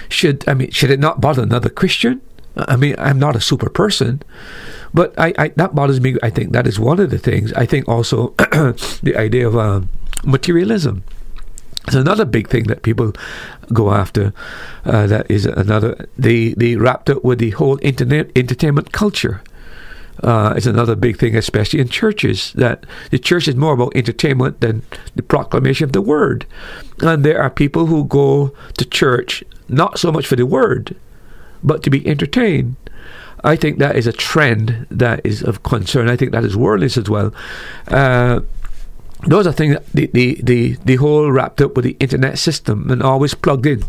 should 0.09 0.49
I 0.49 0.55
mean 0.55 0.71
should 0.71 0.91
it 0.91 1.01
not 1.01 1.21
bother 1.21 1.43
another 1.43 1.69
Christian? 1.69 2.21
I 2.57 2.77
mean, 2.77 2.95
I'm 2.99 3.19
not 3.19 3.37
a 3.37 3.41
super 3.41 3.69
person, 3.69 4.23
but 4.95 5.19
I, 5.19 5.35
I, 5.39 5.49
that 5.57 5.75
bothers 5.75 6.01
me. 6.01 6.17
I 6.23 6.31
think 6.31 6.53
that 6.53 6.67
is 6.67 6.81
one 6.81 7.01
of 7.01 7.11
the 7.11 7.19
things. 7.19 7.53
I 7.53 7.67
think 7.67 7.89
also 7.89 8.29
the 8.39 9.15
idea 9.17 9.47
of 9.47 9.57
uh, 9.57 9.83
materialism. 10.25 11.05
It's 11.87 11.95
another 11.95 12.25
big 12.25 12.49
thing 12.49 12.65
that 12.65 12.83
people 12.83 13.13
go 13.73 13.93
after. 13.93 14.33
Uh, 14.85 15.07
that 15.07 15.31
is 15.31 15.47
another. 15.47 16.09
They 16.19 16.55
they 16.55 16.77
wrapped 16.77 17.11
up 17.11 17.25
with 17.25 17.39
the 17.39 17.51
whole 17.51 17.79
internet 17.83 18.31
entertainment 18.35 18.93
culture. 18.93 19.43
Uh, 20.23 20.55
is 20.57 20.67
another 20.67 20.97
big 20.97 21.19
thing, 21.19 21.37
especially 21.37 21.79
in 21.79 21.89
churches. 21.89 22.53
That 22.55 22.87
the 23.11 23.19
church 23.19 23.47
is 23.49 23.55
more 23.55 23.75
about 23.75 23.95
entertainment 23.95 24.61
than 24.63 24.83
the 25.15 25.23
proclamation 25.23 25.85
of 25.85 25.93
the 25.93 26.01
word. 26.01 26.47
And 27.03 27.23
there 27.23 27.41
are 27.41 27.51
people 27.51 27.87
who 27.87 28.07
go 28.07 28.53
to 28.79 28.85
church 28.87 29.45
not 29.69 29.99
so 29.99 30.11
much 30.11 30.27
for 30.27 30.37
the 30.37 30.47
word, 30.47 30.97
but 31.67 31.83
to 31.83 31.91
be 31.91 32.07
entertained. 32.07 32.77
I 33.45 33.57
think 33.57 33.79
that 33.79 33.97
is 33.97 34.07
a 34.07 34.13
trend 34.13 34.87
that 34.91 35.21
is 35.25 35.43
of 35.43 35.63
concern. 35.63 36.09
I 36.09 36.17
think 36.17 36.33
that 36.33 36.45
is 36.45 36.57
worldliness 36.57 36.97
as 36.97 37.11
well. 37.11 37.35
Uh, 37.89 38.41
those 39.27 39.47
are 39.47 39.53
things 39.53 39.77
the, 39.93 40.07
the, 40.13 40.41
the, 40.43 40.77
the 40.85 40.97
whole 40.97 41.31
wrapped 41.31 41.61
up 41.61 41.77
with 41.77 41.85
the 41.85 41.97
internet 42.01 42.39
system 42.39 42.91
and 42.91 43.03
always 43.03 43.35
plugged 43.35 43.67
in. 43.67 43.83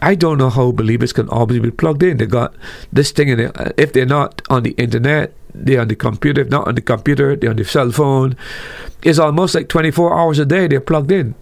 I 0.00 0.14
don't 0.14 0.38
know 0.38 0.50
how 0.50 0.72
believers 0.72 1.12
can 1.12 1.28
always 1.28 1.60
be 1.60 1.70
plugged 1.70 2.02
in. 2.02 2.18
They 2.18 2.26
got 2.26 2.54
this 2.92 3.12
thing 3.12 3.28
in 3.28 3.40
it. 3.40 3.56
If 3.76 3.92
they're 3.92 4.06
not 4.06 4.42
on 4.50 4.62
the 4.62 4.72
internet, 4.72 5.32
they're 5.54 5.80
on 5.80 5.88
the 5.88 5.96
computer. 5.96 6.42
If 6.42 6.50
not 6.50 6.68
on 6.68 6.74
the 6.74 6.82
computer, 6.82 7.34
they're 7.34 7.50
on 7.50 7.56
the 7.56 7.64
cell 7.64 7.90
phone. 7.90 8.36
It's 9.02 9.18
almost 9.18 9.54
like 9.54 9.68
24 9.68 10.18
hours 10.18 10.38
a 10.38 10.44
day 10.44 10.66
they're 10.66 10.80
plugged 10.80 11.10
in. 11.10 11.34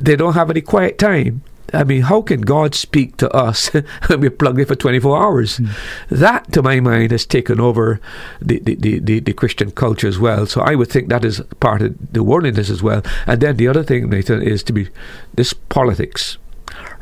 They 0.00 0.16
don't 0.16 0.34
have 0.34 0.50
any 0.50 0.60
quiet 0.60 0.98
time. 0.98 1.42
I 1.74 1.84
mean, 1.84 2.02
how 2.02 2.22
can 2.22 2.40
God 2.42 2.74
speak 2.74 3.18
to 3.18 3.30
us 3.34 3.68
when 4.06 4.20
we're 4.20 4.30
plugged 4.30 4.58
in 4.58 4.66
for 4.66 4.74
24 4.74 5.22
hours? 5.22 5.58
Mm. 5.58 5.68
That, 6.08 6.52
to 6.52 6.62
my 6.62 6.80
mind, 6.80 7.10
has 7.10 7.26
taken 7.26 7.60
over 7.60 8.00
the, 8.40 8.58
the, 8.60 8.98
the, 9.00 9.20
the, 9.20 9.32
Christian 9.32 9.70
culture 9.72 10.08
as 10.08 10.18
well. 10.18 10.46
So 10.46 10.62
I 10.62 10.74
would 10.74 10.88
think 10.88 11.08
that 11.08 11.24
is 11.24 11.42
part 11.60 11.82
of 11.82 12.12
the 12.12 12.22
worldliness 12.22 12.70
as 12.70 12.82
well. 12.82 13.02
And 13.26 13.40
then 13.40 13.56
the 13.56 13.68
other 13.68 13.82
thing, 13.82 14.08
Nathan, 14.08 14.42
is 14.42 14.62
to 14.64 14.72
be 14.72 14.88
this 15.34 15.52
politics, 15.52 16.38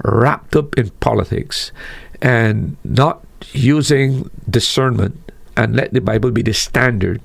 wrapped 0.02 0.56
up 0.56 0.76
in 0.76 0.90
politics, 1.01 1.70
and 2.20 2.76
not 2.82 3.24
using 3.52 4.30
discernment 4.51 5.32
and 5.56 5.76
let 5.76 5.93
the 5.93 6.01
Bible 6.01 6.30
be 6.32 6.43
the 6.43 6.52
standard 6.52 7.20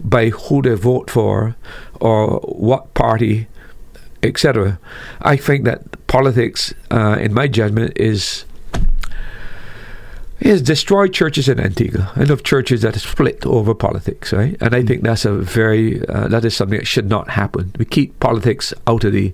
by 0.00 0.30
who 0.30 0.62
they 0.62 0.74
vote 0.74 1.10
for 1.10 1.54
or 2.00 2.40
what 2.40 2.92
party 2.94 3.46
etc. 4.22 4.78
I 5.20 5.36
think 5.36 5.64
that 5.64 5.82
politics, 6.12 6.74
uh, 6.90 7.16
in 7.18 7.32
my 7.32 7.48
judgment, 7.48 7.90
is 7.96 8.44
is 10.40 10.60
destroyed 10.60 11.14
churches 11.14 11.48
in 11.48 11.58
Antigua. 11.58 12.12
I 12.16 12.24
know 12.24 12.34
of 12.34 12.42
churches 12.42 12.82
that 12.82 12.96
split 12.96 13.46
over 13.46 13.74
politics, 13.74 14.32
right? 14.32 14.56
And 14.60 14.74
I 14.74 14.82
mm. 14.82 14.88
think 14.88 15.02
that's 15.04 15.24
a 15.24 15.32
very 15.32 16.06
uh, 16.08 16.28
that 16.28 16.44
is 16.44 16.54
something 16.54 16.78
that 16.78 16.86
should 16.86 17.08
not 17.08 17.30
happen. 17.30 17.72
We 17.78 17.86
keep 17.86 18.20
politics 18.20 18.74
out 18.86 19.04
of 19.04 19.12
the. 19.12 19.32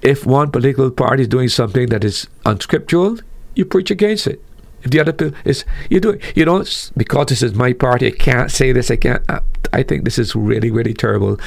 If 0.00 0.24
one 0.24 0.50
political 0.50 0.90
party 0.90 1.22
is 1.22 1.28
doing 1.28 1.48
something 1.48 1.88
that 1.88 2.04
is 2.04 2.26
unscriptural, 2.46 3.18
you 3.56 3.64
preach 3.66 3.90
against 3.90 4.26
it. 4.28 4.40
If 4.84 4.92
the 4.92 5.00
other 5.00 5.32
is 5.44 5.64
you 5.90 6.00
do 6.00 6.10
it, 6.10 6.22
you 6.34 6.44
don't 6.46 6.92
because 6.96 7.26
this 7.26 7.42
is 7.42 7.54
my 7.54 7.72
party, 7.74 8.06
I 8.06 8.12
can't 8.12 8.50
say 8.50 8.72
this. 8.72 8.90
I 8.90 8.96
can't. 8.96 9.22
I, 9.28 9.40
I 9.72 9.82
think 9.82 10.04
this 10.04 10.18
is 10.18 10.34
really 10.34 10.70
really 10.70 10.94
terrible. 10.94 11.38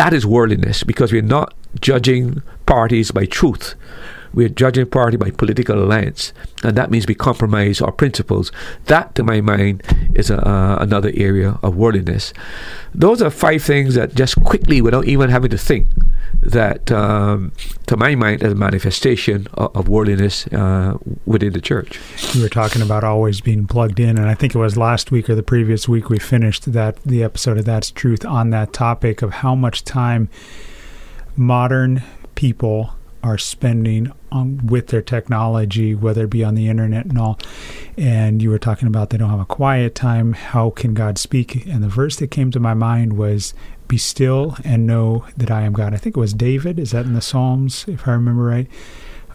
That 0.00 0.12
is 0.12 0.26
worldliness 0.26 0.82
because 0.82 1.10
we're 1.10 1.30
not 1.38 1.54
judging 1.80 2.42
parties 2.66 3.10
by 3.10 3.26
truth. 3.26 3.74
We're 4.32 4.48
judging 4.48 4.86
party 4.86 5.16
by 5.16 5.30
political 5.30 5.82
alliance, 5.82 6.32
and 6.62 6.76
that 6.76 6.90
means 6.90 7.06
we 7.06 7.16
compromise 7.16 7.80
our 7.80 7.90
principles. 7.90 8.52
That, 8.84 9.16
to 9.16 9.24
my 9.24 9.40
mind, 9.40 9.82
is 10.14 10.30
a, 10.30 10.38
uh, 10.46 10.76
another 10.80 11.10
area 11.14 11.58
of 11.64 11.74
worldliness. 11.74 12.32
Those 12.94 13.20
are 13.22 13.30
five 13.30 13.64
things 13.64 13.96
that 13.96 14.14
just 14.14 14.40
quickly, 14.44 14.80
without 14.80 15.06
even 15.06 15.30
having 15.30 15.50
to 15.50 15.58
think, 15.58 15.88
that, 16.42 16.92
um, 16.92 17.52
to 17.86 17.96
my 17.96 18.14
mind, 18.14 18.44
is 18.44 18.52
a 18.52 18.54
manifestation 18.54 19.48
of, 19.54 19.76
of 19.76 19.88
worldliness 19.88 20.46
uh, 20.48 20.96
within 21.26 21.52
the 21.52 21.60
church. 21.60 21.98
You 22.32 22.42
were 22.42 22.48
talking 22.48 22.82
about 22.82 23.02
always 23.02 23.40
being 23.40 23.66
plugged 23.66 23.98
in, 23.98 24.16
and 24.16 24.28
I 24.28 24.34
think 24.34 24.54
it 24.54 24.58
was 24.58 24.76
last 24.76 25.10
week 25.10 25.28
or 25.28 25.34
the 25.34 25.42
previous 25.42 25.88
week 25.88 26.08
we 26.08 26.20
finished 26.20 26.72
that 26.72 27.02
the 27.02 27.24
episode 27.24 27.58
of 27.58 27.64
That's 27.64 27.90
Truth 27.90 28.24
on 28.24 28.50
that 28.50 28.72
topic 28.72 29.22
of 29.22 29.32
how 29.32 29.56
much 29.56 29.82
time 29.82 30.28
modern 31.36 32.02
people 32.34 32.94
are 33.22 33.38
spending 33.38 34.10
on, 34.32 34.66
with 34.66 34.88
their 34.88 35.02
technology, 35.02 35.94
whether 35.94 36.24
it 36.24 36.30
be 36.30 36.42
on 36.42 36.54
the 36.54 36.68
internet 36.68 37.04
and 37.06 37.18
all. 37.18 37.38
And 37.98 38.40
you 38.40 38.50
were 38.50 38.58
talking 38.58 38.88
about 38.88 39.10
they 39.10 39.18
don't 39.18 39.30
have 39.30 39.40
a 39.40 39.44
quiet 39.44 39.94
time. 39.94 40.32
How 40.32 40.70
can 40.70 40.94
God 40.94 41.18
speak? 41.18 41.66
And 41.66 41.82
the 41.82 41.88
verse 41.88 42.16
that 42.16 42.30
came 42.30 42.50
to 42.52 42.60
my 42.60 42.74
mind 42.74 43.18
was, 43.18 43.52
"Be 43.88 43.98
still 43.98 44.56
and 44.64 44.86
know 44.86 45.26
that 45.36 45.50
I 45.50 45.62
am 45.62 45.72
God." 45.72 45.92
I 45.92 45.98
think 45.98 46.16
it 46.16 46.20
was 46.20 46.32
David. 46.32 46.78
Is 46.78 46.92
that 46.92 47.04
in 47.04 47.12
the 47.12 47.20
Psalms, 47.20 47.84
if 47.88 48.08
I 48.08 48.12
remember 48.12 48.42
right? 48.44 48.68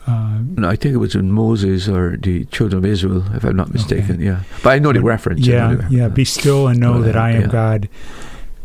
Uh, 0.08 0.40
no, 0.56 0.70
I 0.70 0.76
think 0.76 0.94
it 0.94 0.98
was 0.98 1.16
in 1.16 1.32
Moses 1.32 1.88
or 1.88 2.16
the 2.18 2.46
children 2.46 2.78
of 2.78 2.86
Israel, 2.86 3.24
if 3.34 3.44
I'm 3.44 3.56
not 3.56 3.74
mistaken. 3.74 4.18
Okay. 4.18 4.26
Yeah, 4.26 4.44
but 4.64 4.70
I 4.70 4.80
know 4.80 4.94
the 4.94 5.02
reference. 5.02 5.46
Yeah, 5.46 5.70
the 5.70 5.76
reference. 5.76 5.94
yeah. 5.94 6.08
Be 6.10 6.26
still 6.26 6.68
and 6.68 6.80
know 6.80 7.02
that 7.02 7.16
I 7.16 7.32
am 7.32 7.42
yeah. 7.42 7.48
God. 7.48 7.90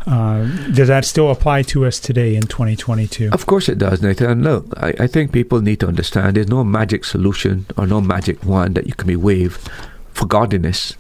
Uh, 0.07 0.45
does 0.73 0.89
that 0.89 1.05
still 1.05 1.31
apply 1.31 1.63
to 1.63 1.85
us 1.85 2.01
today 2.01 2.35
in 2.35 2.43
2022? 2.43 3.31
Of 3.33 3.47
course 3.47 3.69
it 3.69 3.79
does, 3.79 4.03
Nathan. 4.03 4.31
And 4.31 4.45
look, 4.45 4.67
I, 4.77 4.95
I 5.01 5.07
think 5.07 5.33
people 5.33 5.61
need 5.61 5.81
to 5.81 5.89
understand 5.89 6.37
there's 6.37 6.49
no 6.49 6.65
magic 6.65 7.05
solution 7.05 7.67
or 7.77 7.87
no 7.87 8.01
magic 8.01 8.45
wand 8.45 8.75
that 8.77 8.87
you 8.87 8.95
can 8.95 9.07
be 9.07 9.17
waved 9.17 9.69
for 10.13 10.27
godliness. 10.27 10.97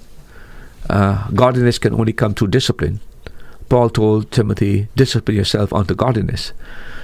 Uh, 0.88 1.28
godliness 1.30 1.78
can 1.78 1.94
only 1.94 2.12
come 2.12 2.34
through 2.34 2.48
discipline. 2.48 3.00
Paul 3.68 3.88
told 3.88 4.30
Timothy, 4.32 4.88
discipline 4.96 5.36
yourself 5.36 5.72
unto 5.72 5.94
godliness. 5.94 6.52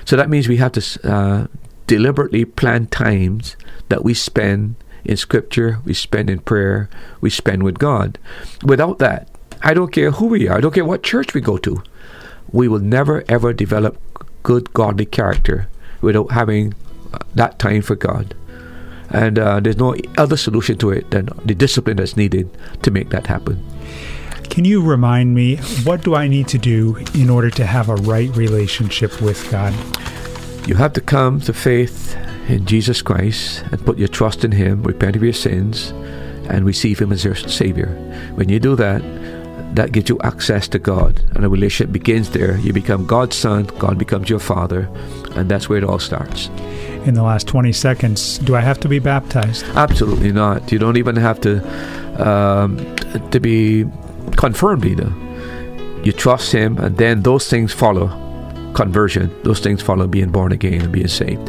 So 0.05 0.17
that 0.17 0.29
means 0.29 0.49
we 0.49 0.57
have 0.57 0.73
to 0.73 1.01
uh, 1.09 1.47
deliberately 1.87 2.45
plan 2.45 2.89
times 2.89 3.57
that 3.89 4.05
we 4.05 4.15
spend 4.15 4.75
in 5.05 5.17
Scripture, 5.17 5.79
we 5.85 5.95
spend 5.95 6.29
in 6.29 6.41
prayer, 6.41 6.91
we 7.21 7.31
spend 7.31 7.63
with 7.63 7.79
God. 7.79 8.19
Without 8.65 8.99
that, 8.99 9.29
I 9.63 9.75
don't 9.75 9.93
care 9.93 10.11
who 10.11 10.27
we 10.27 10.49
are. 10.49 10.59
I 10.59 10.61
don't 10.61 10.75
care 10.75 10.85
what 10.85 11.03
church 11.03 11.35
we 11.35 11.41
go 11.41 11.57
to. 11.59 11.83
We 12.53 12.69
will 12.69 12.81
never 12.81 13.25
ever 13.29 13.53
develop 13.53 13.99
good 14.43 14.73
godly 14.73 15.07
character 15.07 15.69
without 16.01 16.31
having 16.31 16.75
uh, 17.13 17.19
that 17.35 17.59
time 17.59 17.83
for 17.83 17.97
God. 17.97 18.35
And 19.11 19.39
uh, 19.39 19.61
there's 19.61 19.77
no 19.77 19.97
other 20.19 20.37
solution 20.37 20.79
to 20.79 20.91
it 20.91 21.11
than 21.11 21.29
the 21.45 21.55
discipline 21.55 21.97
that's 21.97 22.17
needed 22.17 22.51
to 22.83 22.91
make 22.91 23.11
that 23.11 23.27
happen. 23.27 23.65
Can 24.51 24.65
you 24.65 24.83
remind 24.83 25.35
me 25.35 25.57
what 25.85 26.03
do 26.03 26.15
I 26.15 26.29
need 26.29 26.49
to 26.49 26.59
do 26.59 26.97
in 27.15 27.29
order 27.29 27.51
to 27.51 27.67
have 27.67 27.89
a 27.89 27.97
right 27.97 28.35
relationship 28.37 29.21
with 29.21 29.51
God? 29.51 29.75
You 30.67 30.75
have 30.75 30.93
to 30.95 31.01
come 31.01 31.41
to 31.43 31.53
faith 31.53 32.17
in 32.49 32.65
Jesus 32.65 33.03
Christ 33.03 33.65
and 33.71 33.85
put 33.85 33.99
your 33.99 34.09
trust 34.09 34.45
in 34.45 34.53
Him, 34.53 34.83
repent 34.83 35.17
of 35.17 35.23
your 35.23 35.33
sins, 35.33 35.91
and 36.49 36.65
receive 36.65 36.99
Him 36.99 37.13
as 37.13 37.25
your 37.25 37.35
Savior. 37.35 37.89
When 38.35 38.49
you 38.49 38.59
do 38.59 38.77
that, 38.77 39.03
that 39.77 39.93
gives 39.93 40.09
you 40.09 40.19
access 40.23 40.69
to 40.69 40.79
God. 40.79 41.21
And 41.35 41.45
a 41.45 41.49
relationship 41.49 41.93
begins 41.93 42.31
there. 42.31 42.59
You 42.59 42.73
become 42.73 43.07
God's 43.07 43.37
son, 43.37 43.65
God 43.79 43.99
becomes 43.99 44.29
your 44.29 44.39
father, 44.39 44.89
and 45.33 45.51
that's 45.51 45.69
where 45.69 45.79
it 45.79 45.85
all 45.85 45.99
starts. 45.99 46.49
In 47.07 47.15
the 47.15 47.23
last 47.23 47.47
20 47.47 47.73
seconds, 47.73 48.39
do 48.39 48.57
I 48.57 48.61
have 48.61 48.81
to 48.81 48.89
be 48.89 48.99
baptized? 48.99 49.65
Absolutely 49.77 50.33
not. 50.33 50.73
You 50.73 50.79
don't 50.79 50.97
even 50.97 51.15
have 51.17 51.41
to 51.43 51.63
um, 52.19 52.79
to 53.31 53.39
be 53.39 53.85
confirmed 54.37 54.85
either. 54.85 55.13
You 56.03 56.13
trust 56.13 56.53
Him, 56.53 56.79
and 56.79 56.97
then 56.97 57.23
those 57.23 57.49
things 57.49 57.73
follow 57.73 58.09
conversion. 58.75 59.31
Those 59.43 59.61
things 59.61 59.83
follow 59.83 60.07
being 60.07 60.31
born 60.31 60.53
again 60.53 60.83
and 60.83 60.93
being 60.93 61.09
saved. 61.09 61.49